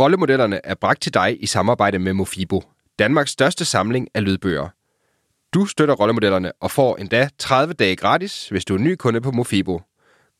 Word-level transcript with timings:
Rollemodellerne 0.00 0.60
er 0.64 0.74
bragt 0.74 1.02
til 1.02 1.14
dig 1.14 1.42
i 1.42 1.46
samarbejde 1.46 1.98
med 1.98 2.12
Mofibo, 2.12 2.62
Danmarks 2.98 3.30
største 3.30 3.64
samling 3.64 4.08
af 4.14 4.24
lydbøger. 4.24 4.68
Du 5.54 5.66
støtter 5.66 5.94
rollemodellerne 5.94 6.52
og 6.60 6.70
får 6.70 6.96
endda 6.96 7.28
30 7.38 7.74
dage 7.74 7.96
gratis, 7.96 8.48
hvis 8.48 8.64
du 8.64 8.74
er 8.74 8.78
ny 8.78 8.94
kunde 8.94 9.20
på 9.20 9.30
Mofibo. 9.30 9.80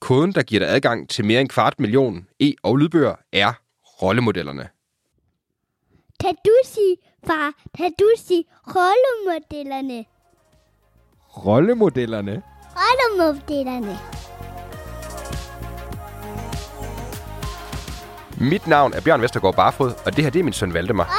Koden, 0.00 0.32
der 0.32 0.42
giver 0.42 0.58
dig 0.58 0.68
adgang 0.68 1.08
til 1.08 1.24
mere 1.24 1.40
end 1.40 1.48
kvart 1.48 1.80
million 1.80 2.26
e- 2.42 2.54
og 2.62 2.76
lydbøger, 2.76 3.14
er 3.32 3.52
rollemodellerne. 4.02 4.68
Kan 6.20 6.34
du 6.44 6.52
sige, 6.64 6.96
far, 7.26 7.52
kan 7.76 7.92
du 7.98 8.10
sige 8.16 8.44
rollemodellerne? 8.66 10.04
Rollemodellerne? 11.46 12.42
Rollemodellerne. 12.76 13.98
Mit 18.40 18.66
navn 18.66 18.92
er 18.94 19.00
Bjørn 19.00 19.22
Vestergaard 19.22 19.54
Barfod, 19.54 19.92
og 20.06 20.16
det 20.16 20.24
her 20.24 20.30
det 20.30 20.38
er 20.40 20.44
min 20.44 20.52
søn 20.52 20.74
Valdemar. 20.74 21.10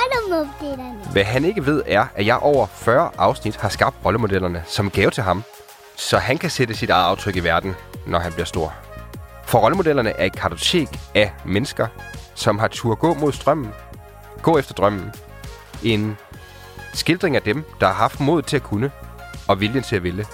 Hvad 1.12 1.23
han 1.23 1.45
ikke 1.45 1.66
ved 1.66 1.84
er, 1.85 2.05
at 2.16 2.26
jeg 2.26 2.38
over 2.38 2.67
40 2.67 3.12
afsnit 3.17 3.55
har 3.55 3.70
skabt 3.70 3.95
rollemodellerne 4.05 4.63
som 4.67 4.89
gave 4.89 5.12
til 5.12 5.23
ham, 5.23 5.43
så 5.95 6.17
han 6.17 6.38
kan 6.38 6.49
sætte 6.49 6.73
sit 6.73 6.90
eget 6.90 7.05
aftryk 7.05 7.35
i 7.35 7.40
verden, 7.40 7.76
når 8.07 8.20
han 8.20 8.34
bliver 8.34 8.45
stor. 8.45 8.73
For 9.45 9.59
rollemodellerne 9.59 10.09
er 10.09 10.26
et 10.26 10.35
kartotek 10.35 10.88
af 11.16 11.31
mennesker, 11.45 11.88
som 12.35 12.59
har 12.59 12.67
tur 12.67 12.95
gå 12.95 13.13
mod 13.13 13.31
strømmen, 13.31 13.71
gå 14.41 14.57
efter 14.57 14.73
drømmen. 14.73 15.12
En 15.84 16.17
skildring 16.93 17.35
af 17.35 17.41
dem, 17.41 17.63
der 17.79 17.88
har 17.88 17.93
haft 17.93 18.20
mod 18.20 18.41
til 18.41 18.55
at 18.55 18.63
kunne, 18.63 18.91
og 19.48 19.59
viljen 19.59 19.84
til 19.84 19.95
at 19.95 20.04
ville. 20.04 20.26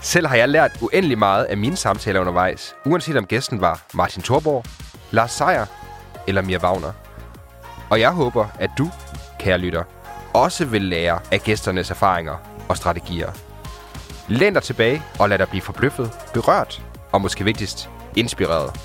Selv 0.00 0.26
har 0.26 0.36
jeg 0.36 0.48
lært 0.48 0.70
uendelig 0.80 1.18
meget 1.18 1.44
af 1.44 1.56
mine 1.56 1.76
samtaler 1.76 2.20
undervejs, 2.20 2.74
uanset 2.86 3.16
om 3.16 3.26
gæsten 3.26 3.60
var 3.60 3.82
Martin 3.94 4.22
Thorborg, 4.22 4.64
Lars 5.10 5.32
Seier 5.32 5.66
eller 6.30 6.42
Mia 6.42 6.58
Wagner. 6.58 6.92
Og 7.90 8.00
jeg 8.00 8.10
håber, 8.10 8.46
at 8.58 8.70
du, 8.78 8.90
kære 9.38 9.58
lytter, 9.58 9.82
også 10.34 10.64
vil 10.64 10.82
lære 10.82 11.18
af 11.32 11.40
gæsternes 11.40 11.90
erfaringer 11.90 12.34
og 12.68 12.76
strategier. 12.76 13.30
Læn 14.28 14.54
dig 14.54 14.62
tilbage 14.62 15.02
og 15.18 15.28
lad 15.28 15.38
dig 15.38 15.48
blive 15.48 15.62
forbløffet, 15.62 16.10
berørt 16.34 16.82
og 17.12 17.20
måske 17.20 17.44
vigtigst, 17.44 17.90
inspireret. 18.16 18.80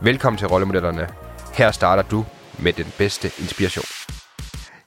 Velkommen 0.00 0.38
til 0.38 0.48
Rollemodellerne. 0.48 1.08
Her 1.54 1.70
starter 1.70 2.02
du 2.02 2.24
med 2.58 2.72
den 2.72 2.86
bedste 2.98 3.30
inspiration. 3.38 3.84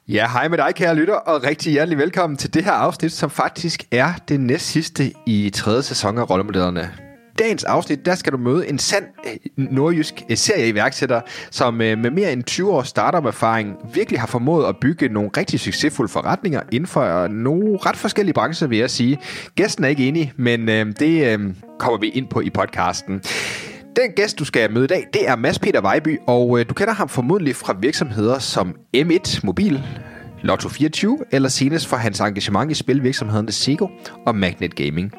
Ja, 0.07 0.27
hej 0.27 0.47
med 0.47 0.57
dig, 0.57 0.75
kære 0.75 0.95
lytter, 0.95 1.15
og 1.15 1.43
rigtig 1.43 1.71
hjertelig 1.71 1.97
velkommen 1.97 2.37
til 2.37 2.53
det 2.53 2.63
her 2.63 2.71
afsnit, 2.71 3.11
som 3.11 3.29
faktisk 3.29 3.83
er 3.91 4.13
det 4.27 4.39
næst 4.39 4.65
sidste 4.65 5.13
i 5.25 5.49
tredje 5.49 5.83
sæson 5.83 6.17
af 6.17 6.29
Rollemodellerne. 6.29 7.06
Dagens 7.39 7.63
afsnit, 7.63 8.05
der 8.05 8.15
skal 8.15 8.33
du 8.33 8.37
møde 8.37 8.69
en 8.69 8.79
sand 8.79 9.05
øh, 9.25 9.65
nordjysk 9.71 10.13
øh, 10.29 10.37
serieiværksætter, 10.37 11.21
som 11.51 11.81
øh, 11.81 11.97
med 11.97 12.11
mere 12.11 12.33
end 12.33 12.43
20 12.43 12.71
års 12.71 12.87
startup-erfaring 12.87 13.75
virkelig 13.93 14.19
har 14.19 14.27
formået 14.27 14.65
at 14.65 14.75
bygge 14.81 15.09
nogle 15.09 15.29
rigtig 15.37 15.59
succesfulde 15.59 16.11
forretninger 16.11 16.61
inden 16.71 16.87
for 16.87 17.27
nogle 17.27 17.77
ret 17.77 17.97
forskellige 17.97 18.33
brancher, 18.33 18.67
vil 18.67 18.77
jeg 18.77 18.89
sige. 18.89 19.19
Gæsten 19.55 19.83
er 19.83 19.87
ikke 19.87 20.07
enig, 20.07 20.33
men 20.37 20.67
det 20.99 21.39
kommer 21.79 21.99
vi 21.99 22.09
ind 22.09 22.27
på 22.27 22.41
i 22.41 22.49
podcasten. 22.49 23.21
Den 23.95 24.11
gæst, 24.15 24.39
du 24.39 24.45
skal 24.45 24.71
møde 24.73 24.85
i 24.85 24.87
dag, 24.87 25.07
det 25.13 25.29
er 25.29 25.35
Mads 25.35 25.59
Peter 25.59 25.81
Vejby, 25.81 26.19
og 26.27 26.69
du 26.69 26.73
kender 26.73 26.93
ham 26.93 27.09
formodentlig 27.09 27.55
fra 27.55 27.75
virksomheder 27.81 28.39
som 28.39 28.75
M1 28.97 29.39
Mobil, 29.43 29.83
Lotto 30.41 30.69
24, 30.69 31.17
eller 31.31 31.49
senest 31.49 31.87
fra 31.87 31.97
hans 31.97 32.19
engagement 32.19 32.71
i 32.71 32.75
spilvirksomhederne 32.75 33.51
Sego 33.51 33.87
og 34.25 34.35
Magnet 34.35 34.75
Gaming. 34.75 35.13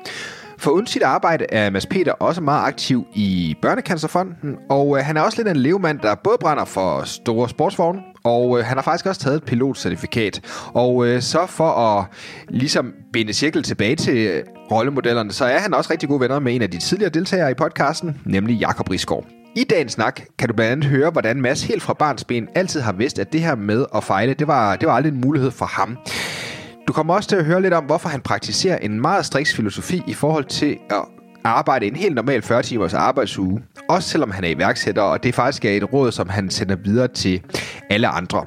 For 0.59 0.71
uden 0.71 0.87
sit 0.87 1.03
arbejde 1.03 1.47
er 1.49 1.71
Mads 1.71 1.87
Peter 1.87 2.13
også 2.13 2.41
meget 2.41 2.67
aktiv 2.67 3.07
i 3.15 3.57
Børnecancerfonden, 3.63 4.57
og 4.71 4.99
øh, 4.99 5.05
han 5.05 5.17
er 5.17 5.21
også 5.21 5.39
lidt 5.39 5.49
en 5.49 5.57
levemand, 5.57 5.99
der 6.01 6.15
både 6.15 6.37
brænder 6.41 6.65
for 6.65 7.03
store 7.05 7.49
sportsvogne, 7.49 8.01
og 8.25 8.59
øh, 8.59 8.65
han 8.65 8.77
har 8.77 8.83
faktisk 8.83 9.07
også 9.07 9.21
taget 9.21 9.37
et 9.37 9.45
pilotcertifikat. 9.45 10.41
Og 10.75 11.07
øh, 11.07 11.23
så 11.23 11.47
for 11.47 11.69
at 11.71 12.05
ligesom 12.49 12.93
binde 13.13 13.33
cirkel 13.33 13.63
tilbage 13.63 13.97
til 13.97 14.17
øh, 14.17 14.45
rollemodellerne, 14.71 15.33
så 15.33 15.45
er 15.45 15.59
han 15.59 15.75
også 15.75 15.93
rigtig 15.93 16.09
gode 16.09 16.21
venner 16.21 16.39
med 16.39 16.55
en 16.55 16.63
af 16.63 16.71
de 16.71 16.79
tidligere 16.79 17.11
deltagere 17.11 17.51
i 17.51 17.55
podcasten, 17.55 18.21
nemlig 18.25 18.57
Jakob 18.57 18.91
Risgaard. 18.91 19.25
I 19.57 19.65
dagens 19.65 19.93
snak 19.93 20.21
kan 20.39 20.49
du 20.49 20.55
blandt 20.55 20.73
andet 20.73 20.87
høre, 20.87 21.11
hvordan 21.11 21.41
Mads 21.41 21.63
helt 21.63 21.83
fra 21.83 21.93
barns 21.93 22.25
ben 22.25 22.49
altid 22.55 22.81
har 22.81 22.93
vidst, 22.93 23.19
at 23.19 23.33
det 23.33 23.41
her 23.41 23.55
med 23.55 23.85
at 23.95 24.05
fejle, 24.05 24.35
det 24.35 24.47
var, 24.47 24.77
det 24.77 24.89
var 24.89 24.95
aldrig 24.95 25.13
en 25.13 25.21
mulighed 25.21 25.51
for 25.51 25.67
ham. 25.67 25.99
Du 26.89 26.93
kommer 26.93 27.15
også 27.15 27.29
til 27.29 27.37
at 27.37 27.45
høre 27.45 27.63
lidt 27.63 27.75
om, 27.75 27.85
hvorfor 27.85 28.09
han 28.09 28.21
praktiserer 28.21 28.79
en 28.79 29.01
meget 29.01 29.27
striks 29.27 29.55
filosofi 29.55 30.03
i 30.07 30.15
forhold 30.15 30.45
til 30.45 30.79
at 30.91 31.05
arbejde 31.45 31.87
en 31.87 31.97
helt 31.97 32.15
normal 32.15 32.43
40 32.43 32.63
timers 32.63 32.95
arbejdsuge. 32.95 33.63
Også 33.89 34.09
selvom 34.09 34.31
han 34.31 34.45
er 34.45 34.49
iværksætter, 34.49 35.03
og 35.03 35.23
det 35.23 35.35
faktisk 35.35 35.65
er 35.65 35.71
et 35.71 35.93
råd, 35.93 36.13
som 36.13 36.29
han 36.29 36.51
sender 36.51 36.77
videre 36.77 37.09
til 37.09 37.43
alle 37.91 38.09
andre. 38.09 38.47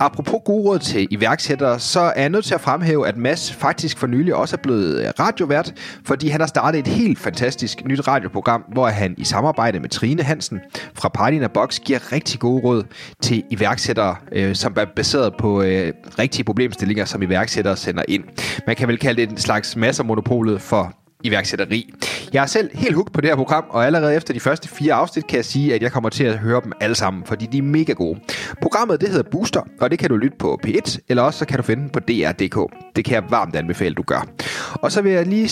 Apropos 0.00 0.40
gode 0.44 0.62
råd 0.68 0.78
til 0.78 1.08
iværksættere, 1.10 1.80
så 1.80 2.00
er 2.00 2.20
jeg 2.20 2.30
nødt 2.30 2.44
til 2.44 2.54
at 2.54 2.60
fremhæve, 2.60 3.08
at 3.08 3.16
Mads 3.16 3.52
faktisk 3.52 3.98
for 3.98 4.06
nylig 4.06 4.34
også 4.34 4.56
er 4.56 4.62
blevet 4.62 5.00
øh, 5.00 5.12
radiovært, 5.20 5.72
fordi 6.04 6.28
han 6.28 6.40
har 6.40 6.46
startet 6.46 6.78
et 6.78 6.86
helt 6.86 7.18
fantastisk 7.18 7.84
nyt 7.84 8.08
radioprogram, 8.08 8.64
hvor 8.72 8.86
han 8.86 9.14
i 9.18 9.24
samarbejde 9.24 9.80
med 9.80 9.88
Trine 9.88 10.22
Hansen 10.22 10.60
fra 10.94 11.08
Party 11.08 11.38
Box 11.54 11.80
giver 11.80 12.12
rigtig 12.12 12.40
gode 12.40 12.62
råd 12.62 12.82
til 13.22 13.42
iværksættere, 13.50 14.16
øh, 14.32 14.54
som 14.54 14.74
er 14.76 14.84
baseret 14.96 15.34
på 15.38 15.62
øh, 15.62 15.92
rigtige 16.18 16.44
problemstillinger, 16.44 17.04
som 17.04 17.22
iværksættere 17.22 17.76
sender 17.76 18.02
ind. 18.08 18.24
Man 18.66 18.76
kan 18.76 18.88
vel 18.88 18.98
kalde 18.98 19.22
det 19.22 19.30
en 19.30 19.38
slags 19.38 19.76
massermonopolet 19.76 20.60
for 20.60 21.05
iværksætteri. 21.26 21.94
Jeg 22.32 22.42
er 22.42 22.46
selv 22.46 22.70
helt 22.74 22.94
hooked 22.94 23.12
på 23.12 23.20
det 23.20 23.30
her 23.30 23.36
program, 23.36 23.64
og 23.70 23.86
allerede 23.86 24.14
efter 24.14 24.34
de 24.34 24.40
første 24.40 24.68
fire 24.68 24.94
afsnit 24.94 25.26
kan 25.26 25.36
jeg 25.36 25.44
sige, 25.44 25.74
at 25.74 25.82
jeg 25.82 25.92
kommer 25.92 26.10
til 26.10 26.24
at 26.24 26.38
høre 26.38 26.60
dem 26.64 26.72
alle 26.80 26.94
sammen, 26.94 27.24
fordi 27.26 27.46
de 27.46 27.58
er 27.58 27.62
mega 27.62 27.92
gode. 27.92 28.20
Programmet 28.62 29.00
det 29.00 29.08
hedder 29.08 29.30
Booster, 29.30 29.60
og 29.80 29.90
det 29.90 29.98
kan 29.98 30.08
du 30.08 30.16
lytte 30.16 30.36
på 30.38 30.60
P1, 30.66 30.98
eller 31.08 31.22
også 31.22 31.38
så 31.38 31.44
kan 31.44 31.56
du 31.56 31.62
finde 31.62 31.82
den 31.82 31.90
på 31.90 32.00
DR.dk. 32.00 32.72
Det 32.96 33.04
kan 33.04 33.14
jeg 33.14 33.22
varmt 33.30 33.56
anbefale, 33.56 33.94
du 33.94 34.02
gør. 34.02 34.26
Og 34.74 34.92
så 34.92 35.02
vil 35.02 35.12
jeg 35.12 35.26
lige 35.26 35.48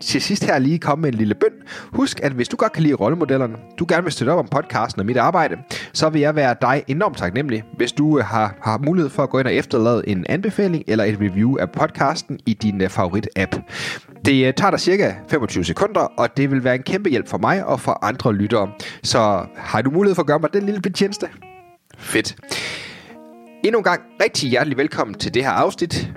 til 0.00 0.22
sidst 0.22 0.44
her 0.44 0.58
lige 0.58 0.78
komme 0.78 1.02
med 1.02 1.12
en 1.12 1.18
lille 1.18 1.34
bøn. 1.34 1.50
Husk, 1.92 2.20
at 2.22 2.32
hvis 2.32 2.48
du 2.48 2.56
godt 2.56 2.72
kan 2.72 2.82
lide 2.82 2.94
rollemodellerne, 2.94 3.54
du 3.78 3.86
gerne 3.88 4.02
vil 4.02 4.12
støtte 4.12 4.30
op 4.30 4.38
om 4.38 4.48
podcasten 4.50 5.00
og 5.00 5.06
mit 5.06 5.16
arbejde, 5.16 5.56
så 5.92 6.08
vil 6.08 6.20
jeg 6.20 6.36
være 6.36 6.56
dig 6.60 6.82
enormt 6.88 7.16
taknemmelig, 7.16 7.62
hvis 7.76 7.92
du 7.92 8.18
øh, 8.18 8.24
har, 8.24 8.54
har 8.62 8.78
mulighed 8.78 9.10
for 9.10 9.22
at 9.22 9.30
gå 9.30 9.38
ind 9.38 9.46
og 9.46 9.54
efterlade 9.54 10.02
en 10.06 10.26
anbefaling 10.28 10.84
eller 10.86 11.04
et 11.04 11.18
review 11.20 11.56
af 11.56 11.70
podcasten 11.70 12.38
i 12.46 12.54
din 12.54 12.80
øh, 12.82 12.90
favorit-app. 12.90 13.56
Det 14.24 14.46
øh, 14.46 14.54
tager 14.54 14.70
dig 14.70 14.80
cirka 14.80 15.14
25 15.28 15.64
sekunder, 15.64 16.00
og 16.00 16.36
det 16.36 16.50
vil 16.50 16.64
være 16.64 16.74
en 16.74 16.82
kæmpe 16.82 17.10
hjælp 17.10 17.28
for 17.28 17.38
mig 17.38 17.64
og 17.64 17.80
for 17.80 18.04
andre 18.04 18.32
lyttere. 18.32 18.72
Så 19.02 19.46
har 19.56 19.82
du 19.82 19.90
mulighed 19.90 20.14
for 20.14 20.22
at 20.22 20.26
gøre 20.26 20.38
mig 20.38 20.52
den 20.52 20.66
lille 20.66 20.80
betjeneste? 20.80 21.28
Fedt. 21.98 22.36
Endnu 23.64 23.78
en 23.78 23.84
gang 23.84 24.02
rigtig 24.22 24.50
hjertelig 24.50 24.78
velkommen 24.78 25.14
til 25.18 25.34
det 25.34 25.44
her 25.44 25.50
afsnit. 25.50 26.12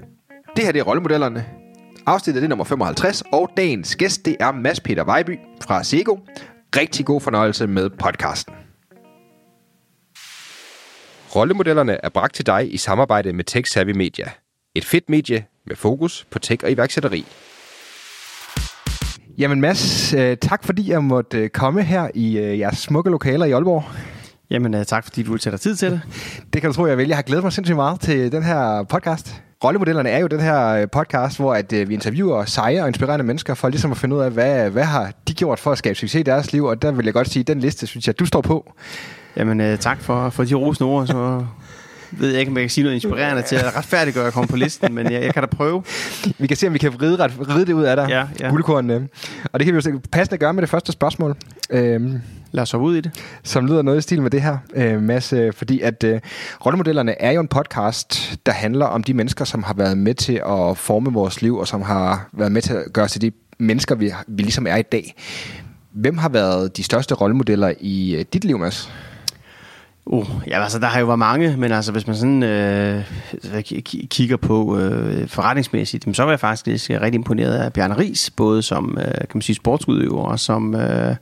Det 0.56 0.66
her 0.66 0.72
det 0.72 0.80
er 0.80 0.84
rollemodellerne. 0.84 1.46
Afsnittet 2.06 2.44
er 2.44 2.48
nummer 2.48 2.66
55, 2.66 3.24
og 3.32 3.52
dagens 3.58 3.96
gæst 3.96 4.26
det 4.26 4.36
er 4.40 4.52
Mads 4.52 4.80
Peter 4.80 5.04
Vejby 5.04 5.40
fra 5.62 5.84
Sego. 5.84 6.18
Rigtig 6.76 7.06
god 7.06 7.22
fornøjelse 7.22 7.68
med 7.68 7.90
podcasten. 7.90 8.54
Rollemodellerne 11.36 12.06
er 12.06 12.10
bragt 12.10 12.36
til 12.36 12.46
dig 12.46 12.74
i 12.74 12.78
samarbejde 12.78 13.34
med 13.34 13.44
Tech 13.44 13.72
Savvy 13.72 13.92
Media. 13.92 14.26
Et 14.76 14.86
fedt 14.86 15.10
medie 15.10 15.46
med 15.66 15.76
fokus 15.76 16.28
på 16.32 16.40
tech 16.40 16.64
og 16.64 16.72
iværksætteri. 16.72 17.26
Jamen 19.38 19.62
Mads, 19.62 20.14
øh, 20.14 20.38
tak 20.38 20.64
fordi 20.64 20.92
jeg 20.92 21.04
måtte 21.04 21.38
øh, 21.38 21.50
komme 21.50 21.84
her 21.84 22.08
i 22.14 22.38
øh, 22.38 22.60
jeres 22.60 22.78
smukke 22.78 23.10
lokaler 23.10 23.46
i 23.46 23.52
Aalborg. 23.52 23.84
Jamen 24.50 24.86
tak 24.86 25.04
fordi 25.04 25.24
du 25.24 25.32
vil 25.32 25.40
tage 25.40 25.52
dig 25.52 25.60
tid 25.60 25.76
til 25.76 25.92
det. 25.92 26.02
Det 26.54 26.62
kan 26.62 26.70
du 26.70 26.76
tro, 26.76 26.86
jeg 26.86 26.98
vil. 26.98 27.08
Jeg 27.08 27.18
har 27.18 27.22
glædet 27.22 27.44
mig 27.44 27.54
sindssygt 27.54 27.76
meget 27.76 28.00
til 28.00 28.32
den 28.32 28.44
her 28.44 28.84
podcast. 28.84 29.42
Rollemodellerne 29.64 30.10
er 30.10 30.20
jo 30.20 30.28
den 30.28 30.40
her 30.40 30.86
podcast, 30.86 31.38
hvor 31.40 31.54
at, 31.54 31.72
vi 31.72 31.94
interviewer 31.94 32.46
seje 32.46 32.82
og 32.82 32.88
inspirerende 32.88 33.26
mennesker 33.26 33.54
for 33.54 33.70
ligesom 33.70 33.92
at 33.92 33.98
finde 33.98 34.16
ud 34.16 34.22
af, 34.22 34.32
hvad, 34.32 34.70
hvad 34.70 34.84
har 34.84 35.12
de 35.28 35.34
gjort 35.34 35.60
for 35.60 35.72
at 35.72 35.78
skabe 35.78 35.96
succes 35.96 36.20
i 36.20 36.24
deres 36.24 36.54
liv. 36.54 36.64
Og 36.64 36.82
der 36.82 36.92
vil 36.92 37.06
jeg 37.06 37.14
godt 37.14 37.30
sige, 37.30 37.42
at 37.42 37.48
den 37.48 37.60
liste, 37.60 37.88
synes 37.88 38.08
jeg, 38.08 38.20
du 38.20 38.26
står 38.26 38.42
på. 38.42 38.74
Jamen 39.36 39.78
tak 39.78 40.02
for, 40.02 40.30
for 40.30 40.44
de 40.44 40.56
rosende 40.56 40.90
ord. 40.90 41.08
Så 41.08 41.46
ved 42.12 42.30
jeg 42.30 42.40
ikke, 42.40 42.50
om 42.50 42.58
jeg 42.58 42.64
kan 42.64 42.70
sige 42.70 42.84
noget 42.84 42.96
inspirerende 42.96 43.42
til 43.42 43.56
at 43.56 43.76
retfærdiggøre 43.76 44.28
at 44.28 44.34
komme 44.34 44.48
på 44.48 44.56
listen, 44.56 44.94
men 44.94 45.12
jeg, 45.12 45.24
jeg 45.24 45.34
kan 45.34 45.44
da 45.44 45.48
prøve. 45.48 45.84
Vi 46.38 46.48
kan 46.48 46.58
se, 46.58 46.68
om 46.68 46.74
vi 46.74 46.80
kan 46.80 46.94
vride, 46.94 47.16
ret, 47.24 47.40
vride 47.40 47.66
det 47.66 47.74
ud 47.74 47.84
af 47.84 47.96
dig, 47.96 48.06
ja, 48.10 48.26
ja. 48.40 48.50
guldkornene. 48.50 49.08
Og 49.44 49.60
det 49.60 49.66
kan 49.66 49.76
vi 49.76 49.82
jo 49.86 50.00
passende 50.12 50.38
gøre 50.38 50.54
med 50.54 50.62
det 50.62 50.70
første 50.70 50.92
spørgsmål. 50.92 51.36
Øhm, 51.70 52.22
Lad 52.52 52.62
os 52.62 52.74
ud 52.74 52.96
i 52.96 53.02
det. 53.02 53.12
Som 53.44 53.66
lyder 53.66 53.82
noget 53.82 53.98
i 53.98 54.02
stil 54.02 54.22
med 54.22 54.32
det 54.32 54.42
her, 54.42 54.58
øh, 54.76 55.02
Mads, 55.02 55.34
øh, 55.34 55.54
fordi 55.54 55.82
at 55.82 56.04
øh, 56.04 56.20
Rollemodellerne 56.66 57.22
er 57.22 57.32
jo 57.32 57.42
en 57.42 57.48
podcast, 57.48 58.40
der 58.46 58.52
handler 58.52 58.86
om 58.86 59.04
de 59.04 59.14
mennesker, 59.14 59.46
som 59.46 59.64
har 59.64 59.74
været 59.74 59.98
med 59.98 60.14
til 60.14 60.34
at 60.34 60.78
forme 60.78 61.14
vores 61.14 61.42
liv, 61.42 61.58
og 61.58 61.68
som 61.68 61.82
har 61.82 62.30
været 62.34 62.52
med 62.52 62.62
til 62.62 62.74
at 62.74 62.94
gøre 62.94 63.08
til 63.08 63.22
de 63.22 63.32
mennesker, 63.60 63.96
vi, 63.96 64.12
vi 64.28 64.42
ligesom 64.44 64.68
er 64.68 64.76
i 64.76 64.82
dag. 64.82 65.16
Hvem 65.92 66.18
har 66.18 66.30
været 66.30 66.78
de 66.78 66.84
største 66.84 67.16
rollemodeller 67.16 67.74
i 67.80 68.16
øh, 68.16 68.26
dit 68.34 68.46
liv, 68.46 68.60
Mads? 68.60 68.92
Uh, 70.10 70.28
ja, 70.48 70.64
altså 70.64 70.80
der 70.80 70.88
har 70.88 71.00
jo 71.00 71.06
været 71.06 71.20
mange, 71.20 71.58
men 71.58 71.72
altså 71.72 71.92
hvis 71.92 72.08
man 72.08 72.16
sådan 72.16 72.44
øh, 72.44 73.04
kigger 74.10 74.38
på 74.38 74.78
øh, 74.78 75.28
forretningsmæssigt, 75.28 76.16
så 76.16 76.24
var 76.24 76.32
jeg 76.32 76.40
faktisk 76.40 76.90
rigtig 76.90 77.16
imponeret 77.16 77.54
af 77.54 77.74
Bjarne 77.74 77.98
Ries, 77.98 78.30
både 78.30 78.62
som 78.62 78.98
øh, 79.02 79.14
kan 79.14 79.28
man 79.34 79.42
sige, 79.42 79.56
sportsudøver 79.56 80.24
og 80.24 80.40
som, 80.40 80.76
øh, 80.76 81.16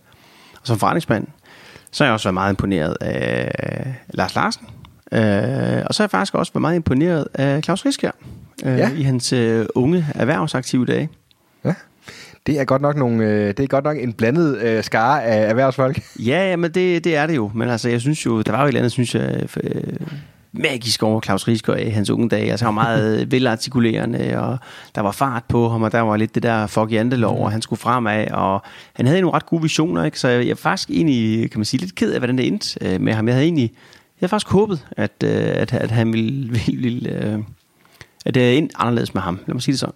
og 0.61 0.67
som 0.67 0.79
forretningsmand. 0.79 1.27
Så 1.91 2.03
har 2.03 2.07
jeg 2.07 2.13
også 2.13 2.27
været 2.27 2.33
meget 2.33 2.51
imponeret 2.51 2.97
af 3.01 3.95
Lars 4.09 4.35
Larsen, 4.35 4.67
Øh, 5.11 5.83
og 5.85 5.93
så 5.95 6.03
har 6.03 6.05
jeg 6.05 6.11
faktisk 6.11 6.35
også 6.35 6.53
været 6.53 6.61
meget 6.61 6.75
imponeret 6.75 7.27
af 7.33 7.63
Claus 7.63 7.85
Riskær 7.85 8.11
øh, 8.65 8.77
Ja. 8.77 8.89
i 8.95 9.01
hans 9.01 9.33
øh, 9.33 9.65
unge 9.75 10.05
erhvervsaktive 10.15 10.85
dage. 10.85 11.09
Det 12.45 12.59
er 12.59 12.65
godt 12.65 12.81
nok, 12.81 12.95
nogle, 12.95 13.25
øh, 13.25 13.47
det 13.47 13.59
er 13.59 13.68
godt 13.68 13.86
nok 13.86 13.97
en 13.97 14.13
blandet 14.13 14.62
øh, 14.62 14.83
skare 14.83 15.24
af 15.24 15.50
erhvervsfolk. 15.50 16.01
Ja, 16.25 16.50
ja, 16.50 16.56
men 16.56 16.71
det, 16.71 17.03
det 17.03 17.15
er 17.15 17.27
det 17.27 17.36
jo. 17.36 17.51
Men 17.53 17.69
altså, 17.69 17.89
jeg 17.89 18.01
synes 18.01 18.25
jo, 18.25 18.42
der 18.42 18.51
var 18.51 18.59
jo 18.59 18.65
et 18.65 18.68
eller 18.68 18.80
andet, 18.80 18.92
synes 18.92 19.15
jeg, 19.15 19.47
øh, 19.63 19.83
magisk 20.51 21.03
over 21.03 21.21
Claus 21.21 21.47
Rieskær 21.47 21.75
i 21.75 21.89
hans 21.89 22.09
unge 22.09 22.30
dage. 22.30 22.51
Altså, 22.51 22.65
han 22.65 22.75
var 22.75 22.83
meget 22.83 23.31
velartikulerende, 23.31 24.38
og 24.38 24.57
der 24.95 25.01
var 25.01 25.12
fart 25.12 25.44
på 25.44 25.69
ham, 25.69 25.81
og 25.81 25.92
der 25.92 26.00
var 26.00 26.18
lidt 26.18 26.36
det 26.36 26.44
der 26.44 26.68
fuck 26.68 26.92
jantelov, 26.92 27.44
og 27.44 27.51
han 27.51 27.62
skulle 27.62 27.80
fremad, 27.80 28.31
og 28.31 28.62
han 28.94 29.06
havde 29.07 29.21
nogle 29.21 29.36
ret 29.36 29.45
gode 29.45 29.62
visioner, 29.62 30.03
ikke? 30.03 30.19
Så 30.19 30.27
jeg 30.27 30.48
er 30.48 30.56
faktisk 30.56 30.89
egentlig, 30.89 31.51
kan 31.51 31.59
man 31.59 31.65
sige, 31.65 31.81
lidt 31.81 31.95
ked 31.95 32.12
af, 32.12 32.19
hvordan 32.19 32.38
det 32.38 32.48
endte 32.48 33.00
med 33.00 33.13
ham. 33.13 33.27
Jeg 33.27 33.36
havde 33.36 33.45
egentlig, 33.45 33.71
jeg 33.71 34.19
havde 34.19 34.30
faktisk 34.30 34.51
håbet, 34.51 34.86
at, 34.91 35.24
at, 35.24 35.74
at 35.74 35.91
han 35.91 36.13
ville, 36.13 36.50
ville, 36.65 36.81
ville 36.81 37.44
at 38.25 38.36
det 38.36 38.57
endte 38.57 38.75
anderledes 38.77 39.13
med 39.13 39.21
ham. 39.21 39.39
Lad 39.48 39.53
mig 39.53 39.62
sige 39.62 39.74
det 39.74 39.80
sådan. 39.80 39.95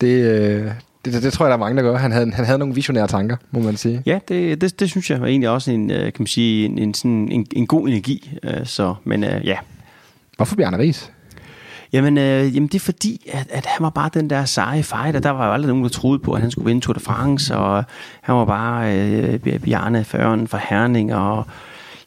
Det, 0.00 0.72
det, 1.04 1.12
det, 1.12 1.22
det 1.22 1.32
tror 1.32 1.44
jeg, 1.46 1.50
der 1.50 1.56
er 1.56 1.60
mange, 1.60 1.76
der 1.76 1.82
gør. 1.82 1.98
Han 1.98 2.12
havde, 2.12 2.32
han 2.32 2.44
havde 2.44 2.58
nogle 2.58 2.74
visionære 2.74 3.06
tanker, 3.06 3.36
må 3.50 3.60
man 3.60 3.76
sige. 3.76 4.02
Ja, 4.06 4.18
det, 4.28 4.60
det, 4.60 4.80
det 4.80 4.90
synes 4.90 5.10
jeg 5.10 5.20
var 5.20 5.26
egentlig 5.26 5.48
også 5.50 5.70
en, 5.70 5.90
øh, 5.90 6.02
kan 6.02 6.12
man 6.18 6.26
sige, 6.26 6.64
en, 6.64 6.78
en, 6.78 6.94
sådan, 6.94 7.28
en, 7.32 7.46
en 7.52 7.66
god 7.66 7.88
energi. 7.88 8.38
øh, 8.42 8.66
Så, 8.66 8.94
men 9.04 9.24
øh, 9.24 9.46
ja, 9.46 9.56
Hvorfor 10.36 10.56
Bjarne 10.56 10.78
Ries? 10.78 11.12
Jamen, 11.92 12.18
øh, 12.18 12.54
jamen 12.54 12.66
det 12.66 12.74
er 12.74 12.80
fordi, 12.80 13.30
at, 13.32 13.46
at 13.50 13.66
han 13.66 13.84
var 13.84 13.90
bare 13.90 14.10
den 14.14 14.30
der 14.30 14.44
seje 14.44 14.82
fighter. 14.82 15.20
Der 15.20 15.30
var 15.30 15.46
jo 15.46 15.52
aldrig 15.52 15.68
nogen, 15.68 15.82
der 15.82 15.88
troede 15.88 16.18
på, 16.18 16.32
at 16.32 16.40
han 16.40 16.50
skulle 16.50 16.66
vinde 16.66 16.80
Tour 16.80 16.94
de 16.94 17.00
France, 17.00 17.56
og 17.56 17.84
han 18.20 18.34
var 18.34 18.44
bare 18.44 18.98
øh, 18.98 19.40
Bjarne 19.60 20.04
Føren 20.04 20.48
fra 20.48 20.60
Herning, 20.70 21.14
og 21.14 21.46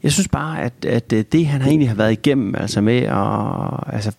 jeg 0.04 0.12
synes 0.12 0.28
bare, 0.28 0.62
at, 0.62 0.86
at 0.86 1.12
det, 1.12 1.48
han 1.48 1.62
har 1.62 1.69
egentlig 1.69 1.90
har 1.90 1.95
været 1.95 2.12
igennem, 2.12 2.56
altså 2.56 2.81
med 2.81 2.98
at, 2.98 3.95
altså, 3.95 4.12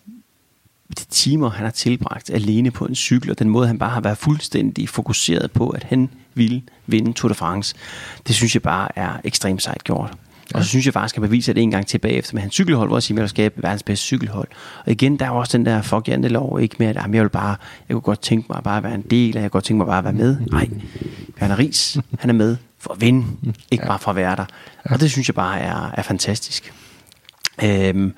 de 0.89 1.05
timer, 1.09 1.49
han 1.49 1.65
har 1.65 1.71
tilbragt 1.71 2.29
alene 2.29 2.71
på 2.71 2.85
en 2.85 2.95
cykel, 2.95 3.31
og 3.31 3.39
den 3.39 3.49
måde, 3.49 3.67
han 3.67 3.79
bare 3.79 3.89
har 3.89 4.01
været 4.01 4.17
fuldstændig 4.17 4.89
fokuseret 4.89 5.51
på, 5.51 5.69
at 5.69 5.83
han 5.83 6.09
ville 6.33 6.61
vinde 6.87 7.13
Tour 7.13 7.29
de 7.29 7.35
France, 7.35 7.75
det 8.27 8.35
synes 8.35 8.55
jeg 8.55 8.61
bare 8.61 8.89
er 8.95 9.09
ekstremt 9.23 9.63
sejt 9.63 9.83
gjort. 9.83 10.13
Og 10.53 10.63
så 10.63 10.69
synes 10.69 10.85
jeg 10.85 10.93
faktisk, 10.93 11.15
at 11.15 11.21
han 11.21 11.29
beviser 11.29 11.53
det 11.53 11.63
en 11.63 11.71
gang 11.71 11.87
tilbage 11.87 12.13
efter 12.15 12.33
med 12.33 12.41
hans 12.41 12.53
cykelhold, 12.53 12.89
hvor 12.89 12.97
jeg 12.97 13.03
siger, 13.03 13.15
at 13.15 13.17
jeg 13.17 13.23
vil 13.23 13.29
skabe 13.29 13.63
verdens 13.63 13.83
bedste 13.83 14.05
cykelhold. 14.05 14.47
Og 14.85 14.91
igen, 14.91 15.19
der 15.19 15.25
er 15.25 15.29
også 15.29 15.57
den 15.57 15.65
der 15.65 15.81
fuck 15.81 16.07
jantelov, 16.07 16.61
ikke 16.61 16.75
med, 16.79 16.87
at 16.87 16.95
jamen, 16.95 17.15
jeg 17.15 17.23
vil 17.23 17.29
bare, 17.29 17.55
jeg 17.89 17.95
kunne 17.95 18.01
godt 18.01 18.21
tænke 18.21 18.47
mig 18.49 18.63
bare 18.63 18.77
at 18.77 18.83
være 18.83 18.95
en 18.95 19.01
del, 19.01 19.37
og 19.37 19.41
jeg 19.41 19.51
kunne 19.51 19.57
godt 19.57 19.63
tænke 19.63 19.77
mig 19.77 19.87
bare 19.87 19.97
at 19.97 20.03
være 20.03 20.13
med. 20.13 20.37
Nej, 20.51 20.69
Werner 21.41 21.59
Ries, 21.59 21.97
han 22.19 22.29
er 22.29 22.33
med 22.33 22.57
for 22.79 22.93
at 22.93 23.01
vinde, 23.01 23.27
ikke 23.71 23.85
bare 23.87 23.99
for 23.99 24.09
at 24.09 24.15
være 24.15 24.35
der. 24.35 24.45
Og 24.83 24.99
det 24.99 25.11
synes 25.11 25.27
jeg 25.27 25.35
bare 25.35 25.59
er, 25.59 25.91
er 25.93 26.01
fantastisk. 26.01 26.73
Øhm, 27.63 28.13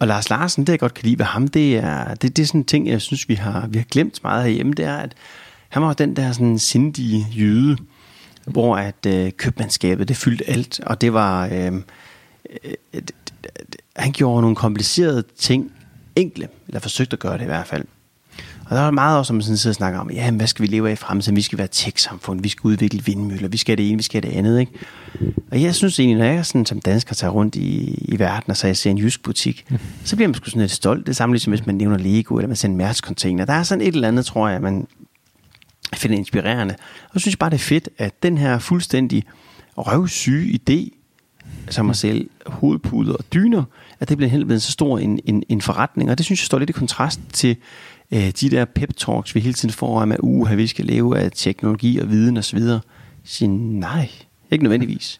og 0.00 0.06
Lars 0.06 0.30
Larsen, 0.30 0.64
det 0.64 0.72
jeg 0.72 0.78
godt 0.80 0.94
kan 0.94 1.04
lide 1.04 1.18
ved 1.18 1.26
ham, 1.26 1.48
det 1.48 1.76
er, 1.76 2.14
det, 2.14 2.36
det 2.36 2.42
er 2.42 2.46
sådan 2.46 2.60
en 2.60 2.64
ting, 2.64 2.88
jeg 2.88 3.00
synes, 3.00 3.28
vi 3.28 3.34
har, 3.34 3.66
vi 3.66 3.78
har 3.78 3.84
glemt 3.84 4.20
meget 4.22 4.44
herhjemme, 4.44 4.72
det 4.72 4.84
er, 4.84 4.96
at 4.96 5.14
han 5.68 5.82
var 5.82 5.92
den 5.92 6.16
der 6.16 6.32
sådan 6.32 6.58
sindige 6.58 7.26
jyde, 7.36 7.76
hvor 8.46 8.76
at 8.76 9.06
øh, 9.06 9.32
købmandskabet, 9.32 10.08
det 10.08 10.16
fyldte 10.16 10.50
alt, 10.50 10.80
og 10.86 11.00
det 11.00 11.12
var, 11.12 11.46
øh, 11.46 11.72
øh, 12.64 12.72
det- 12.92 13.10
han 13.96 14.12
gjorde 14.12 14.40
nogle 14.40 14.56
komplicerede 14.56 15.24
ting 15.38 15.72
enkle, 16.16 16.48
eller 16.68 16.80
forsøgte 16.80 17.14
at 17.14 17.20
gøre 17.20 17.32
det 17.38 17.42
i 17.42 17.46
hvert 17.46 17.66
fald. 17.66 17.84
Og 18.70 18.76
der 18.76 18.82
var 18.82 18.90
meget 18.90 19.18
også, 19.18 19.28
som 19.28 19.36
man 19.36 19.42
sådan 19.42 19.56
sidder 19.56 19.72
og 19.72 19.76
snakker 19.76 20.00
om, 20.00 20.10
ja, 20.10 20.30
hvad 20.30 20.46
skal 20.46 20.62
vi 20.62 20.66
leve 20.66 20.88
af 20.88 20.92
i 20.92 20.96
fremtiden? 20.96 21.36
Vi 21.36 21.42
skal 21.42 21.58
være 21.58 21.68
tech-samfund, 21.68 22.42
vi 22.42 22.48
skal 22.48 22.68
udvikle 22.68 23.02
vindmøller, 23.04 23.48
vi 23.48 23.56
skal 23.56 23.78
det 23.78 23.88
ene, 23.88 23.96
vi 23.96 24.02
skal 24.02 24.22
det 24.22 24.28
andet, 24.28 24.60
ikke? 24.60 24.72
Og 25.50 25.62
jeg 25.62 25.74
synes 25.74 25.98
egentlig, 25.98 26.18
når 26.18 26.24
jeg 26.24 26.46
sådan, 26.46 26.66
som 26.66 26.80
dansker 26.80 27.14
tager 27.14 27.30
rundt 27.30 27.56
i, 27.56 27.94
i 28.08 28.18
verden, 28.18 28.50
og 28.50 28.56
så 28.56 28.66
jeg 28.66 28.76
ser 28.76 28.90
en 28.90 28.98
jysk 28.98 29.22
butik, 29.22 29.66
så 30.04 30.16
bliver 30.16 30.28
man 30.28 30.34
sgu 30.34 30.44
sådan 30.44 30.60
lidt 30.60 30.72
stolt. 30.72 31.06
Det 31.06 31.12
er 31.12 31.14
samme 31.14 31.34
ligesom, 31.34 31.50
hvis 31.50 31.66
man 31.66 31.74
nævner 31.74 31.98
Lego, 31.98 32.36
eller 32.36 32.48
man 32.48 32.56
ser 32.56 32.68
en 32.68 32.76
Mærsk-container. 32.76 33.44
Der 33.44 33.52
er 33.52 33.62
sådan 33.62 33.82
et 33.82 33.94
eller 33.94 34.08
andet, 34.08 34.26
tror 34.26 34.48
jeg, 34.48 34.60
man 34.60 34.86
finder 35.94 36.18
inspirerende. 36.18 36.74
Og 37.04 37.10
så 37.14 37.18
synes 37.20 37.34
jeg 37.34 37.38
bare, 37.38 37.50
det 37.50 37.56
er 37.56 37.58
fedt, 37.58 37.88
at 37.98 38.22
den 38.22 38.38
her 38.38 38.58
fuldstændig 38.58 39.24
røvsyge 39.76 40.60
idé, 40.60 40.96
som 41.70 41.90
at 41.90 41.96
sælge 41.96 42.28
hovedpuder 42.46 43.14
og 43.14 43.24
dyner, 43.34 43.64
at 44.00 44.08
det 44.08 44.16
bliver 44.16 44.30
helt 44.30 44.46
blevet 44.46 44.62
så 44.62 44.72
stor 44.72 44.98
en, 44.98 45.20
en, 45.24 45.42
en 45.48 45.60
forretning. 45.60 46.10
Og 46.10 46.18
det 46.18 46.26
synes 46.26 46.40
jeg 46.40 46.46
står 46.46 46.58
lidt 46.58 46.70
i 46.70 46.72
kontrast 46.72 47.20
til 47.32 47.56
øh, 48.12 48.30
de 48.40 48.50
der 48.50 48.64
pep 48.64 48.96
talks, 48.96 49.34
vi 49.34 49.40
hele 49.40 49.54
tiden 49.54 49.72
får 49.72 50.00
om, 50.00 50.12
at 50.12 50.18
uh, 50.22 50.56
vi 50.56 50.66
skal 50.66 50.84
leve 50.84 51.18
af 51.18 51.30
teknologi 51.34 51.98
og 51.98 52.10
viden 52.10 52.36
osv. 52.36 52.60
Sige, 53.24 53.48
nej, 53.78 54.10
ikke 54.50 54.64
nødvendigvis. 54.64 55.18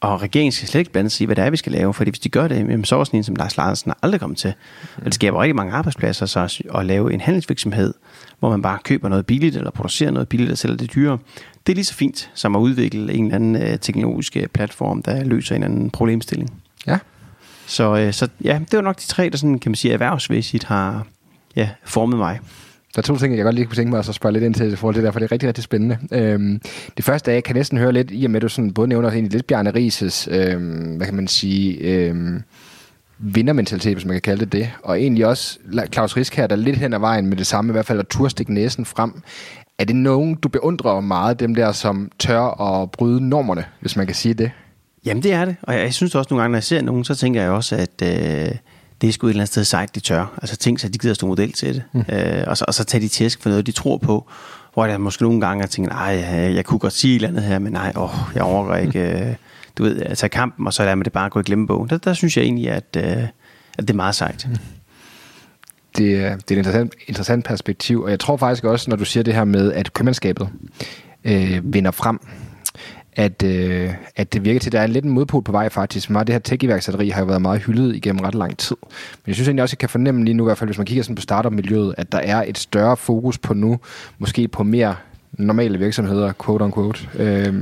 Og 0.00 0.22
regeringen 0.22 0.52
skal 0.52 0.68
slet 0.68 0.78
ikke 0.78 0.92
blande 0.92 1.10
sig 1.10 1.24
i, 1.24 1.26
hvad 1.26 1.36
det 1.36 1.44
er, 1.44 1.50
vi 1.50 1.56
skal 1.56 1.72
lave, 1.72 1.94
fordi 1.94 2.10
hvis 2.10 2.18
de 2.18 2.28
gør 2.28 2.48
det, 2.48 2.56
jamen, 2.56 2.84
så 2.84 2.96
er 2.96 3.04
sådan 3.04 3.20
en 3.20 3.24
som 3.24 3.34
Lars 3.34 3.56
Larsen 3.56 3.92
aldrig 4.02 4.20
kommet 4.20 4.38
til. 4.38 4.52
Og 4.96 5.04
det 5.04 5.14
skaber 5.14 5.42
rigtig 5.42 5.56
mange 5.56 5.72
arbejdspladser 5.72 6.26
så 6.26 6.62
at 6.74 6.86
lave 6.86 7.12
en 7.12 7.20
handelsvirksomhed, 7.20 7.94
hvor 8.38 8.50
man 8.50 8.62
bare 8.62 8.78
køber 8.84 9.08
noget 9.08 9.26
billigt, 9.26 9.56
eller 9.56 9.70
producerer 9.70 10.10
noget 10.10 10.28
billigt 10.28 10.52
og 10.52 10.58
sælger 10.58 10.76
det 10.76 10.94
dyre. 10.94 11.18
Det 11.66 11.72
er 11.72 11.74
lige 11.74 11.84
så 11.84 11.94
fint, 11.94 12.30
som 12.34 12.56
at 12.56 12.60
udvikle 12.60 13.14
en 13.14 13.24
eller 13.24 13.34
anden 13.34 13.56
øh, 13.56 13.78
teknologisk 13.78 14.36
øh, 14.36 14.46
platform, 14.46 15.02
der 15.02 15.24
løser 15.24 15.54
en 15.56 15.62
eller 15.62 15.74
anden 15.74 15.90
problemstilling. 15.90 16.62
Ja. 16.86 16.98
Så, 17.66 17.96
øh, 17.96 18.12
så 18.12 18.28
ja, 18.44 18.60
det 18.70 18.76
var 18.76 18.82
nok 18.82 19.00
de 19.00 19.06
tre, 19.06 19.30
der 19.30 19.36
sådan, 19.36 19.58
kan 19.58 19.70
man 19.70 19.76
sige, 19.76 19.92
erhvervsmæssigt 19.92 20.64
har 20.64 21.06
ja, 21.56 21.68
formet 21.84 22.18
mig. 22.18 22.40
Der 22.94 23.02
er 23.02 23.06
to 23.06 23.16
ting, 23.16 23.36
jeg 23.36 23.44
godt 23.44 23.54
lige 23.54 23.66
kunne 23.66 23.76
tænke 23.76 23.90
mig 23.90 23.98
at 23.98 24.04
så 24.04 24.12
spørge 24.12 24.32
lidt 24.32 24.44
ind 24.44 24.54
til 24.54 24.72
i 24.72 24.76
forhold 24.76 24.94
til 24.94 25.02
det 25.02 25.06
der, 25.06 25.12
for 25.12 25.18
det 25.18 25.26
er 25.26 25.32
rigtig, 25.32 25.48
rigtig 25.48 25.64
spændende. 25.64 25.98
Øhm, 26.12 26.60
det 26.96 27.04
første 27.04 27.30
er, 27.30 27.34
jeg 27.34 27.44
kan 27.44 27.56
næsten 27.56 27.78
høre 27.78 27.92
lidt, 27.92 28.10
i 28.12 28.24
og 28.24 28.30
med 28.30 28.36
at 28.36 28.42
du 28.42 28.48
sådan 28.48 28.72
både 28.72 28.88
nævner 28.88 29.10
egentlig 29.10 29.32
lidt 29.32 29.46
Bjarne 29.46 29.70
Rises, 29.70 30.28
øhm, 30.30 30.96
hvad 30.96 31.06
kan 31.06 31.14
man 31.14 31.28
sige, 31.28 31.78
øhm, 31.78 32.42
vindermentalitet, 33.18 33.94
hvis 33.94 34.04
man 34.04 34.14
kan 34.14 34.22
kalde 34.22 34.44
det 34.44 34.52
det, 34.52 34.70
og 34.82 35.00
egentlig 35.00 35.26
også 35.26 35.58
La- 35.72 35.86
Claus 35.92 36.16
Risk 36.16 36.34
her, 36.34 36.46
der 36.46 36.56
er 36.56 36.60
lidt 36.60 36.76
hen 36.76 36.92
ad 36.92 36.98
vejen 36.98 37.26
med 37.26 37.36
det 37.36 37.46
samme, 37.46 37.70
i 37.70 37.72
hvert 37.72 37.86
fald 37.86 37.98
at 37.98 38.08
turde 38.08 38.30
stikke 38.30 38.54
næsen 38.54 38.84
frem. 38.84 39.22
Er 39.78 39.84
det 39.84 39.96
nogen, 39.96 40.34
du 40.34 40.48
beundrer 40.48 41.00
meget, 41.00 41.40
dem 41.40 41.54
der, 41.54 41.72
som 41.72 42.10
tør 42.18 42.60
at 42.60 42.90
bryde 42.90 43.28
normerne, 43.28 43.64
hvis 43.80 43.96
man 43.96 44.06
kan 44.06 44.14
sige 44.14 44.34
det? 44.34 44.50
Jamen 45.06 45.22
det 45.22 45.32
er 45.32 45.44
det, 45.44 45.56
og 45.62 45.74
jeg, 45.74 45.82
jeg 45.82 45.94
synes 45.94 46.14
også 46.14 46.28
nogle 46.30 46.42
gange, 46.42 46.52
når 46.52 46.56
jeg 46.56 46.64
ser 46.64 46.82
nogen, 46.82 47.04
så 47.04 47.14
tænker 47.14 47.42
jeg 47.42 47.50
også, 47.50 47.76
at 47.76 48.02
øh, 48.02 48.56
det 49.00 49.08
er 49.08 49.12
sgu 49.12 49.26
et 49.26 49.30
eller 49.30 49.40
andet 49.40 49.52
sted 49.52 49.64
sejt, 49.64 49.94
de 49.94 50.00
tør. 50.00 50.38
Altså 50.42 50.56
tænk 50.56 50.78
sig, 50.78 50.88
at 50.88 50.94
de 50.94 50.98
gider 50.98 51.14
stå 51.14 51.26
model 51.26 51.52
til 51.52 51.74
det, 51.74 51.82
mm. 51.92 52.04
øh, 52.14 52.44
og, 52.46 52.56
så, 52.56 52.64
og 52.68 52.74
så 52.74 52.84
tage 52.84 53.00
de 53.00 53.08
tæsk 53.08 53.42
for 53.42 53.48
noget, 53.50 53.66
de 53.66 53.72
tror 53.72 53.96
på, 53.98 54.28
hvor 54.74 54.86
jeg 54.86 55.00
måske 55.00 55.22
nogle 55.22 55.40
gange 55.40 55.62
har 55.62 55.68
tænkt, 55.68 55.90
nej, 55.90 56.00
jeg, 56.02 56.54
jeg 56.54 56.64
kunne 56.64 56.78
godt 56.78 56.92
sige 56.92 57.10
et 57.12 57.14
eller 57.16 57.28
andet 57.28 57.42
her, 57.42 57.58
men 57.58 57.72
nej, 57.72 57.92
åh, 57.96 58.10
jeg 58.34 58.42
overgår 58.42 58.74
ikke, 58.74 59.00
øh, 59.28 59.34
du 59.78 59.82
ved, 59.82 60.02
at 60.02 60.18
tage 60.18 60.30
kampen, 60.30 60.66
og 60.66 60.72
så 60.74 60.82
lader 60.82 60.94
man 60.94 61.04
det 61.04 61.12
bare 61.12 61.30
gå 61.30 61.40
i 61.40 61.42
glemmebogen. 61.42 61.88
Der, 61.90 61.98
der 61.98 62.12
synes 62.14 62.36
jeg 62.36 62.42
egentlig, 62.44 62.70
at, 62.70 62.96
øh, 62.96 63.02
at 63.04 63.28
det 63.78 63.90
er 63.90 63.94
meget 63.94 64.14
sejt. 64.14 64.46
Mm. 64.50 64.56
det, 65.96 66.14
er- 66.14 66.36
det 66.36 66.50
er 66.50 66.54
et 66.54 66.58
interessant, 66.58 66.94
interessant 67.06 67.44
perspektiv, 67.44 68.02
og 68.02 68.10
jeg 68.10 68.20
tror 68.20 68.36
faktisk 68.36 68.64
også, 68.64 68.90
når 68.90 68.96
du 68.96 69.04
siger 69.04 69.24
det 69.24 69.34
her 69.34 69.44
med, 69.44 69.72
at 69.72 69.92
købmandskabet 69.92 70.48
øh, 71.24 71.60
vinder 71.74 71.90
frem, 71.90 72.20
at, 73.16 73.42
øh, 73.42 73.90
at 74.16 74.32
det 74.32 74.44
virker 74.44 74.60
til, 74.60 74.68
at 74.68 74.72
der 74.72 74.80
er 74.80 74.84
en 74.84 74.90
lidt 74.90 75.04
en 75.04 75.10
modpol 75.10 75.42
på 75.42 75.52
vej 75.52 75.68
faktisk. 75.68 76.10
Meget 76.10 76.22
af 76.22 76.26
det 76.26 76.34
her 76.34 76.40
tech-iværksætteri 76.40 77.08
har 77.08 77.20
jo 77.20 77.26
været 77.26 77.42
meget 77.42 77.62
hyldet 77.62 77.96
igennem 77.96 78.20
ret 78.20 78.34
lang 78.34 78.58
tid. 78.58 78.76
Men 78.82 79.26
jeg 79.26 79.34
synes 79.34 79.48
egentlig 79.48 79.62
også, 79.62 79.72
at 79.72 79.74
jeg 79.74 79.78
kan 79.78 79.88
fornemme 79.88 80.24
lige 80.24 80.34
nu, 80.34 80.44
i 80.44 80.46
hvert 80.46 80.58
fald 80.58 80.68
hvis 80.68 80.78
man 80.78 80.86
kigger 80.86 81.02
sådan 81.02 81.16
på 81.16 81.22
startup-miljøet, 81.22 81.94
at 81.98 82.12
der 82.12 82.18
er 82.18 82.44
et 82.46 82.58
større 82.58 82.96
fokus 82.96 83.38
på 83.38 83.54
nu, 83.54 83.78
måske 84.18 84.48
på 84.48 84.62
mere 84.62 84.96
normale 85.32 85.78
virksomheder, 85.78 86.32
quote 86.44 86.62
on 86.62 86.72
quote. 86.72 87.08
Øh, 87.18 87.54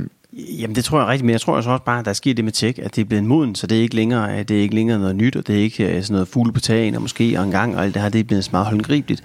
Jamen 0.59 0.75
det 0.75 0.83
tror 0.83 0.99
jeg 0.99 1.07
rigtigt, 1.07 1.25
men 1.25 1.31
jeg 1.31 1.41
tror 1.41 1.55
også 1.55 1.79
bare, 1.85 1.99
at 1.99 2.05
der 2.05 2.13
sker 2.13 2.33
det 2.33 2.43
med 2.43 2.51
tech, 2.51 2.79
at 2.83 2.95
det 2.95 3.01
er 3.01 3.05
blevet 3.05 3.23
moden, 3.23 3.55
så 3.55 3.67
det 3.67 3.77
er 3.77 3.81
ikke 3.81 3.95
længere, 3.95 4.39
øh, 4.39 4.43
det 4.43 4.57
er 4.57 4.61
ikke 4.61 4.75
længere 4.75 4.99
noget 4.99 5.15
nyt, 5.15 5.35
og 5.35 5.47
det 5.47 5.55
er 5.55 5.59
ikke 5.59 5.95
øh, 5.95 6.03
sådan 6.03 6.13
noget 6.13 6.27
fugle 6.27 6.53
på 6.53 6.59
tagen, 6.59 6.95
og 6.95 7.01
måske 7.01 7.39
og 7.39 7.45
en 7.45 7.51
gang, 7.51 7.77
og 7.77 7.83
alt 7.83 7.93
det 7.93 8.01
her, 8.01 8.09
det 8.09 8.19
er 8.19 8.23
blevet 8.23 8.43
så 8.43 8.49
meget 8.53 8.67
håndgribeligt. 8.67 9.23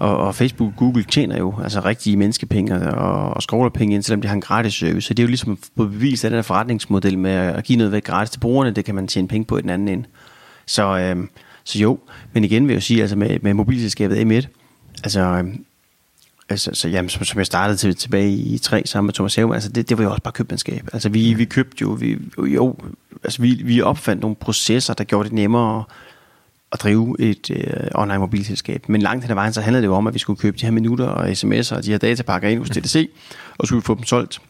Og, 0.00 0.16
og 0.16 0.34
Facebook 0.34 0.68
og 0.68 0.76
Google 0.76 1.02
tjener 1.02 1.38
jo 1.38 1.54
altså 1.62 1.80
rigtige 1.80 2.16
menneskepenge 2.16 2.94
og, 2.94 3.34
og 3.34 3.42
skovler 3.42 3.70
penge 3.70 3.94
ind, 3.94 4.02
selvom 4.02 4.22
de 4.22 4.28
har 4.28 4.34
en 4.34 4.40
gratis 4.40 4.74
service. 4.74 5.00
Så 5.00 5.14
det 5.14 5.22
er 5.22 5.24
jo 5.24 5.28
ligesom 5.28 5.58
på 5.76 5.84
bevis 5.84 6.24
af 6.24 6.30
den 6.30 6.36
her 6.36 6.42
forretningsmodel 6.42 7.18
med 7.18 7.30
at 7.30 7.64
give 7.64 7.78
noget 7.78 7.92
væk 7.92 8.04
gratis 8.04 8.30
til 8.30 8.40
brugerne, 8.40 8.70
det 8.70 8.84
kan 8.84 8.94
man 8.94 9.08
tjene 9.08 9.28
penge 9.28 9.44
på 9.44 9.58
i 9.58 9.62
den 9.62 9.70
anden 9.70 9.88
ende. 9.88 10.08
Så, 10.66 10.98
øh, 10.98 11.16
så 11.64 11.78
jo, 11.78 11.98
men 12.32 12.44
igen 12.44 12.62
vil 12.62 12.72
jeg 12.72 12.76
jo 12.76 12.80
sige, 12.80 13.00
altså 13.00 13.16
med, 13.16 13.38
med 13.42 13.54
mobilselskabet 13.54 14.16
M1, 14.16 14.46
altså 15.04 15.20
øh, 15.20 15.54
Altså, 16.50 16.70
så, 16.74 16.88
jamen, 16.88 17.08
som, 17.08 17.24
som 17.24 17.38
jeg 17.38 17.46
startede 17.46 17.76
til, 17.76 17.96
tilbage 17.96 18.30
i 18.30 18.58
3 18.58 18.82
sammen 18.86 19.06
med 19.06 19.14
Thomas 19.14 19.34
Havemann, 19.34 19.54
altså 19.54 19.68
det, 19.68 19.88
det 19.88 19.98
var 19.98 20.04
jo 20.04 20.10
også 20.10 20.22
bare 20.22 20.32
købmandskab. 20.32 20.88
Altså 20.92 21.08
vi, 21.08 21.34
vi 21.34 21.44
købte 21.44 21.76
jo, 21.82 21.88
vi, 21.88 22.18
jo, 22.38 22.76
altså 23.24 23.42
vi, 23.42 23.62
vi 23.64 23.80
opfandt 23.80 24.22
nogle 24.22 24.36
processer, 24.36 24.94
der 24.94 25.04
gjorde 25.04 25.28
det 25.28 25.34
nemmere 25.34 25.84
at 26.72 26.82
drive 26.82 27.16
et 27.18 27.50
øh, 27.50 27.88
online 27.94 28.18
mobilselskab. 28.18 28.88
Men 28.88 29.02
langt 29.02 29.24
hen 29.24 29.30
ad 29.30 29.34
vejen, 29.34 29.52
så 29.52 29.60
handlede 29.60 29.82
det 29.82 29.88
jo 29.88 29.94
om, 29.94 30.06
at 30.06 30.14
vi 30.14 30.18
skulle 30.18 30.36
købe 30.36 30.58
de 30.58 30.64
her 30.64 30.72
minutter 30.72 31.06
og 31.06 31.30
sms'er 31.30 31.76
og 31.76 31.84
de 31.84 31.90
her 31.90 31.98
datapakker 31.98 32.48
ind 32.48 32.58
hos 32.58 32.70
TDC, 32.70 33.10
og 33.58 33.66
skulle 33.66 33.82
få 33.82 33.94
dem 33.94 34.04
solgt 34.04 34.40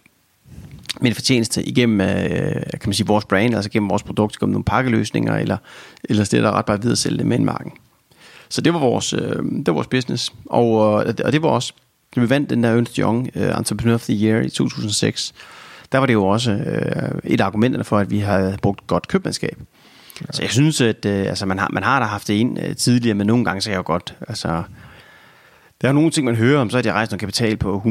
med 1.01 1.15
fortjeneste 1.15 1.63
igennem 1.63 2.01
øh, 2.01 2.53
kan 2.53 2.81
man 2.87 2.95
sige, 2.95 3.07
vores 3.07 3.25
brand, 3.25 3.55
altså 3.55 3.71
gennem 3.71 3.91
vores 3.91 4.03
produkt, 4.03 4.39
gennem 4.39 4.53
nogle 4.53 4.65
pakkeløsninger, 4.65 5.37
eller, 5.37 5.57
eller 6.05 6.25
det, 6.25 6.43
der 6.43 6.51
ret 6.51 6.65
bare 6.65 6.81
videre 6.81 6.93
at 6.93 6.99
sælge 6.99 7.19
det 7.19 7.27
med 7.27 7.39
en 7.39 7.45
marken. 7.45 7.73
Så 8.49 8.61
det 8.61 8.75
var 8.75 8.81
vores, 8.81 9.13
øh, 9.13 9.21
det 9.21 9.67
var 9.67 9.73
vores 9.73 9.87
business. 9.87 10.33
Og, 10.47 11.05
øh, 11.07 11.15
og 11.25 11.33
det 11.33 11.43
var 11.43 11.49
også, 11.49 11.73
da 12.15 12.21
vi 12.21 12.31
vandt 12.31 12.51
den 12.51 12.63
der 12.63 12.71
Ernst 12.71 12.97
Young 12.97 13.31
øh, 13.35 13.59
Entrepreneur 13.59 13.95
of 13.95 14.05
the 14.05 14.27
Year 14.27 14.41
i 14.41 14.51
2006, 14.51 15.33
der 15.93 15.99
var 15.99 16.07
det 16.07 16.13
jo 16.13 16.27
også 16.27 16.51
øh, 16.51 17.21
et 17.25 17.41
af 17.41 17.45
argumenterne 17.45 17.85
for, 17.85 17.99
at 17.99 18.11
vi 18.11 18.19
havde 18.19 18.57
brugt 18.63 18.87
godt 18.87 19.09
købmandskab. 19.09 19.59
Så 20.31 20.43
jeg 20.43 20.51
synes, 20.51 20.81
at 20.81 21.07
øh, 21.07 21.27
altså, 21.27 21.47
man, 21.47 21.59
har, 21.59 21.69
man 21.73 21.83
har 21.83 21.99
da 22.01 22.07
haft 22.07 22.29
det 22.29 22.35
ind 22.35 22.59
øh, 22.63 22.77
tidligere, 22.77 23.15
men 23.15 23.27
nogle 23.27 23.45
gange 23.45 23.61
så 23.61 23.71
er 23.71 23.73
jeg 23.73 23.79
jo 23.79 23.83
godt. 23.87 24.15
Altså, 24.29 24.63
der 25.83 25.89
er 25.89 25.93
nogle 25.93 26.11
ting, 26.11 26.25
man 26.25 26.37
hører 26.37 26.61
om, 26.61 26.71
så 26.71 26.79
er 26.79 26.83
de 26.83 26.93
rejst 26.93 27.11
noget 27.11 27.21
kapital 27.21 27.57
på 27.57 27.83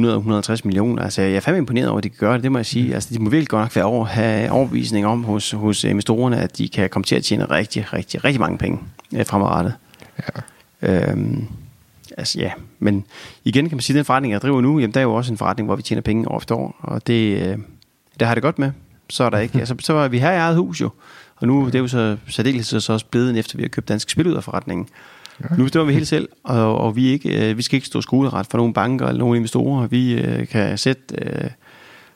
100-150 0.49 0.61
millioner. 0.63 1.03
Altså, 1.03 1.21
jeg 1.21 1.33
er 1.33 1.39
fandme 1.39 1.57
imponeret 1.57 1.89
over, 1.89 1.97
at 1.97 2.03
de 2.03 2.09
kan 2.09 2.17
gøre 2.19 2.33
det, 2.33 2.43
det 2.43 2.51
må 2.51 2.57
jeg 2.57 2.65
sige. 2.65 2.93
Altså, 2.93 3.13
de 3.13 3.19
må 3.19 3.29
virkelig 3.29 3.47
godt 3.47 3.61
nok 3.61 3.75
være 3.75 3.85
over, 3.85 4.05
have 4.05 4.51
overbevisning 4.51 5.05
om 5.05 5.23
hos, 5.23 5.51
hos 5.51 5.83
investorerne, 5.83 6.37
at 6.37 6.57
de 6.57 6.69
kan 6.69 6.89
komme 6.89 7.03
til 7.03 7.15
at 7.15 7.23
tjene 7.23 7.45
rigtig, 7.45 7.93
rigtig, 7.93 8.23
rigtig 8.23 8.39
mange 8.39 8.57
penge 8.57 8.79
øh, 9.15 9.25
fremadrettet. 9.25 9.73
Ja. 10.81 11.11
Øhm, 11.11 11.47
altså, 12.17 12.39
ja. 12.39 12.51
Men 12.79 13.05
igen 13.43 13.69
kan 13.69 13.75
man 13.75 13.81
sige, 13.81 13.93
at 13.93 13.97
den 13.97 14.05
forretning, 14.05 14.33
jeg 14.33 14.41
driver 14.41 14.61
nu, 14.61 14.79
jamen, 14.79 14.93
der 14.93 14.99
er 14.99 15.03
jo 15.03 15.13
også 15.13 15.31
en 15.31 15.37
forretning, 15.37 15.67
hvor 15.67 15.75
vi 15.75 15.81
tjener 15.81 16.01
penge 16.01 16.31
år 16.31 16.37
efter 16.37 16.55
år, 16.55 16.75
og 16.79 17.07
det, 17.07 17.47
øh, 17.47 17.57
det 18.19 18.27
har 18.27 18.33
det 18.33 18.43
godt 18.43 18.59
med. 18.59 18.71
Så 19.09 19.23
er 19.23 19.29
der 19.29 19.37
ikke. 19.37 19.59
Altså, 19.59 19.75
så 19.79 19.93
var 19.93 20.07
vi 20.07 20.19
her 20.19 20.31
i 20.31 20.35
eget 20.35 20.55
hus 20.55 20.81
jo. 20.81 20.89
Og 21.39 21.47
nu 21.47 21.65
det 21.65 21.75
er 21.75 21.79
jo 21.79 21.87
så 21.87 22.17
særdeles 22.27 22.67
så 22.67 22.93
også 22.93 23.05
blevet, 23.05 23.37
efter 23.37 23.57
vi 23.57 23.63
har 23.63 23.69
købt 23.69 23.87
Dansk 23.87 24.09
Spil 24.09 24.27
ud 24.27 24.33
af 24.33 24.43
forretningen. 24.43 24.87
Ja. 25.43 25.55
Nu 25.55 25.63
bestemmer 25.63 25.85
vi 25.85 25.93
helt 25.93 26.07
selv, 26.07 26.29
og, 26.43 26.77
og 26.77 26.95
vi, 26.95 27.07
ikke, 27.07 27.49
øh, 27.49 27.57
vi 27.57 27.61
skal 27.61 27.75
ikke 27.75 27.87
stå 27.87 28.01
skoleret 28.01 28.47
for 28.47 28.57
nogle 28.57 28.73
banker 28.73 29.07
eller 29.07 29.19
nogle 29.19 29.37
investorer. 29.37 29.87
Vi 29.87 30.13
øh, 30.13 30.47
kan 30.47 30.77
sætte, 30.77 31.15
øh, 31.17 31.49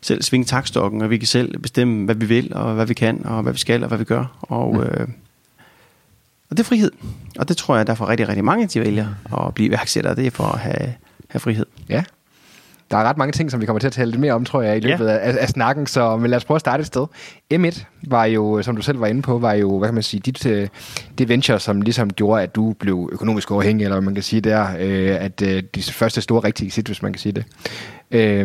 selv 0.01 0.21
svinge 0.21 0.45
takstokken, 0.45 1.01
og 1.01 1.09
vi 1.09 1.17
kan 1.17 1.27
selv 1.27 1.59
bestemme, 1.59 2.05
hvad 2.05 2.15
vi 2.15 2.25
vil, 2.25 2.53
og 2.55 2.73
hvad 2.73 2.85
vi 2.85 2.93
kan, 2.93 3.25
og 3.25 3.43
hvad 3.43 3.53
vi 3.53 3.59
skal, 3.59 3.83
og 3.83 3.87
hvad 3.87 3.97
vi 3.97 4.03
gør. 4.03 4.37
Og, 4.41 4.83
øh, 4.85 5.07
og 6.49 6.57
det 6.57 6.59
er 6.59 6.63
frihed. 6.63 6.91
Og 7.39 7.49
det 7.49 7.57
tror 7.57 7.75
jeg, 7.77 7.87
der 7.87 7.95
for 7.95 8.09
rigtig, 8.09 8.27
rigtig 8.27 8.45
mange, 8.45 8.67
de 8.67 8.79
vælger 8.79 9.07
at 9.37 9.53
blive 9.53 9.67
iværksættere. 9.67 10.15
Det 10.15 10.27
er 10.27 10.31
for 10.31 10.43
at 10.43 10.59
have, 10.59 10.93
have 11.27 11.39
frihed. 11.39 11.65
Ja, 11.89 12.03
der 12.91 12.97
er 12.97 13.03
ret 13.03 13.17
mange 13.17 13.31
ting, 13.31 13.51
som 13.51 13.61
vi 13.61 13.65
kommer 13.65 13.79
til 13.79 13.87
at 13.87 13.93
tale 13.93 14.11
lidt 14.11 14.21
mere 14.21 14.33
om, 14.33 14.45
tror 14.45 14.61
jeg, 14.61 14.77
i 14.77 14.79
løbet 14.79 15.05
ja. 15.05 15.17
af, 15.17 15.35
af 15.39 15.49
snakken, 15.49 15.87
så 15.87 16.17
men 16.17 16.29
lad 16.29 16.37
os 16.37 16.45
prøve 16.45 16.55
at 16.55 16.59
starte 16.59 16.81
et 16.81 16.87
sted. 16.87 17.05
M1 17.53 17.83
var 18.07 18.25
jo, 18.25 18.61
som 18.61 18.75
du 18.75 18.81
selv 18.81 18.99
var 18.99 19.07
inde 19.07 19.21
på, 19.21 19.39
var 19.39 19.53
jo, 19.53 19.77
hvad 19.77 19.87
kan 19.87 19.93
man 19.93 20.03
sige, 20.03 20.21
dit, 20.25 20.45
uh, 20.45 20.67
det 21.17 21.29
venture, 21.29 21.59
som 21.59 21.81
ligesom 21.81 22.13
gjorde, 22.13 22.43
at 22.43 22.55
du 22.55 22.73
blev 22.79 23.09
økonomisk 23.11 23.51
overhængig, 23.51 23.83
eller 23.83 23.99
man 23.99 24.13
kan 24.13 24.23
sige 24.23 24.41
der, 24.41 24.63
uh, 24.63 25.25
at 25.25 25.41
uh, 25.41 25.47
de 25.75 25.83
første 25.91 26.21
store 26.21 26.43
rigtige 26.43 26.67
exit, 26.67 26.85
hvis 26.85 27.01
man 27.01 27.13
kan 27.13 27.19
sige 27.19 27.33
det. 27.33 27.45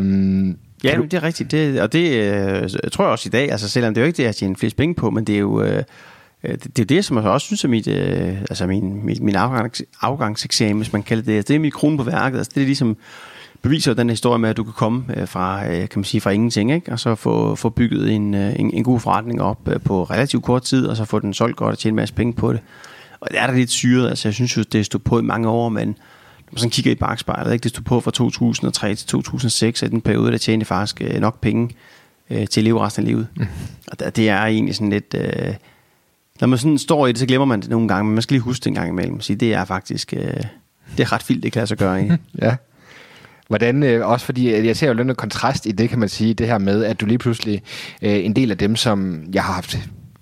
Uh, 0.00 0.54
Ja, 0.84 0.96
du... 0.96 1.02
det 1.02 1.14
er 1.14 1.22
rigtigt. 1.22 1.50
Det, 1.50 1.80
og 1.80 1.92
det 1.92 2.10
øh, 2.10 2.70
tror 2.92 3.04
jeg 3.04 3.12
også 3.12 3.28
i 3.28 3.30
dag, 3.30 3.50
altså 3.50 3.68
selvom 3.68 3.94
det 3.94 4.00
er 4.00 4.04
jo 4.04 4.06
ikke 4.06 4.16
det, 4.16 4.22
jeg 4.22 4.36
tjener 4.36 4.54
flest 4.58 4.76
penge 4.76 4.94
på, 4.94 5.10
men 5.10 5.24
det 5.24 5.34
er 5.34 5.38
jo... 5.38 5.62
Øh, 5.62 5.82
det, 6.42 6.64
det 6.64 6.78
er 6.78 6.84
det, 6.84 7.04
som 7.04 7.16
jeg 7.16 7.24
også 7.24 7.46
synes 7.46 7.64
er 7.64 7.68
mit, 7.68 7.86
øh, 7.86 8.40
altså 8.40 8.66
min, 8.66 9.06
min, 9.06 9.16
min 9.20 9.34
afgangs, 9.34 9.82
afgangseksamen, 10.00 10.76
hvis 10.76 10.92
man 10.92 11.02
kalder 11.02 11.24
det. 11.24 11.48
Det 11.48 11.56
er 11.56 11.60
mit 11.60 11.72
krone 11.72 11.96
på 11.96 12.02
værket. 12.02 12.38
Altså, 12.38 12.52
det 12.54 12.60
er 12.60 12.66
ligesom 12.66 12.96
beviser 13.62 13.94
den 13.94 14.10
historie 14.10 14.38
med, 14.38 14.50
at 14.50 14.56
du 14.56 14.64
kan 14.64 14.72
komme 14.72 15.04
øh, 15.16 15.28
fra, 15.28 15.66
øh, 15.66 15.78
kan 15.78 15.88
man 15.94 16.04
sige, 16.04 16.20
fra 16.20 16.30
ingenting, 16.30 16.72
ikke? 16.72 16.92
og 16.92 17.00
så 17.00 17.14
få, 17.14 17.54
få 17.54 17.68
bygget 17.68 18.12
en, 18.12 18.34
øh, 18.34 18.60
en, 18.60 18.74
en 18.74 18.84
god 18.84 19.00
forretning 19.00 19.42
op 19.42 19.68
på 19.84 20.04
relativt 20.04 20.44
kort 20.44 20.62
tid, 20.62 20.86
og 20.86 20.96
så 20.96 21.04
få 21.04 21.18
den 21.18 21.34
solgt 21.34 21.56
godt 21.56 21.72
og 21.72 21.78
tjene 21.78 21.92
en 21.92 21.96
masse 21.96 22.14
penge 22.14 22.32
på 22.32 22.52
det. 22.52 22.60
Og 23.20 23.28
det 23.30 23.40
er 23.40 23.46
da 23.46 23.52
lidt 23.52 23.70
syret, 23.70 24.08
altså 24.08 24.28
jeg 24.28 24.34
synes 24.34 24.56
jo, 24.56 24.62
det 24.62 24.86
stod 24.86 25.00
på 25.00 25.18
i 25.18 25.22
mange 25.22 25.48
år, 25.48 25.68
men 25.68 25.88
når 25.88 26.52
man 26.52 26.58
sådan 26.58 26.70
kigger 26.70 26.92
i 26.92 26.94
bagspejlet, 26.94 27.52
ikke? 27.52 27.62
det 27.62 27.70
stod 27.70 27.84
på 27.84 28.00
fra 28.00 28.10
2003 28.10 28.94
til 28.94 29.06
2006, 29.06 29.82
at 29.82 29.90
den 29.90 30.00
periode, 30.00 30.32
der 30.32 30.38
tjente 30.38 30.66
faktisk 30.66 31.02
nok 31.20 31.40
penge 31.40 31.70
øh, 32.30 32.46
til 32.46 32.60
at 32.60 32.64
leve 32.64 32.80
resten 32.80 33.02
af 33.02 33.06
livet. 33.06 33.26
Mm. 33.36 33.46
Og 33.90 34.00
det, 34.00 34.16
det 34.16 34.28
er 34.28 34.44
egentlig 34.44 34.74
sådan 34.74 34.90
lidt... 34.90 35.14
Øh, 35.18 35.54
når 36.40 36.48
man 36.48 36.58
sådan 36.58 36.78
står 36.78 37.06
i 37.06 37.12
det, 37.12 37.18
så 37.18 37.26
glemmer 37.26 37.44
man 37.44 37.60
det 37.60 37.70
nogle 37.70 37.88
gange, 37.88 38.04
men 38.04 38.14
man 38.14 38.22
skal 38.22 38.34
lige 38.34 38.42
huske 38.42 38.64
det 38.64 38.66
en 38.66 38.74
gang 38.74 38.88
imellem. 38.88 39.20
Så 39.20 39.34
det 39.34 39.54
er 39.54 39.64
faktisk... 39.64 40.12
Øh, 40.16 40.42
det 40.96 41.00
er 41.00 41.12
ret 41.12 41.28
vildt, 41.28 41.42
det 41.42 41.52
kan 41.52 41.60
lade 41.60 41.66
sig 41.66 41.78
gøre. 41.78 42.02
Ikke? 42.02 42.18
ja. 42.42 42.56
Hvordan, 43.48 43.82
øh, 43.82 44.08
også 44.08 44.26
fordi 44.26 44.66
jeg 44.66 44.76
ser 44.76 44.86
jo 44.88 44.92
lidt 44.92 45.16
kontrast 45.16 45.66
i 45.66 45.72
det, 45.72 45.90
kan 45.90 45.98
man 45.98 46.08
sige, 46.08 46.34
det 46.34 46.46
her 46.46 46.58
med, 46.58 46.84
at 46.84 47.00
du 47.00 47.06
lige 47.06 47.18
pludselig, 47.18 47.62
øh, 48.02 48.24
en 48.24 48.36
del 48.36 48.50
af 48.50 48.58
dem, 48.58 48.76
som 48.76 49.24
jeg 49.32 49.42
har 49.44 49.52
haft 49.52 49.78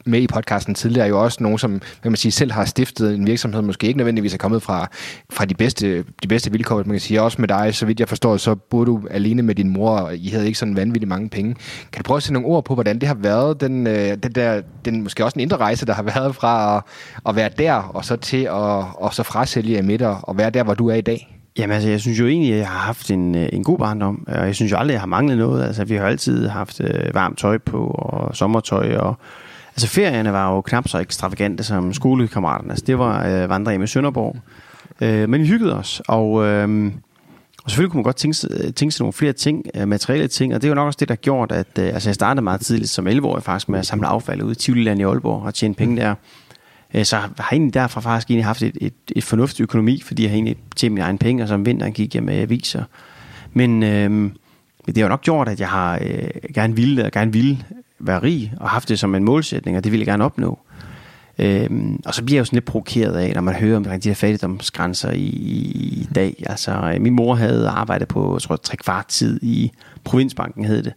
med 0.06 0.20
i 0.20 0.26
podcasten 0.26 0.74
tidligere, 0.74 1.06
er 1.06 1.08
jo 1.08 1.22
også 1.24 1.42
nogen, 1.42 1.58
som 1.58 1.80
kan 2.02 2.12
man 2.12 2.16
sige, 2.16 2.32
selv 2.32 2.52
har 2.52 2.64
stiftet 2.64 3.14
en 3.14 3.26
virksomhed, 3.26 3.62
måske 3.62 3.86
ikke 3.86 3.96
nødvendigvis 3.96 4.34
er 4.34 4.38
kommet 4.38 4.62
fra, 4.62 4.88
fra 5.30 5.44
de, 5.44 5.54
bedste, 5.54 6.04
de 6.22 6.28
bedste 6.28 6.52
vilkår. 6.52 6.76
Man 6.76 6.84
kan 6.84 7.00
sige 7.00 7.22
også 7.22 7.40
med 7.40 7.48
dig, 7.48 7.74
så 7.74 7.86
vidt 7.86 8.00
jeg 8.00 8.08
forstår, 8.08 8.36
så 8.36 8.54
boede 8.54 8.86
du 8.86 9.00
alene 9.10 9.42
med 9.42 9.54
din 9.54 9.68
mor, 9.68 9.90
og 9.90 10.16
I 10.16 10.28
havde 10.28 10.46
ikke 10.46 10.58
sådan 10.58 10.76
vanvittigt 10.76 11.08
mange 11.08 11.28
penge. 11.28 11.54
Kan 11.92 12.02
du 12.02 12.06
prøve 12.06 12.16
at 12.16 12.22
sætte 12.22 12.32
nogle 12.32 12.48
ord 12.48 12.64
på, 12.64 12.74
hvordan 12.74 12.98
det 12.98 13.08
har 13.08 13.14
været, 13.14 13.60
den, 13.60 13.86
øh, 13.86 14.16
den, 14.22 14.32
der, 14.32 14.62
den 14.84 15.02
måske 15.02 15.24
også 15.24 15.36
en 15.36 15.40
indre 15.40 15.56
rejse, 15.56 15.86
der 15.86 15.94
har 15.94 16.02
været 16.02 16.34
fra 16.34 16.76
at, 16.76 16.82
at 17.28 17.36
være 17.36 17.50
der, 17.58 17.74
og 17.74 18.04
så 18.04 18.16
til 18.16 18.42
at 18.42 18.84
og 18.94 19.14
så 19.14 19.22
frasælge 19.22 19.82
midter, 19.82 20.08
og 20.08 20.38
være 20.38 20.50
der, 20.50 20.62
hvor 20.62 20.74
du 20.74 20.88
er 20.88 20.94
i 20.94 21.00
dag? 21.00 21.35
Jamen 21.58 21.74
altså, 21.74 21.90
jeg 21.90 22.00
synes 22.00 22.20
jo 22.20 22.26
egentlig, 22.26 22.52
at 22.52 22.58
jeg 22.58 22.68
har 22.68 22.78
haft 22.78 23.10
en, 23.10 23.34
øh, 23.34 23.48
en 23.52 23.64
god 23.64 23.78
barndom, 23.78 24.24
og 24.28 24.46
jeg 24.46 24.54
synes 24.54 24.72
jo 24.72 24.76
aldrig, 24.76 24.92
at 24.92 24.94
jeg 24.94 25.00
har 25.00 25.06
manglet 25.06 25.38
noget. 25.38 25.64
Altså, 25.64 25.84
vi 25.84 25.94
har 25.94 26.06
altid 26.06 26.48
haft 26.48 26.80
øh, 26.80 27.14
varmt 27.14 27.38
tøj 27.38 27.58
på, 27.58 27.86
og 27.86 28.36
sommertøj, 28.36 28.96
og 28.96 29.14
altså 29.70 29.88
ferierne 29.88 30.32
var 30.32 30.54
jo 30.54 30.60
knap 30.60 30.88
så 30.88 30.98
ekstravagante 30.98 31.64
som 31.64 31.92
skolekammeraterne. 31.92 32.70
Altså, 32.70 32.84
det 32.86 32.98
var 32.98 33.26
øh, 33.26 33.48
vandring 33.48 33.80
med 33.80 33.86
Sønderborg. 33.86 34.36
Øh, 35.00 35.28
men 35.28 35.40
vi 35.40 35.46
hyggede 35.46 35.78
os, 35.78 36.02
og, 36.08 36.44
øh, 36.44 36.92
og 37.64 37.70
selvfølgelig 37.70 37.90
kunne 37.90 37.98
man 37.98 38.04
godt 38.04 38.16
tænke, 38.16 38.72
tænke 38.72 38.92
sig 38.92 39.02
nogle 39.02 39.12
flere 39.12 39.32
ting, 39.32 39.66
øh, 39.74 39.88
materielle 39.88 40.28
ting, 40.28 40.54
og 40.54 40.62
det 40.62 40.68
er 40.68 40.70
jo 40.70 40.74
nok 40.74 40.86
også 40.86 40.96
det, 41.00 41.08
der 41.08 41.12
har 41.14 41.16
gjort, 41.16 41.52
at 41.52 41.78
øh, 41.78 41.86
altså, 41.86 42.08
jeg 42.08 42.14
startede 42.14 42.44
meget 42.44 42.60
tidligt 42.60 42.90
som 42.90 43.06
11-årig 43.06 43.42
faktisk 43.42 43.68
med 43.68 43.78
at 43.78 43.86
samle 43.86 44.06
affald 44.06 44.42
ude 44.42 44.52
i 44.52 44.54
Tivoli 44.54 44.98
i 44.98 45.02
Aalborg 45.02 45.42
og 45.42 45.54
tjene 45.54 45.74
penge 45.74 45.96
der. 45.96 46.10
Øh, 46.10 46.16
Øh, 46.96 47.04
så 47.04 47.16
har 47.16 47.32
jeg 47.38 47.46
egentlig 47.52 47.74
derfor 47.74 48.00
faktisk 48.00 48.30
egentlig 48.30 48.44
haft 48.44 48.62
et, 48.62 48.76
et, 48.80 48.94
et 49.16 49.24
fornuftigt 49.24 49.60
økonomi, 49.60 50.02
fordi 50.04 50.22
jeg 50.22 50.30
har 50.30 50.34
egentlig 50.34 50.56
tjent 50.76 50.94
mine 50.94 51.04
egne 51.04 51.18
penge, 51.18 51.42
og 51.42 51.48
så 51.48 51.54
om 51.54 51.66
vinteren 51.66 51.92
gik 51.92 52.14
jeg 52.14 52.22
med 52.22 52.34
aviser. 52.34 52.84
Men 53.52 53.82
øh, 53.82 54.30
det 54.86 54.96
har 54.96 55.02
jo 55.02 55.08
nok 55.08 55.22
gjort, 55.22 55.48
at 55.48 55.60
jeg 55.60 55.68
har 55.68 55.98
øh, 56.02 56.28
gerne 56.54 56.76
ville, 56.76 57.04
og 57.04 57.12
gerne 57.12 57.32
ville 57.32 57.64
være 57.98 58.22
rig, 58.22 58.52
og 58.60 58.70
haft 58.70 58.88
det 58.88 58.98
som 58.98 59.14
en 59.14 59.24
målsætning, 59.24 59.76
og 59.76 59.84
det 59.84 59.92
ville 59.92 60.00
jeg 60.00 60.06
gerne 60.06 60.24
opnå. 60.24 60.58
Øhm, 61.38 62.00
og 62.04 62.14
så 62.14 62.24
bliver 62.24 62.36
jeg 62.36 62.40
jo 62.40 62.44
sådan 62.44 62.56
lidt 62.56 62.64
provokeret 62.64 63.16
af, 63.16 63.32
når 63.34 63.40
man 63.40 63.54
hører 63.54 63.76
om 63.76 63.84
de 63.84 64.08
her 64.08 64.14
fattigdomsgrænser 64.14 65.10
i, 65.10 65.26
i 65.26 66.08
dag. 66.14 66.42
Altså, 66.46 66.92
øh, 66.94 67.00
min 67.00 67.12
mor 67.12 67.34
havde 67.34 67.68
arbejdet 67.68 68.08
på, 68.08 68.34
jeg 68.34 68.42
tror, 68.42 68.56
tre 68.56 68.76
kvart 68.76 69.06
tid 69.06 69.40
i 69.42 69.72
provinsbanken, 70.04 70.64
hed 70.64 70.82
det. 70.82 70.92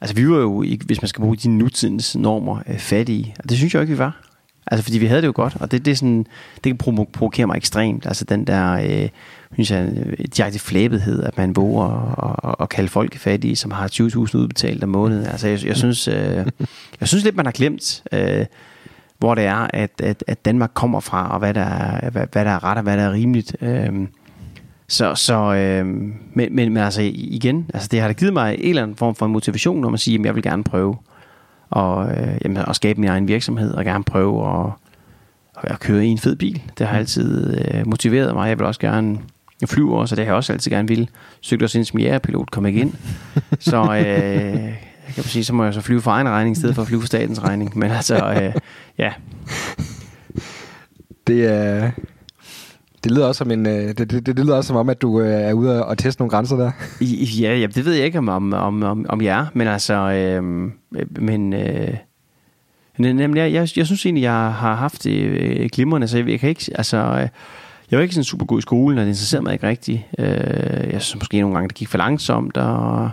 Altså, 0.00 0.16
vi 0.16 0.30
var 0.30 0.36
jo, 0.36 0.64
hvis 0.86 1.02
man 1.02 1.08
skal 1.08 1.20
bruge 1.20 1.36
de 1.36 1.48
nutidens 1.48 2.16
normer, 2.16 2.62
øh, 2.68 2.78
fattige. 2.78 3.34
Og 3.38 3.48
det 3.48 3.56
synes 3.56 3.74
jeg 3.74 3.82
ikke, 3.82 3.92
vi 3.92 3.98
var. 3.98 4.27
Altså, 4.70 4.84
fordi 4.84 4.98
vi 4.98 5.06
havde 5.06 5.22
det 5.22 5.26
jo 5.26 5.32
godt, 5.34 5.56
og 5.60 5.70
det, 5.70 5.84
det, 5.84 5.90
er 5.90 5.94
sådan, 5.94 6.26
det 6.64 6.78
kan 6.78 7.06
provokere 7.12 7.46
mig 7.46 7.56
ekstremt. 7.56 8.06
Altså, 8.06 8.24
den 8.24 8.46
der, 8.46 8.72
øh, 8.72 9.08
synes 9.52 9.70
jeg, 9.70 9.92
direkte 10.36 10.58
flæbethed, 10.58 11.22
at 11.22 11.36
man 11.36 11.56
våger 11.56 12.48
at, 12.48 12.54
at 12.60 12.68
kalde 12.68 12.88
folk 12.88 13.16
fattige, 13.16 13.56
som 13.56 13.70
har 13.70 13.88
20.000 13.88 13.98
udbetalt 14.16 14.84
om 14.84 14.88
måneden. 14.88 15.26
Altså, 15.26 15.48
jeg, 15.48 15.64
jeg, 15.64 15.76
synes, 15.76 16.08
øh, 16.08 16.46
jeg 17.00 17.08
synes 17.08 17.24
lidt, 17.24 17.36
man 17.36 17.46
har 17.46 17.52
glemt, 17.52 18.02
øh, 18.12 18.46
hvor 19.18 19.34
det 19.34 19.44
er, 19.44 19.68
at, 19.72 19.90
at, 20.02 20.24
at 20.26 20.44
Danmark 20.44 20.70
kommer 20.74 21.00
fra, 21.00 21.32
og 21.32 21.38
hvad 21.38 21.54
der, 21.54 21.60
er, 21.60 22.10
hvad, 22.10 22.26
hvad 22.32 22.44
der 22.44 22.50
er 22.50 22.64
ret 22.64 22.76
og 22.76 22.82
hvad 22.82 22.96
der 22.96 23.02
er 23.02 23.12
rimeligt. 23.12 23.56
Øh, 23.60 24.06
så, 24.88 25.14
så 25.14 25.54
øh, 25.54 25.86
men, 25.86 26.14
men, 26.34 26.54
men 26.54 26.76
altså 26.76 27.02
igen, 27.14 27.70
altså 27.74 27.88
det 27.92 28.00
har 28.00 28.08
da 28.08 28.12
givet 28.12 28.32
mig 28.32 28.54
en 28.54 28.68
eller 28.68 28.82
anden 28.82 28.96
form 28.96 29.14
for 29.14 29.26
motivation, 29.26 29.80
når 29.80 29.88
man 29.88 29.98
siger, 29.98 30.18
at 30.18 30.26
jeg 30.26 30.34
vil 30.34 30.42
gerne 30.42 30.64
prøve 30.64 30.96
og, 31.70 32.10
øh, 32.10 32.38
jamen, 32.44 32.56
at 32.56 32.76
skabe 32.76 33.00
min 33.00 33.10
egen 33.10 33.28
virksomhed 33.28 33.74
og 33.74 33.84
gerne 33.84 34.04
prøve 34.04 34.60
at, 34.60 34.72
at 35.62 35.80
køre 35.80 36.06
i 36.06 36.08
en 36.08 36.18
fed 36.18 36.36
bil. 36.36 36.62
Det 36.78 36.86
har 36.86 36.98
altid 36.98 37.58
øh, 37.58 37.86
motiveret 37.86 38.34
mig. 38.34 38.48
Jeg 38.48 38.58
vil 38.58 38.66
også 38.66 38.80
gerne 38.80 39.18
jeg 39.60 39.68
flyver 39.68 39.96
også, 39.96 40.14
og 40.14 40.16
det 40.16 40.24
har 40.24 40.32
jeg 40.32 40.36
også 40.36 40.52
altid 40.52 40.70
gerne 40.70 40.88
ville. 40.88 41.08
Søgte 41.40 41.64
også 41.64 41.78
ind 41.78 41.84
som 41.84 41.98
jægerpilot, 41.98 42.50
kom 42.50 42.66
ikke 42.66 42.80
ind. 42.80 42.92
Så 43.60 43.82
øh, 43.82 44.64
jeg 45.06 45.14
kan 45.14 45.24
sige, 45.24 45.44
så 45.44 45.54
må 45.54 45.64
jeg 45.64 45.74
så 45.74 45.80
flyve 45.80 46.00
for 46.00 46.10
egen 46.10 46.28
regning, 46.28 46.56
i 46.56 46.58
stedet 46.58 46.74
for 46.74 46.82
at 46.82 46.88
flyve 46.88 47.00
for 47.00 47.06
statens 47.06 47.42
regning. 47.42 47.78
Men 47.78 47.90
altså, 47.90 48.30
øh, 48.42 48.54
ja. 48.98 49.12
Det 51.26 51.46
er... 51.46 51.90
Det 53.04 53.12
lyder 53.12 53.26
også 53.26 53.38
som 53.38 53.50
en, 53.50 53.66
øh, 53.66 53.72
det, 53.72 54.10
det, 54.10 54.26
det 54.26 54.38
lyder 54.38 54.56
også 54.56 54.68
som 54.68 54.76
om, 54.76 54.88
at 54.88 55.02
du 55.02 55.20
øh, 55.20 55.30
er 55.30 55.52
ude 55.52 55.86
og 55.86 55.98
teste 55.98 56.20
nogle 56.20 56.30
grænser 56.30 56.56
der. 56.56 56.70
Ja, 57.40 57.58
ja 57.58 57.66
det 57.66 57.84
ved 57.84 57.92
jeg 57.92 58.04
ikke 58.04 58.18
om, 58.18 58.28
om, 58.28 58.52
om, 58.52 58.82
om, 58.82 59.06
om 59.08 59.22
jeg 59.22 59.38
er, 59.38 59.46
men 59.54 59.68
altså, 59.68 59.94
øh, 59.94 60.42
men, 61.20 61.52
øh, 61.52 61.94
nemlig, 62.98 63.40
jeg, 63.40 63.52
jeg, 63.52 63.68
jeg 63.76 63.86
synes 63.86 64.06
egentlig, 64.06 64.22
jeg 64.22 64.32
har 64.32 64.74
haft 64.74 65.04
det 65.04 65.20
øh, 65.20 65.68
glimrende, 65.72 66.08
så 66.08 66.18
jeg, 66.18 66.28
jeg 66.28 66.40
kan 66.40 66.48
ikke, 66.48 66.70
altså, 66.74 66.96
øh, 66.96 67.28
jeg 67.90 67.98
var 67.98 68.02
ikke 68.02 68.14
sådan 68.14 68.24
super 68.24 68.46
god 68.46 68.58
i 68.58 68.62
skolen, 68.62 68.98
og 68.98 69.02
det 69.02 69.10
interesserede 69.10 69.44
mig 69.44 69.52
ikke 69.52 69.68
rigtigt. 69.68 70.02
Øh, 70.18 70.92
jeg 70.92 71.02
synes 71.02 71.20
måske 71.20 71.40
nogle 71.40 71.56
gange, 71.56 71.68
det 71.68 71.76
gik 71.76 71.88
for 71.88 71.98
langsomt, 71.98 72.56
og 72.56 73.10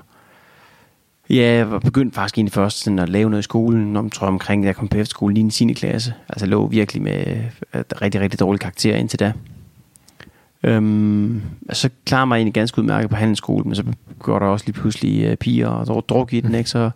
ja, 1.29 1.53
jeg 1.53 1.71
var 1.71 1.79
begyndt 1.79 2.15
faktisk 2.15 2.37
egentlig 2.37 2.53
først 2.53 2.83
sådan 2.83 2.99
at 2.99 3.09
lave 3.09 3.29
noget 3.29 3.41
i 3.41 3.43
skolen, 3.43 3.95
om, 3.95 4.09
tror 4.09 4.27
jeg 4.27 4.33
omkring, 4.33 4.63
da 4.63 4.67
jeg 4.67 4.75
kom 4.75 4.87
på 4.87 4.97
efterskole, 4.97 5.33
lige 5.33 5.47
i 5.47 5.49
10. 5.49 5.73
klasse. 5.73 6.13
Altså 6.29 6.45
jeg 6.45 6.49
lå 6.49 6.67
virkelig 6.67 7.01
med 7.01 7.37
øh, 7.73 7.83
rigtig, 8.01 8.21
rigtig 8.21 8.39
dårlige 8.39 8.59
karakterer 8.59 8.97
indtil 8.97 9.19
da. 9.19 9.33
Øhm, 10.65 11.41
så 11.73 11.89
klarer 12.05 12.25
mig 12.25 12.35
egentlig 12.35 12.53
ganske 12.53 12.79
udmærket 12.79 13.09
på 13.09 13.15
handelsskolen, 13.15 13.69
men 13.69 13.75
så 13.75 13.83
går 14.19 14.39
der 14.39 14.45
også 14.45 14.65
lige 14.65 14.73
pludselig 14.73 15.31
uh, 15.31 15.35
piger 15.35 15.67
og 15.67 16.09
druk 16.09 16.33
i 16.33 16.39
den, 16.39 16.55
ikke? 16.55 16.69
så 16.69 16.89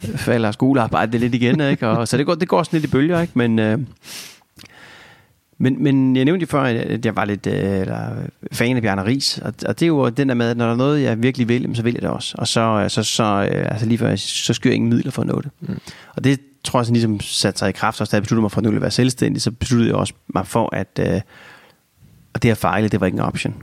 falder 0.00 0.50
skolearbejdet 0.50 1.20
lidt 1.20 1.34
igen, 1.34 1.60
ikke? 1.60 1.88
Og, 1.88 2.08
så 2.08 2.16
det 2.16 2.26
går, 2.26 2.34
det 2.34 2.48
går 2.48 2.62
sådan 2.62 2.80
lidt 2.80 2.90
i 2.90 2.92
bølger, 2.92 3.20
ikke? 3.20 3.32
Men, 3.36 3.58
øh, 3.58 3.78
men, 5.58 5.82
men 5.82 6.16
jeg 6.16 6.24
nævnte 6.24 6.42
jo 6.42 6.46
før, 6.46 6.62
at 6.62 7.06
jeg 7.06 7.16
var 7.16 7.24
lidt 7.24 7.46
øh, 7.46 7.80
eller, 7.80 8.08
fan 8.52 8.76
af 8.76 8.82
Bjarne 8.82 9.04
Ries, 9.04 9.38
og, 9.38 9.54
og 9.66 9.80
det 9.80 9.86
er 9.86 9.88
jo 9.88 10.08
den 10.08 10.28
der 10.28 10.34
med, 10.34 10.50
at 10.50 10.56
når 10.56 10.64
der 10.64 10.72
er 10.72 10.76
noget, 10.76 11.02
jeg 11.02 11.22
virkelig 11.22 11.48
vil, 11.48 11.76
så 11.76 11.82
vil 11.82 11.92
jeg 11.92 12.02
det 12.02 12.10
også. 12.10 12.34
Og 12.38 12.48
så, 12.48 12.86
så, 12.88 13.02
så 13.02 13.48
øh, 13.52 13.66
altså 13.70 13.86
lige 13.86 13.98
før, 13.98 14.16
så 14.16 14.54
skyr 14.54 14.70
jeg 14.70 14.74
ingen 14.74 14.90
midler 14.90 15.10
for 15.10 15.22
at 15.22 15.28
nå 15.28 15.40
det. 15.40 15.50
Mm. 15.60 15.78
Og 16.16 16.24
det, 16.24 16.40
tror 16.64 16.80
jeg 16.80 16.86
sådan 16.86 16.94
ligesom 16.94 17.20
satte 17.20 17.58
sig 17.58 17.68
i 17.68 17.72
kraft, 17.72 18.00
også 18.00 18.10
da 18.10 18.16
jeg 18.16 18.22
besluttede 18.22 18.42
mig 18.42 18.50
for, 18.50 18.60
at 18.60 18.64
nu 18.64 18.70
ville 18.70 18.82
være 18.82 18.90
selvstændig, 18.90 19.42
så 19.42 19.50
besluttede 19.50 19.90
jeg 19.90 19.96
også 19.96 20.14
mig 20.34 20.46
for, 20.46 20.74
at, 20.76 21.00
øh, 21.00 21.20
at 22.34 22.42
det 22.42 22.50
at 22.50 22.58
fejle, 22.58 22.88
det 22.88 23.00
var 23.00 23.06
ikke 23.06 23.16
en 23.16 23.22
option. 23.22 23.54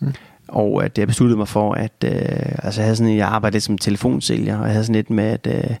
Mm. 0.00 0.12
Og 0.48 0.84
at 0.84 0.98
jeg 0.98 1.06
besluttede 1.06 1.36
mig 1.36 1.48
for, 1.48 1.74
at 1.74 2.04
øh, 2.04 2.12
altså 2.62 2.80
jeg, 2.80 2.86
havde 2.86 2.96
sådan, 2.96 3.16
jeg 3.16 3.28
arbejdede 3.28 3.54
lidt 3.54 3.64
som 3.64 3.78
telefonsælger, 3.78 4.58
og 4.58 4.64
jeg 4.64 4.72
havde 4.72 4.84
sådan 4.84 4.94
lidt 4.94 5.10
med, 5.10 5.24
at, 5.24 5.46
øh, 5.46 5.76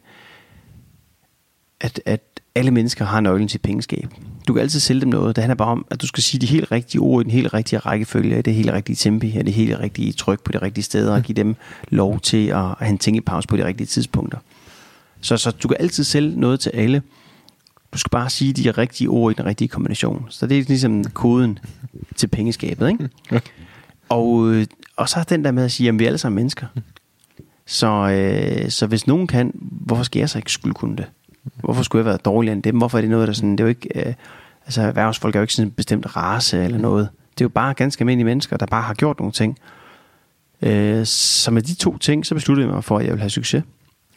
at, 1.80 2.00
at 2.06 2.20
alle 2.54 2.70
mennesker 2.70 3.04
har 3.04 3.20
nøglen 3.20 3.48
til 3.48 3.58
pengeskab. 3.58 4.08
Du 4.48 4.52
kan 4.52 4.62
altid 4.62 4.80
sælge 4.80 5.00
dem 5.00 5.08
noget. 5.08 5.36
Det 5.36 5.42
handler 5.44 5.54
bare 5.54 5.68
om, 5.68 5.86
at 5.90 6.02
du 6.02 6.06
skal 6.06 6.22
sige 6.22 6.40
de 6.40 6.46
helt 6.46 6.72
rigtige 6.72 7.00
ord 7.00 7.20
i 7.20 7.24
den 7.24 7.30
helt 7.32 7.54
rigtige 7.54 7.78
rækkefølge, 7.78 8.38
i 8.38 8.42
det 8.42 8.54
helt 8.54 8.72
rigtige 8.72 8.96
tempi, 8.96 9.38
i 9.38 9.42
det 9.42 9.52
helt 9.52 9.78
rigtige 9.78 10.12
tryk 10.12 10.42
på 10.44 10.52
de 10.52 10.58
rigtige 10.58 10.84
steder, 10.84 11.14
og 11.14 11.22
give 11.22 11.36
dem 11.36 11.56
lov 11.88 12.20
til 12.20 12.46
at, 12.46 12.56
at 12.56 12.76
have 12.78 12.90
en 12.90 12.98
tænkepause 12.98 13.48
på 13.48 13.56
de 13.56 13.64
rigtige 13.64 13.86
tidspunkter. 13.86 14.38
Så, 15.20 15.36
så 15.36 15.50
du 15.50 15.68
kan 15.68 15.76
altid 15.80 16.04
sælge 16.04 16.40
noget 16.40 16.60
til 16.60 16.70
alle. 16.74 17.02
Du 17.92 17.98
skal 17.98 18.10
bare 18.10 18.30
sige 18.30 18.52
de 18.52 18.70
rigtige 18.70 19.08
ord 19.08 19.32
i 19.32 19.34
den 19.34 19.46
rigtige 19.46 19.68
kombination. 19.68 20.26
Så 20.28 20.46
det 20.46 20.58
er 20.58 20.64
ligesom 20.68 21.04
koden 21.04 21.58
til 22.16 22.26
pengeskabet. 22.26 22.88
Ikke? 22.88 23.08
Og, 24.08 24.48
øh, 24.48 24.66
og 24.96 25.08
så 25.08 25.20
er 25.20 25.24
den 25.24 25.44
der 25.44 25.50
med 25.50 25.64
at 25.64 25.72
sige, 25.72 25.88
at 25.88 25.98
vi 25.98 26.04
er 26.04 26.08
alle 26.08 26.18
sammen 26.18 26.36
mennesker. 26.36 26.66
Så, 27.66 27.86
øh, 27.86 28.70
så 28.70 28.86
hvis 28.86 29.06
nogen 29.06 29.26
kan, 29.26 29.52
hvorfor 29.60 30.02
skal 30.02 30.20
jeg 30.20 30.30
så 30.30 30.38
ikke 30.38 30.52
skulle 30.52 30.74
kunne 30.74 30.96
det? 30.96 31.06
Hvorfor 31.54 31.82
skulle 31.82 32.00
jeg 32.00 32.06
være 32.06 32.16
dårligere 32.16 32.52
end 32.52 32.62
dem? 32.62 32.76
Hvorfor 32.76 32.98
er 32.98 33.02
det 33.02 33.10
noget, 33.10 33.28
der 33.28 33.34
sådan, 33.34 33.52
det 33.52 33.60
er 33.60 33.64
jo 33.64 33.68
ikke, 33.68 34.08
øh, 34.08 34.14
altså 34.66 34.82
erhvervsfolk 34.82 35.34
er 35.34 35.40
jo 35.40 35.42
ikke 35.42 35.54
sådan 35.54 35.68
en 35.68 35.72
bestemt 35.72 36.16
race 36.16 36.64
eller 36.64 36.78
noget. 36.78 37.08
Det 37.34 37.40
er 37.40 37.44
jo 37.44 37.48
bare 37.48 37.74
ganske 37.74 38.02
almindelige 38.02 38.24
mennesker, 38.24 38.56
der 38.56 38.66
bare 38.66 38.82
har 38.82 38.94
gjort 38.94 39.18
nogle 39.18 39.32
ting. 39.32 39.58
Øh, 40.62 41.06
så 41.06 41.50
med 41.50 41.62
de 41.62 41.74
to 41.74 41.98
ting, 41.98 42.26
så 42.26 42.34
besluttede 42.34 42.66
jeg 42.66 42.74
mig 42.74 42.84
for, 42.84 42.98
at 42.98 43.04
jeg 43.04 43.12
ville 43.12 43.20
have 43.20 43.30
succes. 43.30 43.64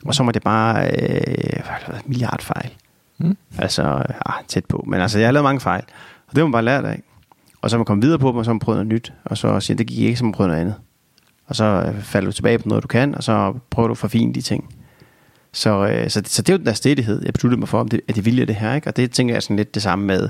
Og 0.06 0.16
så 0.16 0.24
var 0.24 0.32
det 0.32 0.44
bare 0.44 0.92
øh, 0.92 1.64
milliardfejl. 2.06 2.72
Mm. 3.18 3.38
Altså, 3.58 3.84
ah, 4.26 4.44
tæt 4.48 4.66
på. 4.66 4.84
Men 4.88 5.02
altså, 5.02 5.20
jeg 5.20 5.28
har 5.28 5.32
lavet 5.32 5.44
mange 5.44 5.62
fejl. 5.62 5.84
Og 6.28 6.32
det 6.32 6.38
har 6.38 6.46
man 6.46 6.52
bare 6.52 6.64
lært 6.64 6.86
af. 6.86 7.02
Og 7.62 7.70
så 7.70 7.78
man 7.78 7.86
kommet 7.86 8.06
videre 8.06 8.20
på 8.20 8.28
dem, 8.28 8.38
og 8.38 8.46
så 8.46 8.54
man 8.54 8.60
prøvet 8.60 8.78
noget 8.78 8.88
nyt. 8.88 9.14
Og 9.26 9.38
så 9.38 9.60
siger 9.60 9.78
det 9.78 9.88
gik 9.88 10.00
ikke, 10.00 10.18
som 10.18 10.26
man 10.26 10.34
prøvede 10.34 10.52
noget 10.52 10.62
andet. 10.62 10.76
Og 11.48 11.56
så 11.56 11.64
øh, 11.64 12.02
falder 12.02 12.26
du 12.26 12.32
tilbage 12.32 12.60
på 12.60 12.70
noget, 12.70 12.84
du 12.84 12.88
kan, 12.88 13.16
og 13.16 13.24
så 13.24 13.54
prøver 13.70 13.88
du 13.88 13.92
at 13.92 13.98
forfine 13.98 14.34
de 14.34 14.42
ting. 14.42 14.76
Så, 15.54 15.88
øh, 15.88 16.10
så, 16.10 16.22
så 16.26 16.42
det 16.42 16.50
er 16.50 16.54
jo 16.54 16.58
den 16.58 16.66
der 16.66 16.74
stedighed, 16.74 17.22
jeg 17.26 17.34
besluttede 17.34 17.60
mig 17.60 17.70
for, 17.70 17.80
om 17.80 17.88
det, 17.88 18.02
at 18.08 18.16
det 18.16 18.26
vilje 18.26 18.46
det 18.46 18.56
her. 18.56 18.74
Ikke? 18.74 18.88
Og 18.88 18.98
det 18.98 19.12
tænker 19.12 19.36
jeg 19.36 19.44
sådan 19.44 19.56
lidt 19.56 19.76
det 19.76 19.82
samme 19.84 20.06
med, 20.06 20.30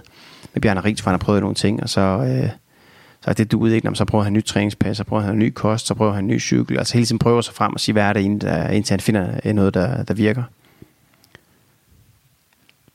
med 0.53 0.61
Bjarne 0.61 0.81
Ries, 0.81 1.01
for 1.01 1.09
han 1.09 1.19
har 1.19 1.25
prøvet 1.25 1.41
nogle 1.41 1.55
ting, 1.55 1.83
og 1.83 1.89
så, 1.89 2.01
øh, 2.01 2.49
så 3.21 3.33
det 3.33 3.51
duede 3.51 3.75
ikke, 3.75 3.87
når 3.87 3.93
så 3.93 4.05
prøver 4.05 4.23
han 4.23 4.33
en 4.33 4.37
ny 4.37 4.45
træningspas, 4.45 4.97
så 4.97 5.03
prøver 5.03 5.23
han 5.23 5.33
en 5.33 5.39
ny 5.39 5.51
kost, 5.55 5.87
så 5.87 5.93
prøver 5.93 6.13
han 6.13 6.23
en 6.23 6.27
ny 6.27 6.39
cykel, 6.39 6.77
altså 6.77 6.93
hele 6.93 7.05
tiden 7.05 7.19
prøver 7.19 7.41
sig 7.41 7.53
frem 7.53 7.73
og 7.73 7.79
sige, 7.79 7.93
hvad 7.93 8.03
er 8.03 8.13
det 8.13 8.41
der, 8.41 8.67
indtil 8.67 8.93
han 8.93 8.99
finder 8.99 9.39
øh, 9.45 9.53
noget, 9.53 9.73
der, 9.73 10.03
der 10.03 10.13
virker. 10.13 10.43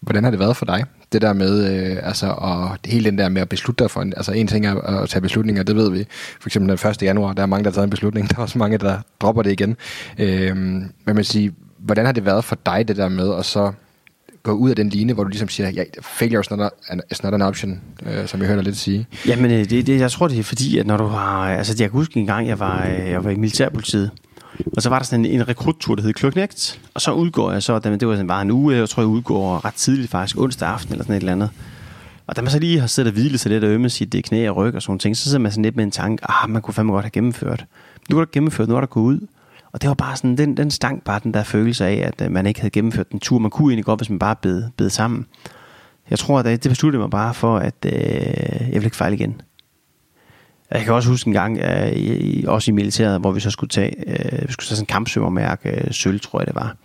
Hvordan 0.00 0.24
har 0.24 0.30
det 0.30 0.40
været 0.40 0.56
for 0.56 0.66
dig? 0.66 0.84
Det 1.12 1.22
der 1.22 1.32
med, 1.32 1.74
øh, 1.74 1.98
altså, 2.02 2.26
og 2.26 2.76
hele 2.84 3.04
den 3.04 3.18
der 3.18 3.28
med 3.28 3.42
at 3.42 3.48
beslutte 3.48 3.84
dig 3.84 3.90
for 3.90 4.02
en, 4.02 4.12
altså 4.16 4.32
en 4.32 4.46
ting 4.46 4.66
er 4.66 4.74
at 4.74 5.08
tage 5.08 5.22
beslutninger, 5.22 5.62
det 5.62 5.76
ved 5.76 5.90
vi. 5.90 6.06
For 6.40 6.48
eksempel 6.48 6.78
den 6.78 6.90
1. 6.90 7.02
januar, 7.02 7.32
der 7.32 7.42
er 7.42 7.46
mange, 7.46 7.64
der 7.64 7.70
har 7.70 7.74
taget 7.74 7.84
en 7.84 7.90
beslutning, 7.90 8.28
der 8.30 8.34
er 8.38 8.42
også 8.42 8.58
mange, 8.58 8.78
der 8.78 8.98
dropper 9.20 9.42
det 9.42 9.52
igen. 9.52 9.76
Øh, 10.18 10.82
hvad 11.04 11.14
man 11.14 11.24
siger, 11.24 11.50
hvordan 11.78 12.04
har 12.06 12.12
det 12.12 12.24
været 12.24 12.44
for 12.44 12.58
dig, 12.66 12.88
det 12.88 12.96
der 12.96 13.08
med 13.08 13.34
at 13.34 13.44
så 13.44 13.72
gå 14.42 14.52
ud 14.52 14.70
af 14.70 14.76
den 14.76 14.88
line, 14.88 15.12
hvor 15.12 15.22
du 15.22 15.28
ligesom 15.28 15.48
siger, 15.48 15.70
ja, 15.70 15.84
failure 16.02 16.40
is 16.40 16.50
not, 16.50 16.60
a, 16.60 16.96
is 17.10 17.22
not 17.22 17.34
an 17.34 17.42
option, 17.42 17.80
øh, 18.06 18.26
som 18.26 18.40
jeg 18.40 18.48
hørte 18.48 18.62
lidt 18.62 18.76
sige? 18.76 19.06
Jamen, 19.26 19.50
øh, 19.50 19.70
det, 19.70 19.86
det, 19.86 20.00
jeg 20.00 20.10
tror, 20.10 20.28
det 20.28 20.38
er 20.38 20.42
fordi, 20.42 20.78
at 20.78 20.86
når 20.86 20.96
du 20.96 21.06
har... 21.06 21.48
Altså, 21.48 21.74
jeg 21.78 21.90
kan 21.90 21.98
huske 21.98 22.20
en 22.20 22.26
gang, 22.26 22.48
jeg 22.48 22.58
var, 22.58 22.86
øh, 22.86 23.10
jeg 23.10 23.24
var 23.24 23.30
i 23.30 23.36
militærpolitiet, 23.36 24.10
og 24.76 24.82
så 24.82 24.88
var 24.88 24.98
der 24.98 25.04
sådan 25.04 25.24
en, 25.24 25.32
en 25.32 25.48
rekruttur, 25.48 25.94
der 25.94 26.02
hed 26.02 26.12
Kløknægt, 26.12 26.80
og 26.94 27.00
så 27.00 27.12
udgår 27.12 27.52
jeg 27.52 27.62
så, 27.62 27.78
det 27.78 28.08
var 28.08 28.14
sådan 28.14 28.26
bare 28.26 28.42
en 28.42 28.50
uge, 28.50 28.74
jeg 28.74 28.88
tror, 28.88 29.02
jeg 29.02 29.08
udgår 29.08 29.64
ret 29.64 29.74
tidligt 29.74 30.10
faktisk, 30.10 30.38
onsdag 30.38 30.68
aften 30.68 30.92
eller 30.92 31.04
sådan 31.04 31.16
et 31.16 31.20
eller 31.20 31.32
andet. 31.32 31.50
Og 32.26 32.36
da 32.36 32.42
man 32.42 32.50
så 32.50 32.58
lige 32.58 32.80
har 32.80 32.86
siddet 32.86 33.10
og 33.10 33.14
hvilet 33.14 33.40
sig 33.40 33.50
lidt 33.50 33.64
og 33.64 33.70
ømme 33.70 33.90
sit 33.90 34.16
knæ 34.24 34.48
og 34.48 34.56
ryg 34.56 34.74
og 34.74 34.82
sådan 34.82 34.98
ting, 34.98 35.16
så 35.16 35.24
sidder 35.24 35.38
man 35.38 35.52
sådan 35.52 35.62
lidt 35.62 35.76
med 35.76 35.84
en 35.84 35.90
tanke, 35.90 36.30
ah, 36.30 36.50
man 36.50 36.62
kunne 36.62 36.74
fandme 36.74 36.92
godt 36.92 37.04
have 37.04 37.10
gennemført. 37.10 37.64
Nu 38.10 38.16
er 38.16 38.20
der 38.20 38.30
gennemført, 38.32 38.68
nu 38.68 38.76
er 38.76 38.80
der 38.80 38.86
gået 38.86 39.04
ud. 39.04 39.26
Og 39.72 39.82
det 39.82 39.88
var 39.88 39.94
bare 39.94 40.16
sådan, 40.16 40.36
den, 40.36 40.56
den 40.56 40.70
stank 40.70 41.04
bare 41.04 41.20
den 41.22 41.34
der 41.34 41.42
følelse 41.42 41.86
af, 41.86 41.94
at 42.06 42.26
øh, 42.26 42.32
man 42.32 42.46
ikke 42.46 42.60
havde 42.60 42.70
gennemført 42.70 43.12
den 43.12 43.20
tur. 43.20 43.38
Man 43.38 43.50
kunne 43.50 43.72
egentlig 43.72 43.84
godt, 43.84 44.00
hvis 44.00 44.10
man 44.10 44.18
bare 44.18 44.36
bed, 44.36 44.64
bed 44.76 44.90
sammen. 44.90 45.26
Jeg 46.10 46.18
tror, 46.18 46.38
at 46.38 46.44
det, 46.44 46.64
det 46.64 46.70
besluttede 46.70 47.00
mig 47.00 47.10
bare 47.10 47.34
for, 47.34 47.58
at 47.58 47.74
øh, 47.86 47.92
jeg 47.92 48.68
ville 48.72 48.84
ikke 48.84 48.96
fejle 48.96 49.16
igen. 49.16 49.40
Jeg 50.70 50.84
kan 50.84 50.94
også 50.94 51.08
huske 51.08 51.28
en 51.28 51.34
gang, 51.34 51.58
øh, 51.58 51.92
i, 51.92 52.44
også 52.48 52.70
i 52.70 52.74
militæret, 52.74 53.20
hvor 53.20 53.32
vi 53.32 53.40
så 53.40 53.50
skulle 53.50 53.70
tage, 53.70 53.94
øh, 54.06 54.48
vi 54.48 54.52
skulle 54.52 54.66
tage 54.66 54.76
sådan 54.76 54.82
en 54.82 54.86
kampsømmermærke, 54.86 55.70
øh, 55.70 55.92
sølv 55.92 56.20
tror 56.20 56.40
jeg 56.40 56.46
det 56.46 56.54
var. 56.54 56.76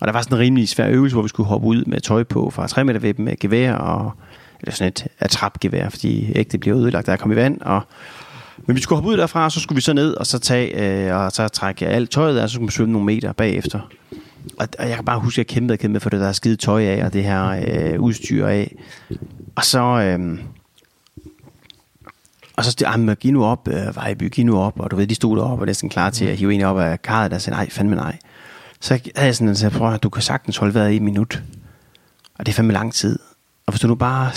Og 0.00 0.06
der 0.06 0.12
var 0.12 0.22
sådan 0.22 0.36
en 0.36 0.40
rimelig 0.40 0.68
svær 0.68 0.88
øvelse, 0.88 1.14
hvor 1.14 1.22
vi 1.22 1.28
skulle 1.28 1.46
hoppe 1.46 1.66
ud 1.66 1.84
med 1.84 2.00
tøj 2.00 2.22
på 2.22 2.50
fra 2.50 2.66
3 2.66 2.84
meter 2.84 3.00
ved 3.00 3.14
med 3.14 3.36
gevær, 3.40 3.74
og, 3.74 4.12
eller 4.60 4.74
sådan 4.74 4.88
et 4.88 5.06
atrapgevær, 5.18 5.88
fordi 5.88 6.32
ægte 6.34 6.58
blev 6.58 6.74
ødelagt, 6.74 7.06
der 7.06 7.16
kom 7.16 7.32
i 7.32 7.36
vand, 7.36 7.60
og 7.60 7.82
men 8.66 8.76
vi 8.76 8.80
skulle 8.80 8.96
hoppe 8.96 9.10
ud 9.10 9.16
derfra, 9.16 9.44
og 9.44 9.52
så 9.52 9.60
skulle 9.60 9.76
vi 9.76 9.80
så 9.80 9.92
ned 9.92 10.14
og 10.14 10.26
så 10.26 10.38
tage 10.38 11.06
øh, 11.08 11.16
og 11.16 11.32
så 11.32 11.48
trække 11.48 11.86
alt 11.86 12.10
tøjet 12.10 12.38
af, 12.38 12.42
og 12.42 12.48
så 12.48 12.54
skulle 12.54 12.68
vi 12.68 12.72
svømme 12.72 12.92
nogle 12.92 13.06
meter 13.06 13.32
bagefter. 13.32 13.80
Og, 14.58 14.68
og 14.78 14.88
jeg 14.88 14.96
kan 14.96 15.04
bare 15.04 15.20
huske, 15.20 15.34
at 15.34 15.38
jeg 15.38 15.46
kæmpede 15.46 15.74
og 15.74 15.78
kæmpede 15.78 16.00
for 16.00 16.10
det 16.10 16.20
der 16.20 16.32
skide 16.32 16.56
tøj 16.56 16.84
af, 16.84 17.04
og 17.04 17.12
det 17.12 17.24
her 17.24 17.62
øh, 17.66 18.00
udstyr 18.00 18.46
af. 18.46 18.74
Og 19.56 19.64
så... 19.64 19.82
Øh, 19.82 20.38
og 22.56 22.64
så 22.64 22.70
stod 22.70 23.06
jeg, 23.06 23.16
giv 23.16 23.32
nu 23.32 23.44
op, 23.44 23.68
øh, 23.68 23.96
Vejby, 23.96 24.30
giv 24.30 24.46
nu 24.46 24.58
op. 24.58 24.80
Og 24.80 24.90
du 24.90 24.96
ved, 24.96 25.06
de 25.06 25.14
stod 25.14 25.36
deroppe 25.36 25.62
og 25.62 25.66
næsten 25.66 25.88
klar 25.88 26.10
til 26.10 26.24
at 26.24 26.36
hive 26.36 26.54
en 26.54 26.62
op 26.62 26.78
af 26.78 27.02
karret, 27.02 27.30
der 27.30 27.38
sagde, 27.38 27.56
nej, 27.56 27.70
fandme 27.70 27.96
nej. 27.96 28.18
Så 28.80 28.94
havde 29.16 29.26
jeg 29.26 29.36
sådan, 29.36 29.66
at 29.66 29.72
prøv 29.72 29.92
at 29.92 30.02
du 30.02 30.08
kan 30.08 30.22
sagtens 30.22 30.56
holde 30.56 30.74
vejret 30.74 30.92
i 30.92 30.96
et 30.96 31.02
minut. 31.02 31.42
Og 32.34 32.46
det 32.46 32.52
er 32.52 32.56
fandme 32.56 32.72
lang 32.72 32.94
tid. 32.94 33.18
Og 33.66 33.72
hvis 33.72 33.80
du 33.80 33.88
nu 33.88 33.94
bare 33.94 34.32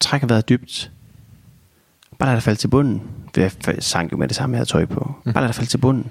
trækker 0.00 0.26
vejret 0.26 0.48
dybt, 0.48 0.90
bare 2.18 2.28
lad 2.28 2.36
det 2.36 2.42
falde 2.42 2.60
til 2.60 2.68
bunden. 2.68 3.02
Jeg 3.36 3.50
sank 3.78 4.12
jo 4.12 4.16
med 4.16 4.28
det 4.28 4.36
samme, 4.36 4.54
jeg 4.54 4.58
havde 4.58 4.70
tøj 4.70 4.84
på. 4.84 5.14
Mm. 5.24 5.32
Bare 5.32 5.42
lad 5.42 5.48
det 5.48 5.56
falde 5.56 5.70
til 5.70 5.78
bunden. 5.78 6.10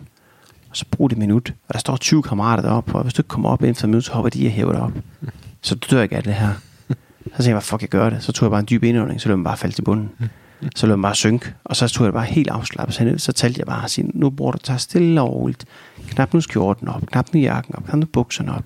Og 0.69 0.77
så 0.77 0.85
brug 0.91 1.09
det 1.09 1.17
minut. 1.17 1.53
Og 1.67 1.73
der 1.73 1.79
står 1.79 1.97
20 1.97 2.23
kammerater 2.23 2.63
deroppe, 2.63 2.95
og 2.95 3.03
hvis 3.03 3.13
du 3.13 3.19
ikke 3.21 3.27
kommer 3.27 3.49
op 3.49 3.61
inden 3.61 3.75
for 3.75 3.87
en 3.87 3.91
minut, 3.91 4.05
så 4.05 4.13
hopper 4.13 4.29
de 4.29 4.45
og 4.45 4.51
hæver 4.51 4.71
dig 4.71 4.81
op. 4.81 4.91
Mm. 5.21 5.29
Så 5.61 5.75
du 5.75 5.95
dør 5.95 6.01
ikke 6.01 6.15
af 6.17 6.23
det 6.23 6.33
her. 6.33 6.49
Så 6.89 7.29
tænkte 7.29 7.47
jeg, 7.47 7.53
hvad 7.53 7.61
fuck 7.61 7.81
jeg 7.81 7.89
gør 7.89 8.09
det? 8.09 8.23
Så 8.23 8.31
tog 8.31 8.45
jeg 8.45 8.51
bare 8.51 8.59
en 8.59 8.67
dyb 8.69 8.83
indånding, 8.83 9.21
så 9.21 9.29
løb 9.29 9.37
jeg 9.37 9.43
bare 9.43 9.57
falde 9.57 9.75
til 9.75 9.81
bunden. 9.81 10.11
Så 10.75 10.85
lød 10.85 10.95
jeg 10.95 11.01
bare 11.01 11.15
synke, 11.15 11.53
og 11.63 11.75
så 11.75 11.87
stod 11.87 12.05
jeg 12.05 12.13
bare 12.13 12.25
helt 12.25 12.49
afslappet. 12.49 12.95
Så, 12.95 13.13
så 13.17 13.31
talte 13.31 13.59
jeg 13.59 13.67
bare 13.67 13.83
og 13.83 13.89
sagde, 13.89 14.09
nu 14.13 14.29
bruger 14.29 14.51
du 14.51 14.57
tage 14.57 14.79
stille 14.79 15.21
og 15.21 15.33
roligt. 15.33 15.65
Knap 16.07 16.33
nu 16.33 16.41
skjorten 16.41 16.87
op, 16.87 17.05
knap 17.11 17.33
nu 17.33 17.39
jakken 17.39 17.75
op, 17.75 17.83
knap 17.83 17.99
nu 17.99 18.05
bukserne 18.05 18.53
op. 18.53 18.63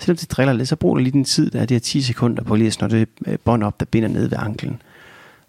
Selvom 0.00 0.16
det 0.16 0.30
driller 0.30 0.52
lidt, 0.52 0.68
så 0.68 0.76
bruger 0.76 0.94
du 0.94 1.02
lige 1.02 1.12
den 1.12 1.24
tid, 1.24 1.50
der 1.50 1.60
er 1.60 1.66
de 1.66 1.74
her 1.74 1.80
10 1.80 2.02
sekunder 2.02 2.42
på 2.42 2.56
lige 2.56 2.66
at 2.66 2.72
snå 2.72 2.88
det 2.88 3.08
øh, 3.26 3.38
bånd 3.44 3.62
op, 3.62 3.80
der 3.80 3.86
binder 3.86 4.08
ned 4.08 4.28
ved 4.28 4.38
anklen 4.40 4.82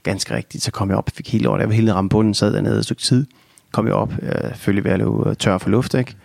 ganske 0.04 0.36
rigtigt, 0.36 0.64
så 0.64 0.72
kom 0.72 0.90
jeg 0.90 0.98
op 0.98 1.08
og 1.08 1.14
fik 1.16 1.32
helt 1.32 1.48
over. 1.48 1.60
Jeg 1.60 1.68
var 1.68 1.74
helt 1.74 1.92
ramme 1.92 2.10
bunden, 2.10 2.34
sad 2.34 2.54
dernede 2.54 2.78
et 2.78 2.84
stykke 2.84 3.02
tid. 3.02 3.26
Kom 3.72 3.88
jeg 3.88 3.96
op, 3.96 4.14
øh, 4.22 4.56
følge 4.56 4.84
ved 4.84 4.92
at 4.92 5.00
løbe 5.00 5.30
øh, 5.30 5.36
tør 5.36 5.58
for 5.58 5.70
luft, 5.70 5.94
ikke? 5.94 6.16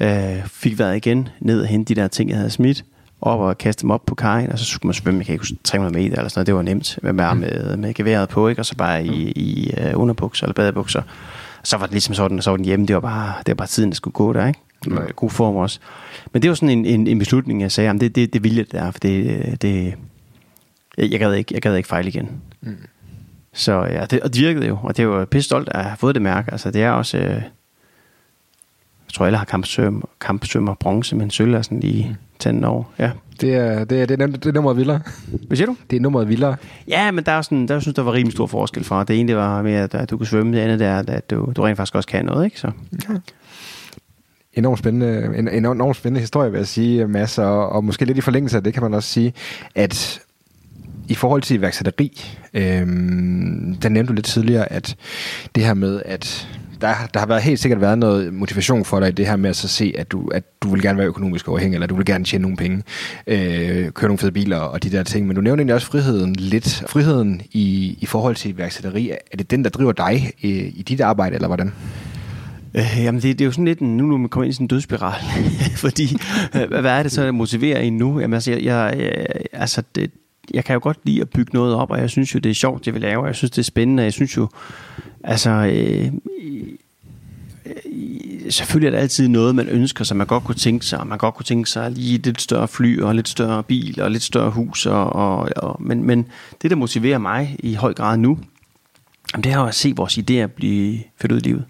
Øh, 0.00 0.46
fik 0.46 0.78
været 0.78 0.96
igen 0.96 1.28
ned 1.40 1.60
og 1.60 1.66
hente 1.66 1.94
de 1.94 2.00
der 2.00 2.08
ting, 2.08 2.30
jeg 2.30 2.38
havde 2.38 2.50
smidt 2.50 2.84
op 3.22 3.40
og 3.40 3.58
kaste 3.58 3.82
dem 3.82 3.90
op 3.90 4.06
på 4.06 4.14
kajen, 4.14 4.52
og 4.52 4.58
så 4.58 4.64
skulle 4.64 4.88
man 4.88 4.94
svømme, 4.94 5.18
jeg 5.18 5.26
kan 5.26 5.32
ikke 5.32 5.42
huske, 5.42 5.56
300 5.64 6.02
meter 6.02 6.16
eller 6.16 6.28
sådan 6.28 6.38
noget. 6.38 6.46
Det 6.46 6.54
var 6.54 6.62
nemt 6.62 6.98
med, 7.02 7.12
med, 7.12 7.34
mm. 7.34 7.40
med, 7.40 7.76
med 7.76 7.94
geværet 7.94 8.28
på, 8.28 8.48
ikke? 8.48 8.60
og 8.60 8.66
så 8.66 8.76
bare 8.76 9.04
i, 9.04 9.30
i 9.30 9.72
uh, 9.80 10.00
underbukser 10.00 10.46
eller 10.46 10.54
badebukser. 10.54 11.02
Så 11.64 11.76
var 11.76 11.86
det 11.86 11.92
ligesom 11.92 12.14
sådan, 12.14 12.42
så 12.42 12.50
var 12.50 12.56
den 12.56 12.64
hjemme, 12.64 12.86
det 12.86 12.94
var 12.94 13.00
bare, 13.00 13.34
det 13.38 13.48
var 13.48 13.54
bare 13.54 13.68
tiden, 13.68 13.90
der 13.90 13.94
skulle 13.94 14.12
gå 14.12 14.32
der, 14.32 14.46
ikke? 14.46 14.60
Mm. 14.86 14.98
God 15.16 15.30
form 15.30 15.56
også. 15.56 15.80
Men 16.32 16.42
det 16.42 16.48
var 16.48 16.54
sådan 16.54 16.78
en, 16.78 16.84
en, 16.84 17.06
en 17.06 17.18
beslutning, 17.18 17.62
jeg 17.62 17.72
sagde, 17.72 17.88
jamen 17.88 18.00
det, 18.00 18.14
det, 18.14 18.32
det 18.32 18.44
ville 18.44 18.58
jeg 18.58 18.72
der, 18.72 18.90
for 18.90 18.98
det, 18.98 19.62
det, 19.62 19.94
jeg, 20.98 21.10
jeg, 21.10 21.20
gad 21.20 21.32
ikke, 21.32 21.54
jeg 21.54 21.62
gad 21.62 21.76
ikke 21.76 21.88
fejle 21.88 22.08
igen. 22.08 22.30
Mm. 22.60 22.76
Så 23.52 23.72
ja, 23.72 24.04
det, 24.04 24.20
og 24.20 24.34
det 24.34 24.42
virkede 24.42 24.66
jo, 24.66 24.78
og 24.82 24.96
det 24.96 25.02
er 25.02 25.06
jo 25.06 25.24
pisse 25.24 25.46
stolt 25.46 25.68
at 25.68 25.84
have 25.84 25.96
fået 25.96 26.14
det 26.14 26.22
mærke. 26.22 26.52
Altså 26.52 26.70
det 26.70 26.82
er 26.82 26.90
også, 26.90 27.18
øh, 27.18 27.24
jeg 27.24 29.14
tror 29.14 29.26
alle 29.26 29.38
har 29.38 29.44
kampsøm, 29.44 30.04
kampsømmer 30.20 30.74
bronze, 30.74 31.16
men 31.16 31.30
sølv 31.30 31.54
er 31.54 31.62
sådan 31.62 31.80
lige 31.80 32.06
mm. 32.08 32.29
Tændt 32.40 32.64
over. 32.64 32.84
Ja. 32.98 33.10
Det 33.40 33.54
er, 33.54 33.84
det 33.84 34.02
er, 34.02 34.06
det 34.06 34.22
er, 34.22 34.26
det 34.26 34.46
er 34.46 34.52
nummeret 34.52 34.76
vildere. 34.76 35.00
Hvad 35.46 35.56
siger 35.56 35.66
du? 35.66 35.76
Det 35.90 35.96
er 35.96 36.00
nummeret 36.00 36.28
vildere. 36.28 36.56
Ja, 36.88 37.10
men 37.10 37.24
der 37.24 37.32
er 37.32 37.42
sådan, 37.42 37.68
der 37.68 37.80
synes 37.80 37.94
der 37.94 38.02
var 38.02 38.12
rimelig 38.12 38.32
stor 38.32 38.46
forskel 38.46 38.84
fra. 38.84 39.04
Det 39.04 39.20
ene 39.20 39.28
det 39.28 39.36
var 39.36 39.62
med, 39.62 39.94
at 39.94 40.10
du 40.10 40.16
kunne 40.16 40.26
svømme, 40.26 40.56
det 40.56 40.62
andet 40.62 40.80
der, 40.80 41.02
at 41.08 41.30
du, 41.30 41.52
du 41.56 41.62
rent 41.62 41.76
faktisk 41.76 41.94
også 41.94 42.08
kan 42.08 42.24
noget, 42.24 42.44
ikke? 42.44 42.60
Så. 42.60 42.70
Ja. 43.08 43.14
Enormt 44.54 44.78
spændende, 44.78 45.38
en, 45.38 45.48
en 45.48 45.66
enormt 45.66 45.96
spændende 45.96 46.20
historie, 46.20 46.50
vil 46.50 46.58
jeg 46.58 46.66
sige, 46.66 47.06
Mads, 47.06 47.38
og, 47.38 47.68
og 47.68 47.84
måske 47.84 48.04
lidt 48.04 48.18
i 48.18 48.20
forlængelse 48.20 48.56
af 48.56 48.64
det 48.64 48.74
kan 48.74 48.82
man 48.82 48.94
også 48.94 49.08
sige, 49.08 49.32
at 49.74 50.20
i 51.08 51.14
forhold 51.14 51.42
til 51.42 51.56
iværksætteri, 51.56 52.38
øhm, 52.54 53.76
der 53.82 53.88
nævnte 53.88 54.08
du 54.08 54.14
lidt 54.14 54.26
tidligere, 54.26 54.72
at 54.72 54.96
det 55.54 55.64
her 55.64 55.74
med, 55.74 56.02
at 56.04 56.48
der, 56.80 56.94
der 57.14 57.20
har 57.20 57.26
været 57.26 57.42
helt 57.42 57.60
sikkert 57.60 57.80
været 57.80 57.98
noget 57.98 58.34
motivation 58.34 58.84
for 58.84 59.00
dig 59.00 59.08
i 59.08 59.12
det 59.12 59.26
her 59.26 59.36
med 59.36 59.50
at 59.50 59.56
så 59.56 59.68
se, 59.68 59.94
at 59.98 60.12
du, 60.12 60.28
at 60.28 60.62
du 60.62 60.70
vil 60.70 60.82
gerne 60.82 60.98
være 60.98 61.06
økonomisk 61.06 61.48
overhængig, 61.48 61.76
eller 61.76 61.86
du 61.86 61.94
vil 61.94 62.06
gerne 62.06 62.24
tjene 62.24 62.42
nogle 62.42 62.56
penge, 62.56 62.82
øh, 63.26 63.90
køre 63.92 64.08
nogle 64.08 64.18
fede 64.18 64.32
biler 64.32 64.56
og 64.56 64.82
de 64.82 64.90
der 64.90 65.02
ting. 65.02 65.26
Men 65.26 65.36
du 65.36 65.42
nævner 65.42 65.60
egentlig 65.60 65.74
også 65.74 65.86
friheden 65.86 66.34
lidt. 66.34 66.84
Friheden 66.88 67.42
i, 67.52 67.98
i 68.00 68.06
forhold 68.06 68.36
til 68.36 68.50
iværksætteri, 68.50 69.10
er 69.32 69.36
det 69.36 69.50
den, 69.50 69.64
der 69.64 69.70
driver 69.70 69.92
dig 69.92 70.32
i, 70.40 70.50
i 70.50 70.82
dit 70.82 71.00
arbejde, 71.00 71.34
eller 71.34 71.48
hvordan? 71.48 71.72
Øh, 72.74 73.04
jamen, 73.04 73.22
det, 73.22 73.38
det 73.38 73.44
er 73.44 73.46
jo 73.46 73.52
sådan 73.52 73.64
lidt, 73.64 73.78
en, 73.78 73.96
nu 73.96 74.06
nu 74.06 74.16
man 74.16 74.28
kommer 74.28 74.44
ind 74.44 74.50
i 74.50 74.54
sådan 74.54 74.64
en 74.64 74.68
dødsspiral. 74.68 75.20
Fordi, 75.84 76.16
øh, 76.56 76.68
hvad 76.68 76.84
er 76.84 77.02
det 77.02 77.12
så, 77.12 77.22
der 77.22 77.32
motiverer 77.32 77.80
en 77.80 77.96
nu? 77.96 78.20
Jamen, 78.20 78.34
altså, 78.34 78.50
jeg, 78.50 78.64
jeg, 78.64 79.26
altså 79.52 79.82
det, 79.94 80.10
jeg 80.54 80.64
kan 80.64 80.74
jo 80.74 80.80
godt 80.82 80.98
lide 81.04 81.20
at 81.20 81.28
bygge 81.28 81.50
noget 81.54 81.74
op, 81.74 81.90
og 81.90 82.00
jeg 82.00 82.10
synes 82.10 82.34
jo, 82.34 82.38
det 82.38 82.50
er 82.50 82.54
sjovt, 82.54 82.84
det 82.84 82.94
vi 82.94 82.98
laver. 82.98 83.26
Jeg 83.26 83.34
synes, 83.34 83.50
det 83.50 83.58
er 83.58 83.62
spændende. 83.62 84.02
Jeg 84.02 84.12
synes 84.12 84.36
jo, 84.36 84.48
altså... 85.24 85.50
Øh, 85.50 86.12
selvfølgelig 88.50 88.86
er 88.86 88.90
der 88.90 88.98
altid 88.98 89.28
noget, 89.28 89.54
man 89.54 89.68
ønsker 89.68 90.04
sig, 90.04 90.16
man 90.16 90.26
godt 90.26 90.44
kunne 90.44 90.54
tænke 90.54 90.86
sig, 90.86 91.06
man 91.06 91.18
godt 91.18 91.34
kunne 91.34 91.44
tænke 91.44 91.70
sig 91.70 91.90
lige 91.90 92.14
et 92.14 92.26
lidt 92.26 92.40
større 92.40 92.68
fly, 92.68 93.00
og 93.00 93.14
lidt 93.14 93.28
større 93.28 93.62
bil, 93.62 94.02
og 94.02 94.10
lidt 94.10 94.22
større 94.22 94.50
hus, 94.50 94.86
og, 94.86 95.12
og, 95.12 95.48
og, 95.56 95.82
men, 95.82 96.04
men 96.04 96.26
det, 96.62 96.70
der 96.70 96.76
motiverer 96.76 97.18
mig 97.18 97.56
i 97.58 97.74
høj 97.74 97.94
grad 97.94 98.18
nu, 98.18 98.38
det 99.36 99.46
er 99.46 99.56
jo 99.56 99.66
at 99.66 99.74
se 99.74 99.92
vores 99.96 100.18
idéer 100.18 100.46
blive 100.46 101.00
ført 101.20 101.32
ud 101.32 101.36
i 101.36 101.40
livet. 101.40 101.64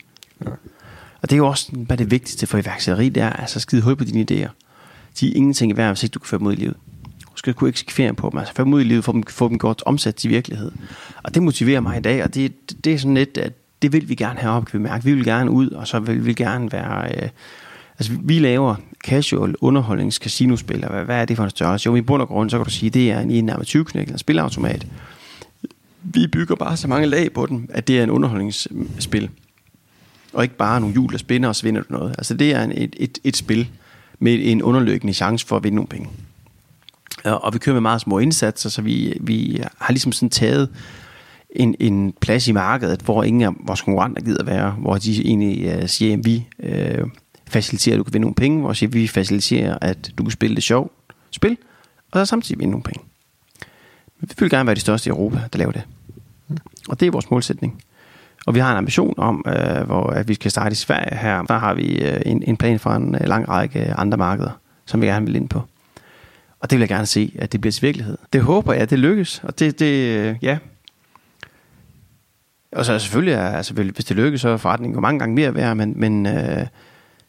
Ja. 0.45 0.51
Og 1.23 1.31
det 1.31 1.33
er 1.33 1.37
jo 1.37 1.47
også 1.47 1.73
hvad 1.73 1.97
det 1.97 2.11
vigtigste 2.11 2.47
for 2.47 2.59
iværksætteri, 2.59 3.09
det 3.09 3.23
er 3.23 3.31
altså 3.31 3.61
skide 3.61 3.83
hul 3.83 3.97
på 3.97 4.05
dine 4.05 4.21
idéer. 4.21 4.49
De 5.21 5.29
er 5.29 5.37
ingenting 5.37 5.77
værd, 5.77 5.89
hvis 5.89 6.03
ikke 6.03 6.13
du 6.13 6.19
kan 6.19 6.29
føre 6.29 6.39
dem 6.39 6.47
ud 6.47 6.53
i 6.53 6.57
livet. 6.57 6.77
Skal 7.41 7.55
kunne 7.55 7.69
eksekvere 7.69 8.15
på 8.15 8.31
dem, 8.31 8.39
altså 8.39 8.55
få 8.55 8.65
dem 8.65 8.73
ud 8.73 8.81
i 8.81 8.85
livet, 8.85 9.05
få 9.05 9.13
dem, 9.13 9.23
få 9.23 9.49
dem 9.49 9.59
godt 9.59 9.83
omsat 9.87 10.15
til 10.15 10.31
virkelighed. 10.31 10.73
Og 11.23 11.35
det 11.35 11.43
motiverer 11.43 11.81
mig 11.81 11.99
i 11.99 12.01
dag, 12.01 12.25
og 12.25 12.35
det, 12.35 12.85
det 12.85 12.95
er 12.95 12.99
sådan 12.99 13.15
lidt, 13.15 13.39
at 13.39 13.53
det 13.83 13.93
vil 13.93 14.09
vi 14.09 14.15
gerne 14.15 14.41
have 14.41 14.53
op, 14.53 14.65
kan 14.65 14.79
vi 14.79 14.83
mærke. 14.83 15.05
Vi 15.05 15.15
vil 15.15 15.25
gerne 15.25 15.51
ud, 15.51 15.71
og 15.71 15.87
så 15.87 15.99
vil 15.99 16.27
vi 16.27 16.35
gerne 16.35 16.73
være... 16.73 17.23
Øh, 17.23 17.29
altså, 17.99 18.13
vi 18.23 18.39
laver 18.39 18.75
casual 19.05 19.55
underholdningskasinospil, 19.61 20.85
og 20.85 20.91
hvad, 20.91 21.05
hvad 21.05 21.21
er 21.21 21.25
det 21.25 21.37
for 21.37 21.45
en 21.45 21.51
størrelse? 21.51 21.87
Jo, 21.87 21.97
i 21.97 22.01
bund 22.01 22.23
og 22.23 22.29
grund, 22.29 22.51
så 22.51 22.59
kan 22.59 22.65
du 22.65 22.71
sige, 22.71 22.91
det 22.91 23.11
er 23.11 23.21
en 23.21 23.31
en 23.31 23.49
21 23.49 23.85
knæk 23.85 24.09
en 24.09 24.19
spilautomat. 24.19 24.87
Vi 26.03 26.27
bygger 26.27 26.55
bare 26.55 26.77
så 26.77 26.89
mange 26.89 27.07
lag 27.07 27.33
på 27.33 27.47
den, 27.47 27.71
at 27.71 27.89
det 27.89 27.99
er 27.99 28.03
en 28.03 28.11
underholdningsspil. 28.11 29.31
Og 30.33 30.43
ikke 30.43 30.57
bare 30.57 30.81
nogle 30.81 30.95
hjul, 30.95 31.13
der 31.13 31.19
spænder, 31.19 31.49
og 31.49 31.57
så 31.57 31.63
vinder 31.63 31.83
du 31.83 31.93
noget. 31.93 32.15
Altså, 32.19 32.35
det 32.35 32.55
er 32.55 32.63
en, 32.63 32.73
et, 32.73 32.97
et, 32.99 33.19
et 33.25 33.37
spil 33.37 33.69
med 34.19 34.39
en 34.43 34.63
underliggende 34.63 35.15
chance 35.15 35.47
for 35.47 35.57
at 35.57 35.65
vinde 35.65 35.77
nogle 35.77 35.89
penge. 35.89 36.09
Øh, 37.27 37.33
og 37.33 37.55
vi 37.55 37.59
kører 37.59 37.75
med 37.75 37.81
meget 37.81 38.01
små 38.01 38.19
indsatser, 38.19 38.71
så 38.71 38.83
vi, 38.83 39.19
vi 39.21 39.63
har 39.79 39.93
ligesom 39.93 40.13
sådan 40.13 40.31
taget 40.31 40.69
en, 41.51 41.75
en 41.81 42.15
plads 42.21 42.49
i 42.49 42.53
markedet, 42.53 43.01
hvor 43.01 43.23
ingen 43.23 43.43
af 43.43 43.53
vores 43.67 43.81
konkurrenter 43.81 44.23
gider 44.23 44.45
være, 44.45 44.71
hvor 44.71 44.97
de 44.97 45.27
egentlig 45.27 45.77
uh, 45.77 45.89
siger, 45.89 46.17
at 46.17 46.25
vi 46.25 46.47
uh, 46.59 47.11
faciliterer, 47.49 47.95
at 47.95 47.99
du 47.99 48.05
kan 48.05 48.13
vinde 48.13 48.25
nogle 48.25 48.35
penge, 48.35 48.61
hvor 48.61 48.73
siger, 48.73 48.91
vi 48.91 49.09
faciliterer, 49.09 49.79
at 49.81 50.13
du 50.19 50.23
kan 50.23 50.31
spille 50.31 50.57
det 50.57 50.63
sjovt 50.63 50.93
spil, 51.31 51.57
og 52.13 52.21
så 52.21 52.31
samtidig 52.31 52.59
vinde 52.59 52.71
nogle 52.71 52.85
penge. 52.85 53.05
Men 54.21 54.29
vi 54.29 54.35
vil 54.39 54.51
gerne 54.51 54.67
være 54.67 54.75
de 54.75 54.81
største 54.81 55.09
i 55.09 55.11
Europa, 55.11 55.41
der 55.53 55.59
laver 55.59 55.73
det. 55.73 55.83
Og 56.89 57.01
det 57.01 57.07
er 57.07 57.11
vores 57.11 57.31
målsætning. 57.31 57.83
Og 58.47 58.55
vi 58.55 58.61
har 58.61 58.71
en 58.71 58.77
ambition 58.77 59.15
om, 59.17 59.45
øh, 59.47 59.87
hvor 59.87 60.07
at 60.07 60.29
vi 60.29 60.35
skal 60.35 60.51
starte 60.51 60.73
i 60.73 60.75
Sverige 60.75 61.17
her. 61.17 61.43
Der 61.43 61.59
har 61.59 61.75
vi 61.75 62.03
øh, 62.03 62.21
en, 62.27 62.43
en 62.43 62.57
plan 62.57 62.79
for 62.79 62.91
en 62.91 63.15
øh, 63.15 63.21
lang 63.29 63.49
række 63.49 63.95
andre 63.95 64.19
markeder, 64.19 64.51
som 64.87 65.01
vi 65.01 65.07
gerne 65.07 65.27
vil 65.27 65.37
ind 65.37 65.49
på. 65.49 65.63
Og 66.61 66.71
det 66.71 66.77
vil 66.77 66.81
jeg 66.81 66.89
gerne 66.89 67.07
se, 67.07 67.37
at 67.39 67.53
det 67.53 67.61
bliver 67.61 67.73
til 67.73 67.83
virkelighed. 67.83 68.19
Det 68.33 68.43
håber 68.43 68.73
jeg, 68.73 68.83
at 68.83 68.91
det 68.91 68.99
lykkes. 68.99 69.41
Og 69.45 69.59
det, 69.59 69.79
det 69.79 70.39
ja, 70.43 70.59
og 72.73 72.85
så 72.85 72.99
selvfølgelig, 72.99 73.35
er, 73.35 73.49
altså, 73.49 73.75
hvis 73.75 74.05
det 74.05 74.17
lykkes, 74.17 74.41
så 74.41 74.49
er 74.49 74.57
forretningen 74.57 74.95
jo 74.95 75.01
mange 75.01 75.19
gange 75.19 75.35
mere 75.35 75.55
værd, 75.55 75.77
men, 75.77 75.93
men 75.97 76.27
øh, 76.27 76.67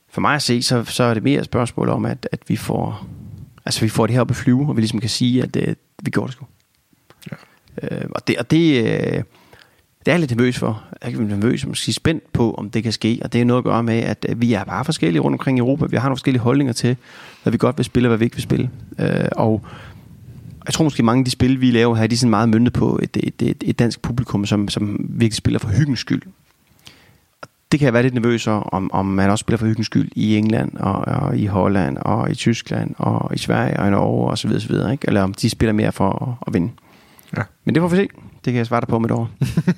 for 0.10 0.22
mig 0.22 0.36
at 0.36 0.42
se, 0.42 0.62
så, 0.62 0.84
så 0.84 1.04
er 1.04 1.14
det 1.14 1.24
mere 1.24 1.40
et 1.40 1.46
spørgsmål 1.46 1.90
om, 1.90 2.06
at, 2.06 2.28
at 2.32 2.40
vi 2.48 2.56
får 2.56 3.08
altså 3.66 3.82
vi 3.82 3.90
får 3.90 4.08
det 4.08 4.14
her 4.14 4.22
op 4.22 4.30
at 4.30 4.36
flyve, 4.36 4.70
og 4.70 4.76
vi 4.76 4.82
ligesom 4.82 5.00
kan 5.00 5.10
sige, 5.10 5.44
at 5.44 5.56
øh, 5.56 5.76
vi 6.04 6.12
gjorde 6.12 6.28
det 6.28 6.34
sgu. 6.34 6.46
Ja. 7.32 7.36
Øh, 7.98 8.10
og 8.12 8.28
det, 8.28 8.38
og 8.38 8.52
det, 8.52 8.84
øh, 8.86 9.24
det 10.06 10.08
er 10.08 10.12
jeg 10.12 10.20
lidt 10.20 10.32
nervøs 10.32 10.58
for. 10.58 10.84
Jeg 11.04 11.14
er 11.14 11.20
nervøs, 11.20 11.66
måske 11.68 11.94
spændt 11.94 12.34
på, 12.34 12.54
om 12.54 12.70
det 12.70 12.84
kan 12.84 12.92
ske, 12.92 13.20
og 13.24 13.34
det 13.34 13.42
er 13.42 13.46
noget 13.46 13.58
at 13.58 13.64
gøre 13.64 13.84
med, 13.84 14.00
at 14.00 14.26
vi 14.38 14.54
er 14.54 14.64
bare 14.64 14.86
forskellige 14.86 15.22
rundt 15.22 15.36
omkring 15.36 15.58
i 15.58 15.60
Europa. 15.60 15.86
Vi 15.86 15.98
har 15.98 16.04
nogle 16.04 16.18
forskellige 16.18 16.42
holdninger 16.42 16.74
til, 16.74 16.98
hvad 17.44 17.52
vi 17.52 17.58
godt 17.58 17.78
vil 17.78 17.86
spille, 17.86 18.08
og 18.08 18.10
hvad 18.10 18.18
vi 18.18 18.26
ikke 18.26 18.36
vil 18.36 18.44
spille. 18.44 18.70
Øh, 19.00 19.26
og 19.32 19.62
jeg 20.66 20.74
tror 20.74 20.84
måske 20.84 21.04
mange 21.04 21.20
af 21.22 21.26
de 21.26 21.32
spil, 21.32 21.62
vi 21.62 21.72
laver 21.72 21.96
her, 21.96 22.08
de 22.08 22.14
er 22.14 22.18
sådan 22.18 22.30
meget 22.30 22.50
myndet 22.50 22.74
på 22.74 23.00
et, 23.04 23.18
et, 23.24 23.42
et, 23.42 23.64
et 23.66 23.80
dansk 23.80 24.02
publikum, 24.02 24.46
som, 24.46 24.68
som 24.68 25.06
virkelig 25.10 25.36
spiller 25.36 25.60
for 25.60 25.68
hyggens 25.70 26.00
skyld. 26.00 26.22
Og 27.42 27.48
det 27.72 27.80
kan 27.80 27.86
jeg 27.86 27.94
være 27.94 28.04
lidt 28.04 28.14
nervøs 28.14 28.48
om, 28.48 28.92
om 28.92 29.06
man 29.06 29.30
også 29.30 29.42
spiller 29.42 29.58
for 29.58 29.66
hyggens 29.66 29.86
skyld 29.86 30.12
i 30.16 30.38
England, 30.38 30.78
og, 30.78 30.94
og 30.94 31.38
i 31.38 31.46
Holland, 31.46 31.98
og 31.98 32.32
i 32.32 32.36
Tyskland, 32.36 32.96
og 32.98 33.36
i 33.36 33.38
Sverige, 33.38 33.80
og 33.80 33.88
i 33.88 33.92
Norge, 33.92 34.30
og 34.30 34.38
så 34.38 34.48
videre, 34.48 34.62
så 34.62 34.68
videre 34.68 34.92
ikke? 34.92 35.08
Eller 35.08 35.22
om 35.22 35.34
de 35.34 35.50
spiller 35.50 35.74
mere 35.74 35.92
for 35.92 36.28
at, 36.28 36.48
at 36.48 36.54
vinde. 36.54 36.72
Ja. 37.38 37.44
Men 37.66 37.76
det 37.76 37.82
får 37.82 37.88
vi 37.88 37.96
se. 37.96 38.08
Det 38.46 38.54
kan 38.54 38.56
jeg 38.56 38.66
svare 38.66 38.82
dig 38.82 38.88
på 38.88 39.00
med 39.00 39.10
et 39.10 39.16
år. 39.16 39.30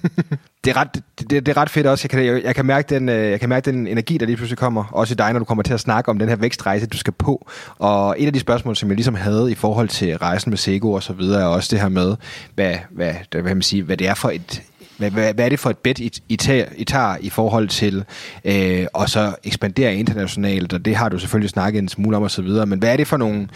det, 0.63 0.71
er 0.71 0.77
ret, 0.77 1.01
det, 1.19 1.29
det, 1.29 1.47
er 1.47 1.57
ret 1.57 1.69
fedt 1.69 1.87
også. 1.87 2.05
Jeg 2.05 2.09
kan, 2.09 2.25
jeg, 2.25 2.43
jeg, 2.43 2.55
kan 2.55 2.65
mærke 2.65 2.95
den, 2.95 3.09
øh, 3.09 3.31
jeg 3.31 3.39
kan 3.39 3.49
mærke 3.49 3.71
den 3.71 3.87
energi, 3.87 4.17
der 4.17 4.25
lige 4.25 4.35
pludselig 4.35 4.57
kommer. 4.57 4.83
Også 4.91 5.13
i 5.13 5.15
dig, 5.15 5.33
når 5.33 5.39
du 5.39 5.45
kommer 5.45 5.63
til 5.63 5.73
at 5.73 5.79
snakke 5.79 6.11
om 6.11 6.19
den 6.19 6.29
her 6.29 6.35
vækstrejse, 6.35 6.85
du 6.87 6.97
skal 6.97 7.13
på. 7.13 7.47
Og 7.79 8.15
et 8.17 8.27
af 8.27 8.33
de 8.33 8.39
spørgsmål, 8.39 8.75
som 8.75 8.89
jeg 8.89 8.95
ligesom 8.95 9.15
havde 9.15 9.51
i 9.51 9.55
forhold 9.55 9.89
til 9.89 10.17
rejsen 10.17 10.49
med 10.49 10.57
Sego 10.57 10.91
og 10.91 11.03
så 11.03 11.13
videre, 11.13 11.41
er 11.41 11.45
også 11.45 11.69
det 11.71 11.81
her 11.81 11.89
med, 11.89 12.15
hvad, 12.55 12.75
hvad, 12.91 13.13
hvad, 13.31 13.43
man 13.43 13.61
sige, 13.61 13.83
hvad 13.83 13.97
det 13.97 14.07
er 14.07 14.13
for 14.13 14.29
et, 14.29 14.61
hvad, 15.09 15.11
hvad, 15.11 15.33
hvad 15.33 15.45
er 15.45 15.49
det 15.49 15.59
for 15.59 15.69
et 15.69 15.77
bet, 15.77 15.99
I, 15.99 16.11
I, 16.29 16.35
tager, 16.35 16.65
I 16.75 16.83
tager 16.83 17.17
i 17.19 17.29
forhold 17.29 17.67
til 17.67 18.05
øh, 18.45 18.85
og 18.93 19.09
så 19.09 19.35
ekspandere 19.43 19.95
internationalt, 19.95 20.73
og 20.73 20.85
det 20.85 20.95
har 20.95 21.09
du 21.09 21.19
selvfølgelig 21.19 21.49
snakket 21.49 21.79
en 21.79 21.89
smule 21.89 22.17
om 22.17 22.23
og 22.23 22.31
så 22.31 22.41
videre, 22.41 22.65
men 22.65 22.79
hvad 22.79 22.93
er 22.93 22.97
det 22.97 23.07
for 23.07 23.17
nogle, 23.17 23.47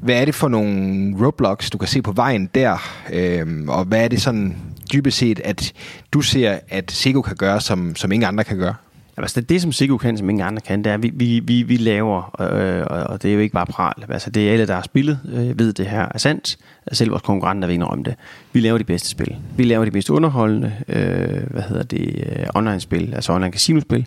hvad 0.00 0.20
er 0.20 0.24
det 0.24 0.34
for 0.34 0.48
nogle 0.48 1.14
roadblocks, 1.20 1.70
du 1.70 1.78
kan 1.78 1.88
se 1.88 2.02
på 2.02 2.12
vejen 2.12 2.50
der, 2.54 3.02
øh, 3.12 3.46
og 3.68 3.84
hvad 3.84 4.04
er 4.04 4.08
det 4.08 4.22
sådan 4.22 4.56
dybest 4.92 5.18
set, 5.18 5.40
at 5.44 5.72
du 6.12 6.20
ser, 6.20 6.58
at 6.68 6.92
Sego 6.92 7.22
kan 7.22 7.36
gøre, 7.36 7.60
som, 7.60 7.96
som 7.96 8.12
ingen 8.12 8.28
andre 8.28 8.44
kan 8.44 8.56
gøre? 8.56 8.74
Altså 9.16 9.40
det, 9.40 9.48
det 9.48 9.62
som 9.62 9.72
Sego 9.72 9.96
kan, 9.96 10.18
som 10.18 10.30
ingen 10.30 10.46
andre 10.46 10.60
kan, 10.60 10.84
det 10.84 10.90
er, 10.90 10.94
at 10.94 11.02
vi, 11.02 11.10
vi, 11.14 11.40
vi, 11.40 11.62
vi 11.62 11.76
laver, 11.76 12.40
øh, 12.40 12.78
øh 12.78 13.06
og 13.08 13.22
det 13.22 13.30
er 13.30 13.34
jo 13.34 13.40
ikke 13.40 13.52
bare 13.52 13.66
pral, 13.66 13.94
altså 14.08 14.30
det 14.30 14.48
er 14.48 14.52
alle, 14.52 14.66
der 14.66 14.74
har 14.74 14.82
spillet, 14.82 15.20
øh, 15.32 15.58
ved 15.58 15.72
det 15.72 15.86
her 15.86 16.08
er 16.14 16.18
sandt, 16.18 16.56
altså, 16.86 16.98
selv 16.98 17.10
vores 17.10 17.22
konkurrenter 17.22 17.68
vil 17.68 17.74
indrømme 17.74 18.04
det. 18.04 18.14
Vi 18.52 18.60
laver 18.60 18.78
de 18.78 18.84
bedste 18.84 19.08
spil. 19.08 19.36
Vi 19.56 19.64
laver 19.64 19.84
de 19.84 19.90
mest 19.90 20.10
underholdende, 20.10 20.72
øh, 20.88 21.50
hvad 21.50 21.62
hedder 21.62 21.82
det, 21.82 22.26
øh, 22.26 22.46
online-spil, 22.54 23.14
altså 23.14 23.32
online 23.32 23.52
casinospil 23.52 24.06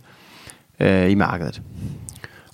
øh, 0.80 1.12
i 1.12 1.16
markedet. 1.16 1.62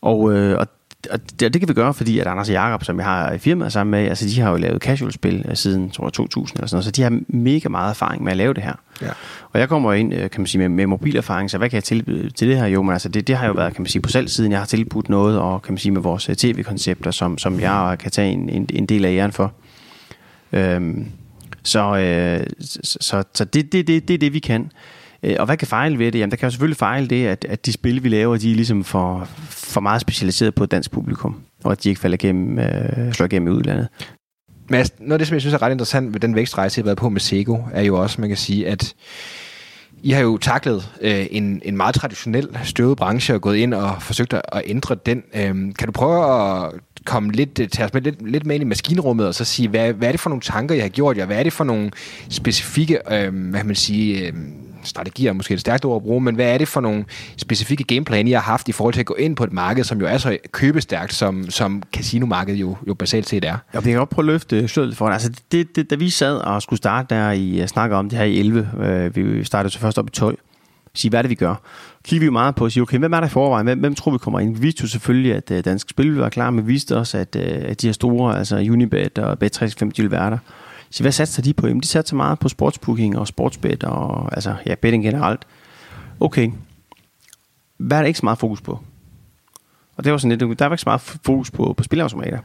Og, 0.02 0.34
øh, 0.34 0.58
og 0.58 0.68
og 1.10 1.20
det, 1.40 1.54
det 1.54 1.62
kan 1.62 1.70
vi 1.70 1.74
gøre, 1.74 1.94
fordi 1.94 2.20
at 2.20 2.28
Anders 2.28 2.50
og 2.50 2.54
Jacob, 2.54 2.84
som 2.84 2.98
jeg 2.98 3.06
har 3.06 3.32
i 3.32 3.38
firmaet 3.38 3.72
sammen 3.72 3.92
med, 3.92 4.10
altså 4.10 4.26
de 4.26 4.42
har 4.42 4.52
jo 4.52 4.58
lavet 4.58 4.82
casual-spil 4.82 5.46
øh, 5.50 5.56
siden 5.56 5.90
tror 5.90 6.06
jeg, 6.06 6.14
2000 6.14 6.58
eller 6.58 6.68
sådan 6.68 6.76
noget, 6.76 6.86
så 6.86 6.92
de 6.92 7.02
har 7.02 7.20
mega 7.28 7.70
meget 7.70 7.90
erfaring 7.90 8.24
med 8.24 8.32
at 8.32 8.38
lave 8.38 8.54
det 8.54 8.64
her. 8.64 8.74
Ja. 9.02 9.10
Og 9.52 9.60
jeg 9.60 9.70
kommer 9.70 9.94
ind, 9.94 10.14
øh, 10.14 10.30
kan 10.30 10.42
man 10.42 10.48
sige, 10.48 10.60
med, 10.60 10.70
med 10.70 10.88
mobilerfaring, 10.88 11.52
så 11.52 11.58
hvad 11.58 11.70
kan 11.70 11.76
jeg 11.76 11.84
tilbyde 11.84 12.30
til 12.30 12.48
det 12.48 12.58
her? 12.58 12.66
Jo, 12.66 12.82
men 12.82 12.94
altså 12.94 13.10
det, 13.10 13.28
det 13.28 13.38
har 13.38 13.48
jo 13.48 13.54
været, 13.54 13.74
kan 13.74 13.82
man 13.82 13.90
sige, 13.90 14.02
på 14.02 14.10
salg 14.10 14.30
siden 14.30 14.52
jeg 14.52 14.60
har 14.60 14.66
tilbudt 14.66 15.10
noget, 15.10 15.40
og 15.40 15.62
kan 15.62 15.74
man 15.74 15.78
sige 15.78 15.92
med 15.92 16.02
vores 16.02 16.30
øh, 16.30 16.36
tv-koncepter, 16.36 17.12
som, 17.12 17.38
som 17.38 17.60
jeg 17.60 17.98
kan 18.00 18.12
tage 18.12 18.32
en, 18.32 18.50
en, 18.50 18.68
en 18.74 18.86
del 18.86 19.06
af 19.06 19.12
æren 19.12 19.32
for. 19.32 19.54
Øhm, 20.54 21.08
så, 21.64 21.98
øh, 21.98 22.48
så, 22.84 23.24
så 23.34 23.46
det, 23.46 23.72
det, 23.72 23.88
det, 23.88 24.08
det 24.08 24.14
er 24.14 24.18
det, 24.18 24.34
vi 24.34 24.40
kan. 24.40 24.72
Øh, 25.24 25.36
og 25.40 25.46
hvad 25.46 25.58
kan 25.58 25.68
fejle 25.68 26.00
ved 26.00 26.12
det? 26.12 26.20
Jamen, 26.20 26.32
der 26.32 26.38
kan 26.38 26.48
jo 26.48 26.52
selvfølgelig 26.52 26.78
fejle 26.78 27.08
det, 27.08 27.28
at, 27.28 27.46
at 27.50 27.66
de 27.66 27.72
spil, 27.72 28.04
vi 28.04 28.10
laver, 28.10 28.38
de 28.38 28.52
er 28.52 28.56
ligesom 28.56 28.84
for, 28.84 29.28
for 29.50 29.82
meget 29.82 30.02
specialiseret 30.02 30.56
på 30.56 30.64
et 30.64 30.72
dansk 30.72 30.92
publikum, 30.92 31.42
og 31.64 31.72
at 31.72 31.84
de 31.84 31.90
ikke 31.90 32.02
falder 32.02 32.16
igennem, 32.16 32.60
øh, 32.60 33.14
slår 33.14 33.26
igennem 33.26 33.48
i 33.48 33.52
udlandet. 33.58 33.88
Men 34.70 34.78
altså, 34.78 34.94
noget 35.00 35.12
af 35.12 35.20
det, 35.20 35.28
som 35.28 35.34
jeg 35.34 35.42
synes 35.42 35.54
er 35.54 35.62
ret 35.62 35.72
interessant 35.72 36.14
ved 36.14 36.20
den 36.20 36.36
vækstrejse, 36.36 36.80
jeg 36.80 36.84
har 36.84 36.88
været 36.88 36.98
på 36.98 37.10
med 37.10 37.20
Sego, 37.20 37.58
er 37.74 37.82
jo 37.82 38.02
også, 38.02 38.22
man 38.22 38.30
kan 38.30 38.38
sige, 38.38 38.68
at 38.68 38.94
I 40.04 40.12
har 40.12 40.22
jo 40.22 40.38
taklet 40.38 40.90
øh, 41.02 41.26
en, 41.32 41.62
en 41.66 41.78
meget 41.78 41.96
traditionel 41.96 42.58
støvet 42.64 42.98
branche 42.98 43.34
og 43.34 43.42
gået 43.42 43.58
ind 43.58 43.74
og 43.74 44.02
forsøgt 44.02 44.34
at, 44.34 44.42
at 44.52 44.62
ændre 44.66 44.96
den. 45.06 45.24
Øhm, 45.36 45.74
kan 45.74 45.88
du 45.88 45.92
prøve 45.92 46.26
at 46.26 46.72
komme 47.06 47.32
lidt, 47.32 47.60
øh, 47.60 47.68
tage 47.68 47.86
os 47.86 47.94
med, 47.94 48.02
lidt, 48.02 48.30
lidt 48.30 48.46
med 48.46 48.56
ind 48.56 48.62
i 48.62 48.68
maskinrummet 48.68 49.28
og 49.28 49.36
så 49.36 49.46
sige, 49.46 49.68
hvad, 49.70 49.94
hvad 49.94 50.08
er 50.08 50.12
det 50.12 50.20
for 50.20 50.30
nogle 50.30 50.42
tanker, 50.42 50.76
jeg 50.76 50.84
har 50.84 50.90
gjort 50.90 51.18
jer? 51.18 51.26
Hvad 51.26 51.40
er 51.40 51.44
det 51.44 51.54
for 51.54 51.64
nogle 51.64 51.92
specifikke, 52.30 52.96
øh, 53.12 53.50
hvad 53.50 53.60
kan 53.60 53.68
man 53.68 53.76
sige, 53.76 54.28
øh, 54.28 54.34
strategier 54.84 55.30
er 55.30 55.34
måske 55.34 55.54
et 55.54 55.60
stærkt 55.60 55.86
ord 55.86 55.96
at 55.96 56.02
bruge, 56.02 56.22
men 56.22 56.36
hvad 56.36 56.54
er 56.54 56.58
det 56.58 56.68
for 56.68 56.82
nogle 56.82 57.06
specifikke 57.38 57.84
gameplan, 57.84 58.28
I 58.28 58.32
har 58.32 58.42
haft 58.42 58.70
i 58.70 58.72
forhold 58.72 58.94
til 58.94 59.00
at 59.00 59.06
gå 59.06 59.14
ind 59.14 59.36
på 59.36 59.44
et 59.44 59.54
marked, 59.54 59.84
som 59.84 60.00
jo 60.00 60.06
er 60.06 60.18
så 60.18 60.38
købestærkt, 60.52 61.14
som, 61.14 61.50
som 61.50 61.84
casinomarkedet 61.94 62.60
jo, 62.60 62.78
jo 62.88 62.94
basalt 62.94 63.30
set 63.30 63.46
er? 63.46 63.58
Ja, 63.74 63.80
vi 63.80 63.90
kan 63.90 63.98
godt 63.98 64.10
prøve 64.10 64.24
at 64.24 64.32
løfte 64.32 64.68
sløret 64.68 64.98
for 64.98 65.08
Altså, 65.08 65.32
det, 65.52 65.76
det, 65.76 65.90
da 65.90 65.96
vi 65.96 66.10
sad 66.10 66.38
og 66.38 66.62
skulle 66.62 66.78
starte 66.78 67.16
der 67.16 67.32
i, 67.32 67.62
øh, 67.62 67.68
snakker 67.68 67.98
om 67.98 68.10
det 68.10 68.18
her 68.18 68.26
i 68.26 68.40
11, 68.40 68.70
øh, 68.84 69.16
vi 69.16 69.44
startede 69.44 69.74
så 69.74 69.80
først 69.80 70.00
op 70.00 70.08
i 70.08 70.12
12, 70.12 70.38
sige, 70.94 71.10
hvad 71.10 71.20
er 71.20 71.22
det, 71.22 71.30
vi 71.30 71.36
gør? 71.36 71.56
Kigger 72.04 72.20
vi 72.20 72.26
jo 72.26 72.32
meget 72.32 72.56
på 72.56 72.66
at 72.66 72.72
sige, 72.72 72.84
okay, 72.84 72.98
hvem 72.98 73.14
er 73.14 73.20
der 73.20 73.28
i 73.28 73.30
forvejen? 73.30 73.66
Hvem, 73.66 73.80
hvem 73.80 73.96
tror 73.96 74.12
vi 74.12 74.18
kommer 74.18 74.40
ind? 74.40 74.56
Vi 74.56 74.62
vidste 74.62 74.82
jo 74.82 74.88
selvfølgelig, 74.88 75.36
at 75.36 75.52
øh, 75.52 75.66
Dansk 75.66 75.90
Spil 75.90 76.06
ville 76.06 76.22
være 76.22 76.30
klar, 76.30 76.50
men 76.50 76.68
vi 76.68 76.72
vidste 76.72 76.98
også, 76.98 77.18
at, 77.18 77.36
øh, 77.36 77.44
at 77.46 77.82
de 77.82 77.88
her 77.88 77.94
store, 77.94 78.38
altså 78.38 78.58
Unibet 78.58 79.20
og 79.20 79.38
Bet365, 79.44 79.90
ville 79.98 80.12
være 80.12 80.30
der. 80.30 80.38
Så 80.92 81.04
hvad 81.04 81.12
satser 81.12 81.42
de 81.42 81.54
på? 81.54 81.68
Jamen, 81.68 81.82
de 81.82 81.88
satser 81.88 82.16
meget 82.16 82.40
på 82.40 82.50
sportsbooking 82.50 83.18
og 83.18 83.28
sportsbet 83.28 83.84
og 83.84 84.36
altså, 84.36 84.56
ja, 84.66 84.76
betting 84.76 85.04
generelt. 85.04 85.42
Okay, 86.20 86.52
hvad 87.78 87.98
er 87.98 88.02
der 88.02 88.08
ikke 88.08 88.20
så 88.20 88.26
meget 88.26 88.40
fokus 88.40 88.62
på? 88.62 88.80
Og 89.98 90.04
det 90.04 90.12
var 90.12 90.18
sådan 90.18 90.38
lidt, 90.38 90.60
der 90.60 90.66
var 90.66 90.74
ikke 90.74 90.82
så 90.82 90.90
meget 90.90 91.02
fokus 91.02 91.52
på, 91.52 91.74
på 91.78 91.84
spilautomater. 91.84 92.40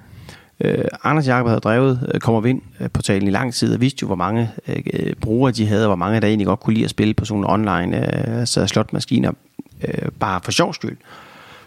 Uh, 0.65 0.71
Anders 1.03 1.27
Jakob 1.27 1.49
havde 1.49 1.61
drevet 1.61 2.11
uh, 2.15 2.21
Kommer 2.21 2.41
Vind 2.41 2.63
uh, 2.81 2.87
portalen 2.91 3.29
i 3.29 3.31
lang 3.31 3.55
tid 3.55 3.75
og 3.75 3.81
vidste 3.81 3.99
jo, 4.03 4.07
hvor 4.07 4.17
mange 4.17 4.51
uh, 4.69 5.13
brugere 5.21 5.53
de 5.53 5.67
havde, 5.67 5.85
og 5.85 5.89
hvor 5.89 5.97
mange 5.97 6.21
der 6.21 6.27
egentlig 6.27 6.47
godt 6.47 6.61
kunne 6.61 6.75
lide 6.75 6.85
at 6.85 6.91
spille 6.91 7.15
på 7.15 7.25
sådan 7.25 7.45
online 7.45 7.97
uh, 7.97 8.39
altså 8.39 8.67
slotmaskiner 8.67 9.33
øh, 9.85 10.11
bare 10.21 10.41
for 10.45 10.53
sjov 10.53 10.75
skyld. 10.75 10.97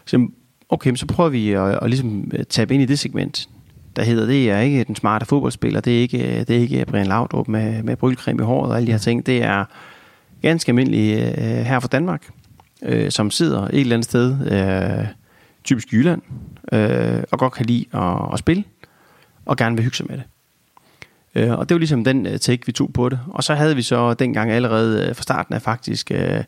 Så 0.06 0.28
okay, 0.70 0.96
så 0.96 1.06
prøver 1.06 1.30
vi 1.30 1.52
at, 1.52 1.80
at 1.82 1.90
ligesom 1.90 2.32
tabe 2.50 2.74
ind 2.74 2.84
i 2.84 2.86
det 2.86 3.00
segment, 3.00 3.50
der 3.96 4.04
hedder, 4.04 4.26
det 4.26 4.52
er 4.52 4.60
ikke 4.60 4.84
den 4.84 4.96
smarte 4.96 5.26
fodboldspiller, 5.26 5.82
det 5.82 5.98
er 5.98 6.02
ikke, 6.02 6.46
det 6.48 6.56
er 6.56 6.60
ikke 6.60 6.86
Brian 6.86 7.08
Laudrup 7.08 7.48
med, 7.48 7.84
med 7.84 7.96
brylcreme 7.96 8.44
i 8.44 8.46
håret 8.46 8.72
og 8.72 8.78
alle 8.78 8.88
de 8.88 8.92
her 8.92 9.00
ting, 9.00 9.26
det 9.26 9.44
er 9.44 9.66
ganske 10.42 10.70
almindelige 10.70 11.28
øh, 11.28 11.66
her 11.66 11.80
fra 11.80 11.88
Danmark, 11.88 12.30
øh, 12.84 13.12
som 13.12 13.32
sidder 13.32 13.62
et 13.62 13.80
eller 13.80 13.96
andet 13.96 14.06
sted, 14.06 14.52
øh, 14.52 15.08
typisk 15.64 15.94
Jylland, 15.94 16.22
øh, 16.72 17.24
og 17.32 17.40
godt 17.40 17.54
kan 17.54 17.66
lide 17.66 17.86
at, 17.94 18.34
at 18.34 18.40
spille, 18.40 18.64
og 19.46 19.58
gerne 19.58 19.76
vil 19.76 19.84
hygge 19.84 19.98
sig 19.98 20.06
med 20.10 20.18
det. 20.18 20.26
Øh, 21.36 21.60
og 21.60 21.70
det 21.70 21.76
var 21.76 21.80
ligesom 21.80 22.04
den 22.04 22.26
øh, 22.26 22.40
take, 22.40 22.66
vi 22.66 22.72
tog 22.72 22.94
på 22.94 23.10
det. 23.10 23.20
Og 23.28 23.44
så 23.44 23.56
havde 23.56 23.76
vi 23.76 23.82
så 23.82 24.14
dengang 24.14 24.52
allerede 24.52 25.08
øh, 25.10 25.16
fra 25.16 25.24
starten 25.24 25.54
af 25.54 25.62
faktisk 25.62 26.12
øh, 26.12 26.44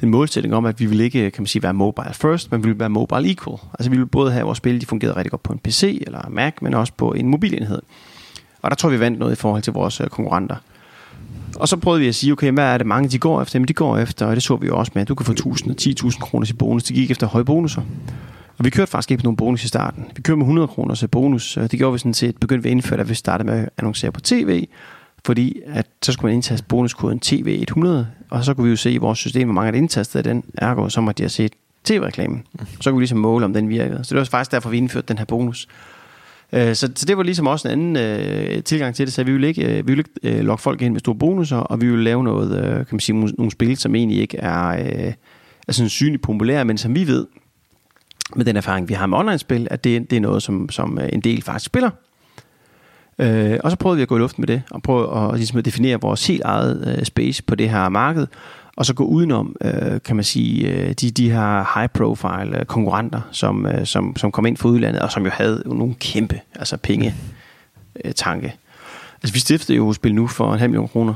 den 0.00 0.10
målsætning 0.10 0.54
om, 0.54 0.64
at 0.64 0.80
vi 0.80 0.86
vil 0.86 1.00
ikke 1.00 1.30
kan 1.30 1.42
man 1.42 1.46
sige, 1.46 1.62
være 1.62 1.74
mobile 1.74 2.14
first, 2.14 2.52
men 2.52 2.64
vi 2.64 2.68
vil 2.68 2.78
være 2.78 2.90
mobile 2.90 3.30
equal. 3.30 3.58
Altså 3.78 3.90
vi 3.90 3.96
vil 3.96 4.06
både 4.06 4.32
have 4.32 4.44
vores 4.44 4.58
spil, 4.58 4.80
de 4.80 4.86
fungerede 4.86 5.16
rigtig 5.16 5.30
godt 5.30 5.42
på 5.42 5.52
en 5.52 5.58
PC 5.58 6.02
eller 6.06 6.28
Mac, 6.30 6.52
men 6.60 6.74
også 6.74 6.92
på 6.96 7.12
en 7.12 7.28
mobilenhed. 7.28 7.82
Og 8.62 8.70
der 8.70 8.74
tror 8.74 8.88
vi 8.88 9.00
vandt 9.00 9.18
noget 9.18 9.32
i 9.32 9.36
forhold 9.36 9.62
til 9.62 9.72
vores 9.72 10.00
øh, 10.00 10.06
konkurrenter. 10.06 10.56
Og 11.56 11.68
så 11.68 11.76
prøvede 11.76 12.00
vi 12.00 12.08
at 12.08 12.14
sige, 12.14 12.32
okay, 12.32 12.52
hvad 12.52 12.64
er 12.64 12.78
det 12.78 12.86
mange, 12.86 13.08
de 13.08 13.18
går 13.18 13.42
efter? 13.42 13.58
Men 13.58 13.68
de 13.68 13.72
går 13.72 13.98
efter, 13.98 14.26
og 14.26 14.34
det 14.34 14.42
så 14.42 14.56
vi 14.56 14.66
jo 14.66 14.76
også 14.78 14.92
med, 14.94 15.02
at 15.02 15.08
du 15.08 15.14
kan 15.14 15.26
få 15.26 15.32
1000 15.32 15.70
og 15.70 15.76
10.000 15.80 16.20
kroner 16.20 16.50
i 16.50 16.52
bonus. 16.52 16.84
De 16.84 16.94
gik 16.94 17.10
efter 17.10 17.26
høje 17.26 17.44
bonusser. 17.44 17.82
Og 18.58 18.64
vi 18.64 18.70
kørte 18.70 18.90
faktisk 18.90 19.10
ikke 19.10 19.20
på 19.20 19.24
nogen 19.24 19.36
bonus 19.36 19.64
i 19.64 19.68
starten. 19.68 20.04
Vi 20.16 20.22
kørte 20.22 20.36
med 20.36 20.44
100 20.44 20.68
kroner 20.68 20.94
til 20.94 21.08
bonus. 21.08 21.56
Øh, 21.56 21.62
det 21.62 21.78
gjorde 21.78 21.92
vi 21.92 21.98
sådan 21.98 22.14
set, 22.14 22.36
begyndte 22.36 22.62
vi 22.62 22.68
at 22.68 22.72
indføre, 22.72 22.98
da 22.98 23.02
vi 23.02 23.14
startede 23.14 23.50
med 23.50 23.58
at 23.58 23.68
annoncere 23.78 24.12
på 24.12 24.20
tv, 24.20 24.66
fordi 25.24 25.60
at 25.66 25.86
så 26.02 26.12
skulle 26.12 26.28
man 26.28 26.34
indtaste 26.34 26.66
bonuskoden 26.66 27.20
TV100, 27.26 27.88
og 28.32 28.44
så 28.44 28.54
kunne 28.54 28.64
vi 28.64 28.70
jo 28.70 28.76
se 28.76 28.92
i 28.92 28.96
vores 28.96 29.18
system, 29.18 29.48
hvor 29.48 29.54
mange 29.54 29.72
der 29.72 29.78
indtastede 29.78 30.18
af 30.18 30.24
den, 30.24 30.44
ergo 30.58 30.88
så 30.88 31.00
måtte 31.00 31.18
de 31.18 31.22
have 31.22 31.30
set 31.30 31.52
tv-reklamen. 31.84 32.42
Så 32.80 32.90
kunne 32.90 32.98
vi 32.98 33.02
ligesom 33.02 33.18
måle, 33.18 33.44
om 33.44 33.52
den 33.52 33.68
virkede. 33.68 34.04
Så 34.04 34.14
det 34.14 34.18
var 34.18 34.24
faktisk 34.24 34.52
derfor, 34.52 34.70
vi 34.70 34.76
indførte 34.76 35.08
den 35.08 35.18
her 35.18 35.24
bonus. 35.24 35.68
Øh, 36.52 36.74
så, 36.74 36.92
så 36.94 37.06
det 37.06 37.16
var 37.16 37.22
ligesom 37.22 37.46
også 37.46 37.68
en 37.68 37.72
anden 37.72 37.96
øh, 37.96 38.62
tilgang 38.62 38.94
til 38.94 39.06
det, 39.06 39.14
så 39.14 39.24
vi 39.24 39.32
ville 39.32 39.48
ikke, 39.48 39.64
øh, 39.64 39.76
vi 39.76 39.92
ville 39.92 40.04
ikke 40.24 40.38
øh, 40.38 40.44
lokke 40.44 40.62
folk 40.62 40.82
ind 40.82 40.92
med 40.92 41.00
store 41.00 41.14
bonusser, 41.14 41.56
og 41.56 41.80
vi 41.80 41.86
ville 41.86 42.04
lave 42.04 42.24
noget, 42.24 42.58
øh, 42.58 42.74
kan 42.74 42.86
man 42.90 43.00
sige, 43.00 43.18
nogle 43.18 43.50
spil, 43.50 43.76
som 43.76 43.94
egentlig 43.94 44.20
ikke 44.20 44.36
er, 44.36 44.68
øh, 44.68 45.12
er 45.68 45.72
sådan 45.72 45.88
synligt 45.88 46.22
populære, 46.22 46.64
men 46.64 46.78
som 46.78 46.94
vi 46.94 47.06
ved, 47.06 47.26
med 48.36 48.44
den 48.44 48.56
erfaring, 48.56 48.88
vi 48.88 48.94
har 48.94 49.06
med 49.06 49.18
online-spil, 49.18 49.68
at 49.70 49.84
det, 49.84 50.10
det 50.10 50.16
er 50.16 50.20
noget, 50.20 50.42
som, 50.42 50.68
som 50.68 50.98
øh, 50.98 51.08
en 51.12 51.20
del 51.20 51.42
faktisk 51.42 51.66
spiller. 51.66 51.90
Øh, 53.22 53.58
og 53.64 53.70
så 53.70 53.76
prøvede 53.76 53.96
vi 53.96 54.02
at 54.02 54.08
gå 54.08 54.16
i 54.16 54.18
luften 54.18 54.40
med 54.40 54.46
det, 54.46 54.62
og 54.70 54.82
prøve 54.82 55.32
at, 55.32 55.36
ligesom 55.36 55.58
at 55.58 55.64
definere 55.64 56.00
vores 56.00 56.26
helt 56.26 56.42
eget 56.44 56.96
øh, 56.98 57.04
space 57.04 57.42
på 57.42 57.54
det 57.54 57.70
her 57.70 57.88
marked, 57.88 58.26
og 58.76 58.86
så 58.86 58.94
gå 58.94 59.04
udenom, 59.04 59.56
øh, 59.60 60.00
kan 60.04 60.16
man 60.16 60.24
sige, 60.24 60.68
øh, 60.68 60.92
de, 60.92 61.10
de 61.10 61.30
her 61.30 61.78
high-profile 61.78 62.58
øh, 62.58 62.64
konkurrenter, 62.64 63.20
som, 63.30 63.66
øh, 63.66 63.86
som, 63.86 64.16
som 64.16 64.32
kom 64.32 64.46
ind 64.46 64.56
fra 64.56 64.68
udlandet, 64.68 65.02
og 65.02 65.12
som 65.12 65.24
jo 65.24 65.30
havde 65.30 65.62
nogle 65.66 65.94
kæmpe 65.94 66.40
altså 66.54 66.76
penge 66.76 67.14
øh, 68.04 68.12
tanke. 68.12 68.54
Altså 69.22 69.32
vi 69.32 69.40
stiftede 69.40 69.76
jo 69.76 69.92
Spil 69.92 70.14
Nu 70.14 70.26
for 70.26 70.52
en 70.52 70.58
halv 70.58 70.70
million 70.70 70.88
kroner, 70.88 71.14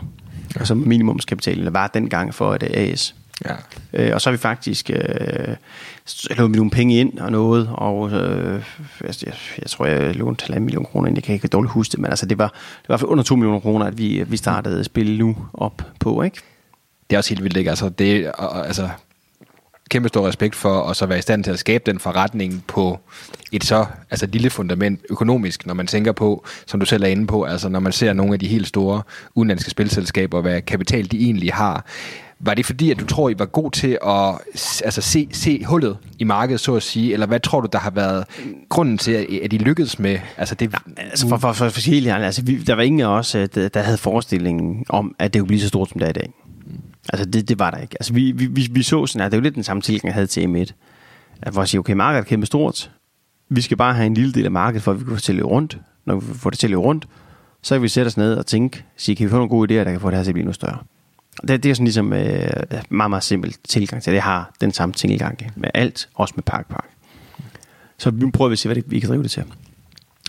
ja. 0.54 0.58
altså 0.58 0.74
minimumskapital, 0.74 1.58
eller 1.58 1.70
var 1.70 1.86
dengang 1.86 2.34
for 2.34 2.54
et 2.54 2.62
AS. 2.62 3.14
Ja. 3.44 3.54
Øh, 3.92 4.14
og 4.14 4.20
så 4.20 4.30
har 4.30 4.32
vi 4.32 4.38
faktisk 4.38 4.90
øh, 4.90 5.56
lånt 6.30 6.56
nogle 6.56 6.70
penge 6.70 7.00
ind 7.00 7.18
og 7.18 7.32
noget, 7.32 7.70
og 7.72 8.10
øh, 8.12 8.64
altså, 9.04 9.26
jeg, 9.26 9.34
jeg, 9.62 9.70
tror, 9.70 9.86
jeg 9.86 10.14
lånte 10.14 10.56
en 10.56 10.64
million 10.64 10.84
kroner 10.84 11.08
ind. 11.08 11.16
Jeg 11.16 11.24
kan 11.24 11.34
ikke 11.34 11.48
dårligt 11.48 11.72
huske 11.72 11.92
det, 11.92 12.00
men 12.00 12.10
altså, 12.10 12.26
det 12.26 12.38
var, 12.38 12.48
det 12.82 12.88
var 12.88 13.04
under 13.04 13.24
2 13.24 13.36
millioner 13.36 13.60
kroner, 13.60 13.86
at 13.86 13.98
vi, 13.98 14.24
vi 14.26 14.36
startede 14.36 14.84
spille 14.84 15.18
nu 15.18 15.36
op 15.54 15.82
på, 16.00 16.22
ikke? 16.22 16.40
Det 17.10 17.16
er 17.16 17.18
også 17.18 17.30
helt 17.30 17.44
vildt, 17.44 17.56
ikke? 17.56 17.70
Altså, 17.70 17.88
det, 17.88 18.32
altså, 18.38 18.88
kæmpe 19.90 20.08
stor 20.08 20.28
respekt 20.28 20.54
for 20.54 20.82
at 20.82 20.96
så 20.96 21.06
være 21.06 21.18
i 21.18 21.22
stand 21.22 21.44
til 21.44 21.50
at 21.50 21.58
skabe 21.58 21.82
den 21.86 21.98
forretning 21.98 22.64
på 22.66 22.98
et 23.52 23.64
så 23.64 23.86
altså 24.10 24.26
lille 24.26 24.50
fundament 24.50 25.00
økonomisk, 25.10 25.66
når 25.66 25.74
man 25.74 25.86
tænker 25.86 26.12
på, 26.12 26.44
som 26.66 26.80
du 26.80 26.86
selv 26.86 27.02
er 27.02 27.06
inde 27.06 27.26
på, 27.26 27.44
altså 27.44 27.68
når 27.68 27.80
man 27.80 27.92
ser 27.92 28.12
nogle 28.12 28.32
af 28.32 28.38
de 28.38 28.48
helt 28.48 28.66
store 28.66 29.02
udenlandske 29.34 29.70
spilselskaber, 29.70 30.40
hvad 30.40 30.62
kapital 30.62 31.10
de 31.10 31.18
egentlig 31.18 31.52
har. 31.52 31.84
Var 32.40 32.54
det 32.54 32.66
fordi, 32.66 32.90
at 32.90 33.00
du 33.00 33.06
tror, 33.06 33.28
I 33.28 33.38
var 33.38 33.44
god 33.44 33.70
til 33.70 33.98
at 34.06 34.38
altså, 34.84 35.00
se, 35.00 35.28
se 35.32 35.64
hullet 35.64 35.98
i 36.18 36.24
markedet, 36.24 36.60
så 36.60 36.74
at 36.74 36.82
sige? 36.82 37.12
Eller 37.12 37.26
hvad 37.26 37.40
tror 37.40 37.60
du, 37.60 37.68
der 37.72 37.78
har 37.78 37.90
været 37.90 38.24
grunden 38.68 38.98
til, 38.98 39.12
at 39.12 39.52
I 39.52 39.58
lykkedes 39.58 39.98
med 39.98 40.18
altså 40.36 40.54
det? 40.54 40.72
Ja, 40.72 40.78
altså 40.96 41.28
for, 41.28 41.36
for, 41.36 41.52
for, 41.52 41.68
for 41.68 41.90
helt 41.90 42.08
altså, 42.08 42.42
vi, 42.42 42.62
der 42.62 42.74
var 42.74 42.82
ingen 42.82 43.00
af 43.00 43.06
os, 43.06 43.34
øh, 43.34 43.48
der 43.54 43.80
havde 43.80 43.98
forestillingen 43.98 44.84
om, 44.88 45.14
at 45.18 45.34
det 45.34 45.40
kunne 45.40 45.46
blive 45.46 45.60
så 45.60 45.68
stort, 45.68 45.88
som 45.88 45.98
det 45.98 46.06
er 46.06 46.10
i 46.10 46.12
dag. 46.12 46.32
Altså 47.08 47.26
det, 47.26 47.48
det 47.48 47.58
var 47.58 47.70
der 47.70 47.78
ikke. 47.78 47.96
Altså 48.00 48.12
vi, 48.12 48.32
vi, 48.32 48.46
vi, 48.46 48.68
vi 48.70 48.82
så 48.82 49.06
sådan, 49.06 49.26
at 49.26 49.32
det 49.32 49.38
var 49.38 49.42
lidt 49.42 49.54
den 49.54 49.64
samme 49.64 49.80
tilgang, 49.80 50.06
jeg 50.06 50.14
havde 50.14 50.26
til 50.26 50.46
M1. 50.46 50.72
At 51.42 51.52
hvor 51.52 51.62
jeg 51.62 51.68
siger, 51.68 51.80
okay, 51.80 51.92
markedet 51.92 52.24
er 52.24 52.28
kæmpe 52.28 52.46
stort. 52.46 52.90
Vi 53.48 53.60
skal 53.60 53.76
bare 53.76 53.94
have 53.94 54.06
en 54.06 54.14
lille 54.14 54.32
del 54.32 54.44
af 54.44 54.50
markedet, 54.50 54.82
for 54.82 54.92
at 54.92 54.98
vi 54.98 55.04
kan 55.04 55.10
få 55.10 55.14
det 55.14 55.22
til 55.22 55.32
at 55.32 55.36
løbe 55.36 55.48
rundt. 55.48 55.78
Når 56.04 56.16
vi 56.16 56.34
får 56.34 56.50
det 56.50 56.58
til 56.58 56.66
at 56.66 56.70
løbe 56.70 56.82
rundt, 56.82 57.06
så 57.62 57.74
kan 57.74 57.82
vi 57.82 57.88
sætte 57.88 58.08
os 58.08 58.16
ned 58.16 58.34
og 58.34 58.46
tænke, 58.46 58.84
sige, 58.96 59.16
kan 59.16 59.26
vi 59.26 59.30
få 59.30 59.36
nogle 59.36 59.48
gode 59.48 59.80
idéer, 59.80 59.84
der 59.84 59.90
kan 59.90 60.00
få 60.00 60.10
det 60.10 60.16
her 60.16 60.22
til 60.24 60.30
at 60.30 60.34
blive 60.34 60.44
noget 60.44 60.54
større. 60.54 60.78
Det, 61.48 61.62
det 61.62 61.70
er 61.70 61.74
sådan 61.74 61.84
ligesom 61.84 62.12
øh, 62.12 62.50
meget, 62.88 63.10
meget 63.10 63.24
simpelt 63.24 63.58
tilgang 63.68 64.02
til 64.02 64.10
det. 64.10 64.14
Jeg 64.14 64.24
har 64.24 64.52
den 64.60 64.72
samme 64.72 64.92
tilgang 64.92 65.38
med 65.56 65.70
alt, 65.74 66.08
også 66.14 66.32
med 66.36 66.42
Park 66.42 66.68
Park. 66.68 66.88
Så 67.98 68.10
vi 68.10 68.30
prøver 68.30 68.52
at 68.52 68.58
se, 68.58 68.68
hvad 68.68 68.76
det, 68.76 68.84
vi 68.86 69.00
kan 69.00 69.08
drive 69.08 69.22
det 69.22 69.30
til. 69.30 69.44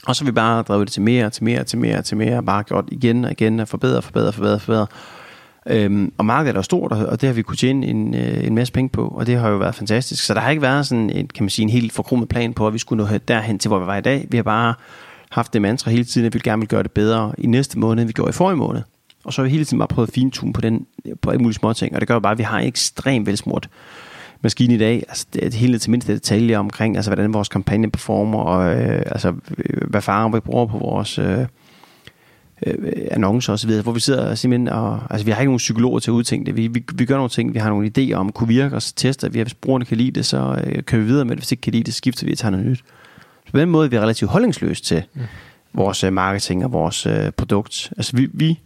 Og 0.08 0.16
så 0.16 0.24
har 0.24 0.32
vi 0.32 0.36
bare 0.36 0.62
drevet 0.62 0.88
det 0.88 0.94
til 0.94 1.02
mere, 1.02 1.30
til 1.30 1.44
mere, 1.44 1.64
til 1.64 1.80
mere, 1.80 2.02
til 2.02 2.18
mere, 2.18 2.44
bare 2.44 2.64
gjort 2.64 2.86
igen 2.92 3.26
og 3.26 3.32
igen, 3.32 3.60
og 3.60 3.68
forbedre, 3.68 4.02
forbedre, 4.02 4.32
forbedre, 4.32 4.60
forbedre. 4.60 4.88
Øhm, 5.70 6.14
og 6.18 6.26
markedet 6.26 6.58
er 6.58 6.62
stort, 6.62 6.92
og 6.92 7.22
det 7.22 7.28
har 7.28 7.34
vi 7.34 7.42
kunnet 7.42 7.60
tjene 7.60 7.88
en, 7.88 8.16
øh, 8.16 8.48
en 8.48 8.56
masse 8.56 8.74
penge 8.74 8.90
på, 8.90 9.08
og 9.08 9.28
det 9.28 9.38
har 9.38 9.50
jo 9.50 9.58
været 9.58 9.76
fantastisk. 9.76 10.26
Så 10.26 10.34
der 10.34 10.40
har 10.40 10.50
ikke 10.50 10.62
været 10.62 10.88
sådan 10.88 11.10
en, 11.10 11.28
kan 11.28 11.44
man 11.44 11.50
sige, 11.50 11.64
en 11.64 11.70
helt 11.70 11.94
forkromet 11.94 12.30
plan 12.30 12.54
på, 12.54 12.68
at 12.68 12.74
vi 12.74 12.80
skulle 12.80 13.04
nå 13.04 13.18
derhen 13.28 13.60
til, 13.60 13.70
hvor 13.70 13.80
vi 13.80 13.86
var 13.86 13.98
i 13.98 14.02
dag. 14.02 14.28
Vi 14.30 14.38
har 14.38 14.44
bare 14.44 14.74
haft 15.32 15.54
det 15.54 15.62
mantra 15.62 15.92
hele 15.92 16.04
tiden, 16.04 16.28
at 16.28 16.34
vi 16.34 16.40
gerne 16.40 16.60
vil 16.60 16.70
gøre 16.70 16.84
det 16.84 16.92
bedre 16.92 17.34
i 17.38 17.48
næste 17.48 17.80
måned, 17.80 18.02
end 18.02 18.08
vi 18.08 18.14
gjorde 18.14 18.30
i 18.30 18.34
forrige 18.34 18.58
måned. 18.58 18.82
Og 19.28 19.34
så 19.34 19.42
har 19.42 19.44
vi 19.44 19.52
hele 19.52 19.66
tiden 19.66 19.80
bare 19.80 19.88
prøvet 19.88 20.08
at 20.08 20.14
fintune 20.14 20.54
på, 20.54 20.62
den, 20.62 20.86
på 21.22 21.30
alle 21.30 21.42
mulige 21.42 21.56
små 21.56 21.74
ting, 21.74 21.96
og 21.96 22.02
det 22.02 22.08
gør 22.08 22.20
bare, 22.20 22.32
at 22.32 22.38
vi 22.38 22.44
har 22.44 22.60
en 22.60 22.68
ekstremt 22.68 23.28
velsmurt 23.28 23.70
maskine 24.42 24.74
i 24.74 24.78
dag. 24.78 25.04
Altså, 25.10 25.26
det 25.34 25.44
er 25.44 25.58
hele 25.58 25.80
til 25.80 25.92
mindste 25.92 26.14
detaljer 26.14 26.60
omkring, 26.60 26.96
altså, 26.96 27.12
hvordan 27.12 27.34
vores 27.34 27.50
kampagne 27.50 27.92
performer, 27.92 28.40
og 28.40 28.76
øh, 28.76 29.02
altså, 29.06 29.34
øh, 29.58 29.90
hvad 29.90 30.02
farver 30.02 30.32
vi 30.32 30.40
bruger 30.40 30.66
på 30.66 30.78
vores 30.78 31.20
øh, 31.20 31.40
øh, 32.66 32.76
annoncer 33.12 33.54
osv., 33.54 33.82
hvor 33.82 33.92
vi 33.92 34.00
sidder 34.00 34.36
simpelthen 34.36 34.68
og, 34.68 35.02
altså 35.10 35.26
vi 35.26 35.32
har 35.32 35.40
ikke 35.40 35.50
nogen 35.50 35.58
psykologer 35.58 36.00
til 36.00 36.12
at 36.12 36.14
udtænke 36.14 36.46
det. 36.46 36.58
Vi, 36.58 36.68
vi, 36.68 36.84
vi 36.94 37.06
gør 37.06 37.16
nogle 37.16 37.30
ting, 37.30 37.54
vi 37.54 37.60
har 37.60 37.70
nogle 37.70 37.92
idéer 37.98 38.14
om, 38.14 38.32
kunne 38.32 38.48
virke, 38.48 38.76
og 38.76 38.82
så 38.82 38.94
tester 38.96 39.30
vi, 39.30 39.42
hvis 39.42 39.54
brugerne 39.54 39.86
kan 39.86 39.98
lide 39.98 40.12
det, 40.12 40.26
så 40.26 40.62
øh, 40.64 40.84
kører 40.84 41.02
vi 41.02 41.08
videre 41.08 41.26
med 41.26 41.36
det. 41.36 41.40
Hvis 41.40 41.52
ikke 41.52 41.62
kan 41.62 41.74
lide 41.74 41.84
det, 41.84 41.94
skifter 41.94 42.26
vi 42.26 42.32
og 42.32 42.38
tager 42.38 42.52
noget 42.52 42.66
nyt. 42.66 42.84
Så 43.46 43.52
på 43.52 43.60
den 43.60 43.70
måde 43.70 43.86
er 43.86 43.90
vi 43.90 44.00
relativt 44.00 44.32
holdningsløse 44.32 44.84
til 44.84 45.04
mm. 45.14 45.22
vores 45.74 46.04
øh, 46.04 46.14
marketing 46.14 46.66
og 46.66 46.72
vores 46.72 47.06
øh, 47.06 47.32
produkt. 47.32 47.94
Altså 47.98 48.16
vi, 48.16 48.30
vi 48.34 48.60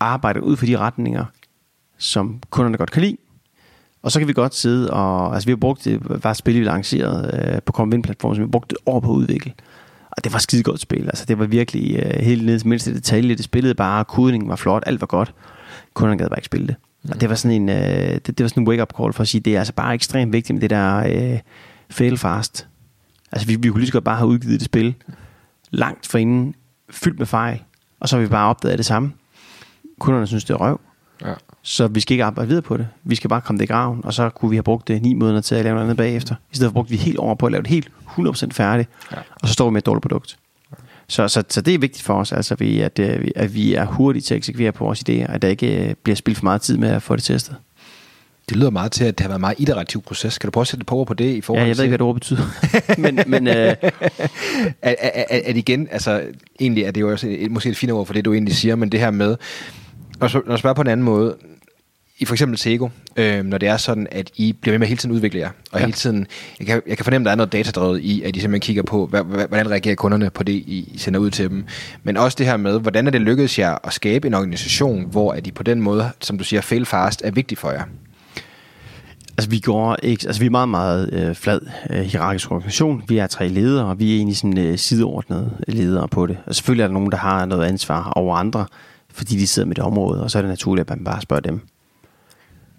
arbejder 0.00 0.40
ud 0.40 0.56
for 0.56 0.66
de 0.66 0.78
retninger, 0.78 1.24
som 1.98 2.42
kunderne 2.50 2.76
godt 2.76 2.90
kan 2.90 3.02
lide. 3.02 3.16
Og 4.02 4.12
så 4.12 4.18
kan 4.18 4.28
vi 4.28 4.32
godt 4.32 4.54
sidde 4.54 4.90
og... 4.90 5.34
Altså 5.34 5.46
vi 5.46 5.52
har 5.52 5.56
brugt 5.56 5.84
det, 5.84 6.24
var 6.24 6.32
spil, 6.32 6.60
vi 6.60 6.64
lanceret 6.64 7.54
øh, 7.54 7.62
på 7.62 7.72
Comvin-platformen, 7.72 8.36
som 8.36 8.42
vi 8.42 8.46
har 8.46 8.50
brugt 8.50 8.72
et 8.72 8.78
år 8.86 9.00
på 9.00 9.10
at 9.10 9.16
udvikle. 9.16 9.52
Og 10.10 10.24
det 10.24 10.32
var 10.32 10.38
skide 10.38 10.62
godt 10.62 10.80
spil. 10.80 11.04
Altså 11.04 11.24
det 11.24 11.38
var 11.38 11.46
virkelig 11.46 11.96
øh, 11.96 12.20
helt 12.20 12.46
ned 12.46 12.58
til 12.58 12.68
mindste 12.68 12.94
detalje. 12.94 13.34
Det 13.34 13.44
spillede 13.44 13.74
bare, 13.74 14.04
kodningen 14.04 14.48
var 14.48 14.56
flot, 14.56 14.82
alt 14.86 15.00
var 15.00 15.06
godt. 15.06 15.34
Kunderne 15.94 16.18
gad 16.18 16.28
bare 16.28 16.38
ikke 16.38 16.46
spille 16.46 16.66
det. 16.66 16.76
Mm. 17.02 17.10
Og 17.10 17.20
det 17.20 17.28
var 17.28 17.34
sådan 17.34 17.62
en, 17.62 17.68
øh, 17.68 18.14
det, 18.14 18.26
det 18.26 18.40
var 18.40 18.48
sådan 18.48 18.62
en 18.62 18.68
wake-up 18.68 18.92
call 18.98 19.12
for 19.12 19.22
at 19.22 19.28
sige, 19.28 19.40
det 19.40 19.54
er 19.54 19.58
altså 19.58 19.72
bare 19.72 19.94
ekstremt 19.94 20.32
vigtigt 20.32 20.54
med 20.54 20.60
det 20.60 20.70
der 20.70 20.96
øh, 20.96 21.38
fail 21.90 22.18
fast. 22.18 22.68
Altså 23.32 23.46
vi, 23.46 23.56
vi 23.56 23.68
kunne 23.68 23.80
lige 23.80 23.86
så 23.86 23.92
godt 23.92 24.04
bare 24.04 24.16
have 24.16 24.28
udgivet 24.28 24.60
det 24.60 24.64
spil 24.64 24.94
langt 25.70 26.06
for 26.06 26.18
inden, 26.18 26.54
fyldt 26.90 27.18
med 27.18 27.26
fejl, 27.26 27.62
og 28.00 28.08
så 28.08 28.16
har 28.16 28.22
vi 28.22 28.28
bare 28.28 28.48
opdaget 28.48 28.78
det 28.78 28.86
samme 28.86 29.12
kunderne 29.98 30.26
synes, 30.26 30.44
det 30.44 30.54
er 30.54 30.58
røv. 30.58 30.80
Ja. 31.24 31.32
Så 31.62 31.88
vi 31.88 32.00
skal 32.00 32.14
ikke 32.14 32.24
arbejde 32.24 32.48
videre 32.48 32.62
på 32.62 32.76
det. 32.76 32.88
Vi 33.04 33.14
skal 33.14 33.30
bare 33.30 33.40
komme 33.40 33.58
det 33.58 33.64
i 33.64 33.72
graven, 33.72 34.00
og 34.04 34.14
så 34.14 34.28
kunne 34.28 34.50
vi 34.50 34.56
have 34.56 34.62
brugt 34.62 34.88
det 34.88 35.02
ni 35.02 35.14
måneder 35.14 35.40
til 35.40 35.54
at 35.54 35.64
lave 35.64 35.74
noget 35.74 35.84
andet 35.84 35.96
bagefter. 35.96 36.34
I 36.52 36.56
stedet 36.56 36.70
for 36.70 36.72
brugte 36.72 36.90
vi 36.90 36.96
helt 36.96 37.18
over 37.18 37.34
på 37.34 37.46
at 37.46 37.52
lave 37.52 37.62
det 37.62 37.70
helt 37.70 37.90
100% 38.18 38.46
færdigt, 38.52 38.88
ja. 39.12 39.16
og 39.42 39.48
så 39.48 39.54
står 39.54 39.64
vi 39.64 39.72
med 39.72 39.78
et 39.78 39.86
dårligt 39.86 40.02
produkt. 40.02 40.38
Så, 41.08 41.28
så, 41.28 41.42
så 41.48 41.60
det 41.60 41.74
er 41.74 41.78
vigtigt 41.78 42.02
for 42.02 42.14
os, 42.14 42.32
altså, 42.32 42.54
at, 42.54 42.60
vi, 42.60 42.80
at, 42.80 42.98
øh, 42.98 43.28
at 43.36 43.54
vi 43.54 43.74
er 43.74 43.84
hurtige 43.84 44.22
til 44.22 44.34
at 44.34 44.38
eksekvere 44.38 44.72
på 44.72 44.84
vores 44.84 45.00
idéer, 45.08 45.32
at 45.32 45.42
der 45.42 45.48
ikke 45.48 45.88
øh, 45.88 45.94
bliver 46.02 46.16
spildt 46.16 46.38
for 46.38 46.44
meget 46.44 46.60
tid 46.60 46.76
med 46.76 46.88
at 46.88 47.02
få 47.02 47.16
det 47.16 47.24
testet. 47.24 47.56
Det 48.48 48.56
lyder 48.56 48.70
meget 48.70 48.92
til, 48.92 49.04
at 49.04 49.18
det 49.18 49.24
har 49.24 49.28
været 49.28 49.38
en 49.38 49.40
meget 49.40 49.58
iterativ 49.58 50.02
proces. 50.02 50.38
Kan 50.38 50.48
du 50.48 50.50
prøve 50.50 50.62
at 50.62 50.68
sætte 50.68 50.84
på 50.84 51.04
på 51.04 51.14
det 51.14 51.34
i 51.34 51.40
forhold 51.40 51.62
Ja, 51.62 51.68
jeg 51.68 51.76
ved 51.76 51.84
ikke, 51.84 51.90
hvad 51.90 51.98
det 51.98 52.06
ord 52.06 52.14
betyder. 52.14 52.42
men, 53.02 53.20
men, 53.26 53.46
øh... 53.46 53.54
at, 53.54 53.76
at, 54.82 54.96
at, 55.02 55.42
at, 55.44 55.56
igen, 55.56 55.88
altså 55.90 56.22
egentlig 56.60 56.84
er 56.84 56.90
det 56.90 57.00
jo 57.00 57.10
også 57.10 57.26
et, 57.30 57.50
måske 57.50 57.68
et 57.68 57.76
fint 57.76 57.92
ord 57.92 58.06
for 58.06 58.14
det, 58.14 58.24
du 58.24 58.32
egentlig 58.32 58.56
siger, 58.56 58.76
men 58.76 58.92
det 58.92 59.00
her 59.00 59.10
med, 59.10 59.36
og 60.20 60.30
så, 60.30 60.40
når 60.44 60.52
jeg 60.52 60.58
spørger 60.58 60.74
på 60.74 60.80
en 60.80 60.88
anden 60.88 61.04
måde, 61.04 61.36
i 62.18 62.24
for 62.24 62.34
eksempel 62.34 62.58
Sego, 62.58 62.88
øh, 63.16 63.44
når 63.44 63.58
det 63.58 63.68
er 63.68 63.76
sådan, 63.76 64.06
at 64.10 64.30
I 64.36 64.52
bliver 64.52 64.72
med 64.72 64.78
med 64.78 64.86
hele 64.86 64.98
tiden 64.98 65.14
udvikle 65.14 65.40
jer, 65.40 65.50
og 65.72 65.80
ja. 65.80 65.86
hele 65.86 65.92
tiden, 65.92 66.26
jeg 66.58 66.66
kan, 66.66 66.82
jeg 66.86 66.96
kan 66.96 67.04
fornemme, 67.04 67.24
at 67.24 67.26
der 67.26 67.30
er 67.30 67.36
noget 67.36 67.52
datadrevet 67.52 68.00
i, 68.00 68.22
at 68.22 68.36
I 68.36 68.40
simpelthen 68.40 68.60
kigger 68.60 68.82
på, 68.82 69.06
hvordan 69.06 69.70
reagerer 69.70 69.94
kunderne 69.94 70.30
på 70.30 70.42
det, 70.42 70.52
I 70.52 70.94
sender 70.98 71.20
ud 71.20 71.30
til 71.30 71.50
dem. 71.50 71.64
Men 72.02 72.16
også 72.16 72.36
det 72.38 72.46
her 72.46 72.56
med, 72.56 72.80
hvordan 72.80 73.06
er 73.06 73.10
det 73.10 73.20
lykkedes 73.20 73.58
jer 73.58 73.86
at 73.86 73.92
skabe 73.92 74.26
en 74.26 74.34
organisation, 74.34 75.06
hvor 75.10 75.32
at 75.32 75.46
I 75.46 75.50
på 75.50 75.62
den 75.62 75.80
måde, 75.80 76.10
som 76.20 76.38
du 76.38 76.44
siger, 76.44 76.60
fail 76.60 76.86
fast, 76.86 77.22
er 77.24 77.30
vigtig 77.30 77.58
for 77.58 77.70
jer? 77.70 77.84
Altså, 79.38 79.50
vi 79.50 79.58
går 79.58 79.96
ikke, 80.02 80.26
altså, 80.26 80.40
vi 80.40 80.46
er 80.46 80.50
meget, 80.50 80.68
meget 80.68 81.12
øh, 81.12 81.34
flad 81.34 81.60
øh, 81.90 82.00
hierarkisk 82.00 82.50
organisation. 82.50 83.02
Vi 83.08 83.18
er 83.18 83.26
tre 83.26 83.48
ledere, 83.48 83.86
og 83.86 83.98
vi 83.98 84.12
er 84.12 84.16
egentlig 84.16 84.36
sådan 84.36 84.58
øh, 84.58 84.78
sideordnede 84.78 85.50
ledere 85.68 86.08
på 86.08 86.26
det. 86.26 86.38
Og 86.46 86.54
selvfølgelig 86.54 86.82
er 86.82 86.86
der 86.86 86.94
nogen, 86.94 87.10
der 87.10 87.16
har 87.16 87.46
noget 87.46 87.66
ansvar 87.66 88.10
over 88.10 88.36
andre, 88.36 88.66
fordi 89.16 89.36
de 89.36 89.46
sidder 89.46 89.66
med 89.68 89.74
det 89.74 89.84
område, 89.84 90.22
og 90.22 90.30
så 90.30 90.38
er 90.38 90.42
det 90.42 90.48
naturligt, 90.48 90.90
at 90.90 90.96
man 90.96 91.04
bare 91.04 91.20
spørger 91.20 91.40
dem. 91.40 91.60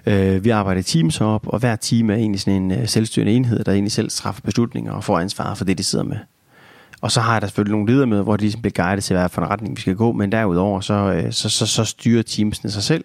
Øh, 0.06 0.44
vi 0.44 0.50
arbejder 0.50 0.80
i 0.80 0.84
teams 0.84 1.22
op, 1.22 1.48
og 1.48 1.60
hver 1.60 1.76
team 1.76 2.10
er 2.10 2.16
egentlig 2.16 2.42
sådan 2.42 2.62
en 2.62 2.72
øh, 2.72 2.88
selvstyrende 2.88 3.34
enhed, 3.34 3.64
der 3.64 3.72
egentlig 3.72 3.92
selv 3.92 4.10
træffer 4.10 4.42
beslutninger 4.42 4.92
og 4.92 5.04
får 5.04 5.20
ansvar 5.20 5.54
for 5.54 5.66
det, 5.66 5.78
de 5.78 5.84
sidder 5.84 6.06
med. 6.06 6.18
Og 7.02 7.12
så 7.12 7.22
har 7.22 7.34
jeg 7.34 7.42
der 7.42 7.48
selvfølgelig 7.48 7.72
nogle 7.72 7.92
ledere 7.92 8.08
med, 8.08 8.24
hvor 8.24 8.38
de 8.38 8.42
ligesom 8.42 8.62
bliver 8.62 8.84
guidet 8.86 9.04
til, 9.04 9.16
hvad 9.16 9.30
for 9.30 9.42
en 9.42 9.50
retning 9.50 9.76
vi 9.76 9.82
skal 9.82 9.96
gå, 9.96 10.12
men 10.12 10.32
derudover, 10.32 10.80
så, 10.80 10.94
øh, 10.94 11.32
så, 11.32 11.50
så, 11.50 11.66
så 11.66 11.86
styrer 11.86 12.24
teamsene 12.24 12.72
sig 12.72 12.84
selv, 12.84 13.04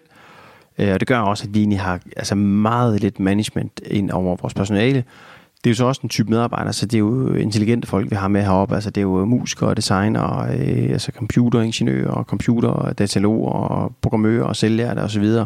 Øh, 0.77 0.93
og 0.93 0.99
det 0.99 1.07
gør 1.07 1.19
også, 1.19 1.43
at 1.47 1.53
vi 1.53 1.59
egentlig 1.59 1.79
har 1.79 1.99
altså 2.17 2.35
meget 2.35 3.01
lidt 3.01 3.19
management 3.19 3.81
ind 3.85 4.11
over 4.11 4.35
vores 4.35 4.53
personale. 4.53 5.03
Det 5.63 5.69
er 5.69 5.71
jo 5.71 5.75
så 5.75 5.85
også 5.85 6.01
en 6.03 6.09
type 6.09 6.29
medarbejder, 6.29 6.71
så 6.71 6.85
det 6.85 6.93
er 6.93 6.99
jo 6.99 7.33
intelligente 7.33 7.87
folk, 7.87 8.11
vi 8.11 8.15
har 8.15 8.27
med 8.27 8.41
heroppe. 8.41 8.75
Altså 8.75 8.89
det 8.89 9.01
er 9.01 9.05
jo 9.05 9.21
øh, 9.21 9.27
musikere, 9.27 9.73
designer, 9.73 10.39
øh, 10.39 10.91
altså 10.91 11.11
computeringeniører, 11.11 12.23
computer, 12.23 12.93
dataloger, 12.93 13.51
og 13.51 13.95
programmører 14.01 14.43
og 14.43 14.55
sælgere 14.55 15.03
og 15.03 15.11
så 15.11 15.19
videre. 15.19 15.45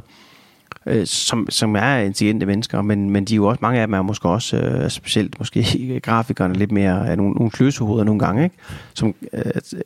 Øh, 0.86 1.06
som, 1.06 1.48
som 1.50 1.76
er 1.76 1.98
intelligente 1.98 2.46
mennesker, 2.46 2.82
men, 2.82 3.10
men 3.10 3.26
de 3.26 3.34
er 3.34 3.36
jo 3.36 3.46
også, 3.46 3.60
mange 3.62 3.80
af 3.80 3.88
dem 3.88 3.94
er 3.94 4.02
måske 4.02 4.30
også, 4.30 4.58
øh, 4.58 4.90
specielt 4.90 5.40
måske 5.40 6.00
grafikerne, 6.04 6.54
lidt 6.54 6.72
mere 6.72 7.10
af 7.10 7.18
nogle, 7.18 7.34
nogle 7.34 7.52
kløsehoveder 7.52 8.04
nogle 8.04 8.20
gange, 8.20 8.44
ikke? 8.44 8.56
som 8.94 9.16
øh, 9.34 9.42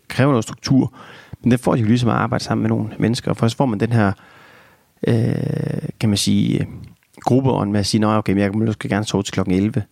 kræver 0.07 0.31
noget 0.31 0.43
struktur. 0.43 0.93
Men 1.41 1.51
det 1.51 1.59
får 1.59 1.75
de 1.75 1.81
jo 1.81 1.87
ligesom 1.87 2.09
at 2.09 2.15
arbejde 2.15 2.43
sammen 2.43 2.61
med 2.61 2.69
nogle 2.69 2.89
mennesker, 2.99 3.33
for 3.33 3.47
så 3.47 3.57
får 3.57 3.65
man 3.65 3.79
den 3.79 3.91
her 3.91 4.11
øh, 5.07 5.89
kan 5.99 6.09
man 6.09 6.17
sige, 6.17 6.67
gruppeånd 7.15 7.71
med 7.71 7.79
at 7.79 7.85
sige, 7.85 8.01
nej, 8.01 8.17
okay, 8.17 8.33
men 8.33 8.41
jeg 8.41 8.51
måske 8.53 8.89
gerne 8.89 9.05
sove 9.05 9.23
til 9.23 9.33
klokken 9.33 9.55
11, 9.55 9.83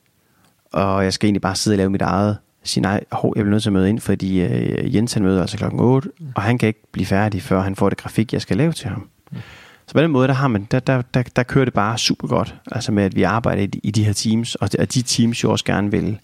og 0.71 1.03
jeg 1.03 1.13
skal 1.13 1.27
egentlig 1.27 1.41
bare 1.41 1.55
sidde 1.55 1.75
og 1.75 1.77
lave 1.77 1.89
mit 1.89 2.01
eget. 2.01 2.37
Sige, 2.63 2.81
nej, 2.81 3.03
hov, 3.11 3.33
jeg 3.35 3.43
bliver 3.43 3.51
nødt 3.51 3.63
til 3.63 3.69
at 3.69 3.73
møde 3.73 3.89
ind, 3.89 3.99
fordi 3.99 4.41
øh, 4.41 4.95
Jens 4.95 5.13
han 5.13 5.23
møder 5.23 5.41
altså 5.41 5.57
klokken 5.57 5.79
8, 5.79 6.09
mm. 6.19 6.27
og 6.35 6.41
han 6.41 6.57
kan 6.57 6.67
ikke 6.67 6.91
blive 6.91 7.05
færdig, 7.05 7.41
før 7.41 7.61
han 7.61 7.75
får 7.75 7.89
det 7.89 7.97
grafik, 7.97 8.33
jeg 8.33 8.41
skal 8.41 8.57
lave 8.57 8.73
til 8.73 8.89
ham. 8.89 9.07
Mm. 9.31 9.37
Så 9.85 9.93
på 9.93 10.01
den 10.01 10.11
måde, 10.11 10.27
der, 10.27 10.33
har 10.33 10.47
man, 10.47 10.67
der, 10.71 10.79
der, 10.79 11.01
der, 11.01 11.23
der 11.35 11.43
kører 11.43 11.65
det 11.65 11.73
bare 11.73 11.97
super 11.97 12.27
godt, 12.27 12.55
altså 12.71 12.91
med, 12.91 13.03
at 13.03 13.15
vi 13.15 13.23
arbejder 13.23 13.61
i, 13.61 13.69
i 13.83 13.91
de 13.91 14.03
her 14.03 14.13
teams, 14.13 14.55
og, 14.55 14.69
at 14.79 14.93
de 14.93 15.01
teams 15.01 15.43
jo 15.43 15.51
også 15.51 15.65
gerne 15.65 15.91
vil, 15.91 16.19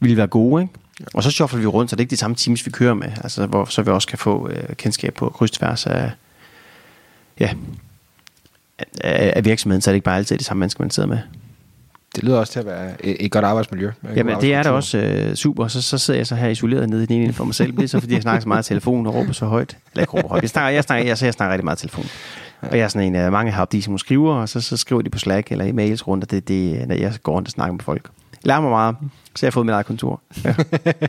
vil 0.00 0.16
være 0.16 0.26
gode, 0.26 0.62
ikke? 0.62 0.74
Og 1.14 1.22
så 1.22 1.30
shuffler 1.30 1.60
vi 1.60 1.66
rundt, 1.66 1.90
så 1.90 1.96
det 1.96 2.00
er 2.00 2.02
ikke 2.02 2.10
de 2.10 2.16
samme 2.16 2.36
teams, 2.36 2.66
vi 2.66 2.70
kører 2.70 2.94
med, 2.94 3.08
altså, 3.16 3.46
hvor, 3.46 3.64
så 3.64 3.82
vi 3.82 3.90
også 3.90 4.08
kan 4.08 4.18
få 4.18 4.48
øh, 4.48 4.76
kendskab 4.76 5.14
på 5.14 5.28
kryds 5.28 5.86
af, 5.86 6.10
ja, 7.40 7.54
af 9.00 9.44
virksomheden, 9.44 9.82
så 9.82 9.90
er 9.90 9.92
det 9.92 9.96
ikke 9.96 10.04
bare 10.04 10.16
altid 10.16 10.38
det 10.38 10.46
samme 10.46 10.58
mennesker, 10.58 10.84
man 10.84 10.90
sidder 10.90 11.08
med. 11.08 11.18
Det 12.16 12.24
lyder 12.24 12.38
også 12.38 12.52
til 12.52 12.60
at 12.60 12.66
være 12.66 12.90
et, 13.00 13.16
et 13.20 13.30
godt 13.30 13.44
arbejdsmiljø. 13.44 13.90
Jamen, 14.16 14.40
det 14.40 14.54
er 14.54 14.62
da 14.62 14.70
også 14.70 14.98
øh, 14.98 15.34
super. 15.34 15.68
Så, 15.68 15.82
så 15.82 15.98
sidder 15.98 16.20
jeg 16.20 16.26
så 16.26 16.34
her 16.34 16.48
isoleret 16.48 16.90
nede 16.90 17.02
i 17.02 17.06
den 17.06 17.22
ene 17.22 17.32
for 17.32 17.44
mig 17.44 17.54
selv. 17.54 17.76
Det 17.76 17.84
er 17.84 17.88
så, 17.88 18.00
fordi 18.00 18.14
jeg 18.14 18.22
snakker 18.22 18.40
så 18.40 18.48
meget 18.48 18.66
i 18.66 18.68
telefon 18.68 19.06
og 19.06 19.14
råber 19.14 19.32
så 19.32 19.46
højt. 19.46 19.76
Eller 19.92 20.02
ikke 20.02 20.12
råber 20.12 20.28
højt. 20.28 20.42
Jeg 20.42 20.50
snakker, 20.50 20.70
jeg 20.70 20.84
snakker, 20.84 21.06
jeg, 21.06 21.18
så 21.18 21.26
jeg 21.26 21.34
snakker 21.34 21.52
rigtig 21.52 21.64
meget 21.64 21.76
i 21.76 21.80
telefon. 21.80 22.04
Og 22.60 22.78
jeg 22.78 22.84
er 22.84 22.88
sådan 22.88 23.06
en 23.06 23.14
af 23.14 23.32
mange 23.32 23.52
har 23.52 23.64
de, 23.64 23.82
som 23.82 23.98
skriver, 23.98 24.34
og 24.34 24.48
så, 24.48 24.60
så 24.60 24.76
skriver 24.76 25.02
de 25.02 25.10
på 25.10 25.18
Slack 25.18 25.52
eller 25.52 25.64
i 25.64 25.72
mails 25.72 26.08
rundt, 26.08 26.24
og 26.24 26.30
det 26.30 26.48
det, 26.48 26.88
når 26.88 26.94
jeg 26.94 27.12
går 27.22 27.32
rundt 27.32 27.48
og 27.48 27.52
snakker 27.52 27.72
med 27.72 27.80
folk 27.80 28.10
lærer 28.46 28.60
mig 28.60 28.70
meget. 28.70 28.96
Så 29.34 29.46
jeg 29.46 29.48
har 29.48 29.52
fået 29.52 29.66
mit 29.66 29.72
eget 29.72 29.86
kontor. 29.86 30.20
Ja. 30.44 30.54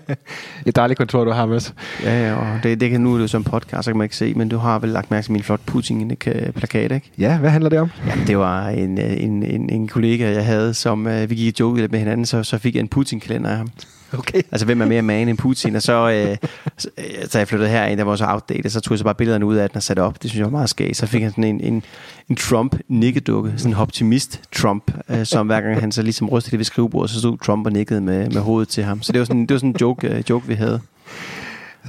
Et 0.66 0.76
dejligt 0.76 0.98
kontor, 0.98 1.26
du 1.26 1.32
har 1.32 1.46
med. 1.46 1.72
Ja, 2.04 2.28
ja 2.28 2.36
og 2.36 2.64
det, 2.64 2.80
det 2.80 2.90
kan 2.90 3.02
nu 3.02 3.16
er 3.16 3.18
det 3.18 3.30
som 3.30 3.44
podcast, 3.44 3.86
så 3.86 3.92
kan 3.92 3.98
man 3.98 4.06
ikke 4.06 4.16
se, 4.16 4.34
men 4.34 4.50
du 4.50 4.58
har 4.58 4.80
vel 4.80 4.90
lagt 4.90 5.12
mærke 5.12 5.26
til 5.26 5.32
min 5.32 5.44
flot 5.44 5.60
Putin-plakat, 5.66 6.92
ikke? 6.92 7.12
Ja, 7.18 7.38
hvad 7.38 7.50
handler 7.50 7.70
det 7.70 7.80
om? 7.80 7.92
Ja, 8.08 8.14
det 8.28 8.38
var 8.38 8.68
en, 8.68 8.98
en, 8.98 9.44
en, 9.44 9.70
en 9.70 9.88
kollega, 9.88 10.34
jeg 10.34 10.46
havde, 10.46 10.74
som 10.74 11.06
uh, 11.06 11.30
vi 11.30 11.36
gik 11.36 11.54
og 11.54 11.60
jokede 11.60 11.82
lidt 11.82 11.92
med 11.92 12.00
hinanden, 12.00 12.26
så, 12.26 12.44
så 12.44 12.58
fik 12.58 12.76
jeg 12.76 12.82
en 12.82 12.88
Putin-kalender 12.88 13.50
af 13.50 13.58
ham. 13.58 13.70
Okay. 14.14 14.42
Altså, 14.52 14.66
hvem 14.66 14.82
er 14.82 14.86
mere 14.86 15.02
man 15.02 15.30
end 15.30 15.38
Putin? 15.38 15.76
Og 15.76 15.82
så, 15.82 16.12
øh, 16.12 16.50
så, 16.78 16.90
øh, 16.98 17.04
så 17.30 17.38
jeg 17.38 17.48
flyttede 17.48 17.70
herind, 17.70 17.98
der 17.98 18.04
var 18.04 18.16
så 18.16 18.26
outdated, 18.28 18.70
så 18.70 18.80
tog 18.80 18.92
jeg 18.92 18.98
så 18.98 19.04
bare 19.04 19.16
billederne 19.16 19.46
ud 19.46 19.56
af 19.56 19.70
den 19.70 19.78
og 19.78 19.84
satte 19.84 20.00
op. 20.00 20.22
Det 20.22 20.30
synes 20.30 20.40
jeg 20.40 20.46
var 20.46 20.52
meget 20.52 20.70
skægt. 20.70 20.98
Så 20.98 21.06
fik 21.06 21.22
han 21.22 21.32
sådan 21.32 21.44
en, 21.44 21.60
en, 21.62 21.84
en 22.30 22.36
Trump-nikkedukke, 22.36 23.54
sådan 23.58 23.72
en 23.72 23.78
optimist-Trump, 23.78 24.92
øh, 25.10 25.26
som 25.26 25.48
hver 25.48 25.62
gang 25.62 25.80
han 25.80 25.92
så 25.92 26.02
ligesom 26.02 26.30
rystede 26.30 26.52
det 26.52 26.60
ved 26.60 26.66
skrivebordet, 26.66 27.10
så 27.10 27.20
stod 27.20 27.38
Trump 27.38 27.66
og 27.66 27.74
nikkede 27.74 28.02
med, 28.02 28.30
med 28.30 28.42
hovedet 28.42 28.70
til 28.70 28.84
ham. 28.84 29.02
Så 29.02 29.12
det 29.12 29.20
var 29.20 29.26
sådan, 29.26 29.42
det 29.42 29.52
var 29.52 29.58
sådan 29.58 29.70
en 29.70 29.76
joke, 29.82 30.10
uh, 30.10 30.30
joke 30.30 30.48
vi 30.48 30.54
havde. 30.54 30.80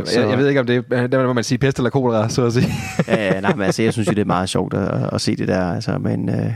Så. 0.06 0.20
Jeg, 0.20 0.30
jeg 0.30 0.38
ved 0.38 0.48
ikke, 0.48 0.60
om 0.60 0.66
det 0.66 0.84
er, 0.90 1.06
der 1.06 1.26
må 1.26 1.32
man 1.32 1.44
sige 1.44 1.58
pest 1.58 1.76
eller 1.76 1.90
kolera, 1.90 2.28
så 2.28 2.46
at 2.46 2.52
sige. 2.52 2.66
ja, 3.08 3.40
nej, 3.40 3.54
men 3.54 3.66
altså, 3.66 3.82
jeg 3.82 3.92
synes 3.92 4.08
jo, 4.08 4.12
det 4.12 4.20
er 4.20 4.24
meget 4.24 4.48
sjovt 4.48 4.74
at, 4.74 5.10
at 5.12 5.20
se 5.20 5.36
det 5.36 5.48
der, 5.48 5.74
altså, 5.74 5.98
men 5.98 6.28
øh, 6.28 6.52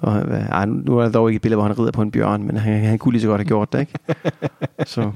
og, 0.00 0.12
ej, 0.50 0.66
nu 0.66 0.98
er 0.98 1.02
der 1.02 1.10
dog 1.12 1.28
ikke 1.28 1.36
et 1.36 1.42
billede, 1.42 1.56
hvor 1.56 1.66
han 1.66 1.78
rider 1.78 1.90
på 1.90 2.02
en 2.02 2.10
bjørn, 2.10 2.42
men 2.42 2.56
han, 2.56 2.84
han 2.84 2.98
kunne 2.98 3.12
lige 3.12 3.22
så 3.22 3.28
godt 3.28 3.40
have 3.40 3.48
gjort 3.48 3.72
det, 3.72 3.80
ikke? 3.80 3.92
Så. 4.86 5.10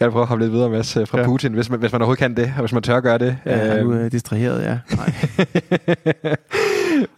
Jeg 0.00 0.06
vil 0.06 0.12
prøve 0.12 0.22
at 0.22 0.28
komme 0.28 0.44
lidt 0.44 0.52
videre, 0.52 0.70
med 0.70 1.06
fra 1.06 1.18
ja. 1.18 1.24
Putin, 1.24 1.52
hvis 1.52 1.70
man, 1.70 1.78
hvis 1.78 1.92
man 1.92 2.00
overhovedet 2.00 2.18
kan 2.18 2.36
det, 2.36 2.52
og 2.56 2.60
hvis 2.60 2.72
man 2.72 2.82
tør 2.82 2.96
at 2.96 3.02
gøre 3.02 3.18
det. 3.18 3.36
Ja, 3.46 3.82
du 3.82 3.92
er 3.92 4.00
øhm. 4.00 4.10
distraheret, 4.10 4.64
ja. 4.64 4.78
Nej. 4.96 5.14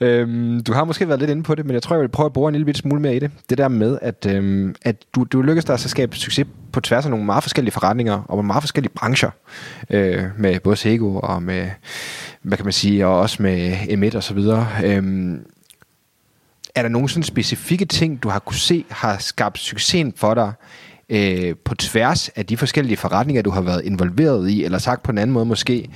øhm, 0.09 0.63
du 0.63 0.73
har 0.73 0.85
måske 0.85 1.09
været 1.09 1.21
lidt 1.21 1.31
inde 1.31 1.43
på 1.43 1.55
det, 1.55 1.67
men 1.67 1.75
jeg 1.75 1.83
tror, 1.83 1.97
jeg 1.97 2.01
vil 2.03 2.09
prøve 2.09 2.27
at 2.27 2.33
bore 2.33 2.49
en 2.49 2.55
lille 2.55 2.75
smule 2.75 3.01
mere 3.01 3.17
i 3.17 3.19
det. 3.19 3.31
Det 3.51 3.59
der 3.59 3.69
med, 3.69 3.99
at, 4.03 4.27
øhm, 4.29 4.75
at 4.83 4.97
du, 5.15 5.25
du 5.25 5.43
lykkedes 5.43 5.65
dig 5.65 5.75
at 5.75 5.81
skabe 5.81 6.17
succes 6.17 6.47
på 6.73 6.81
tværs 6.81 7.05
af 7.05 7.11
nogle 7.11 7.27
meget 7.27 7.43
forskellige 7.43 7.73
forretninger, 7.73 8.23
og 8.29 8.45
meget 8.45 8.63
forskellige 8.63 8.93
brancher, 8.95 9.31
øh, 9.91 10.25
med 10.39 10.61
både 10.61 10.77
Sego 10.77 11.21
og 11.23 11.43
med, 11.43 11.69
hvad 12.43 12.57
kan 12.57 12.67
man 12.67 12.73
sige, 12.73 13.07
og 13.07 13.19
også 13.19 13.43
med 13.43 13.73
M1 13.73 14.17
og 14.17 14.23
så 14.23 14.35
videre. 14.35 14.67
Øhm, 14.85 15.45
er 16.81 16.83
der 16.83 16.91
nogle 16.91 17.09
sådan 17.09 17.23
specifikke 17.23 17.85
ting, 17.85 18.23
du 18.23 18.29
har 18.29 18.39
kunne 18.39 18.57
se, 18.57 18.85
har 18.91 19.19
skabt 19.19 19.59
succesen 19.59 20.13
for 20.17 20.35
dig, 20.35 20.53
øh, 21.09 21.55
på 21.65 21.75
tværs 21.75 22.29
af 22.29 22.47
de 22.47 22.57
forskellige 22.57 22.97
forretninger, 22.97 23.43
du 23.43 23.51
har 23.51 23.61
været 23.61 23.85
involveret 23.85 24.51
i, 24.51 24.65
eller 24.65 24.79
sagt 24.79 25.03
på 25.03 25.13
en 25.13 25.19
anden 25.19 25.35
måde 25.35 25.47
måske, 25.47 25.89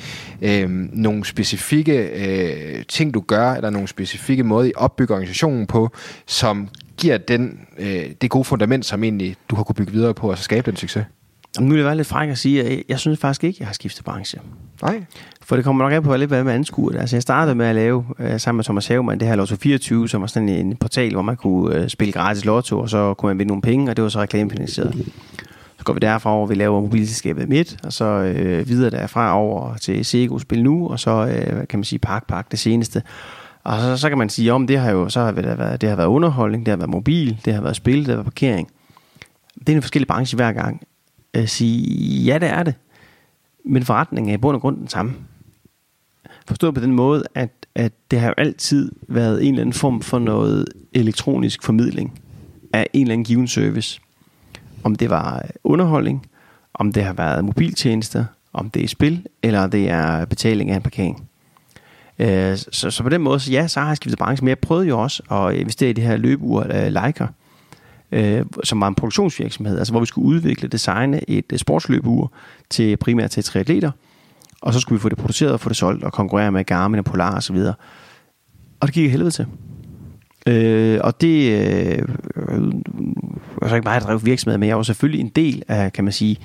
øh, 0.42 0.70
nogle 0.92 1.24
specifikke 1.24 1.92
øh, 1.92 2.84
ting, 2.88 3.14
du 3.14 3.20
gør, 3.20 3.52
eller 3.52 3.70
nogle 3.70 3.88
specifikke 3.88 4.44
måder, 4.44 4.68
I 4.68 4.72
opbygger 4.76 5.14
organisationen 5.14 5.66
på, 5.66 5.90
som 6.26 6.68
giver 6.96 7.18
den, 7.18 7.60
øh, 7.78 8.10
det 8.20 8.30
gode 8.30 8.44
fundament, 8.44 8.86
som 8.86 9.04
egentlig 9.04 9.36
du 9.50 9.56
har 9.56 9.62
kunne 9.62 9.74
bygge 9.74 9.92
videre 9.92 10.14
på, 10.14 10.30
og 10.30 10.38
så 10.38 10.44
skabe 10.44 10.70
den 10.70 10.76
succes? 10.76 11.04
Nu 11.60 11.68
vil 11.68 11.76
jeg 11.76 11.86
være 11.86 11.96
lidt 11.96 12.06
fræk 12.06 12.28
at 12.28 12.38
sige, 12.38 12.62
at 12.62 12.70
jeg, 12.70 12.82
jeg 12.88 12.98
synes 12.98 13.18
faktisk 13.18 13.44
ikke, 13.44 13.56
at 13.56 13.60
jeg 13.60 13.68
har 13.68 13.74
skiftet 13.74 14.04
branche. 14.04 14.40
Nej. 14.82 15.04
For 15.42 15.56
det 15.56 15.64
kommer 15.64 15.84
nok 15.84 15.92
af 15.92 16.02
på 16.02 16.16
lidt, 16.16 16.30
hvad 16.30 16.44
man 16.44 16.54
anskuer. 16.54 17.00
Altså, 17.00 17.16
jeg 17.16 17.22
startede 17.22 17.54
med 17.54 17.66
at 17.66 17.74
lave, 17.74 18.04
uh, 18.18 18.36
sammen 18.36 18.56
med 18.58 18.64
Thomas 18.64 18.86
Havemann, 18.86 19.20
det 19.20 19.28
her 19.28 19.36
Lotto 19.36 19.56
24, 19.56 20.08
som 20.08 20.20
var 20.20 20.26
sådan 20.26 20.48
en 20.48 20.76
portal, 20.76 21.12
hvor 21.12 21.22
man 21.22 21.36
kunne 21.36 21.82
uh, 21.82 21.88
spille 21.88 22.12
gratis 22.12 22.44
lotto, 22.44 22.80
og 22.80 22.90
så 22.90 23.14
kunne 23.14 23.30
man 23.30 23.38
vinde 23.38 23.48
nogle 23.48 23.62
penge, 23.62 23.90
og 23.90 23.96
det 23.96 24.02
var 24.02 24.08
så 24.08 24.20
reklamefinansieret. 24.20 25.12
Så 25.78 25.84
går 25.84 25.92
vi 25.92 25.98
derfra 25.98 26.30
over, 26.30 26.46
vi 26.46 26.54
laver 26.54 26.80
mobilselskabet 26.80 27.48
midt, 27.48 27.76
og 27.84 27.92
så 27.92 28.04
uh, 28.04 28.68
videre 28.68 28.90
derfra 28.90 29.38
over 29.38 29.76
til 29.76 30.04
Sego 30.04 30.38
Spil 30.38 30.62
Nu, 30.62 30.88
og 30.88 31.00
så 31.00 31.22
uh, 31.22 31.66
kan 31.68 31.78
man 31.78 31.84
sige 31.84 31.98
Park 31.98 32.26
Park, 32.26 32.50
det 32.50 32.58
seneste. 32.58 33.02
Og 33.64 33.80
så, 33.80 33.96
så 33.96 34.08
kan 34.08 34.18
man 34.18 34.28
sige, 34.28 34.52
om 34.52 34.66
det 34.66 34.78
har 34.78 34.90
jo 34.90 35.08
så 35.08 35.20
har 35.20 35.30
det, 35.30 35.58
været, 35.58 35.80
det 35.80 35.88
har 35.88 35.96
været 35.96 36.08
underholdning, 36.08 36.66
det 36.66 36.72
har 36.72 36.76
været 36.76 36.90
mobil, 36.90 37.40
det 37.44 37.54
har 37.54 37.60
været 37.60 37.76
spil, 37.76 37.98
det 37.98 38.06
har 38.06 38.14
været 38.14 38.24
parkering. 38.24 38.68
Det 39.58 39.68
er 39.68 39.76
en 39.76 39.82
forskellig 39.82 40.08
branche 40.08 40.36
hver 40.36 40.52
gang 40.52 40.82
øh, 41.34 41.48
sige, 41.48 42.24
ja, 42.24 42.38
det 42.38 42.48
er 42.48 42.62
det. 42.62 42.74
Men 43.64 43.82
forretningen 43.84 44.30
er 44.30 44.34
i 44.34 44.38
bund 44.38 44.54
og 44.54 44.60
grund 44.60 44.76
den 44.76 44.88
samme. 44.88 45.12
Forstået 46.46 46.74
på 46.74 46.80
den 46.80 46.92
måde, 46.92 47.24
at, 47.34 47.50
at 47.74 47.92
det 48.10 48.20
har 48.20 48.28
jo 48.28 48.34
altid 48.36 48.92
været 49.08 49.42
en 49.42 49.48
eller 49.54 49.60
anden 49.60 49.72
form 49.72 50.00
for 50.00 50.18
noget 50.18 50.66
elektronisk 50.92 51.62
formidling 51.62 52.20
af 52.72 52.86
en 52.92 53.02
eller 53.02 53.12
anden 53.12 53.24
given 53.24 53.48
service. 53.48 54.00
Om 54.84 54.96
det 54.96 55.10
var 55.10 55.46
underholdning, 55.64 56.26
om 56.74 56.92
det 56.92 57.04
har 57.04 57.12
været 57.12 57.44
mobiltjenester, 57.44 58.24
om 58.52 58.70
det 58.70 58.84
er 58.84 58.88
spil, 58.88 59.26
eller 59.42 59.66
det 59.66 59.90
er 59.90 60.24
betaling 60.24 60.70
af 60.70 60.76
en 60.76 60.82
parkering. 60.82 61.28
Øh, 62.18 62.56
så, 62.56 62.90
så 62.90 63.02
på 63.02 63.08
den 63.08 63.20
måde, 63.20 63.40
så 63.40 63.52
ja, 63.52 63.66
så 63.66 63.80
har 63.80 63.86
jeg 63.86 63.96
skiftet 63.96 64.18
branche, 64.18 64.44
men 64.44 64.48
jeg 64.48 64.58
prøvede 64.58 64.88
jo 64.88 65.02
også 65.02 65.22
at 65.30 65.54
investere 65.54 65.90
i 65.90 65.92
det 65.92 66.04
her 66.04 66.16
løbeur 66.16 66.62
af 66.62 66.92
Leica, 66.92 67.26
øh, 68.14 68.44
som 68.64 68.80
var 68.80 68.88
en 68.88 68.94
produktionsvirksomhed, 68.94 69.78
altså 69.78 69.92
hvor 69.92 70.00
vi 70.00 70.06
skulle 70.06 70.26
udvikle, 70.26 70.68
designe 70.68 71.30
et 71.30 71.52
sportsløbeur 71.56 72.32
til 72.70 72.96
primært 72.96 73.30
til 73.30 73.44
triatleter, 73.44 73.90
og 74.60 74.72
så 74.74 74.80
skulle 74.80 74.98
vi 74.98 75.02
få 75.02 75.08
det 75.08 75.18
produceret 75.18 75.52
og 75.52 75.60
få 75.60 75.68
det 75.68 75.76
solgt 75.76 76.04
og 76.04 76.12
konkurrere 76.12 76.52
med 76.52 76.64
Garmin 76.64 76.98
og 76.98 77.04
Polar 77.04 77.36
osv. 77.36 77.56
Og, 77.56 77.74
og 78.80 78.86
det 78.88 78.94
gik 78.94 79.04
i 79.04 79.08
helvede 79.08 79.30
til. 79.30 79.46
Øh, 80.46 81.00
og 81.04 81.20
det 81.20 81.52
øh, 81.52 82.08
var 83.60 83.68
så 83.68 83.74
ikke 83.74 83.88
mig, 83.88 84.00
der 84.00 84.06
drev 84.06 84.20
virksomhed, 84.24 84.58
men 84.58 84.68
jeg 84.68 84.76
var 84.76 84.82
selvfølgelig 84.82 85.20
en 85.20 85.28
del 85.28 85.62
af, 85.68 85.92
kan 85.92 86.04
man 86.04 86.12
sige, 86.12 86.38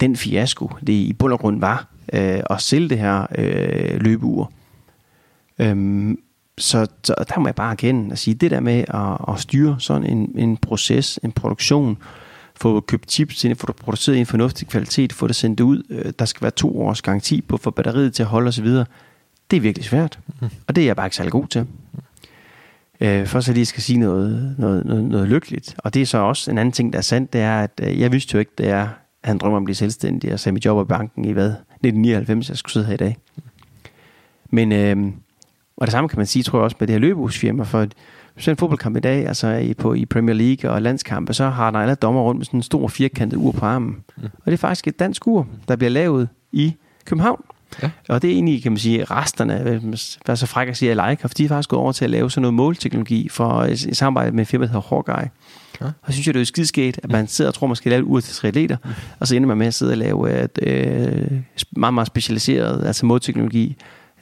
den 0.00 0.16
fiasko, 0.16 0.70
det 0.86 0.92
i 0.92 1.12
bund 1.12 1.32
og 1.32 1.38
grund 1.38 1.60
var 1.60 1.88
øh, 2.12 2.40
at 2.50 2.60
sælge 2.62 2.88
det 2.88 2.98
her 2.98 3.26
øh, 3.38 4.00
løbeur. 4.00 4.52
Øhm, 5.58 6.18
så, 6.58 6.86
så 7.04 7.14
der 7.28 7.40
må 7.40 7.48
jeg 7.48 7.54
bare 7.54 7.70
erkende 7.70 8.12
at 8.12 8.18
sige, 8.18 8.34
det 8.34 8.50
der 8.50 8.60
med 8.60 8.84
at, 8.88 9.34
at 9.34 9.40
styre 9.40 9.76
sådan 9.78 10.06
en, 10.06 10.32
en 10.38 10.56
proces, 10.56 11.18
en 11.22 11.32
produktion, 11.32 11.98
få 12.56 12.80
købt 12.80 13.10
chips 13.12 13.44
ind, 13.44 13.56
få 13.56 13.66
det 13.66 13.76
produceret 13.76 14.16
i 14.16 14.20
en 14.20 14.26
fornuftig 14.26 14.68
kvalitet, 14.68 15.12
få 15.12 15.26
det 15.26 15.36
sendt 15.36 15.60
ud, 15.60 15.82
øh, 15.90 16.12
der 16.18 16.24
skal 16.24 16.42
være 16.42 16.50
to 16.50 16.80
års 16.80 17.02
garanti 17.02 17.40
på 17.40 17.56
for 17.56 17.70
batteriet 17.70 18.14
til 18.14 18.22
at 18.22 18.28
holde 18.28 18.48
osv., 18.48 18.68
det 19.50 19.56
er 19.56 19.60
virkelig 19.60 19.84
svært. 19.84 20.18
Mm. 20.40 20.48
Og 20.66 20.76
det 20.76 20.82
er 20.82 20.86
jeg 20.86 20.96
bare 20.96 21.06
ikke 21.06 21.16
særlig 21.16 21.32
god 21.32 21.46
til. 21.46 21.66
Øh, 23.00 23.26
for 23.26 23.40
så 23.40 23.52
lige 23.52 23.66
skal 23.66 23.82
sige 23.82 23.98
noget, 23.98 24.54
noget, 24.58 24.84
noget, 24.84 25.04
noget 25.04 25.28
lykkeligt. 25.28 25.74
Og 25.78 25.94
det 25.94 26.02
er 26.02 26.06
så 26.06 26.18
også 26.18 26.50
en 26.50 26.58
anden 26.58 26.72
ting, 26.72 26.92
der 26.92 26.98
er 26.98 27.02
sandt, 27.02 27.32
det 27.32 27.40
er, 27.40 27.60
at 27.60 27.80
øh, 27.82 28.00
jeg 28.00 28.12
vidste 28.12 28.34
jo 28.34 28.38
ikke, 28.38 28.52
det 28.58 28.68
er, 28.68 28.82
at 28.82 28.88
han 29.24 29.38
drømmer 29.38 29.56
om 29.56 29.62
at 29.62 29.64
blive 29.64 29.74
selvstændig 29.74 30.32
og 30.32 30.40
sætte 30.40 30.54
mit 30.54 30.64
job 30.64 30.86
i 30.86 30.88
banken 30.88 31.24
i 31.24 31.32
hvad? 31.32 31.48
1999, 31.48 32.48
jeg 32.48 32.56
skulle 32.56 32.72
sidde 32.72 32.86
her 32.86 32.94
i 32.94 32.96
dag. 32.96 33.16
Men, 34.50 34.72
øh, 34.72 35.12
og 35.80 35.86
det 35.86 35.92
samme 35.92 36.08
kan 36.08 36.18
man 36.18 36.26
sige, 36.26 36.42
tror 36.42 36.58
jeg 36.58 36.64
også 36.64 36.76
med 36.80 36.86
det 36.86 36.94
her 36.94 37.00
løbehusfirma, 37.00 37.62
for 37.62 37.80
at 37.80 37.92
hvis 38.34 38.48
en 38.48 38.56
fodboldkamp 38.56 38.96
i 38.96 39.00
dag, 39.00 39.26
altså 39.26 39.48
i, 39.48 39.74
på, 39.74 39.94
i 39.94 40.04
Premier 40.04 40.34
League 40.34 40.70
og 40.70 40.82
landskampe, 40.82 41.34
så 41.34 41.48
har 41.48 41.70
der 41.70 41.78
alle 41.78 41.94
dommer 41.94 42.22
rundt 42.22 42.38
med 42.38 42.46
sådan 42.46 42.58
en 42.58 42.62
stor 42.62 42.88
firkantet 42.88 43.36
ur 43.36 43.52
på 43.52 43.66
armen. 43.66 43.96
Mm. 44.16 44.24
Og 44.24 44.46
det 44.46 44.52
er 44.52 44.56
faktisk 44.56 44.88
et 44.88 44.98
dansk 44.98 45.26
ur, 45.26 45.46
der 45.68 45.76
bliver 45.76 45.90
lavet 45.90 46.28
i 46.52 46.74
København. 47.04 47.44
Ja. 47.82 47.90
Og 48.08 48.22
det 48.22 48.30
er 48.30 48.34
egentlig, 48.34 48.62
kan 48.62 48.72
man 48.72 48.78
sige, 48.78 49.04
resterne, 49.04 49.80
hvad 50.24 50.36
så 50.36 50.46
fræk 50.46 50.68
at 50.68 50.76
sige, 50.76 50.90
af 50.90 50.96
Leica, 50.96 51.26
for 51.26 51.34
de 51.34 51.44
er 51.44 51.48
faktisk 51.48 51.68
gået 51.68 51.82
over 51.82 51.92
til 51.92 52.04
at 52.04 52.10
lave 52.10 52.30
sådan 52.30 52.42
noget 52.42 52.54
målteknologi 52.54 53.28
for 53.28 53.64
i 53.64 53.76
samarbejde 53.76 54.30
med 54.30 54.40
en 54.40 54.46
firma, 54.46 54.64
der 54.64 54.72
hedder 54.72 54.88
Hawkeye. 54.88 55.30
Ja. 55.80 55.86
Og 56.02 56.12
synes 56.12 56.26
jeg, 56.26 56.34
det 56.34 56.40
er 56.40 56.44
skidskægt, 56.44 57.00
at 57.02 57.12
man 57.12 57.26
sidder 57.26 57.50
og 57.50 57.54
tror, 57.54 57.66
man 57.66 57.76
skal 57.76 57.90
lave 57.90 58.02
et 58.02 58.06
ur 58.06 58.20
til 58.20 58.34
triatleter, 58.34 58.76
mm. 58.84 58.90
og 59.20 59.28
så 59.28 59.36
ender 59.36 59.48
man 59.48 59.58
med 59.58 59.66
at 59.66 59.74
sidde 59.74 59.92
og 59.92 59.98
lave 59.98 60.44
et 60.44 60.58
øh, 60.62 61.40
meget, 61.70 61.94
meget 61.94 62.06
specialiseret 62.06 62.86
altså 62.86 63.06
målteknologi 63.06 63.76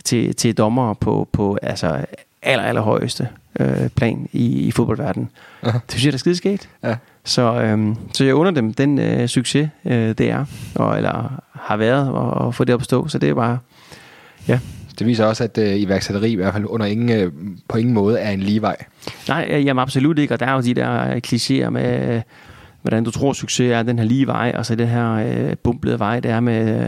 til, 0.07 0.34
til 0.34 0.57
dommer 0.57 0.94
på, 0.94 1.28
på 1.32 1.59
altså 1.62 2.04
aller, 2.42 2.64
aller 2.64 2.82
højeste 2.82 3.28
øh, 3.61 3.88
plan 3.88 4.28
i, 4.32 4.46
i 4.46 4.70
fodboldverdenen. 4.70 5.30
Uh-huh. 5.62 5.72
Det 5.72 5.90
synes 5.90 6.04
jeg, 6.04 6.12
der 6.12 6.16
er 6.16 6.18
skideskægt. 6.18 6.68
Ja. 6.84 6.96
Så, 7.24 7.61
øhm, 7.62 7.96
så 8.12 8.24
jeg 8.24 8.34
under 8.34 8.52
dem 8.52 8.74
den 8.74 8.98
øh, 8.98 9.28
succes, 9.28 9.68
øh, 9.84 10.09
det 10.09 10.30
er, 10.30 10.44
og, 10.74 10.96
eller 10.96 11.42
har 11.52 11.76
været, 11.76 12.09
og, 12.09 12.30
og 12.30 12.54
få 12.54 12.64
det 12.64 12.74
op 12.74 12.80
at 12.80 12.84
stå. 12.84 13.09
Så 13.09 13.18
det 13.18 13.28
er 13.28 13.34
bare, 13.34 13.59
ja. 14.48 14.59
Det 14.98 15.07
viser 15.07 15.24
også, 15.24 15.44
at 15.44 15.59
øh, 15.59 15.76
iværksætteri 15.76 16.30
i 16.30 16.34
hvert 16.34 16.52
fald 16.52 16.64
under 16.66 16.86
ingen, 16.86 17.11
øh, 17.20 17.32
på 17.68 17.78
ingen 17.78 17.94
måde 17.94 18.18
er 18.18 18.30
en 18.30 18.40
lige 18.40 18.62
vej. 18.62 18.76
Nej, 19.28 19.62
jamen 19.64 19.82
absolut 19.82 20.18
ikke, 20.18 20.34
og 20.34 20.40
der 20.40 20.46
er 20.46 20.52
jo 20.52 20.61
de 20.61 20.74
der 20.74 21.11
øh, 21.11 21.20
klichéer 21.26 21.70
med, 21.70 22.16
øh, 22.16 22.22
hvordan 22.83 23.05
du 23.05 23.11
tror, 23.11 23.33
succes 23.33 23.72
er 23.72 23.83
den 23.83 23.99
her 23.99 24.07
lige 24.07 24.27
vej, 24.27 24.53
og 24.55 24.66
så 24.66 24.74
den 24.74 24.89
her 24.89 25.12
øh, 25.12 25.57
bumplede 25.57 25.99
vej, 25.99 26.20
der 26.20 26.35
er 26.35 26.41
med 26.41 26.81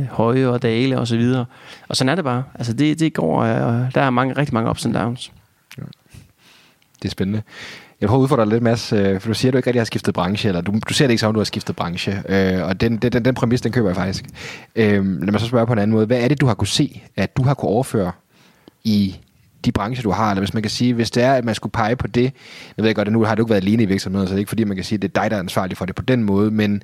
øh, 0.00 0.06
høje 0.06 0.46
og 0.46 0.62
dale 0.62 0.98
og 0.98 1.08
så 1.08 1.16
videre. 1.16 1.44
Og 1.88 1.96
sådan 1.96 2.08
er 2.08 2.14
det 2.14 2.24
bare. 2.24 2.42
Altså 2.54 2.72
det, 2.72 3.00
det 3.00 3.14
går, 3.14 3.40
øh, 3.42 3.94
der 3.94 4.00
er 4.00 4.10
mange, 4.10 4.36
rigtig 4.36 4.54
mange 4.54 4.70
ups 4.70 4.86
and 4.86 4.94
downs. 4.94 5.32
Ja. 5.78 5.82
Det 7.02 7.08
er 7.08 7.10
spændende. 7.10 7.42
Jeg 8.00 8.08
prøver 8.08 8.20
at 8.20 8.22
udfordre 8.22 8.44
dig 8.44 8.52
lidt, 8.52 8.62
Mads, 8.62 8.92
øh, 8.92 9.20
for 9.20 9.28
du 9.28 9.34
siger, 9.34 9.50
at 9.50 9.52
du 9.52 9.56
ikke 9.56 9.66
rigtig 9.66 9.80
har 9.80 9.84
skiftet 9.84 10.14
branche, 10.14 10.48
eller 10.48 10.60
du, 10.60 10.74
du 10.88 10.94
ser 10.94 11.06
det 11.06 11.10
ikke 11.10 11.20
som, 11.20 11.34
du 11.34 11.40
har 11.40 11.44
skiftet 11.44 11.76
branche, 11.76 12.22
øh, 12.28 12.64
og 12.64 12.80
den, 12.80 12.96
den, 12.96 13.24
den 13.24 13.34
præmis, 13.34 13.60
den 13.60 13.72
køber 13.72 13.88
jeg 13.88 13.96
faktisk. 13.96 14.24
Øh, 14.76 15.20
lad 15.20 15.32
mig 15.32 15.40
så 15.40 15.46
spørge 15.46 15.66
på 15.66 15.72
en 15.72 15.78
anden 15.78 15.94
måde. 15.94 16.06
Hvad 16.06 16.20
er 16.20 16.28
det, 16.28 16.40
du 16.40 16.46
har 16.46 16.54
kunne 16.54 16.68
se, 16.68 17.02
at 17.16 17.36
du 17.36 17.42
har 17.42 17.54
kunne 17.54 17.68
overføre 17.68 18.12
i 18.84 19.16
de 19.64 19.72
brancher, 19.72 20.02
du 20.02 20.10
har, 20.10 20.30
eller 20.30 20.40
hvis 20.40 20.54
man 20.54 20.62
kan 20.62 20.70
sige, 20.70 20.94
hvis 20.94 21.10
det 21.10 21.22
er, 21.22 21.34
at 21.34 21.44
man 21.44 21.54
skulle 21.54 21.72
pege 21.72 21.96
på 21.96 22.06
det, 22.06 22.32
jeg 22.76 22.84
ved 22.84 22.94
godt, 22.94 23.08
at 23.08 23.12
nu 23.12 23.24
har 23.24 23.34
du 23.34 23.42
ikke 23.42 23.50
været 23.50 23.62
alene 23.62 23.82
i 23.82 23.86
virksomheden, 23.86 24.28
så 24.28 24.32
det 24.32 24.38
er 24.38 24.40
ikke 24.40 24.48
fordi, 24.48 24.64
man 24.64 24.76
kan 24.76 24.84
sige, 24.84 24.96
at 24.96 25.02
det 25.02 25.08
er 25.08 25.22
dig, 25.22 25.30
der 25.30 25.36
er 25.36 25.40
ansvarlig 25.40 25.76
for 25.76 25.86
det 25.86 25.94
på 25.94 26.02
den 26.02 26.24
måde, 26.24 26.50
men 26.50 26.82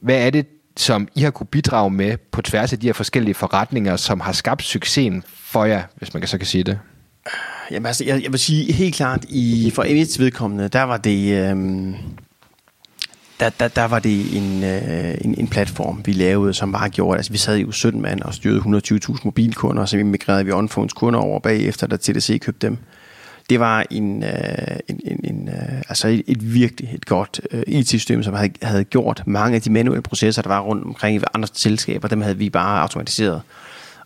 hvad 0.00 0.26
er 0.26 0.30
det, 0.30 0.46
som 0.76 1.08
I 1.14 1.20
har 1.20 1.30
kunne 1.30 1.46
bidrage 1.46 1.90
med 1.90 2.16
på 2.32 2.42
tværs 2.42 2.72
af 2.72 2.78
de 2.78 2.86
her 2.86 2.92
forskellige 2.92 3.34
forretninger, 3.34 3.96
som 3.96 4.20
har 4.20 4.32
skabt 4.32 4.62
succesen 4.62 5.22
for 5.26 5.64
jer, 5.64 5.82
hvis 5.96 6.14
man 6.14 6.20
kan 6.20 6.28
så 6.28 6.38
kan 6.38 6.46
sige 6.46 6.64
det? 6.64 6.78
Jamen 7.70 7.86
altså, 7.86 8.04
jeg, 8.04 8.22
jeg 8.22 8.32
vil 8.32 8.40
sige 8.40 8.72
helt 8.72 8.94
klart, 8.94 9.24
i, 9.28 9.72
for 9.74 9.84
Emits 9.86 10.18
vedkommende, 10.18 10.68
der 10.68 10.82
var 10.82 10.96
det... 10.96 11.50
Øh 11.50 11.94
der, 13.42 13.50
der, 13.60 13.68
der 13.68 13.84
var 13.84 13.98
det 13.98 14.36
en, 14.36 14.64
øh, 14.64 15.14
en, 15.20 15.34
en 15.38 15.48
platform, 15.48 16.02
vi 16.04 16.12
lavede, 16.12 16.54
som 16.54 16.72
bare 16.72 16.88
gjorde, 16.88 17.16
altså 17.16 17.32
vi 17.32 17.38
sad 17.38 17.58
jo 17.58 17.72
17 17.72 18.02
mand 18.02 18.20
og 18.20 18.34
styrede 18.34 18.58
120.000 18.58 19.20
mobilkunder, 19.24 19.82
og 19.82 19.88
så 19.88 19.96
migrerede 19.96 20.44
vi 20.44 20.52
OnPhones 20.52 20.92
kunder 20.92 21.20
over 21.20 21.40
bagefter, 21.40 21.86
da 21.86 21.96
TDC 21.96 22.40
købte 22.40 22.66
dem. 22.66 22.78
Det 23.50 23.60
var 23.60 23.86
en, 23.90 24.22
øh, 24.22 24.78
en, 24.88 25.00
en, 25.04 25.20
en 25.24 25.48
øh, 25.48 25.78
altså 25.88 26.08
et, 26.08 26.22
et 26.26 26.54
virkelig 26.54 26.94
et 26.94 27.06
godt 27.06 27.40
øh, 27.50 27.62
IT-system, 27.66 28.22
som 28.22 28.34
havde, 28.34 28.52
havde 28.62 28.84
gjort 28.84 29.22
mange 29.26 29.56
af 29.56 29.62
de 29.62 29.70
manuelle 29.70 30.02
processer, 30.02 30.42
der 30.42 30.48
var 30.48 30.60
rundt 30.60 30.84
omkring 30.84 31.16
i 31.16 31.24
andre 31.34 31.48
selskaber, 31.52 32.08
dem 32.08 32.20
havde 32.20 32.38
vi 32.38 32.50
bare 32.50 32.80
automatiseret. 32.80 33.42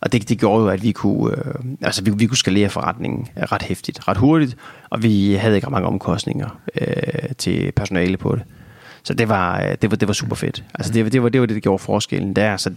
Og 0.01 0.11
det, 0.11 0.29
det 0.29 0.39
gjorde 0.39 0.63
jo, 0.63 0.69
at 0.69 0.83
vi 0.83 0.91
kunne, 0.91 1.37
øh, 1.37 1.53
altså 1.81 2.03
vi, 2.03 2.11
vi 2.11 2.25
kunne 2.25 2.37
skalere 2.37 2.69
forretningen 2.69 3.27
ret 3.51 3.61
hæftigt, 3.61 4.07
ret 4.07 4.17
hurtigt, 4.17 4.57
og 4.89 5.03
vi 5.03 5.33
havde 5.33 5.55
ikke 5.55 5.69
mange 5.69 5.87
omkostninger 5.87 6.59
øh, 6.81 7.29
til 7.37 7.71
personale 7.71 8.17
på 8.17 8.35
det. 8.35 8.43
Så 9.07 9.13
det 9.13 9.29
var, 9.29 9.61
øh, 9.61 9.75
det 9.81 9.91
var, 9.91 9.97
det 9.97 10.07
var 10.07 10.13
super 10.13 10.35
fedt. 10.35 10.63
Altså 10.75 10.93
det, 10.93 11.11
det, 11.11 11.23
var, 11.23 11.29
det 11.29 11.41
var 11.41 11.47
det, 11.47 11.55
der 11.55 11.59
gjorde 11.59 11.83
forskellen 11.83 12.33
der. 12.33 12.57
Så, 12.57 12.71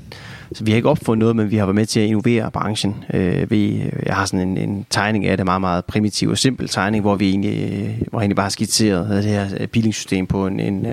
så 0.52 0.64
vi 0.64 0.70
har 0.70 0.76
ikke 0.76 0.88
opfundet 0.88 1.18
noget, 1.18 1.36
men 1.36 1.50
vi 1.50 1.56
har 1.56 1.66
været 1.66 1.74
med 1.74 1.86
til 1.86 2.00
at 2.00 2.06
innovere 2.06 2.50
branchen. 2.50 3.04
Øh, 3.14 3.50
vi, 3.50 3.82
øh, 3.82 3.92
jeg 4.06 4.14
har 4.14 4.24
sådan 4.24 4.48
en, 4.48 4.56
en 4.56 4.86
tegning 4.90 5.26
af 5.26 5.36
det, 5.36 5.46
meget, 5.46 5.60
meget 5.60 5.84
primitiv 5.84 6.28
og 6.28 6.38
simpel 6.38 6.68
tegning, 6.68 7.02
hvor 7.02 7.16
vi 7.16 7.28
egentlig, 7.28 7.72
øh, 7.72 8.08
hvor 8.08 8.20
egentlig 8.20 8.36
bare 8.36 8.44
har 8.44 8.50
skitseret 8.50 9.24
det 9.24 9.32
her 9.32 9.66
peelingssystem 9.66 10.26
på 10.26 10.46
en, 10.46 10.60
en, 10.60 10.86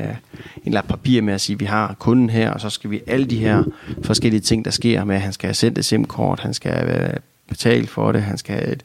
en 0.66 0.74
lap 0.74 0.88
papir 0.88 1.22
med 1.22 1.34
at 1.34 1.42
sige, 1.42 1.54
at 1.54 1.60
vi 1.60 1.66
har 1.66 1.96
kunden 2.00 2.30
her, 2.30 2.52
og 2.52 2.62
så 2.62 2.70
skal 2.70 2.92
vi 2.92 3.02
alle 3.08 3.26
de 3.26 3.38
her 3.38 3.64
forskellige 4.04 4.42
ting, 4.42 4.66
der 4.66 4.72
sker 4.72 5.04
med, 5.04 5.16
at 5.16 5.22
han 5.22 5.34
skal 5.34 5.48
have 5.48 5.54
sendt 5.54 5.78
et 5.78 5.86
SIM-kort, 5.86 6.40
han 6.40 6.54
skal 6.54 7.12
betale 7.48 7.88
for 7.88 8.12
det, 8.12 8.22
han 8.22 8.38
skal 8.38 8.56
have 8.56 8.72
et 8.72 8.84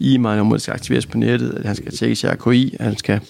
e-mail, 0.00 0.40
om 0.40 0.58
skal 0.58 0.74
aktiveres 0.74 1.06
på 1.06 1.18
nettet, 1.18 1.62
han 1.64 1.76
skal 1.76 1.96
tjekke 1.96 2.16
sig 2.16 2.36
RKI, 2.46 2.76
han 2.80 2.96
skal 2.96 3.20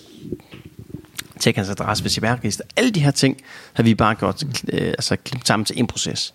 tjekke 1.42 1.58
hans 1.58 1.70
adresse 1.70 2.04
ved 2.04 2.10
CPR-register. 2.10 2.64
Alle 2.76 2.90
de 2.90 3.00
her 3.00 3.10
ting 3.10 3.36
har 3.72 3.82
vi 3.82 3.94
bare 3.94 4.14
gjort 4.14 4.44
øh, 4.72 4.86
altså, 4.86 5.16
sammen 5.44 5.64
til 5.64 5.78
en 5.78 5.86
proces. 5.86 6.34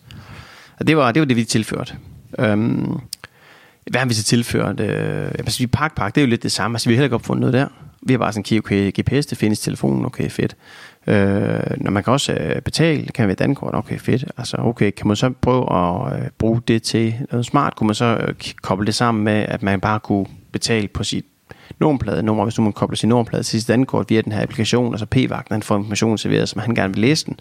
Og 0.80 0.88
det 0.88 0.98
var 0.98 1.12
det, 1.12 1.20
var 1.20 1.26
det 1.26 1.36
vi 1.36 1.44
tilførte. 1.44 1.96
Øhm, 2.40 3.00
hvad 3.92 4.00
har 4.02 4.08
vi 4.08 4.14
så 4.14 4.24
tilført? 4.24 4.80
Øh, 4.80 5.32
altså, 5.40 5.60
vi 5.60 5.68
Park 5.68 5.96
Park, 5.96 6.16
det 6.16 6.22
er 6.22 6.26
jo 6.26 6.30
lidt 6.30 6.44
det 6.44 6.52
samme. 6.52 6.76
Altså, 6.76 6.90
vi 6.90 6.94
har 6.94 6.98
heller 6.98 7.06
ikke 7.06 7.16
opfundet 7.16 7.40
noget 7.40 7.54
der. 7.54 7.68
Vi 8.02 8.14
har 8.14 8.18
bare 8.18 8.34
sådan, 8.34 8.58
okay, 8.58 8.92
GPS, 9.00 9.26
det 9.26 9.38
findes 9.38 9.60
telefonen, 9.60 10.06
okay, 10.06 10.30
fedt. 10.30 10.56
Øh, 11.08 11.78
når 11.78 11.92
man 11.92 12.04
kan 12.04 12.14
også 12.14 12.34
øh, 12.34 12.62
betale, 12.62 13.08
kan 13.08 13.24
man 13.24 13.28
være 13.28 13.36
dankort, 13.36 13.76
okay, 13.76 14.00
fedt. 14.00 14.26
Altså, 14.38 14.58
okay, 14.58 14.92
kan 14.92 15.08
man 15.08 15.16
så 15.16 15.30
prøve 15.42 15.76
at 15.76 16.20
øh, 16.20 16.30
bruge 16.38 16.62
det 16.68 16.84
til 16.84 17.16
noget 17.32 17.46
smart? 17.46 17.76
Kunne 17.76 17.88
man 17.88 17.96
så 17.96 18.06
øh, 18.28 18.36
koble 18.62 18.86
det 18.86 18.96
sammen 18.96 19.24
med, 19.24 19.46
at 19.48 19.64
man 19.64 19.82
bare 19.82 20.00
kunne 20.00 20.26
betale 20.52 20.88
på 20.88 21.04
sit 21.04 21.26
nummerplade 21.80 22.24
nummer, 22.24 22.44
hvis 22.44 22.56
du 22.56 22.62
må 22.62 22.72
koble 22.72 22.98
sin 22.98 23.10
nummerplade 23.10 23.44
til 23.44 23.62
sit 23.62 23.68
dankort 23.68 24.10
via 24.10 24.22
den 24.22 24.32
her 24.32 24.42
applikation, 24.42 24.94
og 24.94 25.00
så 25.00 25.06
p-vagten 25.06 25.54
han 25.54 25.64
får 25.64 25.78
informationen 25.78 26.18
serveret, 26.18 26.50
som 26.50 26.62
han 26.62 26.76
gerne 26.76 26.94
vil 26.94 27.02
læse 27.02 27.26
den. 27.26 27.40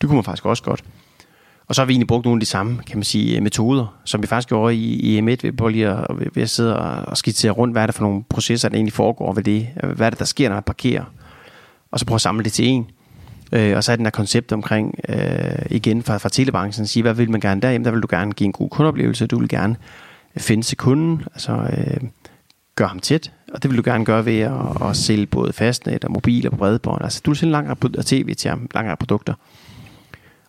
Det 0.00 0.08
kunne 0.08 0.16
man 0.16 0.24
faktisk 0.24 0.46
også 0.46 0.62
godt. 0.62 0.84
Og 1.70 1.74
så 1.74 1.82
har 1.82 1.86
vi 1.86 1.92
egentlig 1.92 2.08
brugt 2.08 2.24
nogle 2.24 2.36
af 2.36 2.40
de 2.40 2.46
samme, 2.46 2.78
kan 2.86 2.96
man 2.96 3.04
sige, 3.04 3.36
øh, 3.36 3.42
metoder, 3.42 4.00
som 4.04 4.22
vi 4.22 4.26
faktisk 4.26 4.48
gjorde 4.48 4.74
i, 4.74 5.16
i 5.16 5.20
M1, 5.20 5.24
ved, 5.24 5.52
på 5.52 5.68
lige 5.68 5.88
at, 5.88 6.06
ved 6.34 6.42
at 6.42 6.50
sidde 6.50 6.78
og 6.78 7.16
skitsere 7.16 7.52
rundt, 7.52 7.74
hvad 7.74 7.82
er 7.82 7.86
det 7.86 7.94
for 7.94 8.02
nogle 8.02 8.22
processer, 8.28 8.68
der 8.68 8.76
egentlig 8.76 8.92
foregår 8.92 9.32
ved 9.32 9.42
det, 9.42 9.68
øh, 9.82 9.90
hvad 9.90 10.06
er 10.06 10.10
det, 10.10 10.18
der 10.18 10.24
sker, 10.24 10.48
når 10.48 10.56
man 10.56 10.62
parkerer, 10.62 11.04
og 11.90 11.98
så 11.98 12.06
prøve 12.06 12.14
at 12.14 12.20
samle 12.20 12.44
det 12.44 12.52
til 12.52 12.66
en. 12.66 12.86
Øh, 13.52 13.76
og 13.76 13.84
så 13.84 13.92
er 13.92 13.96
den 13.96 14.04
der 14.04 14.10
koncept 14.10 14.52
omkring, 14.52 14.94
øh, 15.08 15.18
igen 15.70 16.02
fra, 16.02 16.18
fra 16.18 16.28
telebranchen, 16.28 16.86
sige, 16.86 17.02
hvad 17.02 17.14
vil 17.14 17.30
man 17.30 17.40
gerne 17.40 17.60
der? 17.60 17.70
Jamen, 17.70 17.84
der 17.84 17.90
vil 17.90 18.00
du 18.00 18.08
gerne 18.10 18.32
give 18.32 18.44
en 18.44 18.52
god 18.52 18.68
kundeoplevelse, 18.68 19.26
du 19.26 19.38
vil 19.38 19.48
gerne 19.48 19.76
øh, 20.36 20.40
finde 20.40 20.62
til 20.62 20.76
kunden, 20.76 21.22
altså 21.34 21.52
øh, 21.52 22.08
gør 22.76 22.86
ham 22.86 23.00
tæt, 23.00 23.32
og 23.50 23.62
det 23.62 23.70
vil 23.70 23.78
du 23.78 23.82
gerne 23.84 24.04
gøre 24.04 24.26
ved 24.26 24.38
at, 24.38 24.82
at 24.88 24.96
sælge 24.96 25.26
både 25.26 25.52
fastnet 25.52 26.04
og 26.04 26.12
mobil 26.12 26.48
og 26.52 26.58
bredbånd. 26.58 27.04
Altså, 27.04 27.20
du 27.24 27.30
vil 27.30 27.38
sælge 27.38 27.52
lang 27.52 27.68
række 27.68 28.02
tv 28.02 28.34
til 28.34 28.50
ham, 28.50 28.68
lang 28.74 28.98
produkter. 28.98 29.34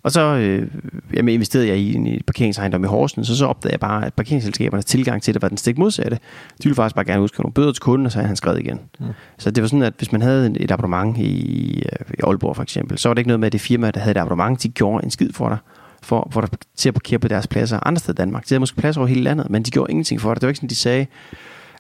Og 0.03 0.11
så 0.11 0.21
øh, 0.35 0.67
jamen, 1.13 1.33
investerede 1.33 1.67
jeg 1.67 1.77
i 1.77 1.93
en 1.93 2.21
parkeringsejendom 2.27 2.83
i 2.83 2.87
Horsens, 2.87 3.27
så 3.27 3.37
så 3.37 3.45
opdagede 3.45 3.73
jeg 3.73 3.79
bare, 3.79 4.05
at 4.05 4.13
parkeringsselskabernes 4.13 4.85
tilgang 4.85 5.23
til 5.23 5.33
det 5.33 5.41
var 5.41 5.47
den 5.47 5.57
stik 5.57 5.77
modsatte. 5.77 6.19
De 6.57 6.63
ville 6.63 6.75
faktisk 6.75 6.95
bare 6.95 7.05
gerne 7.05 7.21
udskrive 7.21 7.43
nogle 7.43 7.53
bøder 7.53 7.71
til 7.71 7.81
kunden, 7.81 8.05
og 8.05 8.11
så 8.11 8.17
havde 8.17 8.27
han 8.27 8.35
skrevet 8.35 8.59
igen. 8.59 8.79
Mm. 8.99 9.05
Så 9.37 9.51
det 9.51 9.61
var 9.61 9.67
sådan, 9.67 9.83
at 9.83 9.93
hvis 9.97 10.11
man 10.11 10.21
havde 10.21 10.53
et 10.59 10.71
abonnement 10.71 11.17
i, 11.17 11.75
øh, 11.77 12.13
i 12.13 12.21
Aalborg 12.23 12.55
for 12.55 12.63
eksempel, 12.63 12.97
så 12.97 13.09
var 13.09 13.13
det 13.13 13.19
ikke 13.19 13.27
noget 13.27 13.39
med, 13.39 13.47
at 13.47 13.53
det 13.53 13.61
firma, 13.61 13.91
der 13.91 13.99
havde 13.99 14.11
et 14.11 14.21
abonnement, 14.21 14.63
de 14.63 14.69
gjorde 14.69 15.05
en 15.05 15.11
skid 15.11 15.33
for 15.33 15.49
dig 15.49 15.57
for, 16.03 16.27
for 16.31 16.41
dig 16.41 16.49
til 16.75 16.89
at 16.89 16.93
parkere 16.93 17.19
på 17.19 17.27
deres 17.27 17.47
pladser 17.47 17.79
andre 17.87 17.99
steder 17.99 18.13
i 18.13 18.21
Danmark. 18.21 18.43
De 18.43 18.49
havde 18.49 18.59
måske 18.59 18.77
pladser 18.77 19.01
over 19.01 19.07
hele 19.07 19.21
landet, 19.21 19.49
men 19.49 19.63
de 19.63 19.71
gjorde 19.71 19.91
ingenting 19.91 20.21
for 20.21 20.33
dig. 20.33 20.41
Det 20.41 20.47
var 20.47 20.49
ikke 20.49 20.57
sådan, 20.57 20.69
de 20.69 20.75
sagde, 20.75 21.05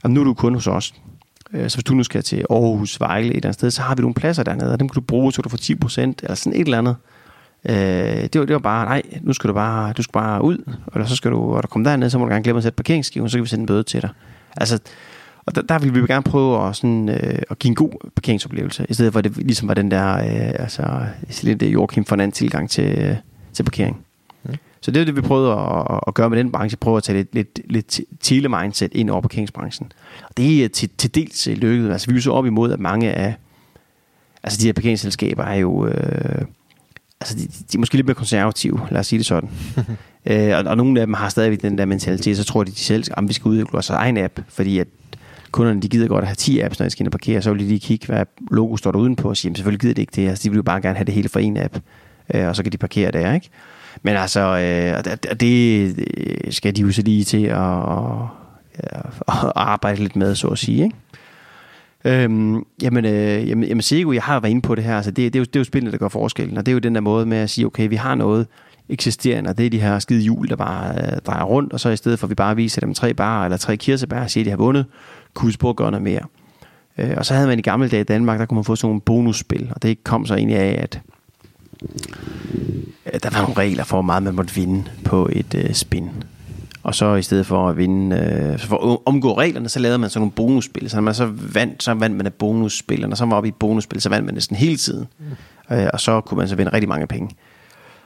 at 0.03 0.11
nu 0.11 0.19
er 0.19 0.23
du 0.23 0.33
kun 0.33 0.53
hos 0.53 0.67
os. 0.67 0.93
Øh, 1.53 1.69
så 1.69 1.77
hvis 1.77 1.83
du 1.83 1.93
nu 1.93 2.03
skal 2.03 2.23
til 2.23 2.45
Aarhus, 2.49 2.99
Vejle 2.99 3.27
et 3.27 3.35
eller 3.35 3.47
andet 3.47 3.53
sted, 3.53 3.71
så 3.71 3.81
har 3.81 3.95
vi 3.95 4.01
nogle 4.01 4.13
pladser 4.13 4.43
dernede, 4.43 4.73
og 4.73 4.79
dem 4.79 4.89
kan 4.89 4.95
du 4.95 5.01
bruge, 5.01 5.33
så 5.33 5.41
du 5.41 5.49
får 5.49 5.57
10% 5.57 6.01
eller 6.01 6.35
sådan 6.35 6.59
et 6.59 6.65
eller 6.65 6.77
andet. 6.77 6.95
Øh, 7.69 7.75
det, 8.33 8.39
var, 8.39 8.45
det 8.45 8.53
var 8.53 8.59
bare, 8.59 8.85
nej, 8.85 9.01
nu 9.21 9.33
skal 9.33 9.47
du 9.47 9.53
bare, 9.53 9.93
du 9.93 10.03
skal 10.03 10.13
bare 10.13 10.43
ud, 10.43 10.57
eller 10.93 11.07
så 11.07 11.15
skal 11.15 11.31
du, 11.31 11.55
og 11.55 11.63
der 11.63 11.67
kommer 11.67 11.89
derned, 11.89 12.09
så 12.09 12.17
må 12.17 12.25
du 12.25 12.31
gerne 12.31 12.43
glemme 12.43 12.57
at 12.57 12.63
sætte 12.63 12.75
parkeringsskiven, 12.75 13.29
så 13.29 13.37
kan 13.37 13.43
vi 13.43 13.49
sende 13.49 13.61
en 13.61 13.67
bøde 13.67 13.83
til 13.83 14.01
dig. 14.01 14.09
Altså, 14.57 14.79
og 15.45 15.55
der, 15.55 15.61
der 15.61 15.79
vil 15.79 15.95
vi 15.95 16.07
gerne 16.07 16.23
prøve 16.23 16.67
at, 16.67 16.75
sådan, 16.75 17.09
øh, 17.09 17.39
at 17.49 17.59
give 17.59 17.69
en 17.69 17.75
god 17.75 18.09
parkeringsoplevelse, 18.15 18.85
i 18.89 18.93
stedet 18.93 19.13
for 19.13 19.19
at 19.19 19.23
det 19.23 19.37
ligesom 19.37 19.67
var 19.67 19.73
den 19.73 19.91
der, 19.91 20.13
øh, 20.13 20.53
altså, 20.59 21.05
lidt 21.43 21.61
øh, 21.61 21.73
Joachim 21.73 22.05
Fernand 22.05 22.21
anden 22.21 22.35
tilgang 22.35 22.69
til, 22.69 22.99
øh, 22.99 23.15
til 23.53 23.63
parkering. 23.63 24.05
Så 24.81 24.91
det 24.91 25.01
er 25.01 25.05
det, 25.05 25.15
vi 25.15 25.21
prøvede 25.21 25.53
at, 25.53 25.99
at 26.07 26.13
gøre 26.13 26.29
med 26.29 26.37
den 26.37 26.51
branche. 26.51 26.77
Prøve 26.77 26.97
at 26.97 27.03
tage 27.03 27.17
lidt, 27.17 27.35
lidt, 27.35 27.59
lidt 27.65 27.99
tele-mindset 28.19 28.93
ind 28.93 29.09
over 29.09 29.21
parkeringsbranchen. 29.21 29.91
Og 30.23 30.37
det 30.37 30.63
er 30.63 30.69
til, 30.69 30.89
til 30.97 31.15
dels 31.15 31.47
lykket. 31.47 31.91
Altså 31.91 32.11
vi 32.11 32.17
er 32.17 32.21
så 32.21 32.31
op 32.31 32.45
imod, 32.45 32.71
at 32.71 32.79
mange 32.79 33.11
af 33.11 33.35
altså 34.43 34.61
de 34.61 34.65
her 34.65 34.73
parkeringsselskaber 34.73 35.43
er 35.43 35.55
jo... 35.55 35.87
Øh, 35.87 36.45
altså 37.21 37.35
de, 37.35 37.47
de 37.47 37.75
er 37.75 37.77
måske 37.77 37.95
lidt 37.95 38.07
mere 38.07 38.15
konservative, 38.15 38.87
lad 38.91 38.99
os 38.99 39.07
sige 39.07 39.19
det 39.19 39.25
sådan. 39.25 39.49
øh, 40.29 40.57
og, 40.57 40.63
og 40.63 40.77
nogle 40.77 41.01
af 41.01 41.07
dem 41.07 41.13
har 41.13 41.29
stadigvæk 41.29 41.61
den 41.61 41.77
der 41.77 41.85
mentalitet, 41.85 42.37
så 42.37 42.43
tror 42.43 42.63
de, 42.63 42.71
de 42.71 42.79
selv, 42.79 43.03
at 43.17 43.27
vi 43.27 43.33
skal 43.33 43.49
udvikle 43.49 43.71
vores 43.71 43.89
egen 43.89 44.17
app, 44.17 44.39
fordi 44.49 44.79
at 44.79 44.87
kunderne 45.51 45.81
de 45.81 45.89
gider 45.89 46.07
godt 46.07 46.21
at 46.21 46.27
have 46.27 46.35
10 46.35 46.59
apps, 46.59 46.79
når 46.79 46.83
de 46.83 46.89
skal 46.89 47.01
ind 47.01 47.07
og 47.07 47.11
parkere, 47.11 47.41
så 47.41 47.51
vil 47.51 47.59
de 47.59 47.67
lige 47.67 47.79
kigge, 47.79 48.07
hvad 48.07 48.25
logo 48.51 48.77
står 48.77 48.91
der 48.91 48.99
udenpå, 48.99 49.29
og 49.29 49.37
sige, 49.37 49.49
jamen 49.49 49.55
selvfølgelig 49.55 49.79
gider 49.79 49.93
de 49.93 50.01
ikke 50.01 50.11
det, 50.15 50.29
altså 50.29 50.43
de 50.43 50.49
vil 50.49 50.55
jo 50.55 50.63
bare 50.63 50.81
gerne 50.81 50.95
have 50.95 51.05
det 51.05 51.13
hele 51.13 51.29
for 51.29 51.39
en 51.39 51.57
app, 51.57 51.77
øh, 52.33 52.47
og 52.47 52.55
så 52.55 52.63
kan 52.63 52.71
de 52.71 52.77
parkere 52.77 53.11
der, 53.11 53.33
ikke? 53.33 53.49
Men 54.03 54.15
altså, 54.15 54.39
øh, 54.39 55.03
det, 55.13 55.39
det 55.39 55.95
skal 56.49 56.75
de 56.75 56.81
jo 56.81 56.91
så 56.91 57.01
lige 57.01 57.23
til 57.23 57.45
at, 57.45 57.83
at, 58.73 59.05
at 59.27 59.51
arbejde 59.55 59.99
lidt 59.99 60.15
med, 60.15 60.35
så 60.35 60.47
at 60.47 60.57
sige, 60.57 60.83
ikke? 60.83 60.95
Øhm, 62.05 62.65
jamen, 62.81 63.05
øh, 63.05 63.49
jamen, 63.49 63.63
jamen 63.63 63.81
Sego, 63.81 64.11
jeg 64.11 64.23
har 64.23 64.39
været 64.39 64.51
inde 64.51 64.61
på 64.61 64.75
det 64.75 64.83
her, 64.83 64.95
altså 64.95 65.11
det, 65.11 65.33
det, 65.33 65.39
er 65.39 65.39
jo, 65.39 65.45
det 65.45 65.55
er 65.55 65.59
jo 65.59 65.63
spillene, 65.63 65.91
der 65.91 65.97
gør 65.97 66.07
forskellen, 66.07 66.57
og 66.57 66.65
det 66.65 66.71
er 66.71 66.73
jo 66.73 66.79
den 66.79 66.95
der 66.95 67.01
måde 67.01 67.25
med 67.25 67.37
at 67.37 67.49
sige, 67.49 67.65
okay, 67.65 67.89
vi 67.89 67.95
har 67.95 68.15
noget 68.15 68.47
eksisterende, 68.89 69.49
og 69.49 69.57
det 69.57 69.65
er 69.65 69.69
de 69.69 69.79
her 69.79 69.99
skide 69.99 70.21
hjul, 70.21 70.49
der 70.49 70.55
bare 70.55 70.95
øh, 70.95 71.19
drejer 71.25 71.43
rundt, 71.43 71.73
og 71.73 71.79
så 71.79 71.89
i 71.89 71.97
stedet 71.97 72.19
for, 72.19 72.27
at 72.27 72.29
vi 72.29 72.35
bare 72.35 72.55
viser 72.55 72.81
dem 72.81 72.93
tre 72.93 73.13
bar 73.13 73.45
eller 73.45 73.57
tre 73.57 73.77
kirsebær, 73.77 74.21
og 74.21 74.29
siger, 74.29 74.41
at 74.41 74.45
de 74.45 74.49
har 74.49 74.57
vundet, 74.57 74.85
kunne 75.33 75.51
vi 75.51 75.73
gøre 75.75 75.91
noget 75.91 76.03
mere. 76.03 76.21
Øh, 76.97 77.13
og 77.17 77.25
så 77.25 77.33
havde 77.33 77.47
man 77.47 77.59
i 77.59 77.61
gamle 77.61 77.89
dage 77.89 78.01
i 78.01 78.03
Danmark, 78.03 78.39
der 78.39 78.45
kunne 78.45 78.55
man 78.55 78.63
få 78.63 78.75
sådan 78.75 78.87
nogle 78.87 79.01
bonusspil, 79.01 79.71
og 79.75 79.83
det 79.83 80.03
kom 80.03 80.25
så 80.25 80.35
egentlig 80.35 80.57
af, 80.57 80.79
at 80.83 81.01
der 83.23 83.29
var 83.29 83.41
nogle 83.41 83.57
regler 83.57 83.83
for, 83.83 83.95
hvor 83.95 84.01
meget 84.01 84.23
man 84.23 84.35
måtte 84.35 84.55
vinde 84.55 84.83
på 85.05 85.29
et 85.31 85.55
øh, 85.55 85.73
spin. 85.73 86.09
Og 86.83 86.95
så 86.95 87.15
i 87.15 87.21
stedet 87.21 87.45
for 87.45 87.69
at 87.69 87.77
vinde, 87.77 88.15
øh, 88.15 88.59
for 88.59 88.93
at 88.93 88.97
omgå 89.05 89.37
reglerne, 89.37 89.69
så 89.69 89.79
lavede 89.79 89.97
man 89.97 90.09
sådan 90.09 90.19
nogle 90.19 90.31
bonusspil. 90.31 90.89
Så 90.89 90.97
når 90.97 91.01
man 91.01 91.13
så 91.13 91.25
vandt, 91.53 91.83
så 91.83 91.93
vandt 91.93 92.17
man 92.17 92.27
et 92.27 92.33
bonusspil, 92.33 93.05
og 93.05 93.17
så 93.17 93.25
var 93.25 93.35
oppe 93.35 93.47
i 93.47 93.51
et 93.51 93.55
bonusspil, 93.55 94.01
så 94.01 94.09
vandt 94.09 94.25
man 94.25 94.33
næsten 94.33 94.55
hele 94.55 94.77
tiden. 94.77 95.07
Mm. 95.19 95.75
Øh, 95.75 95.89
og 95.93 95.99
så 95.99 96.21
kunne 96.21 96.37
man 96.37 96.47
så 96.47 96.55
vinde 96.55 96.73
rigtig 96.73 96.89
mange 96.89 97.07
penge. 97.07 97.35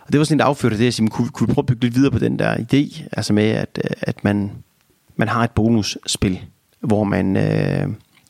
Og 0.05 0.11
det 0.11 0.19
var 0.19 0.25
sådan 0.25 0.39
et 0.39 0.43
affødte 0.43 0.77
det, 0.77 0.87
at 0.87 0.93
sige, 0.93 1.07
kunne, 1.07 1.29
kunne 1.29 1.47
vi 1.47 1.53
prøve 1.53 1.63
at 1.63 1.65
bygge 1.65 1.83
lidt 1.83 1.95
videre 1.95 2.11
på 2.11 2.19
den 2.19 2.39
der 2.39 2.55
idé, 2.55 3.03
altså 3.11 3.33
med, 3.33 3.43
at, 3.43 3.79
øh, 3.83 3.91
at 4.01 4.23
man, 4.23 4.51
man 5.15 5.27
har 5.27 5.43
et 5.43 5.51
bonusspil, 5.51 6.39
hvor 6.79 7.03
man, 7.03 7.37
øh, 7.37 7.87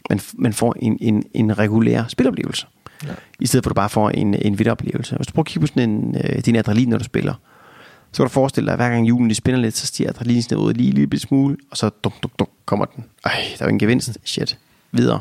man, 0.10 0.20
man 0.34 0.54
får 0.54 0.76
en, 0.80 0.98
en, 1.02 1.24
en 1.34 1.58
regulær 1.58 2.04
spiloplevelse. 2.08 2.68
Ja. 3.04 3.14
I 3.40 3.48
stedet 3.48 3.64
for 3.64 3.70
at 3.70 3.76
du 3.76 3.76
bare 3.76 3.90
får 3.90 4.10
en, 4.10 4.34
en 4.34 4.60
vild 4.60 4.70
oplevelse. 4.70 5.16
Hvis 5.16 5.28
du 5.28 5.34
prøver 5.34 5.44
at 5.44 5.48
kigge 5.48 5.62
på 5.62 5.68
sådan 5.68 5.90
en, 5.90 6.18
øh, 6.24 6.40
din 6.40 6.56
adrenalin, 6.56 6.90
når 6.90 6.98
du 6.98 7.04
spiller, 7.04 7.34
så 8.12 8.24
kan 8.24 8.24
du 8.24 8.34
forestille 8.34 8.66
dig, 8.66 8.74
at 8.74 8.80
hver 8.80 8.90
gang 8.90 9.08
julen 9.08 9.30
de 9.30 9.36
spinder 9.36 9.60
lidt, 9.60 9.78
så 9.78 9.88
stiger 9.88 10.10
adrenalinsniveauet 10.10 10.78
lige 10.78 10.90
en 10.90 10.94
lille 10.94 11.20
smule, 11.20 11.58
og 11.72 11.78
så 11.78 11.90
duk, 11.90 12.14
duk, 12.24 12.40
duk, 12.40 12.50
kommer 12.66 12.86
den. 12.86 13.06
Ej, 13.26 13.32
der 13.58 13.66
er 13.66 13.70
jo 13.70 13.74
en 13.74 13.80
gevinst. 13.80 14.18
Shit. 14.24 14.58
Videre. 14.92 15.20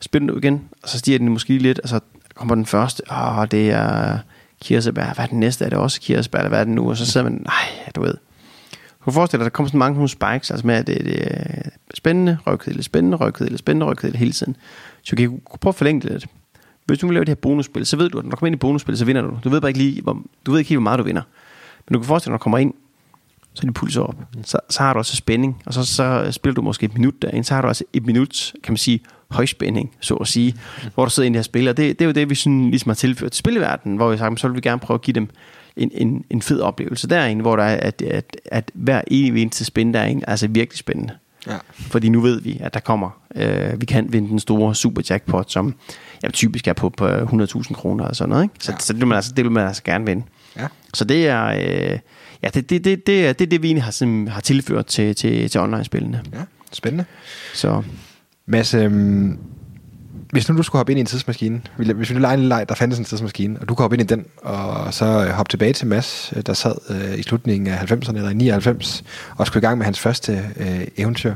Spinder 0.00 0.32
du 0.32 0.38
igen, 0.38 0.68
og 0.82 0.88
så 0.88 0.98
stiger 0.98 1.18
den 1.18 1.28
måske 1.28 1.58
lidt, 1.58 1.78
og 1.78 1.88
så 1.88 2.00
kommer 2.34 2.54
den 2.54 2.66
første. 2.66 3.02
Åh, 3.12 3.46
det 3.50 3.70
er 3.70 4.18
kirsebær. 4.60 5.14
Hvad 5.14 5.24
er 5.24 5.28
den 5.28 5.40
næste? 5.40 5.64
Er 5.64 5.68
det 5.68 5.78
også 5.78 6.00
kirsebær, 6.00 6.38
eller 6.38 6.48
hvad 6.48 6.60
er 6.60 6.64
det 6.64 6.74
nu? 6.74 6.90
Og 6.90 6.96
så 6.96 7.06
sidder 7.06 7.30
man, 7.30 7.42
nej, 7.44 7.90
du 7.94 8.00
ved. 8.00 8.14
Du 9.00 9.04
kan 9.04 9.12
forestille 9.12 9.40
dig, 9.40 9.46
at 9.46 9.52
der 9.52 9.56
kommer 9.56 9.68
sådan 9.68 9.78
mange 9.78 9.94
nogle 9.94 10.08
spikes, 10.08 10.50
altså 10.50 10.66
med, 10.66 10.74
at 10.74 10.86
det, 10.86 11.04
det 11.04 11.26
er 11.30 11.70
spændende, 11.94 12.38
røvkedelig, 12.46 12.84
spændende, 12.84 13.16
røvkedelig, 13.16 13.58
spændende, 13.58 13.86
røvkedelig 13.86 14.18
hele 14.18 14.32
tiden. 14.32 14.56
Så 15.02 15.16
du 15.16 15.16
kan 15.16 15.40
prøve 15.60 15.70
at 15.70 15.74
forlænge 15.74 16.00
det 16.00 16.10
lidt. 16.10 16.26
Hvis 16.84 16.98
du 16.98 17.10
laver 17.10 17.24
det 17.24 17.30
her 17.30 17.34
bonusspil, 17.34 17.86
så 17.86 17.96
ved 17.96 18.08
du, 18.08 18.18
at 18.18 18.24
når 18.24 18.30
du 18.30 18.36
kommer 18.36 18.46
ind 18.46 18.56
i 18.56 18.58
bonusspil, 18.58 18.96
så 18.98 19.04
vinder 19.04 19.22
du. 19.22 19.38
Du 19.44 19.48
ved 19.48 19.60
bare 19.60 19.70
ikke 19.70 19.78
lige, 19.78 20.02
hvor, 20.02 20.22
du 20.46 20.50
ved 20.50 20.58
ikke 20.58 20.68
helt, 20.68 20.78
hvor 20.78 20.82
meget 20.82 20.98
du 20.98 21.04
vinder. 21.04 21.22
Men 21.88 21.92
du 21.92 21.98
kan 21.98 22.06
forestille 22.06 22.30
dig, 22.30 22.32
når 22.32 22.38
du 22.38 22.42
kommer 22.42 22.58
ind, 22.58 22.74
så 23.54 23.60
er 23.60 23.62
din 23.62 23.72
puls 23.72 23.96
op. 23.96 24.16
Så, 24.42 24.58
så 24.70 24.82
har 24.82 24.92
du 24.92 24.98
også 24.98 25.16
spænding, 25.16 25.62
og 25.66 25.74
så, 25.74 25.84
så 25.84 26.32
spiller 26.32 26.54
du 26.54 26.62
måske 26.62 26.86
et 26.86 26.94
minut 26.94 27.22
derinde, 27.22 27.44
så 27.44 27.54
har 27.54 27.62
du 27.62 27.68
også 27.68 27.84
et 27.92 28.06
minut, 28.06 28.52
kan 28.62 28.72
man 28.72 28.76
sige, 28.76 29.00
højspænding, 29.30 29.90
så 30.00 30.14
at 30.14 30.28
sige, 30.28 30.54
mm. 30.82 30.90
hvor 30.94 31.04
du 31.04 31.10
sidder 31.10 31.26
ind 31.26 31.36
i 31.36 31.38
her 31.38 31.42
spil. 31.42 31.68
Og 31.68 31.76
det, 31.76 31.98
det 31.98 32.04
er 32.04 32.06
jo 32.06 32.12
det, 32.12 32.30
vi 32.30 32.34
sådan, 32.34 32.70
ligesom 32.70 32.90
har 32.90 32.94
tilført 32.94 33.32
til 33.32 33.66
hvor 33.84 34.10
vi 34.10 34.16
sagt, 34.16 34.40
så 34.40 34.48
vil 34.48 34.56
vi 34.56 34.60
gerne 34.60 34.80
prøve 34.80 34.94
at 34.94 35.02
give 35.02 35.14
dem 35.14 35.28
en, 35.76 35.90
en, 35.94 36.24
en 36.30 36.42
fed 36.42 36.60
oplevelse 36.60 37.08
derinde, 37.08 37.42
hvor 37.42 37.56
der 37.56 37.64
er, 37.64 37.76
at, 37.76 38.02
at, 38.02 38.36
at 38.44 38.70
hver 38.74 39.02
evig 39.10 39.42
eneste 39.42 39.64
spil 39.64 39.94
derinde 39.94 40.22
er 40.26 40.30
altså 40.30 40.48
virkelig 40.48 40.78
spændende. 40.78 41.14
Ja. 41.46 41.56
Fordi 41.72 42.08
nu 42.08 42.20
ved 42.20 42.40
vi, 42.40 42.58
at 42.60 42.74
der 42.74 42.80
kommer, 42.80 43.10
øh, 43.34 43.80
vi 43.80 43.86
kan 43.86 44.12
vinde 44.12 44.28
den 44.28 44.40
store 44.40 44.74
super 44.74 45.02
jackpot, 45.10 45.50
som 45.50 45.74
ja, 46.22 46.30
typisk 46.30 46.68
er 46.68 46.72
på, 46.72 46.88
på 46.88 47.08
100.000 47.08 47.74
kroner 47.74 48.04
og 48.04 48.16
sådan 48.16 48.28
noget. 48.28 48.42
Ikke? 48.42 48.54
Så, 48.58 48.72
ja. 48.72 48.78
så 48.78 48.92
det, 48.92 49.00
vil 49.00 49.08
man 49.08 49.16
altså, 49.16 49.32
det 49.36 49.44
vil 49.44 49.52
man 49.52 49.66
altså 49.66 49.82
gerne 49.82 50.06
vinde. 50.06 50.24
Ja. 50.56 50.66
Så 50.94 51.04
det 51.04 51.28
er, 51.28 51.44
øh, 51.44 51.98
ja, 52.42 52.48
det, 52.54 52.70
det, 52.70 52.84
det, 52.84 53.06
det, 53.06 53.26
er, 53.26 53.32
det 53.32 53.50
det, 53.50 53.62
vi 53.62 53.68
egentlig 53.68 53.84
har, 53.84 54.30
har 54.30 54.40
tilført 54.40 54.86
til, 54.86 55.14
til, 55.14 55.50
til 55.50 55.60
online-spillene. 55.60 56.22
Ja, 56.32 56.40
spændende. 56.72 57.04
Så. 57.54 57.82
Mads, 58.46 58.74
øhm, 58.74 59.38
hvis 60.34 60.48
nu 60.48 60.56
du 60.56 60.62
skulle 60.62 60.80
hoppe 60.80 60.92
ind 60.92 60.98
i 60.98 61.00
en 61.00 61.06
tidsmaskine, 61.06 61.62
hvis 61.76 62.10
vi 62.10 62.14
nu 62.14 62.20
leger 62.20 62.36
en 62.36 62.48
leg, 62.48 62.68
der 62.68 62.74
fandtes 62.74 62.98
en 62.98 63.04
tidsmaskine, 63.04 63.58
og 63.60 63.68
du 63.68 63.74
kunne 63.74 63.82
hoppe 63.82 63.96
ind 63.96 64.10
i 64.10 64.14
den, 64.14 64.26
og 64.42 64.94
så 64.94 65.04
øh, 65.04 65.30
hoppe 65.30 65.50
tilbage 65.50 65.72
til 65.72 65.86
Mads, 65.86 66.32
øh, 66.36 66.42
der 66.46 66.52
sad 66.52 66.74
øh, 66.90 67.18
i 67.18 67.22
slutningen 67.22 67.66
af 67.66 67.92
90'erne, 67.92 68.16
eller 68.16 68.30
i 68.30 68.34
99, 68.34 69.04
og 69.36 69.46
skulle 69.46 69.60
i 69.60 69.66
gang 69.66 69.78
med 69.78 69.84
hans 69.84 70.00
første 70.00 70.44
øh, 70.56 70.86
eventyr 70.96 71.34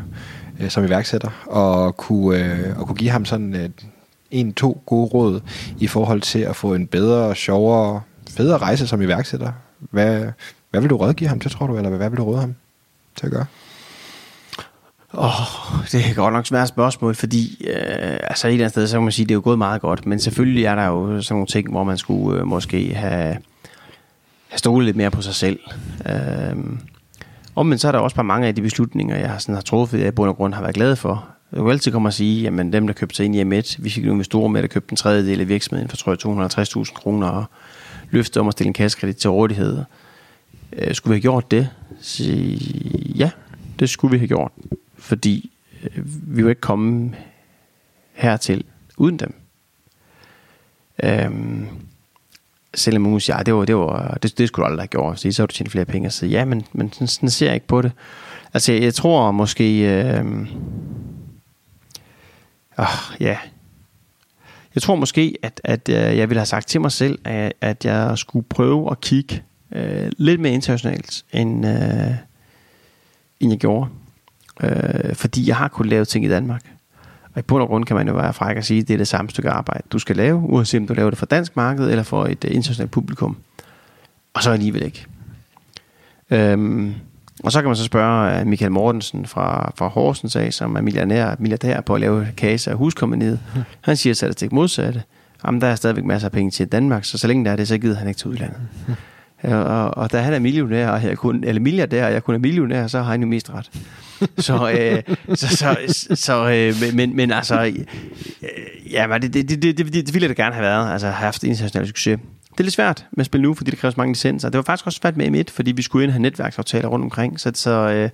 øh, 0.60 0.70
som 0.70 0.84
iværksætter, 0.84 1.30
og 1.46 1.96
kunne, 1.96 2.38
øh, 2.38 2.78
og 2.78 2.86
kunne 2.86 2.96
give 2.96 3.10
ham 3.10 3.24
sådan 3.24 3.54
øh, 3.54 3.68
en, 4.30 4.52
to 4.52 4.82
gode 4.86 5.06
råd 5.06 5.40
i 5.78 5.86
forhold 5.86 6.20
til 6.20 6.38
at 6.38 6.56
få 6.56 6.74
en 6.74 6.86
bedre, 6.86 7.34
sjovere, 7.34 8.00
federe 8.30 8.58
rejse 8.58 8.86
som 8.86 9.02
iværksætter. 9.02 9.52
Hvad, 9.78 10.26
hvad 10.70 10.80
vil 10.80 10.90
du 10.90 10.96
rådgive 10.96 11.28
ham 11.28 11.40
til, 11.40 11.50
tror 11.50 11.66
du, 11.66 11.76
eller 11.76 11.90
hvad 11.90 12.10
vil 12.10 12.16
du 12.16 12.24
råde 12.24 12.40
ham 12.40 12.54
til 13.16 13.26
at 13.26 13.32
gøre? 13.32 13.46
Åh, 15.14 15.24
oh, 15.24 15.86
det 15.92 16.10
er 16.10 16.14
godt 16.14 16.34
nok 16.34 16.46
svært 16.46 16.68
spørgsmål, 16.68 17.14
fordi 17.14 17.66
øh, 17.66 18.18
altså 18.22 18.48
et 18.48 18.52
eller 18.52 18.64
andet 18.64 18.72
sted, 18.72 18.86
så 18.86 18.96
kan 18.96 19.02
man 19.02 19.12
sige, 19.12 19.24
at 19.24 19.28
det 19.28 19.34
er 19.34 19.36
jo 19.36 19.40
gået 19.44 19.58
meget 19.58 19.80
godt, 19.80 20.06
men 20.06 20.18
selvfølgelig 20.18 20.64
er 20.64 20.74
der 20.74 20.86
jo 20.86 21.22
sådan 21.22 21.34
nogle 21.34 21.46
ting, 21.46 21.70
hvor 21.70 21.84
man 21.84 21.98
skulle 21.98 22.40
øh, 22.40 22.46
måske 22.46 22.94
have, 22.94 23.36
have 24.48 24.58
stolet 24.58 24.86
lidt 24.86 24.96
mere 24.96 25.10
på 25.10 25.22
sig 25.22 25.34
selv. 25.34 25.58
Øh, 26.06 26.56
men 27.66 27.78
så 27.78 27.88
er 27.88 27.92
der 27.92 27.98
også 27.98 28.16
bare 28.16 28.24
mange 28.24 28.48
af 28.48 28.54
de 28.54 28.62
beslutninger, 28.62 29.16
jeg 29.16 29.36
sådan 29.38 29.54
har 29.54 29.62
truffet, 29.62 29.98
jeg 29.98 30.08
i 30.08 30.10
bund 30.10 30.28
og 30.28 30.36
grund 30.36 30.54
har 30.54 30.62
været 30.62 30.74
glad 30.74 30.96
for. 30.96 31.28
Jeg 31.52 31.60
kan 31.60 31.70
altid 31.70 31.92
komme 31.92 32.08
og 32.08 32.12
sige, 32.12 32.42
jamen 32.42 32.72
dem, 32.72 32.86
der 32.86 32.94
købte 32.94 33.16
sig 33.16 33.24
ind 33.24 33.36
i 33.36 33.42
M1, 33.42 33.76
vi 33.78 33.90
fik 33.90 34.04
nogle 34.04 34.24
store 34.24 34.48
med, 34.48 34.62
der 34.62 34.68
købte 34.68 34.92
en 34.92 34.96
tredjedel 34.96 35.40
af 35.40 35.48
virksomheden 35.48 35.88
for, 35.88 35.96
tror 35.96 36.12
jeg, 36.12 36.84
250.000 36.86 36.94
kroner, 36.94 37.28
og 37.28 37.44
løfte 38.10 38.40
om 38.40 38.48
at 38.48 38.52
stille 38.52 38.68
en 38.68 38.74
kassekredit 38.74 39.16
til 39.16 39.30
rådighed. 39.30 39.78
Øh, 40.72 40.94
skulle 40.94 41.12
vi 41.12 41.16
have 41.16 41.22
gjort 41.22 41.50
det? 41.50 41.68
Så, 42.00 42.24
ja, 43.14 43.30
det 43.78 43.90
skulle 43.90 44.12
vi 44.12 44.18
have 44.18 44.28
gjort 44.28 44.52
fordi 44.98 45.50
øh, 45.82 46.02
vi 46.36 46.42
vil 46.42 46.50
ikke 46.50 46.60
komme 46.60 47.14
hertil 48.12 48.64
uden 48.96 49.16
dem. 49.16 49.34
Øhm, 51.02 51.66
selvom 52.74 53.04
hun 53.04 53.20
siger, 53.20 53.42
det, 53.42 53.54
var, 53.54 53.64
det, 53.64 53.76
var, 53.76 54.18
det, 54.22 54.38
det 54.38 54.48
skulle 54.48 54.64
du 54.64 54.70
aldrig 54.70 54.82
have 54.82 54.88
gjort, 54.88 55.20
så, 55.20 55.32
så 55.32 55.42
har 55.42 55.46
du 55.46 55.52
tjent 55.52 55.70
flere 55.70 55.84
penge. 55.84 56.10
Så 56.10 56.26
ja, 56.26 56.44
men, 56.44 56.66
men 56.72 56.92
sådan, 56.92 57.06
sådan 57.06 57.30
ser 57.30 57.46
jeg 57.46 57.54
ikke 57.54 57.66
på 57.66 57.82
det. 57.82 57.92
Altså, 58.54 58.72
jeg, 58.72 58.82
jeg 58.82 58.94
tror 58.94 59.30
måske... 59.30 59.80
Øh, 59.80 60.26
øh, 62.78 62.86
ja. 63.20 63.38
Jeg 64.74 64.82
tror 64.82 64.94
måske, 64.94 65.36
at, 65.42 65.60
at 65.64 65.88
øh, 65.88 65.94
jeg 65.94 66.28
ville 66.28 66.40
have 66.40 66.46
sagt 66.46 66.68
til 66.68 66.80
mig 66.80 66.92
selv, 66.92 67.18
at, 67.24 67.52
at 67.60 67.84
jeg 67.84 68.18
skulle 68.18 68.46
prøve 68.48 68.90
at 68.90 69.00
kigge 69.00 69.42
øh, 69.72 70.12
lidt 70.18 70.40
mere 70.40 70.52
internationalt, 70.52 71.24
end, 71.32 71.66
øh, 71.66 72.14
end 73.40 73.52
jeg 73.52 73.58
gjorde. 73.58 73.90
Øh, 74.62 75.14
fordi 75.14 75.48
jeg 75.48 75.56
har 75.56 75.68
kunnet 75.68 75.90
lavet 75.90 76.08
ting 76.08 76.24
i 76.24 76.28
Danmark. 76.28 76.62
Og 77.34 77.38
i 77.38 77.42
bund 77.42 77.62
og 77.62 77.68
grund 77.68 77.84
kan 77.84 77.96
man 77.96 78.08
jo 78.08 78.14
være 78.14 78.32
fræk 78.32 78.56
og 78.56 78.64
sige, 78.64 78.80
at 78.80 78.88
det 78.88 78.94
er 78.94 78.98
det 78.98 79.08
samme 79.08 79.30
stykke 79.30 79.50
arbejde, 79.50 79.82
du 79.92 79.98
skal 79.98 80.16
lave, 80.16 80.36
uanset 80.36 80.80
om 80.80 80.86
du 80.86 80.94
laver 80.94 81.10
det 81.10 81.18
for 81.18 81.26
dansk 81.26 81.56
marked 81.56 81.90
eller 81.90 82.02
for 82.02 82.24
et 82.24 82.44
øh, 82.44 82.54
internationalt 82.54 82.90
publikum. 82.90 83.36
Og 84.34 84.42
så 84.42 84.50
alligevel 84.50 84.82
ikke. 84.82 85.06
Øhm, 86.30 86.94
og 87.44 87.52
så 87.52 87.60
kan 87.60 87.68
man 87.68 87.76
så 87.76 87.84
spørge 87.84 88.40
øh, 88.40 88.46
Michael 88.46 88.72
Mortensen 88.72 89.26
fra, 89.26 89.72
fra 89.76 89.88
Horsens 89.88 90.36
af, 90.36 90.52
som 90.52 90.76
er 90.76 90.80
milliardær, 90.80 91.34
milliardær 91.38 91.80
på 91.80 91.94
at 91.94 92.00
lave 92.00 92.28
kase 92.36 92.70
af 92.70 92.76
huskompaniet. 92.76 93.40
Han 93.80 93.96
siger 93.96 94.14
så 94.14 94.28
det 94.28 94.52
modsatte. 94.52 95.02
Jamen, 95.46 95.60
der 95.60 95.66
er 95.66 95.74
stadigvæk 95.74 96.04
masser 96.04 96.28
af 96.28 96.32
penge 96.32 96.50
til 96.50 96.68
Danmark, 96.68 97.04
så 97.04 97.18
så 97.18 97.26
længe 97.26 97.44
der 97.44 97.50
er 97.50 97.56
det, 97.56 97.68
så 97.68 97.78
gider 97.78 97.96
han 97.96 98.08
ikke 98.08 98.18
til 98.18 98.28
udlandet. 98.28 98.60
Og, 99.42 99.96
og 99.96 100.12
da 100.12 100.20
han 100.20 100.34
er 100.34 100.38
millionær, 100.38 100.88
og 100.88 101.04
jeg 101.04 101.18
kun, 101.18 101.44
eller 101.44 101.60
milliardær, 101.60 102.06
og 102.06 102.12
jeg 102.12 102.24
kun 102.24 102.34
er 102.34 102.38
millionær, 102.38 102.86
så 102.86 102.98
har 102.98 103.10
han 103.10 103.20
jo 103.20 103.26
mest 103.26 103.50
ret. 103.50 103.70
så, 104.38 104.70
øh, 104.70 105.16
så, 105.36 105.56
så, 105.56 105.76
så 106.14 106.50
øh, 106.50 106.94
men, 106.94 107.16
men 107.16 107.32
altså, 107.32 107.64
øh, 107.64 107.74
ja, 108.92 109.06
men 109.06 109.22
det, 109.22 109.34
det, 109.34 109.48
det, 109.48 109.62
det, 109.62 109.78
det, 109.78 109.92
det 109.92 110.14
ville 110.14 110.28
jeg 110.28 110.36
da 110.36 110.42
gerne 110.42 110.54
have 110.54 110.62
været, 110.62 110.92
altså 110.92 111.06
have 111.06 111.14
haft 111.14 111.44
international 111.44 111.86
succes. 111.86 112.18
Det 112.52 112.60
er 112.60 112.64
lidt 112.64 112.74
svært 112.74 113.06
med 113.10 113.20
at 113.20 113.26
spille 113.26 113.42
nu, 113.42 113.54
fordi 113.54 113.70
det 113.70 113.78
kræver 113.78 113.94
mange 113.96 114.12
licenser. 114.12 114.48
Det 114.48 114.58
var 114.58 114.62
faktisk 114.62 114.86
også 114.86 114.98
svært 115.02 115.16
med 115.16 115.40
M1, 115.40 115.52
fordi 115.54 115.72
vi 115.72 115.82
skulle 115.82 116.04
ind 116.04 116.12
have 116.12 116.22
netværksaftaler 116.22 116.88
rundt 116.88 117.04
omkring, 117.04 117.40
så, 117.40 117.50
så 117.54 117.70
øh, 117.70 118.10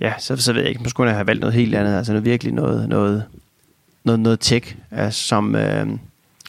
ja, 0.00 0.12
så, 0.18 0.36
så 0.36 0.52
ved 0.52 0.60
jeg 0.60 0.68
ikke, 0.68 0.78
måske 0.78 0.90
skulle 0.90 1.08
jeg 1.08 1.16
have 1.16 1.26
valgt 1.26 1.40
noget 1.40 1.54
helt 1.54 1.74
andet, 1.74 1.96
altså 1.96 2.12
noget 2.12 2.24
virkelig 2.24 2.52
noget, 2.52 2.88
noget, 2.88 3.24
noget, 4.04 4.20
noget 4.20 4.40
tech, 4.40 4.76
altså, 4.90 5.22
som, 5.22 5.56
øh, 5.56 5.86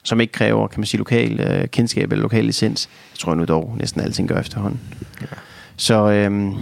som 0.03 0.21
ikke 0.21 0.33
kræver, 0.33 0.67
kan 0.67 0.79
man 0.79 0.85
sige, 0.85 0.97
lokal 0.97 1.39
øh, 1.39 1.67
kendskab 1.67 2.11
eller 2.11 2.21
lokal 2.21 2.45
licens. 2.45 2.89
Jeg 3.13 3.19
tror 3.19 3.35
nu 3.35 3.45
dog, 3.45 3.75
næsten 3.77 4.01
alting 4.01 4.27
gør 4.29 4.39
efterhånden. 4.39 4.79
Ja. 5.21 5.27
Så, 5.75 6.11
øh, 6.11 6.31
men 6.31 6.59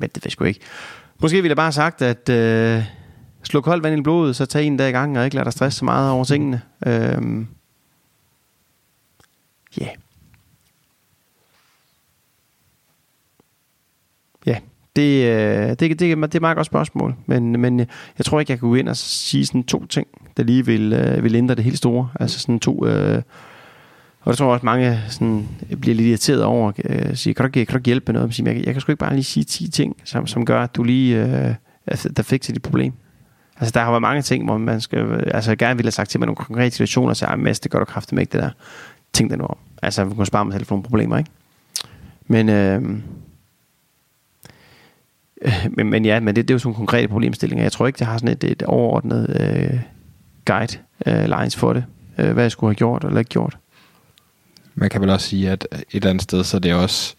det 0.00 0.16
ved 0.16 0.22
jeg 0.24 0.32
sgu 0.32 0.44
ikke. 0.44 0.60
Måske 1.20 1.36
ville 1.36 1.48
jeg 1.48 1.56
bare 1.56 1.66
have 1.66 1.72
sagt, 1.72 2.02
at 2.02 2.28
øh, 2.28 2.84
slå 3.42 3.60
koldt 3.60 3.84
vand 3.84 3.98
i 3.98 4.02
blodet, 4.02 4.36
så 4.36 4.46
tag 4.46 4.64
en 4.64 4.76
dag 4.76 4.88
i 4.88 4.92
gang, 4.92 5.18
og 5.18 5.24
ikke 5.24 5.36
lade 5.36 5.44
dig 5.44 5.52
stresse 5.52 5.78
så 5.78 5.84
meget 5.84 6.10
over 6.10 6.24
tingene. 6.24 6.62
Øhm, 6.86 7.46
ja. 9.80 9.84
Yeah. 9.84 9.94
Øh, 14.98 15.04
det, 15.68 15.80
det, 15.80 15.90
det, 15.90 16.00
det 16.00 16.12
er 16.12 16.26
et 16.34 16.40
meget 16.40 16.56
godt 16.56 16.66
spørgsmål, 16.66 17.14
men, 17.26 17.60
men 17.60 17.80
øh, 17.80 17.86
jeg 18.18 18.24
tror 18.24 18.40
ikke, 18.40 18.50
jeg 18.50 18.58
kan 18.58 18.68
gå 18.68 18.74
ind 18.74 18.88
og 18.88 18.96
sige 18.96 19.46
sådan 19.46 19.62
to 19.62 19.86
ting, 19.86 20.06
der 20.36 20.42
lige 20.42 20.66
vil, 20.66 20.92
øh, 20.92 21.24
vil 21.24 21.34
ændre 21.34 21.54
det 21.54 21.64
helt 21.64 21.78
store. 21.78 22.08
Altså 22.20 22.40
sådan 22.40 22.60
to... 22.60 22.86
Øh, 22.86 23.22
og 24.22 24.30
det 24.30 24.38
tror 24.38 24.46
jeg 24.46 24.52
også, 24.52 24.66
mange 24.66 25.00
sådan, 25.08 25.48
bliver 25.80 25.94
lidt 25.96 26.08
irriteret 26.08 26.42
over. 26.44 26.72
Øh, 26.84 27.16
siger, 27.16 27.34
kan, 27.34 27.42
du 27.42 27.46
ikke, 27.46 27.66
kan 27.66 27.72
du 27.72 27.78
ikke 27.78 27.86
hjælpe 27.86 28.12
med 28.12 28.20
noget? 28.20 28.34
Siger, 28.34 28.52
jeg, 28.52 28.64
jeg 28.64 28.74
kan 28.74 28.80
sgu 28.80 28.92
ikke 28.92 29.00
bare 29.00 29.14
lige 29.14 29.24
sige 29.24 29.44
10 29.44 29.70
ting, 29.70 29.96
som, 30.04 30.26
som 30.26 30.44
gør, 30.44 30.62
at 30.62 30.76
du 30.76 30.82
lige 30.82 31.24
øh, 31.24 31.54
der 32.16 32.22
fikser 32.22 32.52
dit 32.52 32.62
problem. 32.62 32.92
Altså, 33.60 33.72
der 33.72 33.80
har 33.80 33.90
været 33.90 34.02
mange 34.02 34.22
ting, 34.22 34.44
hvor 34.44 34.58
man 34.58 34.80
skal, 34.80 35.24
altså, 35.34 35.50
jeg 35.50 35.58
gerne 35.58 35.76
ville 35.76 35.86
have 35.86 35.92
sagt 35.92 36.10
til 36.10 36.20
mig 36.20 36.26
nogle 36.26 36.36
konkrete 36.36 36.70
situationer, 36.70 37.10
og 37.10 37.16
sige, 37.16 37.28
ah, 37.28 37.38
Mads, 37.38 37.60
det 37.60 37.70
gør 37.70 37.78
du 37.78 37.84
kraftigt 37.84 38.12
med 38.12 38.22
ikke 38.22 38.32
det 38.32 38.42
der. 38.42 38.50
Tænk 39.12 39.30
dig 39.30 39.38
nu 39.38 39.44
om. 39.44 39.56
Altså, 39.82 40.04
vi 40.04 40.14
kunne 40.14 40.26
spare 40.26 40.44
mig 40.44 40.52
selv 40.54 40.66
for 40.66 40.74
nogle 40.74 40.84
problemer, 40.84 41.18
ikke? 41.18 41.30
Men, 42.26 42.48
øh, 42.48 42.82
Øh, 45.42 45.66
men, 45.70 45.90
men 45.90 46.04
ja, 46.04 46.20
men 46.20 46.36
det, 46.36 46.48
det 46.48 46.50
er 46.50 46.54
jo 46.54 46.58
sådan 46.58 46.74
konkrete 46.74 47.08
problemstillinger. 47.08 47.64
Jeg 47.64 47.72
tror 47.72 47.86
ikke, 47.86 47.98
det 47.98 48.06
har 48.06 48.18
sådan 48.18 48.28
et, 48.28 48.44
et 48.44 48.62
overordnet 48.62 49.36
øh, 49.40 49.80
guide 50.44 50.78
øh, 51.06 51.24
lines 51.24 51.56
for 51.56 51.72
det. 51.72 51.84
Øh, 52.18 52.32
hvad 52.32 52.44
jeg 52.44 52.52
skulle 52.52 52.68
have 52.70 52.76
gjort 52.76 53.04
eller 53.04 53.18
ikke 53.18 53.28
gjort. 53.28 53.58
Man 54.74 54.90
kan 54.90 55.00
vel 55.00 55.10
også 55.10 55.28
sige, 55.28 55.50
at 55.50 55.66
et 55.72 55.84
eller 55.92 56.10
andet 56.10 56.22
sted, 56.22 56.44
så 56.44 56.58
det 56.58 56.70
er 56.70 56.74
også 56.74 57.14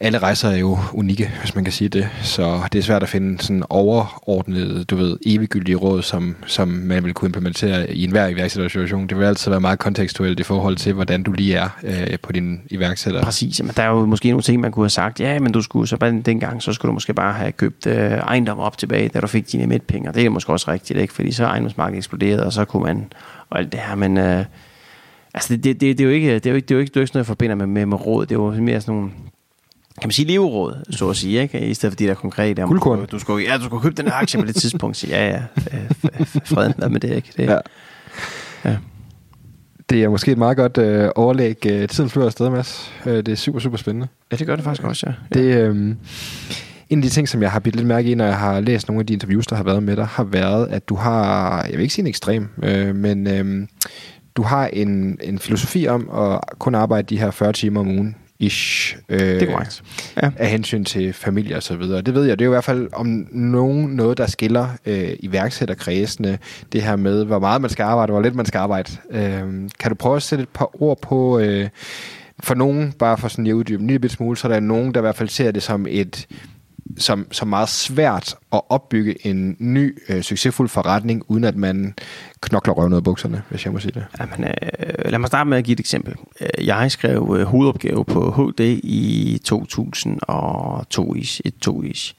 alle 0.00 0.18
rejser 0.18 0.48
er 0.48 0.56
jo 0.56 0.78
unikke, 0.92 1.30
hvis 1.40 1.54
man 1.54 1.64
kan 1.64 1.72
sige 1.72 1.88
det. 1.88 2.08
Så 2.22 2.60
det 2.72 2.78
er 2.78 2.82
svært 2.82 3.02
at 3.02 3.08
finde 3.08 3.42
sådan 3.42 3.62
overordnet, 3.70 4.90
du 4.90 4.96
ved, 4.96 5.16
eviggyldige 5.26 5.76
råd, 5.76 6.02
som, 6.02 6.36
som 6.46 6.68
man 6.68 7.04
vil 7.04 7.14
kunne 7.14 7.26
implementere 7.26 7.94
i 7.94 8.04
enhver 8.04 8.26
iværksættersituation. 8.26 9.06
Det 9.06 9.18
vil 9.18 9.24
altid 9.24 9.50
være 9.50 9.60
meget 9.60 9.78
kontekstuelt 9.78 10.40
i 10.40 10.42
forhold 10.42 10.76
til, 10.76 10.92
hvordan 10.92 11.22
du 11.22 11.32
lige 11.32 11.54
er 11.54 11.68
øh, 11.82 12.18
på 12.22 12.32
din 12.32 12.60
iværksætter. 12.70 13.22
Præcis, 13.22 13.62
men 13.62 13.72
der 13.76 13.82
er 13.82 13.88
jo 13.88 14.06
måske 14.06 14.28
nogle 14.28 14.42
ting, 14.42 14.60
man 14.60 14.72
kunne 14.72 14.84
have 14.84 14.90
sagt, 14.90 15.20
ja, 15.20 15.38
men 15.38 15.52
du 15.52 15.62
skulle 15.62 15.88
så 15.88 15.96
bare 15.96 16.20
dengang, 16.20 16.62
så 16.62 16.72
skulle 16.72 16.90
du 16.90 16.92
måske 16.92 17.14
bare 17.14 17.32
have 17.32 17.52
købt 17.52 17.86
øh, 17.86 18.10
ejendom 18.10 18.58
op 18.58 18.78
tilbage, 18.78 19.08
da 19.08 19.20
du 19.20 19.26
fik 19.26 19.52
dine 19.52 19.66
midtpenge. 19.66 20.12
Det 20.12 20.24
er 20.24 20.30
måske 20.30 20.52
også 20.52 20.70
rigtigt, 20.70 20.98
ikke? 20.98 21.14
Fordi 21.14 21.32
så 21.32 21.44
er 21.44 21.48
ejendomsmarkedet 21.48 21.98
eksploderet, 21.98 22.40
og 22.40 22.52
så 22.52 22.64
kunne 22.64 22.82
man, 22.82 23.12
og 23.50 23.58
alt 23.58 23.72
det 23.72 23.80
her, 23.80 23.94
men... 23.94 24.18
Øh, 24.18 24.44
Altså, 25.36 25.56
det, 25.56 25.64
det, 25.64 25.80
det, 25.80 25.98
det, 25.98 26.04
er 26.04 26.08
jo 26.08 26.14
ikke, 26.14 26.34
det, 26.34 26.46
er 26.46 26.50
jo 26.50 26.56
ikke, 26.56 26.66
det, 26.66 26.70
er 26.70 26.74
jo 26.74 26.80
ikke, 26.80 26.88
det 26.90 26.96
er 26.96 27.00
jo 27.00 27.02
ikke 27.02 27.06
sådan 27.06 27.18
noget, 27.18 27.24
jeg 27.24 27.26
forbinder 27.26 27.56
med, 27.56 27.66
med, 27.66 27.86
med 27.86 28.06
råd. 28.06 28.26
Det 28.26 28.34
er 28.34 28.42
jo 28.42 28.50
mere 28.50 28.80
sådan 28.80 28.94
nogle 28.94 29.10
kan 30.00 30.08
man 30.08 30.12
sige 30.12 30.26
leveråd, 30.26 30.84
så 30.90 31.10
at 31.10 31.16
sige, 31.16 31.42
ikke? 31.42 31.60
i 31.60 31.74
stedet 31.74 31.92
for 31.92 31.96
de 31.96 32.06
der 32.06 32.14
konkrete. 32.14 32.62
Om, 32.62 32.68
Guldkorn. 32.68 33.06
Du 33.06 33.18
skulle, 33.18 33.46
ja, 33.50 33.58
du 33.58 33.64
skulle 33.64 33.82
købe 33.82 33.94
den 33.94 34.06
her 34.06 34.14
aktie 34.14 34.40
på 34.40 34.46
det 34.46 34.54
tidspunkt. 34.54 34.96
Sige, 34.96 35.16
ja, 35.16 35.30
ja, 35.30 35.42
freden, 36.44 36.74
hvad 36.76 36.88
med 36.88 37.00
det, 37.00 37.14
ikke? 37.16 37.32
Det, 37.36 37.44
ja. 37.44 37.58
ja. 38.64 38.76
Det 39.90 40.04
er 40.04 40.08
måske 40.08 40.32
et 40.32 40.38
meget 40.38 40.56
godt 40.56 40.78
øh, 40.78 41.10
overlæg. 41.16 41.66
Øh, 41.66 41.88
tiden 41.88 42.10
flyver 42.10 42.26
afsted, 42.26 42.50
Mads. 42.50 42.92
Øh, 43.06 43.16
det 43.16 43.28
er 43.28 43.34
super, 43.34 43.60
super 43.60 43.76
spændende. 43.76 44.08
Ja, 44.32 44.36
det 44.36 44.46
gør 44.46 44.56
det 44.56 44.64
faktisk 44.64 44.88
også, 44.88 45.06
ja. 45.06 45.40
Det, 45.40 45.54
øh, 45.54 45.76
en 46.90 46.98
af 46.98 47.02
de 47.02 47.08
ting, 47.08 47.28
som 47.28 47.42
jeg 47.42 47.50
har 47.50 47.60
bidt 47.60 47.76
lidt 47.76 47.86
mærke 47.86 48.10
i, 48.10 48.14
når 48.14 48.24
jeg 48.24 48.38
har 48.38 48.60
læst 48.60 48.88
nogle 48.88 49.00
af 49.00 49.06
de 49.06 49.12
interviews, 49.12 49.46
der 49.46 49.56
har 49.56 49.64
været 49.64 49.82
med 49.82 49.96
dig, 49.96 50.06
har 50.06 50.24
været, 50.24 50.68
at 50.68 50.88
du 50.88 50.94
har, 50.94 51.62
jeg 51.62 51.72
vil 51.72 51.80
ikke 51.80 51.94
sige 51.94 52.02
en 52.02 52.06
ekstrem, 52.06 52.48
øh, 52.62 52.96
men 52.96 53.26
øh, 53.26 53.66
du 54.36 54.42
har 54.42 54.66
en, 54.66 55.18
en 55.22 55.38
filosofi 55.38 55.88
om 55.88 56.10
at 56.10 56.40
kun 56.58 56.74
arbejde 56.74 57.06
de 57.14 57.18
her 57.18 57.30
40 57.30 57.52
timer 57.52 57.80
om 57.80 57.88
ugen 57.88 58.16
ish. 58.38 58.96
Øh, 59.08 59.18
det 59.18 59.42
er 59.42 59.46
korrekt. 59.46 59.82
Ja. 60.22 60.30
Af 60.36 60.48
hensyn 60.48 60.84
til 60.84 61.12
familie 61.12 61.56
og 61.56 61.62
så 61.62 61.76
videre. 61.76 62.00
Det 62.00 62.14
ved 62.14 62.24
jeg, 62.24 62.38
det 62.38 62.44
er 62.44 62.46
jo 62.46 62.50
i 62.50 62.54
hvert 62.54 62.64
fald 62.64 62.88
om 62.92 63.26
nogen 63.32 63.86
noget, 63.86 64.18
der 64.18 64.26
skiller 64.26 64.68
øh, 64.86 65.10
iværksætterkredsene. 65.20 66.38
Det 66.72 66.82
her 66.82 66.96
med, 66.96 67.24
hvor 67.24 67.38
meget 67.38 67.60
man 67.60 67.70
skal 67.70 67.82
arbejde, 67.82 68.12
hvor 68.12 68.22
lidt 68.22 68.34
man 68.34 68.46
skal 68.46 68.58
arbejde. 68.58 68.92
Øh, 69.10 69.70
kan 69.80 69.88
du 69.88 69.94
prøve 69.94 70.16
at 70.16 70.22
sætte 70.22 70.42
et 70.42 70.48
par 70.48 70.82
ord 70.82 71.00
på... 71.00 71.38
Øh, 71.38 71.68
for 72.40 72.54
nogen, 72.54 72.92
bare 72.92 73.18
for 73.18 73.28
sådan 73.28 73.46
at 73.46 73.52
uddybe 73.52 73.82
en 73.82 73.86
lille 73.86 74.08
smule, 74.08 74.36
så 74.36 74.48
er 74.48 74.52
der 74.52 74.60
nogen, 74.60 74.94
der 74.94 75.00
i 75.00 75.02
hvert 75.02 75.16
fald 75.16 75.28
ser 75.28 75.50
det 75.50 75.62
som 75.62 75.86
et 75.90 76.26
som, 76.98 77.26
som 77.30 77.48
meget 77.48 77.68
svært 77.68 78.34
at 78.52 78.60
opbygge 78.68 79.26
en 79.26 79.56
ny 79.58 79.98
øh, 80.08 80.22
succesfuld 80.22 80.68
forretning, 80.68 81.22
uden 81.28 81.44
at 81.44 81.56
man 81.56 81.94
knokler 82.40 82.72
røven 82.72 82.92
ud 82.92 82.96
af 82.96 83.04
bukserne, 83.04 83.42
hvis 83.50 83.64
jeg 83.64 83.72
må 83.72 83.78
sige 83.78 83.92
det. 83.92 84.04
Jamen, 84.20 84.44
øh, 84.44 85.10
lad 85.10 85.18
mig 85.18 85.28
starte 85.28 85.50
med 85.50 85.58
at 85.58 85.64
give 85.64 85.72
et 85.72 85.80
eksempel. 85.80 86.14
Øh, 86.40 86.66
jeg 86.66 86.90
skrev 86.90 87.36
øh, 87.38 87.46
hovedopgave 87.46 88.04
på 88.04 88.30
HD 88.30 88.60
i 88.82 89.40
2002 89.44 91.14
ish, 91.14 91.40
2 91.60 91.82
ish. 91.82 92.14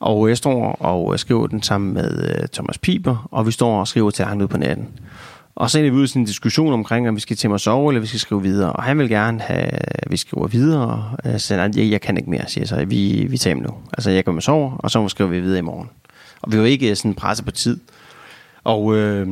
Og 0.00 0.28
jeg 0.28 0.36
står 0.36 0.72
og 0.72 1.12
øh, 1.12 1.18
skriver 1.18 1.46
den 1.46 1.62
sammen 1.62 1.94
med 1.94 2.38
øh, 2.42 2.48
Thomas 2.48 2.78
Piper, 2.78 3.28
og 3.30 3.46
vi 3.46 3.52
står 3.52 3.80
og 3.80 3.88
skriver 3.88 4.10
til 4.10 4.24
langt 4.24 4.42
ud 4.42 4.48
på 4.48 4.58
natten. 4.58 4.88
Og 5.56 5.70
så 5.70 5.78
er 5.78 5.82
vi 5.82 5.90
ude 5.90 6.04
i 6.04 6.06
sådan 6.06 6.22
en 6.22 6.26
diskussion 6.26 6.72
omkring, 6.72 7.08
om 7.08 7.16
vi 7.16 7.20
skal 7.20 7.36
til 7.36 7.52
at 7.54 7.60
sove, 7.60 7.90
eller 7.90 8.00
vi 8.00 8.06
skal 8.06 8.20
skrive 8.20 8.42
videre. 8.42 8.72
Og 8.72 8.82
han 8.82 8.98
vil 8.98 9.08
gerne 9.08 9.40
have, 9.40 9.68
at 9.72 10.10
vi 10.10 10.16
skriver 10.16 10.46
videre. 10.46 11.16
Så 11.38 11.54
jeg, 11.54 11.90
jeg 11.90 12.00
kan 12.00 12.16
ikke 12.16 12.30
mere, 12.30 12.48
siger 12.48 12.66
så. 12.66 12.84
Vi, 12.84 13.26
vi 13.30 13.38
tager 13.38 13.56
nu. 13.56 13.74
Altså, 13.92 14.10
jeg 14.10 14.24
med 14.26 14.42
sove, 14.42 14.72
og 14.78 14.90
så 14.90 15.08
skriver 15.08 15.30
vi 15.30 15.40
videre 15.40 15.58
i 15.58 15.62
morgen. 15.62 15.90
Og 16.42 16.52
vi 16.52 16.58
var 16.58 16.64
ikke 16.64 16.96
sådan 16.96 17.14
presset 17.14 17.44
på 17.44 17.50
tid. 17.50 17.80
Og, 18.64 18.96
øh, 18.96 19.28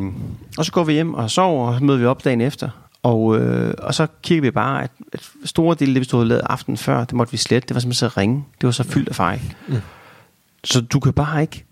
og 0.58 0.64
så 0.64 0.72
går 0.72 0.84
vi 0.84 0.92
hjem 0.92 1.14
og 1.14 1.30
sover, 1.30 1.68
og 1.68 1.78
så 1.78 1.84
møder 1.84 1.98
vi 1.98 2.04
op 2.04 2.24
dagen 2.24 2.40
efter. 2.40 2.68
Og, 3.02 3.38
øh, 3.38 3.74
og 3.78 3.94
så 3.94 4.06
kigger 4.22 4.42
vi 4.42 4.50
bare, 4.50 4.82
at, 4.82 4.90
at 5.12 5.30
store 5.44 5.76
dele 5.78 5.90
af 5.90 5.94
det, 5.94 6.00
vi 6.00 6.04
stod 6.04 6.20
og 6.20 6.26
lavede 6.26 6.46
aften 6.46 6.76
før, 6.76 7.04
det 7.04 7.12
måtte 7.12 7.30
vi 7.30 7.36
slet. 7.36 7.68
Det 7.68 7.74
var 7.74 7.80
simpelthen 7.80 8.10
så 8.10 8.20
ringe. 8.20 8.44
Det 8.60 8.66
var 8.66 8.70
så 8.70 8.82
fyldt 8.82 9.08
af 9.08 9.14
fejl. 9.14 9.40
Mm. 9.68 9.74
Så 10.64 10.80
du 10.80 11.00
kan 11.00 11.12
bare 11.12 11.40
ikke 11.40 11.64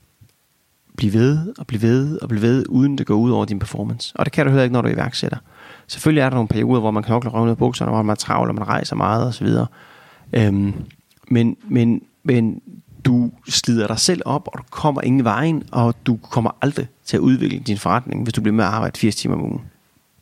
blive 0.97 1.13
ved 1.13 1.55
og 1.59 1.67
blive 1.67 1.83
ved 1.83 2.19
og 2.19 2.29
blive 2.29 2.43
ved, 2.43 2.65
uden 2.69 2.99
det 2.99 3.07
går 3.07 3.15
ud 3.15 3.31
over 3.31 3.45
din 3.45 3.59
performance. 3.59 4.13
Og 4.17 4.25
det 4.25 4.33
kan 4.33 4.47
du 4.47 4.51
heller 4.51 4.63
ikke, 4.63 4.73
når 4.73 4.83
du 4.83 4.89
er 4.89 4.93
iværksætter. 4.93 5.39
Selvfølgelig 5.87 6.21
er 6.21 6.29
der 6.29 6.37
nogle 6.37 6.49
perioder, 6.49 6.81
hvor 6.81 6.91
man 6.91 7.03
knokler 7.03 7.31
røven 7.31 7.47
ud 7.47 7.51
af 7.51 7.59
bukserne, 7.59 7.91
hvor 7.91 8.03
man 8.03 8.11
er 8.11 8.15
travl, 8.15 8.49
og 8.49 8.55
man 8.55 8.69
rejser 8.69 8.97
meget 8.97 9.27
osv. 9.27 9.49
Øhm, 10.33 10.75
men, 11.29 11.57
men, 11.69 12.03
men 12.25 12.61
du 13.05 13.31
slider 13.49 13.87
dig 13.87 13.99
selv 13.99 14.23
op, 14.25 14.49
og 14.53 14.59
du 14.59 14.63
kommer 14.71 15.01
ingen 15.03 15.25
vejen, 15.25 15.63
og 15.73 15.95
du 16.07 16.17
kommer 16.17 16.57
aldrig 16.63 16.89
til 17.05 17.17
at 17.17 17.21
udvikle 17.21 17.59
din 17.59 17.79
forretning, 17.79 18.23
hvis 18.23 18.33
du 18.33 18.41
bliver 18.41 18.55
med 18.55 18.65
at 18.65 18.71
arbejde 18.71 18.99
80 18.99 19.17
timer 19.17 19.35
om 19.35 19.43
ugen. 19.43 19.61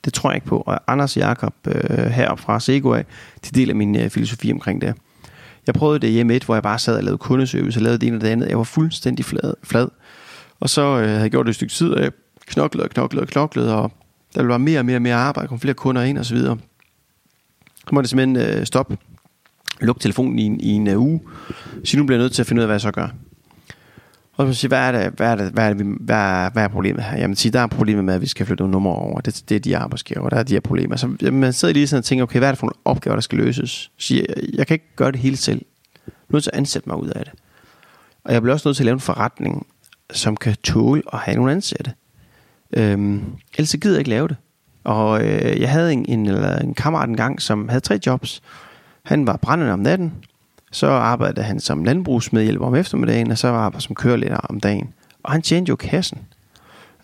Det 0.05 0.13
tror 0.13 0.31
jeg 0.31 0.35
ikke 0.35 0.47
på. 0.47 0.63
Og 0.67 0.81
Anders 0.87 1.17
og 1.17 1.23
Jacob 1.23 1.55
øh, 1.67 2.07
heroppe 2.07 2.43
fra 2.43 2.61
Segway, 2.61 3.03
de 3.45 3.61
deler 3.61 3.75
min 3.75 3.97
øh, 3.97 4.11
filosofi 4.11 4.53
omkring 4.53 4.81
det. 4.81 4.95
Jeg 5.67 5.75
prøvede 5.75 5.99
det 5.99 6.11
hjemme 6.11 6.35
et, 6.35 6.45
hvor 6.45 6.55
jeg 6.55 6.63
bare 6.63 6.79
sad 6.79 6.97
og 6.97 7.03
lavede 7.03 7.19
kundeservice 7.19 7.79
og 7.79 7.83
lavede 7.83 7.99
det 7.99 8.07
ene 8.07 8.17
og 8.17 8.21
det 8.21 8.29
andet. 8.29 8.49
Jeg 8.49 8.59
var 8.59 8.65
fuldstændig 8.65 9.25
flad. 9.25 9.55
flad. 9.63 9.89
Og 10.61 10.71
så 10.71 10.83
øh, 10.83 11.07
havde 11.07 11.21
jeg 11.21 11.31
gjort 11.31 11.47
det 11.47 11.51
et 11.51 11.57
stykke 11.57 11.73
tid, 11.73 11.91
og 11.91 12.03
jeg 12.03 12.13
knoklede 12.47 12.85
og 12.85 12.91
knoklede 12.91 13.23
og 13.23 13.29
knoklede, 13.29 13.77
og 13.77 13.93
der 14.35 14.43
var 14.43 14.59
mere 14.59 14.79
og 14.79 14.85
mere 14.85 14.97
og 14.97 15.03
mere 15.03 15.15
arbejde, 15.15 15.49
kom 15.49 15.61
flere 15.61 15.75
kunder 15.75 16.03
ind 16.03 16.19
og 16.19 16.25
så 16.25 16.35
videre. 16.35 16.59
Så 17.79 17.95
måtte 17.95 18.05
jeg 18.05 18.09
simpelthen 18.09 18.59
øh, 18.59 18.67
stoppe, 18.67 18.99
lukke 19.81 20.01
telefonen 20.01 20.39
i 20.39 20.43
en, 20.43 20.61
i 20.61 20.69
en 20.69 20.89
uh, 20.89 21.03
uge, 21.03 21.21
så 21.85 21.97
nu 21.97 22.05
bliver 22.05 22.19
jeg 22.19 22.25
nødt 22.25 22.33
til 22.33 22.43
at 22.43 22.47
finde 22.47 22.61
ud 22.61 22.63
af, 22.63 22.69
hvad 22.69 22.75
jeg 22.75 22.81
så 22.81 22.91
gør. 22.91 23.09
Og 24.37 24.55
så 24.55 24.61
siger, 24.61 24.69
hvad 24.69 24.79
er 24.79 24.93
det, 24.93 25.13
hvad 25.17 25.31
er 25.31 25.35
det, 25.35 25.53
hvad 25.53 25.65
er, 25.71 25.75
det, 25.75 25.87
hvad 26.01 26.17
er, 26.17 26.51
hvad 26.51 26.65
er 26.65 26.69
problemet 26.69 27.05
her? 27.05 27.19
Jamen, 27.19 27.37
sige, 27.37 27.53
der 27.53 27.61
er 27.61 27.67
problemet 27.67 28.05
med, 28.05 28.15
at 28.15 28.21
vi 28.21 28.27
skal 28.27 28.47
flytte 28.47 28.63
nogle 28.63 28.73
numre 28.73 28.95
over. 28.95 29.21
Det, 29.21 29.45
det 29.49 29.55
er 29.55 29.61
de 29.61 29.77
arbejdsgiver, 29.77 30.29
der 30.29 30.37
er 30.37 30.43
de 30.43 30.53
her 30.53 30.61
problemer. 30.61 30.97
Så 30.97 31.07
man 31.33 31.53
sidder 31.53 31.75
lige 31.75 31.87
sådan 31.87 31.99
og 31.99 32.05
tænker, 32.05 32.23
okay, 32.23 32.39
hvad 32.39 32.49
er 32.49 32.53
det 32.53 32.59
for 32.59 32.67
nogle 32.67 32.77
opgaver, 32.85 33.17
der 33.17 33.21
skal 33.21 33.39
løses? 33.39 33.71
Så 33.71 33.91
siger, 33.99 34.25
jeg, 34.29 34.45
jeg 34.55 34.67
kan 34.67 34.75
ikke 34.75 34.97
gøre 34.97 35.13
det 35.13 35.21
hele 35.21 35.37
selv. 35.37 35.63
Jeg 36.07 36.13
er 36.29 36.33
nødt 36.33 36.45
til 36.45 36.51
at 36.51 36.59
ansætte 36.59 36.89
mig 36.89 36.99
ud 36.99 37.09
af 37.09 37.25
det. 37.25 37.33
Og 38.25 38.33
jeg 38.33 38.43
bliver 38.43 38.55
også 38.55 38.69
nødt 38.69 38.77
til 38.77 38.83
at 38.83 38.87
lave 38.87 38.95
en 38.95 39.01
forretning, 39.01 39.67
som 40.13 40.37
kan 40.37 40.57
tåle 40.63 41.03
at 41.13 41.19
have 41.19 41.37
nogle 41.37 41.53
ansatte. 41.53 41.93
Øhm, 42.73 43.25
ellers 43.59 43.77
gider 43.81 43.95
jeg 43.95 43.99
ikke 43.99 44.11
lave 44.11 44.29
det. 44.29 44.37
Og 44.85 45.25
øh, 45.25 45.61
jeg 45.61 45.71
havde 45.71 45.93
en, 45.93 46.05
en, 46.09 46.27
eller 46.27 46.59
en 46.59 46.75
kammerat 46.75 47.09
engang, 47.09 47.43
som 47.43 47.69
havde 47.69 47.81
tre 47.81 47.99
jobs. 48.07 48.43
Han 49.03 49.27
var 49.27 49.37
brændende 49.37 49.73
om 49.73 49.79
natten, 49.79 50.13
så 50.73 50.87
arbejdede 50.87 51.43
han 51.43 51.61
som 51.61 51.85
landbrugsmedhjælper 51.85 52.67
om 52.67 52.75
eftermiddagen, 52.75 53.31
og 53.31 53.39
så 53.39 53.49
var 53.49 53.71
han 53.71 53.81
som 53.81 53.95
kørelærer 53.95 54.37
om 54.37 54.61
dagen. 54.61 54.95
Og 55.23 55.33
han 55.33 55.43
tjente 55.43 55.69
jo 55.69 55.77
kassen. 55.77 56.19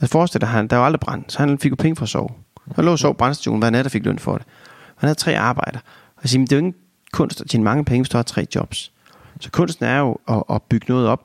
Altså 0.00 0.12
forestil 0.12 0.40
dig, 0.40 0.48
han, 0.48 0.66
der 0.66 0.76
var 0.76 0.84
aldrig 0.84 1.00
brand, 1.00 1.24
så 1.28 1.38
han 1.38 1.58
fik 1.58 1.70
jo 1.70 1.76
penge 1.76 1.96
for 1.96 2.02
at 2.02 2.08
sove. 2.08 2.28
Han 2.74 2.84
lå 2.84 2.92
og 2.92 2.98
sov 2.98 3.16
brændstuen 3.16 3.58
hver 3.58 3.70
nat 3.70 3.86
og 3.86 3.92
fik 3.92 4.04
løn 4.04 4.18
for 4.18 4.38
det. 4.38 4.46
Han 4.96 5.06
havde 5.06 5.18
tre 5.18 5.38
arbejder. 5.38 5.78
Og 6.16 6.22
jeg 6.22 6.30
siger, 6.30 6.44
det 6.44 6.52
er 6.52 6.56
jo 6.56 6.58
ingen 6.58 6.74
kunst 7.12 7.40
at 7.40 7.50
tjene 7.50 7.64
mange 7.64 7.84
penge, 7.84 8.02
hvis 8.02 8.08
du 8.08 8.18
har 8.18 8.22
tre 8.22 8.46
jobs. 8.54 8.92
Så 9.40 9.50
kunsten 9.50 9.86
er 9.86 9.98
jo 9.98 10.18
at, 10.28 10.42
at 10.50 10.62
bygge 10.62 10.86
noget 10.88 11.08
op, 11.08 11.20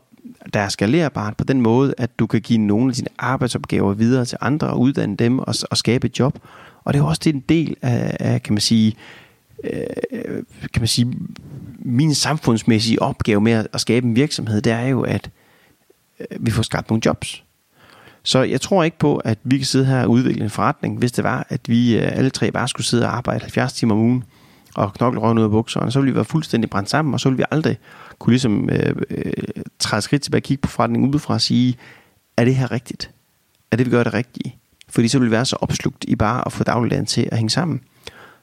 der 0.54 0.60
er 0.60 0.70
skalerbart 0.70 1.38
på 1.38 1.44
den 1.44 1.62
måde, 1.62 1.94
at 1.98 2.20
du 2.20 2.28
kan 2.28 2.42
give 2.42 2.60
nogle 2.60 2.90
af 2.90 2.96
dine 2.96 3.08
arbejdsopgaver 3.18 3.94
videre 3.94 4.26
til 4.26 4.38
andre 4.42 4.68
og 4.68 4.80
uddanne 4.80 5.16
dem 5.16 5.40
og, 5.40 5.56
og 5.72 5.78
skabe 5.78 6.08
et 6.08 6.20
job. 6.20 6.40
Og 6.84 6.94
det 6.94 7.00
er 7.00 7.04
også 7.04 7.22
det 7.24 7.36
en 7.36 7.44
del 7.50 7.76
af, 7.82 8.18
af 8.20 8.44
kan 8.44 8.54
man 8.54 8.62
sige, 8.62 8.96
øh, 9.64 9.84
kan 10.74 10.82
man 10.82 10.88
sige, 10.88 11.14
min 11.80 12.16
samfundsmæssige 12.16 13.02
opgave 13.02 13.42
med 13.42 13.66
at 13.74 13.82
skabe 13.82 14.08
en 14.08 14.16
virksomhed, 14.16 14.62
det 14.62 14.74
er 14.74 14.88
jo, 14.88 15.02
at 15.02 15.30
øh, 16.20 16.46
vi 16.46 16.52
får 16.52 16.64
skabt 16.64 16.90
nogle 16.90 17.02
jobs. 17.06 17.44
Så 18.24 18.44
jeg 18.44 18.62
tror 18.62 18.84
ikke 18.84 18.98
på, 18.98 19.18
at 19.18 19.38
vi 19.44 19.58
kan 19.58 19.66
sidde 19.66 19.86
her 19.86 20.04
og 20.04 20.10
udvikle 20.10 20.44
en 20.44 20.50
forretning, 20.50 20.98
hvis 20.98 21.12
det 21.12 21.24
var, 21.24 21.46
at 21.50 21.62
vi 21.68 21.98
øh, 21.98 22.18
alle 22.18 22.30
tre 22.30 22.52
bare 22.52 22.68
skulle 22.68 22.88
sidde 22.88 23.06
og 23.06 23.18
arbejde 23.18 23.40
70 23.40 23.74
timer 23.74 23.96
om 23.96 24.02
ugen 24.02 24.24
og 24.76 24.94
knokle 24.94 25.20
røven 25.20 25.38
ud 25.38 25.44
af 25.44 25.50
bukserne, 25.50 25.92
så 25.92 26.00
ville 26.00 26.12
vi 26.12 26.16
være 26.16 26.26
fuldstændig 26.26 26.70
brændt 26.70 26.90
sammen, 26.90 27.14
og 27.14 27.20
så 27.20 27.30
ville 27.30 27.38
vi 27.38 27.44
aldrig 27.52 27.78
kunne 28.22 28.32
ligesom 28.32 28.70
øh, 28.70 28.96
øh, 29.10 29.34
træde 29.80 30.02
skridt 30.02 30.22
tilbage 30.22 30.40
og 30.40 30.44
kigge 30.44 30.62
på 30.62 30.70
forretningen 30.70 31.10
udefra 31.10 31.34
og 31.34 31.42
sige, 31.42 31.78
er 32.38 32.46
det 32.46 32.56
her 32.56 32.72
rigtigt? 32.72 33.12
Er 33.72 33.76
det, 33.76 33.86
vi 33.86 33.92
gør 33.92 34.04
det 34.04 34.14
rigtige? 34.14 34.56
Fordi 34.90 35.08
så 35.08 35.20
vil 35.20 35.26
vi 35.26 35.32
være 35.32 35.46
så 35.46 35.56
opslugt 35.62 36.06
i 36.08 36.16
bare 36.16 36.46
at 36.46 36.52
få 36.52 36.64
dagligdagen 36.64 37.06
til 37.06 37.30
at 37.32 37.38
hænge 37.38 37.50
sammen. 37.50 37.82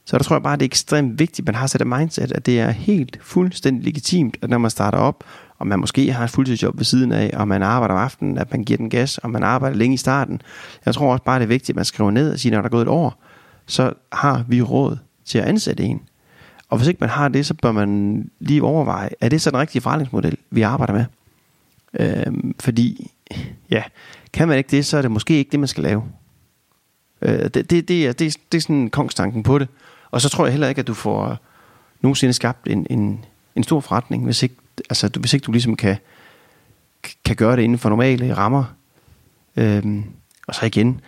Så 0.04 0.18
der 0.18 0.24
tror 0.24 0.36
jeg 0.36 0.42
bare, 0.42 0.52
at 0.52 0.60
det 0.60 0.64
er 0.64 0.68
ekstremt 0.68 1.18
vigtigt, 1.18 1.38
at 1.38 1.46
man 1.46 1.54
har 1.54 1.66
sat 1.66 1.80
et 1.80 1.86
mindset, 1.86 2.32
at 2.32 2.46
det 2.46 2.60
er 2.60 2.70
helt 2.70 3.18
fuldstændig 3.22 3.84
legitimt, 3.84 4.36
at 4.42 4.50
når 4.50 4.58
man 4.58 4.70
starter 4.70 4.98
op 4.98 5.24
og 5.58 5.66
man 5.66 5.78
måske 5.78 6.12
har 6.12 6.24
et 6.24 6.30
fuldtidsjob 6.30 6.78
ved 6.78 6.84
siden 6.84 7.12
af, 7.12 7.30
og 7.34 7.48
man 7.48 7.62
arbejder 7.62 7.94
om 7.94 8.00
aftenen, 8.00 8.38
at 8.38 8.50
man 8.50 8.64
giver 8.64 8.76
den 8.76 8.90
gas, 8.90 9.18
og 9.18 9.30
man 9.30 9.42
arbejder 9.42 9.76
længe 9.76 9.94
i 9.94 9.96
starten. 9.96 10.42
Jeg 10.86 10.94
tror 10.94 11.12
også 11.12 11.24
bare, 11.24 11.38
det 11.38 11.44
er 11.44 11.48
vigtigt, 11.48 11.70
at 11.70 11.76
man 11.76 11.84
skriver 11.84 12.10
ned 12.10 12.32
og 12.32 12.38
siger, 12.38 12.52
når 12.52 12.60
der 12.60 12.68
er 12.68 12.70
gået 12.70 12.82
et 12.82 12.88
år, 12.88 13.22
så 13.66 13.92
har 14.12 14.44
vi 14.48 14.62
råd 14.62 14.96
til 15.24 15.38
at 15.38 15.44
ansætte 15.44 15.82
en. 15.82 16.00
Og 16.68 16.78
hvis 16.78 16.88
ikke 16.88 17.00
man 17.00 17.08
har 17.08 17.28
det, 17.28 17.46
så 17.46 17.54
bør 17.54 17.72
man 17.72 18.30
lige 18.40 18.62
overveje, 18.62 19.10
er 19.20 19.28
det 19.28 19.42
så 19.42 19.50
den 19.50 19.58
rigtige 19.58 19.82
forretningsmodel, 19.82 20.36
vi 20.50 20.62
arbejder 20.62 20.92
med? 20.92 21.04
Øhm, 21.94 22.54
fordi, 22.60 23.10
ja, 23.70 23.82
kan 24.32 24.48
man 24.48 24.58
ikke 24.58 24.70
det, 24.70 24.86
så 24.86 24.96
er 24.96 25.02
det 25.02 25.10
måske 25.10 25.34
ikke 25.34 25.50
det, 25.50 25.60
man 25.60 25.68
skal 25.68 25.82
lave. 25.82 26.04
Øh, 27.22 27.44
det, 27.44 27.54
det, 27.70 27.88
det, 27.88 28.06
er, 28.06 28.12
det, 28.12 28.26
er, 28.26 28.38
det 28.52 28.58
er 28.58 28.62
sådan 28.62 28.90
kongstanken 28.90 29.42
på 29.42 29.58
det. 29.58 29.68
Og 30.10 30.20
så 30.20 30.28
tror 30.28 30.46
jeg 30.46 30.52
heller 30.52 30.68
ikke, 30.68 30.78
at 30.78 30.86
du 30.86 30.94
får 30.94 31.38
nogensinde 32.00 32.32
skabt 32.32 32.68
en, 32.68 32.86
en, 32.90 33.24
en 33.56 33.62
stor 33.62 33.80
forretning, 33.80 34.24
hvis 34.24 34.42
ikke, 34.42 34.54
altså, 34.90 35.08
du, 35.08 35.20
hvis 35.20 35.34
ikke 35.34 35.44
du 35.44 35.52
ligesom 35.52 35.76
kan, 35.76 35.96
kan 37.24 37.36
gøre 37.36 37.56
det 37.56 37.62
inden 37.62 37.78
for 37.78 37.88
normale 37.88 38.36
rammer. 38.36 38.64
Øhm, 39.56 40.04
og 40.46 40.54
så 40.54 40.66
igen, 40.66 41.00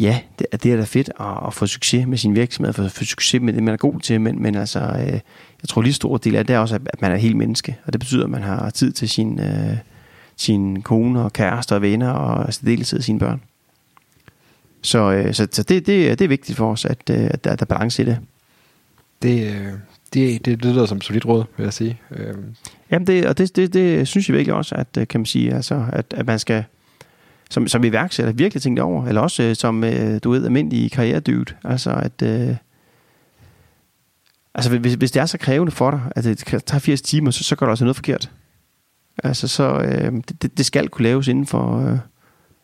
ja, 0.00 0.20
det, 0.38 0.62
det 0.62 0.72
er 0.72 0.76
da 0.76 0.84
fedt 0.84 1.10
at, 1.20 1.46
at 1.46 1.54
få 1.54 1.66
succes 1.66 2.06
med 2.06 2.18
sin 2.18 2.34
virksomhed, 2.34 2.84
at 2.84 2.92
få, 2.92 3.04
succes 3.04 3.42
med 3.42 3.52
det, 3.52 3.62
man 3.62 3.74
er 3.74 3.78
god 3.78 4.00
til, 4.00 4.20
men, 4.20 4.42
men 4.42 4.54
altså, 4.54 4.80
øh, 4.80 5.12
jeg 5.62 5.68
tror 5.68 5.82
lige 5.82 5.92
stor 5.92 6.16
del 6.16 6.36
af 6.36 6.46
det 6.46 6.54
er 6.54 6.58
også, 6.58 6.74
at 6.74 7.02
man 7.02 7.12
er 7.12 7.16
helt 7.16 7.36
menneske, 7.36 7.76
og 7.84 7.92
det 7.92 8.00
betyder, 8.00 8.24
at 8.24 8.30
man 8.30 8.42
har 8.42 8.70
tid 8.70 8.92
til 8.92 9.08
sin, 9.08 9.40
øh, 9.40 9.76
sin 10.36 10.82
kone 10.82 11.22
og 11.22 11.32
kæreste 11.32 11.74
og 11.74 11.82
venner, 11.82 12.10
og 12.10 12.54
deltid 12.64 13.00
sine 13.00 13.18
børn. 13.18 13.40
Så, 14.82 15.12
øh, 15.12 15.34
så, 15.34 15.48
så 15.52 15.62
det, 15.62 15.86
det, 15.86 16.18
det 16.18 16.24
er 16.24 16.28
vigtigt 16.28 16.58
for 16.58 16.72
os, 16.72 16.84
at, 16.84 17.10
øh, 17.10 17.16
at 17.30 17.44
der, 17.44 17.56
der 17.56 17.64
er 17.64 17.74
balance 17.74 18.02
i 18.02 18.06
det. 18.06 18.18
Det, 19.22 19.50
øh, 19.50 19.72
det, 20.14 20.44
det 20.44 20.64
lyder 20.64 20.86
som 20.86 21.00
solidt 21.00 21.26
råd, 21.26 21.44
vil 21.56 21.64
jeg 21.64 21.72
sige. 21.72 22.00
Øh. 22.10 22.34
Jamen, 22.90 23.06
det, 23.06 23.26
og 23.26 23.38
det, 23.38 23.56
det, 23.56 23.72
det 23.72 24.08
synes 24.08 24.28
jeg 24.28 24.36
virkelig 24.36 24.54
også, 24.54 24.74
at 24.74 24.88
øh, 24.98 25.08
kan 25.08 25.20
man 25.20 25.26
sige, 25.26 25.54
altså, 25.54 25.84
at, 25.92 26.14
at 26.16 26.26
man 26.26 26.38
skal 26.38 26.64
som, 27.50 27.68
som 27.68 27.84
iværksætter 27.84 28.32
virkelig 28.32 28.62
tænkt 28.62 28.80
over, 28.80 29.06
eller 29.06 29.20
også 29.20 29.42
øh, 29.42 29.56
som, 29.56 29.84
øh, 29.84 30.20
du 30.24 30.30
ved, 30.30 30.44
almindelig 30.44 30.92
karrieredyvet. 30.92 31.56
Altså, 31.64 31.90
at... 31.90 32.22
Øh, 32.22 32.56
altså, 34.54 34.78
hvis, 34.78 34.94
hvis 34.94 35.10
det 35.10 35.20
er 35.20 35.26
så 35.26 35.38
krævende 35.38 35.72
for 35.72 35.90
dig, 35.90 36.00
at 36.10 36.24
det 36.24 36.38
tager 36.38 36.78
80 36.78 37.02
timer, 37.02 37.30
så, 37.30 37.44
så 37.44 37.56
gør 37.56 37.66
du 37.66 37.70
altså 37.72 37.84
noget 37.84 37.96
forkert. 37.96 38.30
Altså, 39.24 39.48
så 39.48 39.80
øh, 39.80 40.12
det, 40.42 40.58
det 40.58 40.66
skal 40.66 40.88
kunne 40.88 41.02
laves 41.02 41.28
inden 41.28 41.46
for, 41.46 41.86
øh, 41.86 41.98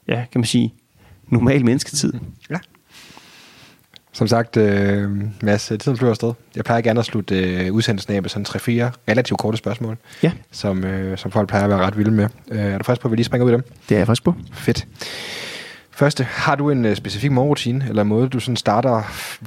ja, 0.09 0.25
kan 0.33 0.41
man 0.41 0.47
sige, 0.47 0.75
normal 1.29 1.65
mennesketid. 1.65 2.13
Ja. 2.51 2.59
Som 4.15 4.29
sagt, 4.29 4.57
øh, 4.57 5.11
Mads, 5.43 5.67
tiden 5.67 5.97
flyver 5.97 6.11
afsted. 6.11 6.33
Jeg 6.57 6.65
plejer 6.65 6.81
gerne 6.81 7.01
at 7.01 7.07
slutte 7.07 7.39
øh, 7.41 7.73
udsendelsen 7.73 8.15
af 8.15 8.23
med 8.23 8.31
sådan 8.31 8.47
3-4 8.49 8.51
relativt 9.11 9.41
korte 9.41 9.57
spørgsmål, 9.57 9.97
Ja, 10.23 10.33
som, 10.53 10.85
øh, 10.85 11.19
som 11.19 11.31
folk 11.31 11.49
plejer 11.49 11.65
at 11.65 11.71
være 11.71 11.79
ret 11.79 11.99
vilde 11.99 12.11
med. 12.11 12.29
Øh, 12.51 12.59
er 12.59 12.79
du 12.79 12.85
frisk 12.85 13.01
på, 13.01 13.09
at 13.09 13.13
vi 13.13 13.17
lige 13.17 13.25
springer 13.25 13.45
ud 13.47 13.51
i 13.51 13.55
dem? 13.55 13.65
det 13.89 13.95
er 13.95 13.99
jeg 13.99 14.07
frisk 14.07 14.25
på. 14.25 14.35
Fedt. 14.53 14.87
Første, 15.91 16.25
har 16.31 16.55
du 16.55 16.71
en 16.71 16.85
øh, 16.85 16.97
specifik 16.97 17.31
morgenrutine, 17.33 17.85
eller 17.89 18.03
måde, 18.03 18.29
du 18.29 18.41
sådan 18.41 18.57
starter 18.57 19.03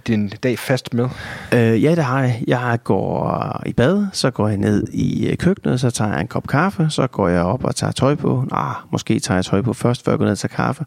din 0.07 0.29
dag 0.29 0.59
fast 0.59 0.93
med? 0.93 1.09
Øh, 1.53 1.83
ja, 1.83 1.95
det 1.95 2.03
har 2.03 2.21
jeg. 2.21 2.43
Jeg 2.47 2.79
går 2.83 3.61
i 3.65 3.73
bad, 3.73 4.05
så 4.13 4.31
går 4.31 4.47
jeg 4.47 4.57
ned 4.57 4.87
i 4.93 5.27
øh, 5.27 5.37
køkkenet, 5.37 5.79
så 5.79 5.89
tager 5.91 6.11
jeg 6.11 6.21
en 6.21 6.27
kop 6.27 6.47
kaffe, 6.47 6.87
så 6.89 7.07
går 7.07 7.27
jeg 7.27 7.41
op 7.41 7.63
og 7.63 7.75
tager 7.75 7.91
tøj 7.91 8.15
på. 8.15 8.45
Ah, 8.51 8.75
måske 8.91 9.19
tager 9.19 9.37
jeg 9.37 9.45
tøj 9.45 9.61
på 9.61 9.73
først, 9.73 10.05
før 10.05 10.11
jeg 10.11 10.17
går 10.19 10.25
ned 10.25 10.31
og 10.31 10.37
tager 10.39 10.55
kaffe. 10.55 10.85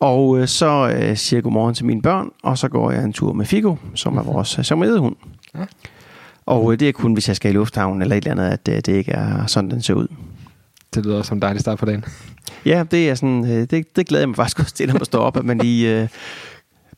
Og 0.00 0.38
øh, 0.38 0.48
så 0.48 0.94
øh, 0.96 1.16
siger 1.16 1.38
jeg 1.38 1.42
godmorgen 1.42 1.74
til 1.74 1.84
mine 1.84 2.02
børn, 2.02 2.30
og 2.42 2.58
så 2.58 2.68
går 2.68 2.90
jeg 2.90 3.04
en 3.04 3.12
tur 3.12 3.32
med 3.32 3.46
Figo, 3.46 3.76
som 3.94 4.16
er 4.16 4.22
vores 4.22 4.58
øh, 4.58 4.64
sommerhedehund. 4.64 5.16
Ja. 5.54 5.64
Og 6.46 6.72
øh, 6.72 6.80
det 6.80 6.88
er 6.88 6.92
kun, 6.92 7.12
hvis 7.12 7.28
jeg 7.28 7.36
skal 7.36 7.50
i 7.50 7.54
lufthavnen 7.54 8.02
eller 8.02 8.16
et 8.16 8.26
eller 8.26 8.42
andet, 8.42 8.58
at 8.58 8.68
øh, 8.68 8.76
det 8.76 8.88
ikke 8.88 9.12
er 9.12 9.46
sådan, 9.46 9.70
den 9.70 9.82
ser 9.82 9.94
ud. 9.94 10.08
Det 10.94 11.06
lyder 11.06 11.22
som 11.22 11.36
en 11.36 11.42
dejlig 11.42 11.60
start 11.60 11.78
på 11.78 11.84
dagen. 11.84 12.04
Ja, 12.66 12.84
det 12.90 13.10
er 13.10 13.14
sådan, 13.14 13.44
øh, 13.44 13.66
det, 13.70 13.96
det 13.96 14.06
glæder 14.06 14.22
jeg 14.22 14.28
mig 14.28 14.36
faktisk 14.36 14.58
også 14.60 14.74
til, 14.74 14.86
når 14.86 14.94
man 14.94 15.04
står 15.04 15.18
op, 15.18 15.36
at 15.36 15.44
man 15.44 15.58
lige 15.58 16.00
øh, 16.02 16.08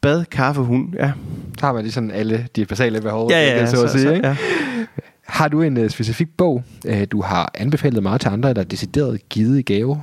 bad, 0.01 0.25
kaffe, 0.25 0.63
hund. 0.63 0.95
Ja, 0.95 1.13
Så 1.59 1.67
har 1.67 1.73
man 1.73 1.83
lige 1.83 1.93
sådan 1.93 2.11
alle 2.11 2.49
de 2.57 2.67
basale 2.67 3.01
behov, 3.01 3.31
ja, 3.31 3.41
ja, 3.41 3.67
så, 3.67 3.85
at 3.85 3.91
sige, 3.91 4.15
ikke? 4.15 4.29
ja. 4.29 4.37
Har 5.27 5.49
du 5.49 5.63
en 5.63 5.77
uh, 5.77 5.89
specifik 5.89 6.29
bog, 6.37 6.63
uh, 6.89 7.03
du 7.13 7.23
har 7.23 7.51
anbefalet 7.55 8.03
meget 8.03 8.21
til 8.21 8.29
andre, 8.29 8.49
eller 8.51 8.65
decideret 8.65 9.29
givet 9.29 9.59
i 9.59 9.63
gave? 9.63 10.03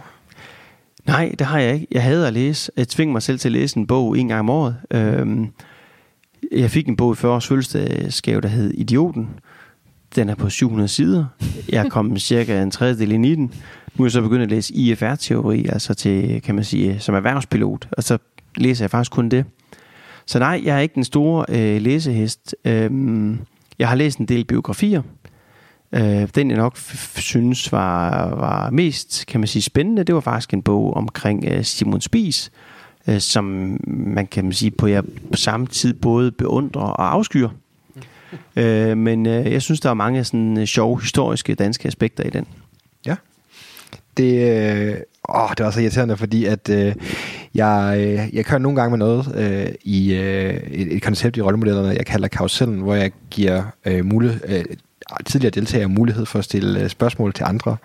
Nej, 1.08 1.36
det 1.40 1.48
har 1.48 1.60
jeg 1.60 1.74
ikke. 1.74 1.88
Jeg 1.92 2.04
hader 2.04 2.28
at 2.28 2.34
læse. 2.34 2.72
Jeg 2.78 2.88
tvinger 2.88 3.14
mig 3.14 3.22
selv 3.22 3.40
til 3.40 3.48
at 3.48 3.52
læse 3.52 3.78
en 3.78 3.88
bog 3.88 4.18
en 4.20 4.28
gang 4.28 4.40
om 4.40 4.50
året. 4.50 4.76
Øhm, 4.92 5.48
jeg 6.52 6.72
fik 6.72 6.88
en 6.88 6.96
bog 6.96 7.14
i 7.14 7.16
40 7.16 7.32
års 7.32 7.48
fødselsdagsgave, 7.48 8.42
der 8.42 8.48
hed 8.48 8.72
Idioten. 8.72 9.30
Den 10.16 10.30
er 10.30 10.36
på 10.36 10.50
700 10.50 10.88
sider. 10.88 11.26
Jeg 11.70 11.86
er 11.86 11.90
kommet 11.90 12.22
cirka 12.22 12.62
en 12.62 12.72
tredjedel 12.72 13.12
ind 13.12 13.26
i 13.26 13.36
den. 13.36 13.54
Nu 13.96 14.04
er 14.04 14.06
jeg 14.06 14.12
så 14.12 14.22
begyndt 14.22 14.44
at 14.44 14.50
læse 14.50 14.74
IFR-teori, 14.74 15.66
altså 15.66 15.94
til, 15.94 16.42
kan 16.42 16.56
man 16.56 16.64
sige, 16.64 17.00
som 17.00 17.16
erhvervspilot. 17.16 17.88
Og 17.92 18.04
så 18.04 18.18
læser 18.58 18.84
jeg 18.86 18.92
faktisk 18.92 19.12
kun 19.12 19.30
det. 19.30 19.46
Så 20.26 20.40
nej, 20.40 20.62
jeg 20.64 20.76
er 20.76 20.80
ikke 20.80 20.96
den 20.96 21.04
store 21.04 21.46
øh, 21.50 21.82
læsehest. 21.82 22.56
Øhm, 22.66 23.40
jeg 23.80 23.88
har 23.90 23.96
læst 23.96 24.18
en 24.18 24.26
del 24.26 24.46
biografier. 24.46 25.02
Øh, 25.96 26.28
den 26.36 26.50
jeg 26.50 26.58
nok 26.58 26.78
synes 27.16 27.72
var, 27.72 28.28
var 28.36 28.70
mest 28.70 29.26
kan 29.28 29.40
man 29.40 29.48
sige, 29.48 29.64
spændende, 29.64 30.04
det 30.04 30.16
var 30.16 30.22
faktisk 30.22 30.54
en 30.54 30.62
bog 30.62 30.94
omkring 30.94 31.46
øh, 31.48 31.64
Simon 31.64 32.02
Spies, 32.02 32.52
øh, 33.08 33.20
som 33.20 33.78
man 33.88 34.28
kan 34.28 34.44
man 34.44 34.54
sige 34.54 34.72
på, 34.72 34.88
jeg 34.88 35.04
på 35.04 35.38
samme 35.38 35.68
tid 35.68 35.94
både 35.94 36.32
beundrer 36.32 36.82
og 36.82 37.14
afskyer. 37.14 37.50
Øh, 38.56 38.98
men 38.98 39.26
øh, 39.26 39.52
jeg 39.52 39.62
synes, 39.62 39.80
der 39.80 39.90
er 39.90 39.94
mange 39.94 40.24
sådan, 40.24 40.58
øh, 40.58 40.66
sjove 40.66 41.02
historiske 41.02 41.56
danske 41.56 41.88
aspekter 41.88 42.24
i 42.24 42.30
den. 42.30 42.46
Det, 44.18 44.60
øh, 44.90 44.96
åh, 45.30 45.50
det 45.58 45.66
var 45.66 45.72
så 45.72 45.82
irriterende, 45.82 46.18
fordi 46.18 46.46
at 46.46 46.70
øh, 46.70 46.96
jeg, 47.56 47.96
øh, 48.00 48.36
jeg 48.36 48.46
kører 48.46 48.60
nogle 48.60 48.82
gange 48.82 48.98
med 48.98 48.98
noget 48.98 49.36
øh, 49.36 49.76
i 49.84 50.14
øh, 50.14 50.54
et, 50.54 50.96
et 50.96 51.02
koncept 51.02 51.38
i 51.38 51.42
rollemodellerne, 51.42 51.90
jeg 51.90 52.06
kalder 52.06 52.28
karusellen, 52.28 52.80
hvor 52.80 52.96
jeg 52.96 53.12
giver 53.30 53.64
øh, 53.86 54.06
mulighed, 54.06 54.40
øh, 54.48 54.66
tidligere 55.26 55.52
deltagere 55.52 55.88
mulighed 55.90 56.26
for 56.26 56.40
at 56.40 56.46
stille 56.46 56.82
øh, 56.84 56.90
spørgsmål 56.90 57.34
til 57.34 57.44
andre. 57.44 57.78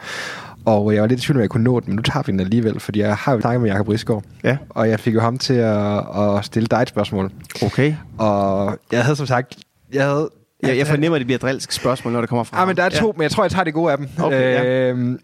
Og 0.65 0.95
jeg 0.95 1.03
var 1.03 1.09
lidt 1.09 1.21
i 1.21 1.23
tvivl, 1.27 1.37
om 1.37 1.41
jeg 1.41 1.51
kunne 1.51 1.65
nå 1.65 1.81
det, 1.81 1.89
men 1.89 1.97
nu 1.97 2.03
tager 2.03 2.23
vi 2.27 2.33
den 2.33 2.41
alligevel, 2.41 2.81
fordi 2.81 3.01
jeg 3.01 3.17
har 3.17 3.33
jo 3.33 3.41
snakket 3.41 3.61
med 3.61 3.71
Jacob 3.71 3.89
Risgaard, 3.89 4.23
Ja, 4.45 4.57
og 4.69 4.89
jeg 4.89 5.01
fik 5.01 5.15
jo 5.15 5.21
ham 5.21 5.39
til 5.39 5.55
at, 5.55 5.99
at 6.19 6.45
stille 6.45 6.67
dig 6.67 6.77
et 6.83 6.89
spørgsmål. 6.89 7.33
okay. 7.63 7.95
Og 8.19 8.79
jeg 8.93 9.03
havde 9.05 9.17
som 9.17 9.27
sagt, 9.27 9.57
jeg 9.93 10.05
havde... 10.05 10.31
Jeg, 10.63 10.79
jeg 10.79 10.87
fornemmer, 10.87 11.17
at 11.17 11.21
det 11.21 11.27
bliver 11.27 11.37
et 11.39 11.43
drilsk 11.43 11.73
spørgsmål, 11.73 12.13
når 12.13 12.21
det 12.21 12.29
kommer 12.29 12.45
fra 12.45 12.57
Ja, 12.57 12.63
Ah, 12.63 12.67
men 12.69 12.77
der 12.77 12.83
er 12.83 12.89
to, 12.89 13.13
men 13.17 13.23
jeg 13.23 13.31
tror, 13.31 13.45
jeg 13.45 13.51
tager 13.51 13.65
det 13.65 13.75
gode 13.75 13.93
af 13.93 13.99
dem. 13.99 14.09
Okay, 14.23 14.41
ja. 14.41 14.65
øhm, 14.91 15.19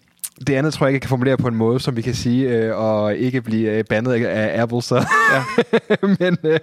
det 0.47 0.55
andet 0.55 0.72
tror 0.72 0.87
jeg 0.87 0.91
ikke, 0.91 0.97
jeg 0.97 1.03
kan 1.03 1.09
formulere 1.09 1.37
på 1.37 1.49
en 1.49 1.55
måde, 1.55 1.80
som 1.80 1.97
vi 1.97 2.03
kan 2.03 2.14
sige, 2.14 2.49
øh, 2.49 2.76
og 2.76 3.16
ikke 3.16 3.43
blive 3.43 3.70
øh, 3.70 3.84
bandet 3.84 4.12
af 4.26 4.62
Apple. 4.62 4.82
Så. 4.82 5.07
Ja. 5.32 5.43
men 6.20 6.37
øh, 6.45 6.59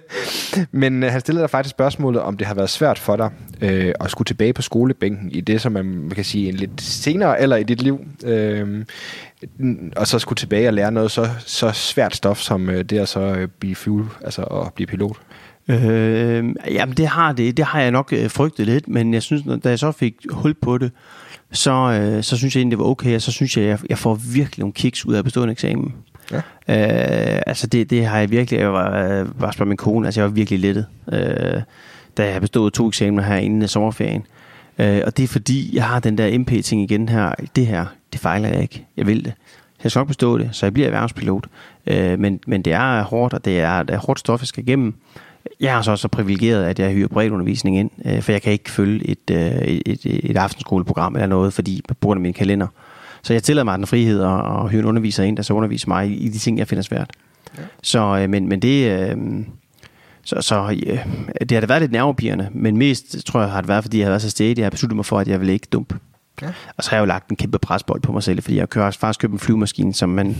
men 0.72 1.02
øh, 1.02 1.12
han 1.12 1.20
stillede 1.20 1.42
dig 1.42 1.50
faktisk 1.50 1.70
spørgsmålet, 1.70 2.22
om 2.22 2.36
det 2.36 2.46
har 2.46 2.54
været 2.54 2.70
svært 2.70 2.98
for 2.98 3.16
dig 3.16 3.30
øh, 3.60 3.92
at 4.00 4.10
skulle 4.10 4.26
tilbage 4.26 4.52
på 4.52 4.62
skolebænken 4.62 5.30
i 5.30 5.40
det, 5.40 5.60
som 5.60 5.72
man, 5.72 6.12
kan 6.14 6.24
sige 6.24 6.48
en 6.48 6.54
lidt 6.54 6.80
senere 6.80 7.40
eller 7.40 7.56
i 7.56 7.62
dit 7.62 7.82
liv, 7.82 8.00
øh, 8.24 8.84
og 9.96 10.06
så 10.06 10.18
skulle 10.18 10.36
tilbage 10.36 10.68
og 10.68 10.74
lære 10.74 10.92
noget 10.92 11.10
så, 11.10 11.28
så 11.38 11.72
svært 11.72 12.16
stof, 12.16 12.38
som 12.38 12.70
øh, 12.70 12.84
det 12.84 12.98
at 12.98 13.08
så 13.08 13.20
øh, 13.20 13.48
blive 13.58 13.74
fuel, 13.74 14.04
altså 14.24 14.42
at 14.42 14.74
blive 14.74 14.86
pilot. 14.86 15.16
Øh, 15.68 16.44
jamen 16.70 16.96
det 16.96 17.06
har 17.06 17.32
det, 17.32 17.56
det 17.56 17.64
har 17.64 17.80
jeg 17.80 17.90
nok 17.90 18.12
øh, 18.12 18.30
frygtet 18.30 18.66
lidt, 18.66 18.88
men 18.88 19.14
jeg 19.14 19.22
synes, 19.22 19.42
da 19.64 19.68
jeg 19.68 19.78
så 19.78 19.92
fik 19.92 20.14
hul 20.30 20.54
på 20.54 20.78
det, 20.78 20.90
så, 21.54 21.72
øh, 21.72 22.22
så 22.22 22.36
synes 22.36 22.56
jeg 22.56 22.60
egentlig, 22.60 22.78
det 22.78 22.84
var 22.84 22.90
okay, 22.90 23.14
og 23.14 23.22
så 23.22 23.32
synes 23.32 23.56
jeg, 23.56 23.64
jeg, 23.64 23.78
jeg 23.88 23.98
får 23.98 24.14
virkelig 24.14 24.58
nogle 24.58 24.72
kiks 24.72 25.06
ud 25.06 25.14
af 25.14 25.24
bestående 25.24 25.52
eksamen. 25.52 25.94
Ja. 26.32 26.36
Øh, 26.36 27.42
altså 27.46 27.66
det, 27.66 27.90
det 27.90 28.06
har 28.06 28.18
jeg 28.18 28.30
virkelig, 28.30 28.60
jeg 28.60 28.72
var, 28.72 29.04
øh, 29.04 29.26
bare 29.40 29.52
spørge 29.52 29.68
min 29.68 29.76
kone, 29.76 30.06
altså 30.06 30.20
jeg 30.20 30.28
var 30.28 30.34
virkelig 30.34 30.60
lettet, 30.60 30.86
øh, 31.12 31.62
da 32.16 32.32
jeg 32.32 32.40
bestod 32.40 32.70
to 32.70 32.88
eksamener 32.88 33.22
her 33.22 33.36
inden 33.36 33.68
sommerferien. 33.68 34.26
Øh, 34.78 35.00
og 35.06 35.16
det 35.16 35.22
er 35.22 35.28
fordi, 35.28 35.76
jeg 35.76 35.84
har 35.84 36.00
den 36.00 36.18
der 36.18 36.38
MP-ting 36.38 36.82
igen 36.82 37.08
her, 37.08 37.34
det 37.56 37.66
her, 37.66 37.86
det 38.12 38.20
fejler 38.20 38.48
jeg 38.48 38.62
ikke, 38.62 38.86
jeg 38.96 39.06
vil 39.06 39.24
det. 39.24 39.32
Jeg 39.84 39.90
skal 39.90 40.00
nok 40.00 40.08
bestå 40.08 40.38
det, 40.38 40.48
så 40.52 40.66
jeg 40.66 40.72
bliver 40.72 40.86
erhvervspilot. 40.86 41.46
Øh, 41.86 42.18
men, 42.18 42.40
men 42.46 42.62
det 42.62 42.72
er 42.72 43.02
hårdt, 43.02 43.34
og 43.34 43.44
det 43.44 43.60
er, 43.60 43.82
det 43.82 43.94
er 43.94 43.98
hårdt 43.98 44.20
stof, 44.20 44.40
jeg 44.40 44.46
skal 44.46 44.62
igennem. 44.68 44.94
Jeg 45.60 45.78
er 45.78 45.82
så 45.82 45.90
også 45.90 46.02
så 46.02 46.08
privilegeret, 46.08 46.64
at 46.64 46.78
jeg 46.78 46.92
hyrer 46.92 47.08
bredt 47.08 47.32
undervisning 47.32 47.78
ind, 47.78 47.90
øh, 48.04 48.22
for 48.22 48.32
jeg 48.32 48.42
kan 48.42 48.52
ikke 48.52 48.70
følge 48.70 49.10
et, 49.10 49.30
øh, 49.30 49.38
et, 49.38 49.82
et, 49.86 50.30
et 50.30 50.36
aftenskoleprogram 50.36 51.14
eller 51.14 51.26
noget, 51.26 51.52
fordi 51.52 51.82
på 51.88 51.94
grund 52.00 52.18
af 52.18 52.22
min 52.22 52.32
kalender. 52.32 52.66
Så 53.22 53.32
jeg 53.32 53.42
tillader 53.42 53.64
mig 53.64 53.78
den 53.78 53.86
frihed 53.86 54.22
at, 54.22 54.64
at 54.64 54.70
hyre 54.70 54.80
en 54.80 54.84
underviser 54.84 55.22
ind, 55.22 55.36
der 55.36 55.42
så 55.42 55.54
underviser 55.54 55.88
mig 55.88 56.08
i, 56.08 56.14
i 56.14 56.28
de 56.28 56.38
ting, 56.38 56.58
jeg 56.58 56.68
finder 56.68 56.82
svært. 56.82 57.10
Ja. 57.58 57.62
Så, 57.82 58.18
øh, 58.18 58.30
men, 58.30 58.48
men 58.48 58.62
det... 58.62 59.00
Øh, 59.00 59.16
så, 60.26 60.40
så 60.40 60.78
øh, 60.86 61.06
det 61.40 61.52
har 61.52 61.60
da 61.60 61.66
været 61.66 61.82
lidt 61.82 61.92
nervepirrende, 61.92 62.48
men 62.52 62.76
mest 62.76 63.26
tror 63.26 63.40
jeg 63.40 63.50
har 63.50 63.60
det 63.60 63.68
været, 63.68 63.84
fordi 63.84 63.98
jeg 63.98 64.06
har 64.06 64.10
været 64.10 64.22
så 64.22 64.30
stedig, 64.30 64.58
jeg 64.58 64.64
har 64.64 64.70
besluttet 64.70 64.96
mig 64.96 65.06
for, 65.06 65.18
at 65.18 65.28
jeg 65.28 65.40
vil 65.40 65.48
ikke 65.48 65.66
dumpe. 65.72 65.98
Ja. 66.42 66.52
Og 66.76 66.84
så 66.84 66.90
har 66.90 66.96
jeg 66.96 67.00
jo 67.00 67.06
lagt 67.06 67.28
en 67.28 67.36
kæmpe 67.36 67.58
presbold 67.58 68.00
på 68.00 68.12
mig 68.12 68.22
selv, 68.22 68.42
fordi 68.42 68.56
jeg 68.56 68.68
kørt, 68.68 68.96
faktisk 68.96 69.20
købt 69.20 69.32
en 69.32 69.38
flyvemaskine, 69.38 69.94
som 69.94 70.08
man 70.08 70.36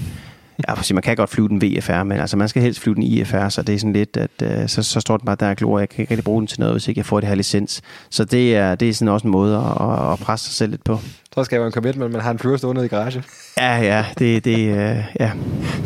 Ja, 0.69 0.75
for 0.75 0.95
man 0.95 1.03
kan 1.03 1.17
godt 1.17 1.31
flyve 1.31 1.49
den 1.49 1.63
VFR, 1.63 2.03
men 2.03 2.21
altså 2.21 2.37
man 2.37 2.49
skal 2.49 2.63
helst 2.63 2.81
flyve 2.81 2.95
den 2.95 3.03
IFR, 3.03 3.49
så 3.49 3.63
det 3.63 3.75
er 3.75 3.79
sådan 3.79 3.93
lidt, 3.93 4.17
at 4.17 4.31
øh, 4.43 4.69
så, 4.69 4.83
så 4.83 5.01
står 5.01 5.17
den 5.17 5.27
bare 5.27 5.37
der 5.41 5.51
og 5.51 5.57
glor, 5.57 5.79
jeg 5.79 5.89
kan 5.89 6.03
ikke 6.03 6.11
rigtig 6.11 6.25
bruge 6.25 6.41
den 6.41 6.47
til 6.47 6.61
noget, 6.61 6.75
hvis 6.75 6.89
ikke 6.89 6.99
jeg 6.99 7.07
får 7.07 7.21
det 7.21 7.29
her 7.29 7.35
licens. 7.35 7.83
Så 8.11 8.25
det 8.25 8.57
er, 8.57 8.75
det 8.75 8.89
er 8.89 8.95
sådan 8.95 9.09
også 9.09 9.27
en 9.27 9.31
måde 9.31 9.57
at, 9.57 10.13
at 10.13 10.19
presse 10.19 10.47
sig 10.47 10.55
selv 10.55 10.71
lidt 10.71 10.85
på. 10.85 10.99
Så 11.35 11.45
skal 11.45 11.61
man 11.61 11.73
komme 11.73 11.89
ind, 11.89 11.97
men 11.99 12.13
man 12.13 12.21
har 12.21 12.31
en 12.31 12.39
flyver 12.39 12.57
stående 12.57 12.85
i 12.85 12.89
garage. 12.89 13.25
Ja, 13.59 13.77
ja, 13.77 14.07
det, 14.19 14.45
det 14.45 14.59
øh, 14.59 15.05
ja. 15.21 15.33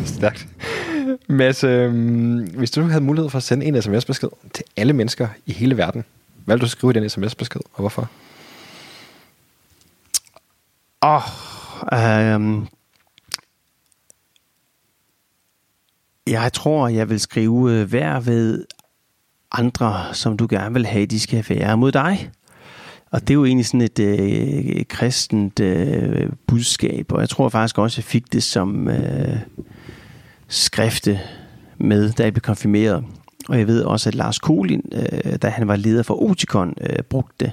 Stærkt. 0.05 0.47
Mads, 1.29 1.65
øh, 1.65 1.93
hvis 2.57 2.71
du 2.71 2.83
havde 2.83 3.05
mulighed 3.05 3.31
for 3.31 3.37
at 3.37 3.43
sende 3.43 3.67
en 3.67 3.83
sms-besked 3.83 4.29
til 4.55 4.65
alle 4.77 4.93
mennesker 4.93 5.29
i 5.47 5.53
hele 5.53 5.77
verden, 5.77 6.05
hvad 6.45 6.57
vil 6.57 6.63
du 6.63 6.69
skrive 6.69 6.91
i 6.91 6.95
den 6.95 7.11
sms-besked, 7.11 7.61
og 7.75 7.81
hvorfor? 7.81 8.09
Åh, 11.03 11.23
oh, 11.93 11.99
øh, 11.99 12.67
Jeg 16.31 16.53
tror, 16.53 16.89
jeg 16.89 17.09
vil 17.09 17.21
skrive, 17.21 17.73
øh, 17.73 17.93
vær 17.93 18.21
ved 18.21 18.65
andre, 19.53 20.05
som 20.13 20.37
du 20.37 20.47
gerne 20.51 20.75
vil 20.75 20.87
have, 20.87 21.07
de 21.07 21.21
skal 21.21 21.45
være 21.49 21.77
mod 21.77 21.93
dig. 21.93 22.31
Og 23.11 23.21
det 23.21 23.31
er 23.31 23.35
jo 23.35 23.45
egentlig 23.45 23.67
sådan 23.67 23.81
et 23.81 23.99
øh, 23.99 24.85
kristent 24.89 25.61
øh, 25.61 26.31
budskab, 26.47 27.13
og 27.13 27.21
jeg 27.21 27.29
tror 27.29 27.49
faktisk 27.49 27.79
også, 27.79 27.99
jeg 27.99 28.05
fik 28.05 28.33
det 28.33 28.43
som 28.43 28.89
øh, 28.89 29.37
skrifte 30.49 31.21
med, 31.79 32.13
da 32.13 32.23
jeg 32.23 32.33
blev 32.33 32.41
konfirmeret. 32.41 33.05
Og 33.49 33.59
jeg 33.59 33.67
ved 33.67 33.83
også, 33.83 34.09
at 34.09 34.15
Lars 34.15 34.39
Kolin, 34.39 34.83
øh, 34.93 35.37
da 35.43 35.49
han 35.49 35.69
var 35.69 35.77
leder 35.77 36.03
for 36.03 36.23
Oticon, 36.23 36.75
øh, 36.81 37.03
brugte 37.11 37.35
det. 37.41 37.53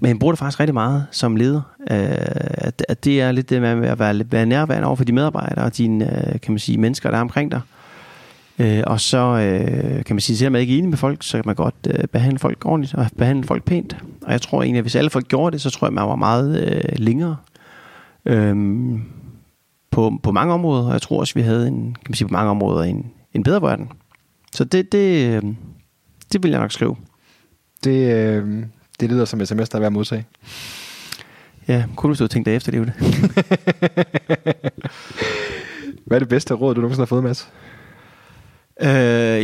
Men 0.00 0.08
han 0.08 0.18
bruger 0.18 0.32
det 0.32 0.38
faktisk 0.38 0.60
rigtig 0.60 0.74
meget 0.74 1.06
som 1.10 1.36
leder. 1.36 1.62
Øh, 1.80 1.98
at, 2.40 2.84
at 2.88 3.04
det 3.04 3.20
er 3.20 3.32
lidt 3.32 3.50
det 3.50 3.62
med 3.62 3.88
at 3.88 3.98
være, 3.98 4.24
være 4.30 4.46
nærværende 4.46 4.86
over 4.86 4.96
for 4.96 5.04
de 5.04 5.12
medarbejdere 5.12 5.64
og 5.64 5.76
dine 5.76 6.28
øh, 6.34 6.40
kan 6.40 6.52
man 6.52 6.58
sige, 6.58 6.78
mennesker, 6.78 7.10
der 7.10 7.16
er 7.16 7.20
omkring 7.20 7.50
dig. 7.50 7.60
Øh, 7.60 7.81
og 8.86 9.00
så 9.00 9.18
øh, 9.18 10.04
kan 10.04 10.16
man 10.16 10.20
sige, 10.20 10.34
at 10.34 10.38
selvom 10.38 10.52
man 10.52 10.60
ikke 10.60 10.74
er 10.74 10.78
enig 10.78 10.90
med 10.90 10.98
folk, 10.98 11.22
så 11.22 11.38
kan 11.38 11.42
man 11.46 11.54
godt 11.54 11.74
øh, 11.86 12.04
behandle 12.12 12.38
folk 12.38 12.66
ordentligt 12.66 12.94
og 12.94 13.06
behandle 13.18 13.44
folk 13.44 13.64
pænt. 13.64 13.96
Og 14.22 14.32
jeg 14.32 14.42
tror 14.42 14.62
egentlig, 14.62 14.78
at 14.78 14.84
hvis 14.84 14.96
alle 14.96 15.10
folk 15.10 15.28
gjorde 15.28 15.52
det, 15.52 15.60
så 15.60 15.70
tror 15.70 15.86
jeg, 15.86 15.92
man 15.92 16.08
var 16.08 16.16
meget 16.16 16.68
øh, 16.68 16.82
længere 16.96 17.36
øh, 18.26 18.56
på, 19.90 20.12
på 20.22 20.32
mange 20.32 20.54
områder. 20.54 20.86
Og 20.86 20.92
jeg 20.92 21.02
tror 21.02 21.20
også, 21.20 21.34
vi 21.34 21.40
havde 21.40 21.68
en, 21.68 21.94
kan 21.94 22.06
man 22.08 22.14
sige, 22.14 22.28
på 22.28 22.32
mange 22.32 22.50
områder 22.50 22.82
en, 22.82 23.10
en 23.34 23.42
bedre 23.42 23.62
verden. 23.62 23.88
Så 24.52 24.64
det, 24.64 24.92
det, 24.92 25.36
øh, 25.36 25.42
det 26.32 26.42
vil 26.42 26.50
jeg 26.50 26.60
nok 26.60 26.72
skrive. 26.72 26.96
Det, 27.84 28.14
øh, 28.14 28.64
det 29.00 29.10
lyder 29.10 29.24
som 29.24 29.46
sms, 29.46 29.68
der 29.68 29.76
er 29.76 29.80
værd 29.80 29.86
at 29.86 29.92
modtage. 29.92 30.26
Ja, 31.68 31.84
kunne 31.96 32.10
du 32.10 32.14
stå 32.14 32.24
og 32.24 32.52
efter 32.52 32.72
det? 32.72 32.80
Hvad 36.06 36.16
er 36.16 36.18
det 36.18 36.28
bedste 36.28 36.54
råd, 36.54 36.74
du 36.74 36.80
nogensinde 36.80 37.00
har 37.00 37.06
fået, 37.06 37.24
Mads? 37.24 37.48
Øh, 38.80 38.88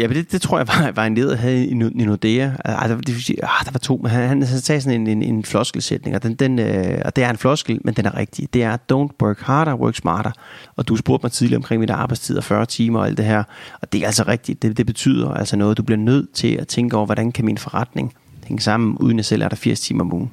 ja, 0.01 0.09
men 0.09 0.16
det, 0.16 0.33
det 0.33 0.43
tror 0.43 0.59
jeg 0.59 0.68
var, 0.68 0.91
var 0.91 1.07
en 1.07 1.14
leder 1.14 1.37
havde 1.37 1.64
i, 1.64 1.70
i 1.70 1.74
Nordea. 1.74 2.51
Altså, 2.64 2.97
det, 2.97 3.07
det, 3.07 3.37
ah, 3.43 3.64
der 3.64 3.70
var 3.70 3.79
to, 3.79 4.01
men 4.03 4.11
han, 4.11 4.29
han, 4.29 4.43
han 4.43 4.61
sagde 4.61 4.81
sådan 4.81 5.01
en, 5.01 5.07
en, 5.07 5.22
en 5.22 5.45
floskelsætning, 5.45 6.16
og, 6.16 6.22
den, 6.22 6.35
den, 6.35 6.59
øh, 6.59 7.03
og 7.05 7.16
det 7.16 7.24
er 7.24 7.31
en 7.31 7.37
floskel, 7.37 7.81
men 7.85 7.95
den 7.95 8.07
er 8.07 8.16
rigtig. 8.16 8.55
Det 8.55 8.62
er, 8.62 8.76
don't 8.93 9.16
work 9.22 9.41
harder, 9.41 9.74
work 9.74 9.97
smarter. 9.97 10.31
Og 10.76 10.89
du 10.89 10.97
spurgte 10.97 11.24
mig 11.24 11.33
tidligere 11.33 11.57
omkring 11.57 11.81
mit 11.81 11.91
arbejdstid 11.91 12.37
og 12.37 12.45
40 12.45 12.66
timer 12.66 13.01
og 13.01 13.07
alt 13.07 13.16
det 13.16 13.24
her, 13.24 13.43
og 13.81 13.93
det 13.93 14.03
er 14.03 14.07
altså 14.07 14.24
rigtigt. 14.29 14.62
Det, 14.62 14.76
det 14.76 14.87
betyder 14.87 15.31
altså 15.31 15.57
noget, 15.57 15.76
du 15.76 15.83
bliver 15.83 15.99
nødt 15.99 16.33
til 16.33 16.55
at 16.55 16.68
tænke 16.68 16.97
over, 16.97 17.07
hvordan 17.07 17.33
kan 17.33 17.45
min 17.45 17.59
forretning 17.59 18.14
hænge 18.45 18.62
sammen, 18.62 18.99
uden 18.99 19.18
at 19.18 19.24
selv 19.24 19.43
er 19.43 19.49
der 19.49 19.57
80 19.57 19.81
timer 19.81 20.05
om 20.05 20.12
ugen. 20.12 20.31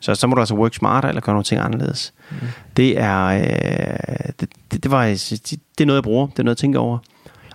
Så 0.00 0.14
så 0.14 0.26
må 0.26 0.34
du 0.34 0.40
altså 0.40 0.54
work 0.54 0.74
smarter, 0.74 1.08
eller 1.08 1.20
gøre 1.20 1.34
nogle 1.34 1.44
ting 1.44 1.60
anderledes. 1.60 2.12
Mm. 2.30 2.36
Det 2.76 3.00
er, 3.00 3.24
øh, 3.24 4.32
det, 4.40 4.48
det, 4.72 4.82
det, 4.82 4.90
var, 4.90 5.06
det, 5.06 5.50
det 5.50 5.80
er 5.80 5.86
noget, 5.86 5.96
jeg 5.96 6.02
bruger. 6.02 6.26
Det 6.26 6.38
er 6.38 6.42
noget, 6.42 6.56
jeg 6.56 6.60
tænker 6.60 6.78
over. 6.78 6.98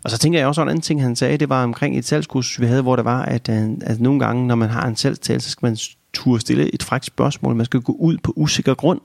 Og 0.04 0.12
så 0.12 0.18
tænker 0.18 0.40
jeg 0.40 0.48
også, 0.48 0.62
en 0.62 0.70
anden 0.70 0.82
ting, 0.82 1.02
han 1.02 1.16
sagde, 1.16 1.38
det 1.38 1.50
var 1.50 1.64
omkring 1.64 1.98
et 1.98 2.06
salgskursus, 2.06 2.62
vi 2.62 2.66
havde, 2.66 2.82
hvor 2.82 2.96
det 2.96 3.06
var, 3.06 3.22
at, 3.22 3.50
øh, 3.50 3.70
at 3.82 4.00
nogle 4.00 4.20
gange, 4.20 4.48
når 4.48 4.56
man 4.56 4.70
har 4.70 4.88
en 4.88 4.96
salgstale, 4.96 5.42
så 5.42 5.50
skal 5.50 5.66
man 5.66 5.78
turde 6.14 6.42
stille 6.42 6.74
et 6.74 6.84
frækt 6.84 7.06
spørgsmål. 7.06 7.56
Man 7.56 7.66
skal 7.66 7.82
gå 7.82 7.92
ud 7.92 8.18
på 8.24 8.34
usikker 8.36 8.74
grund. 8.74 9.00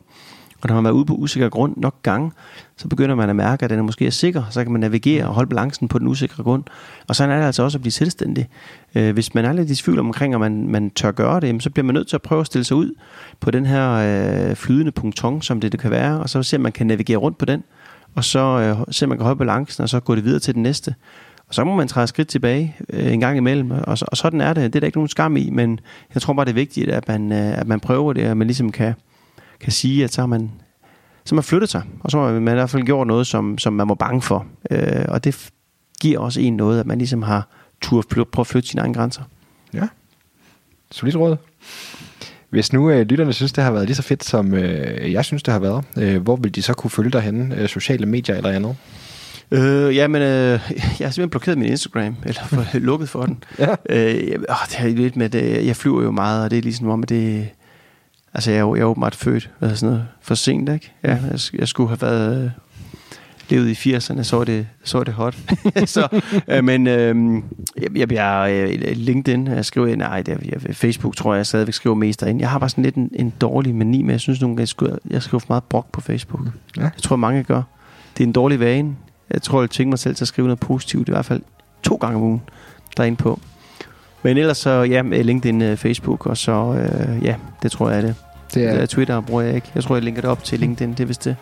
Og 0.61 0.69
når 0.69 0.75
man 0.75 0.87
er 0.87 0.91
ude 0.91 1.05
på 1.05 1.15
usikker 1.15 1.49
grund 1.49 1.77
nok 1.77 2.03
gange, 2.03 2.33
så 2.77 2.89
begynder 2.89 3.15
man 3.15 3.31
at 3.31 3.37
mærke, 3.37 3.65
at 3.65 3.71
den 3.71 3.79
er 3.79 3.83
måske 3.83 4.07
er 4.07 4.11
sikker. 4.11 4.43
Så 4.51 4.63
kan 4.63 4.73
man 4.73 4.81
navigere 4.81 5.29
og 5.29 5.35
holde 5.35 5.49
balancen 5.49 5.89
på 5.89 5.99
den 5.99 6.09
usikre 6.09 6.43
grund. 6.43 6.65
Og 7.09 7.17
så 7.17 7.25
er 7.25 7.37
det 7.39 7.45
altså 7.45 7.63
også 7.63 7.79
at 7.79 7.83
blive 7.83 7.93
selvstændig. 7.93 8.49
Øh, 8.95 9.13
hvis 9.13 9.35
man 9.35 9.45
er 9.45 9.53
lidt 9.53 9.71
i 9.71 9.77
tvivl 9.77 9.99
omkring, 9.99 10.35
om 10.35 10.41
man, 10.41 10.69
man 10.69 10.91
tør 10.91 11.11
gøre 11.11 11.41
det, 11.41 11.63
så 11.63 11.71
bliver 11.71 11.85
man 11.85 11.95
nødt 11.95 12.09
til 12.09 12.17
at 12.17 12.23
prøve 12.23 12.41
at 12.41 12.47
stille 12.47 12.65
sig 12.65 12.77
ud 12.77 12.95
på 13.41 13.51
den 13.51 13.67
her 13.67 13.91
øh, 13.91 14.57
flydende 14.57 14.93
punkton, 14.93 15.43
som 15.43 15.61
det, 15.61 15.73
det 15.73 15.81
kan 15.81 15.91
være, 15.91 16.21
og 16.21 16.31
så 16.31 16.43
se, 16.43 16.57
om 16.57 16.63
man 16.63 16.73
kan 16.73 16.87
navigere 16.87 17.19
rundt 17.19 17.39
på 17.39 17.45
den 17.45 17.63
og 18.15 18.25
så 18.25 18.39
øh, 18.39 18.87
se, 18.91 19.05
om 19.05 19.09
man 19.09 19.19
kan 19.19 19.25
holde 19.25 19.39
balancen, 19.39 19.83
og 19.83 19.89
så 19.89 20.01
gå 20.01 20.15
det 20.15 20.25
videre 20.25 20.41
til 20.41 20.55
den 20.55 20.63
næste. 20.63 20.95
Og 21.49 21.55
så 21.55 21.65
må 21.65 21.77
man 21.77 21.89
træde 21.89 22.07
skridt 22.07 22.29
tilbage 22.29 22.77
øh, 22.91 23.13
en 23.13 23.21
gang 23.21 23.37
imellem, 23.37 23.71
og, 23.71 23.99
så, 23.99 24.05
og 24.09 24.17
sådan 24.17 24.41
er 24.41 24.53
det. 24.53 24.63
Det 24.63 24.77
er 24.77 24.81
der 24.81 24.87
ikke 24.87 24.99
nogen 24.99 25.09
skam 25.09 25.37
i, 25.37 25.51
men 25.51 25.81
jeg 26.15 26.23
tror 26.23 26.35
bare, 26.35 26.45
det 26.45 26.51
er 26.51 26.55
vigtigt, 26.55 26.89
at 26.89 27.09
man, 27.09 27.33
øh, 27.33 27.59
at 27.59 27.67
man 27.67 27.81
prøver 27.81 28.13
det, 28.13 28.31
og 28.31 28.37
man 28.37 28.47
ligesom 28.47 28.73
kan, 28.73 28.95
kan 29.61 29.73
sige, 29.73 30.05
at 30.05 30.13
så 30.13 30.21
har 30.21 30.27
man, 30.27 30.51
så 31.25 31.35
man 31.35 31.45
flyttet 31.45 31.69
sig, 31.69 31.83
og 32.01 32.11
så 32.11 32.19
har 32.19 32.33
man 32.33 32.55
i 32.55 32.59
hvert 32.59 32.71
fald 32.71 32.83
gjort 32.83 33.07
noget, 33.07 33.27
som, 33.27 33.59
som 33.59 33.73
man 33.73 33.87
må 33.87 33.95
bange 33.95 34.23
for. 34.23 34.47
Øh, 34.71 35.05
og 35.09 35.25
det 35.25 35.51
giver 36.01 36.19
også 36.19 36.41
en 36.41 36.57
noget, 36.57 36.81
at 36.81 36.87
man 36.87 36.99
ligesom 36.99 37.23
har 37.23 37.49
tur 37.81 38.05
prøve 38.11 38.27
at 38.39 38.47
flytte 38.47 38.69
sine 38.69 38.83
egne 38.83 38.95
grænser. 38.95 39.23
Ja, 39.75 39.89
solidt 40.91 41.17
råd. 41.17 41.37
Hvis 42.51 42.73
nu 42.73 42.91
øh, 42.91 43.07
lytterne 43.07 43.33
synes, 43.33 43.53
det 43.53 43.65
har 43.65 43.71
været 43.71 43.87
lige 43.87 43.97
så 43.97 44.03
fedt, 44.03 44.25
som 44.25 44.55
øh, 44.55 45.13
jeg 45.13 45.25
synes, 45.25 45.43
det 45.43 45.53
har 45.53 45.61
været, 45.61 45.85
øh, 45.99 46.23
hvor 46.23 46.37
vil 46.37 46.55
de 46.55 46.63
så 46.63 46.73
kunne 46.73 46.91
følge 46.91 47.11
dig 47.11 47.21
henne? 47.21 47.57
Øh, 47.57 47.69
sociale 47.69 48.07
medier 48.07 48.37
eller 48.37 48.51
andet? 48.51 48.77
Øh, 49.51 49.97
ja, 49.97 50.09
men 50.09 50.23
øh, 50.23 50.29
jeg 50.29 50.59
har 50.81 50.89
simpelthen 50.91 51.31
blokeret 51.31 51.59
min 51.59 51.69
Instagram, 51.69 52.17
eller 52.25 52.45
for, 52.45 52.79
lukket 52.79 53.09
for 53.09 53.27
den. 53.27 53.45
ja. 53.59 53.75
øh, 53.91 54.29
jeg, 54.29 54.39
åh, 54.39 54.57
det 54.69 54.79
er 54.79 54.87
lidt 54.89 55.17
med, 55.17 55.29
det, 55.29 55.67
jeg 55.67 55.77
flyver 55.77 56.03
jo 56.03 56.11
meget, 56.11 56.45
og 56.45 56.51
det 56.51 56.59
er 56.59 56.63
ligesom 56.63 56.89
om, 56.89 57.03
at 57.03 57.09
det... 57.09 57.49
Altså, 58.35 58.51
jeg 58.51 58.59
er 58.59 58.63
jo, 58.63 58.75
jeg 58.75 58.83
er 58.83 58.87
åbenbart 58.87 59.15
født 59.15 59.51
hvad 59.59 59.77
sådan 59.77 59.89
noget, 59.89 60.07
for 60.23 60.35
sent, 60.35 60.69
ikke? 60.69 60.93
Ja, 61.05 61.19
jeg, 61.31 61.39
jeg 61.55 61.69
skulle 61.69 61.89
have 61.89 62.03
været 62.03 62.53
levet 63.51 63.87
i 63.87 63.97
80'erne, 63.97 64.23
så 64.23 64.41
er 64.41 64.45
det, 64.45 64.67
så 64.85 64.99
er 64.99 65.05
det 65.05 65.15
hot. 65.15 65.39
så, 65.87 66.21
øh, 66.49 66.65
men 66.65 66.87
øh, 66.87 67.43
jeg, 67.77 67.97
jeg, 67.97 68.13
jeg, 68.13 68.71
øh, 68.83 68.97
LinkedIn, 68.97 69.47
jeg 69.47 69.65
skriver, 69.65 69.97
nej, 69.97 70.23
det, 70.23 70.39
jeg, 70.45 70.77
Facebook 70.77 71.17
tror 71.17 71.35
jeg, 71.35 71.39
jeg 71.39 71.47
stadigvæk 71.47 71.75
skriver 71.75 71.97
mest 71.97 72.21
derinde. 72.21 72.41
Jeg 72.41 72.51
har 72.51 72.59
bare 72.59 72.69
sådan 72.69 72.85
lidt 72.85 72.95
en, 72.95 73.11
en 73.15 73.33
dårlig 73.41 73.75
mani 73.75 74.03
med, 74.03 74.15
jeg 74.15 74.21
synes 74.21 74.41
nogle 74.41 74.57
gange, 74.57 74.61
jeg 74.61 74.69
skriver, 74.69 74.97
jeg 75.11 75.23
skriver 75.23 75.39
for 75.39 75.47
meget 75.49 75.65
brok 75.65 75.93
på 75.93 76.01
Facebook. 76.01 76.41
Ja. 76.77 76.83
Jeg 76.83 76.93
tror, 77.03 77.17
mange 77.17 77.43
gør. 77.43 77.63
Det 78.17 78.25
er 78.25 78.27
en 78.27 78.33
dårlig 78.33 78.61
vane. 78.61 78.97
Jeg 79.31 79.43
tror, 79.43 79.61
jeg 79.61 79.71
tænker 79.71 79.91
mig 79.91 79.99
selv 79.99 80.15
til 80.15 80.25
at 80.25 80.29
skrive 80.29 80.49
noget 80.49 80.61
positivt, 80.61 81.09
i 81.09 81.11
hvert 81.11 81.25
fald 81.25 81.43
to 81.83 81.95
gange 81.95 82.17
om 82.17 82.23
ugen 82.23 82.43
derinde 82.97 83.17
på. 83.17 83.41
Men 84.23 84.37
ellers 84.37 84.59
så, 84.59 84.71
ja, 84.71 85.03
LinkedIn, 85.03 85.63
øh, 85.63 85.77
Facebook, 85.77 86.27
og 86.27 86.37
så, 86.37 86.53
øh, 86.53 87.25
ja, 87.25 87.35
det 87.63 87.71
tror 87.73 87.91
jeg 87.91 87.99
er 87.99 88.03
det. 88.03 88.15
Det 88.55 88.65
er, 88.65 88.73
det 88.73 88.83
er 88.83 88.87
Twitter 88.87 89.21
bruger 89.21 89.43
jeg 89.43 89.55
ikke. 89.55 89.71
Jeg 89.75 89.85
tror, 89.85 89.97
jeg 89.97 90.05
linker 90.05 90.21
det 90.21 90.31
op 90.31 90.45
til 90.45 90.61
LinkedIn. 90.61 90.91
Det 90.91 91.01
er 91.01 91.07
vist 91.07 91.25
det. 91.25 91.37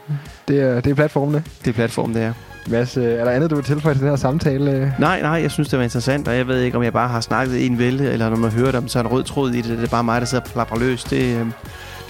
Det 0.49 0.61
er, 0.61 0.81
det 0.81 0.91
er 0.91 0.95
platformen, 0.95 1.35
det? 1.35 1.69
er 1.69 1.73
platformen, 1.73 2.17
det 2.17 2.23
er. 2.23 2.33
Mads, 2.69 2.97
er 2.97 3.25
der 3.25 3.31
andet, 3.31 3.51
du 3.51 3.55
vil 3.55 3.65
tilføje 3.65 3.95
til 3.95 4.01
den 4.01 4.09
her 4.09 4.17
samtale? 4.17 4.95
Nej, 4.99 5.21
nej, 5.21 5.31
jeg 5.31 5.51
synes, 5.51 5.69
det 5.69 5.79
var 5.79 5.83
interessant, 5.83 6.29
og 6.29 6.37
jeg 6.37 6.47
ved 6.49 6.61
ikke, 6.61 6.77
om 6.77 6.83
jeg 6.83 6.93
bare 6.93 7.09
har 7.09 7.21
snakket 7.21 7.67
en 7.67 7.79
vælge, 7.79 8.11
eller 8.11 8.31
når 8.31 8.37
man 8.37 8.51
hører 8.51 8.73
dem, 8.73 8.89
så 8.89 8.99
er 8.99 9.03
en 9.03 9.11
rød 9.11 9.25
tråd 9.25 9.51
i 9.51 9.61
det. 9.61 9.79
Det 9.79 9.85
er 9.85 9.91
bare 9.91 10.05
mig, 10.05 10.21
der 10.21 10.27
sidder 10.27 10.45
og 10.45 10.51
plapper 10.51 10.79
løs. 10.79 11.05
Det, 11.05 11.37
øh, 11.37 11.47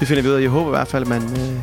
det 0.01 0.09
finder 0.09 0.22
vi 0.22 0.28
ud 0.28 0.34
af. 0.34 0.42
Jeg 0.42 0.51
håber 0.51 0.66
i 0.66 0.76
hvert 0.76 0.88
fald, 0.88 1.03
at 1.03 1.09
man 1.09 1.22
øh, 1.22 1.61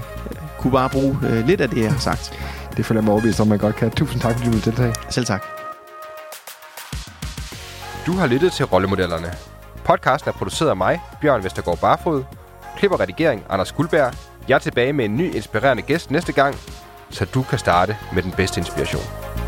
kunne 0.59 0.71
bare 0.71 0.89
bruge 0.89 1.17
øh, 1.29 1.47
lidt 1.47 1.61
af 1.61 1.69
det, 1.69 1.81
jeg 1.81 1.91
har 1.91 1.99
sagt. 1.99 2.34
Det 2.77 2.86
føler 2.86 3.01
jeg 3.01 3.03
mig 3.03 3.11
overbevist 3.11 3.39
om, 3.39 3.47
man 3.47 3.57
godt 3.59 3.75
kan. 3.75 3.91
Tusind 3.91 4.21
tak, 4.21 4.34
fordi 4.34 4.45
du 4.45 4.51
vil 4.51 4.65
deltage. 4.65 4.93
Selv 5.09 5.25
tak. 5.25 5.43
Du 8.05 8.11
har 8.11 8.27
lyttet 8.27 8.51
til 8.51 8.65
Rollemodellerne. 8.65 9.27
Podcasten 9.84 10.29
er 10.29 10.34
produceret 10.34 10.69
af 10.69 10.77
mig, 10.77 10.99
Bjørn 11.21 11.43
Vestergaard 11.43 11.79
Barfod, 11.79 12.23
Klip 12.78 12.91
og 12.91 12.99
redigering, 12.99 13.45
Anders 13.49 13.71
Guldberg. 13.71 14.13
Jeg 14.47 14.55
er 14.55 14.59
tilbage 14.59 14.93
med 14.93 15.05
en 15.05 15.17
ny 15.17 15.36
inspirerende 15.36 15.84
gæst 15.84 16.11
næste 16.11 16.34
gang, 16.34 16.55
så 17.09 17.26
du 17.26 17.43
kan 17.43 17.59
starte 17.59 17.97
med 18.13 18.24
den 18.24 18.32
bedste 18.32 18.59
inspiration. 18.59 19.42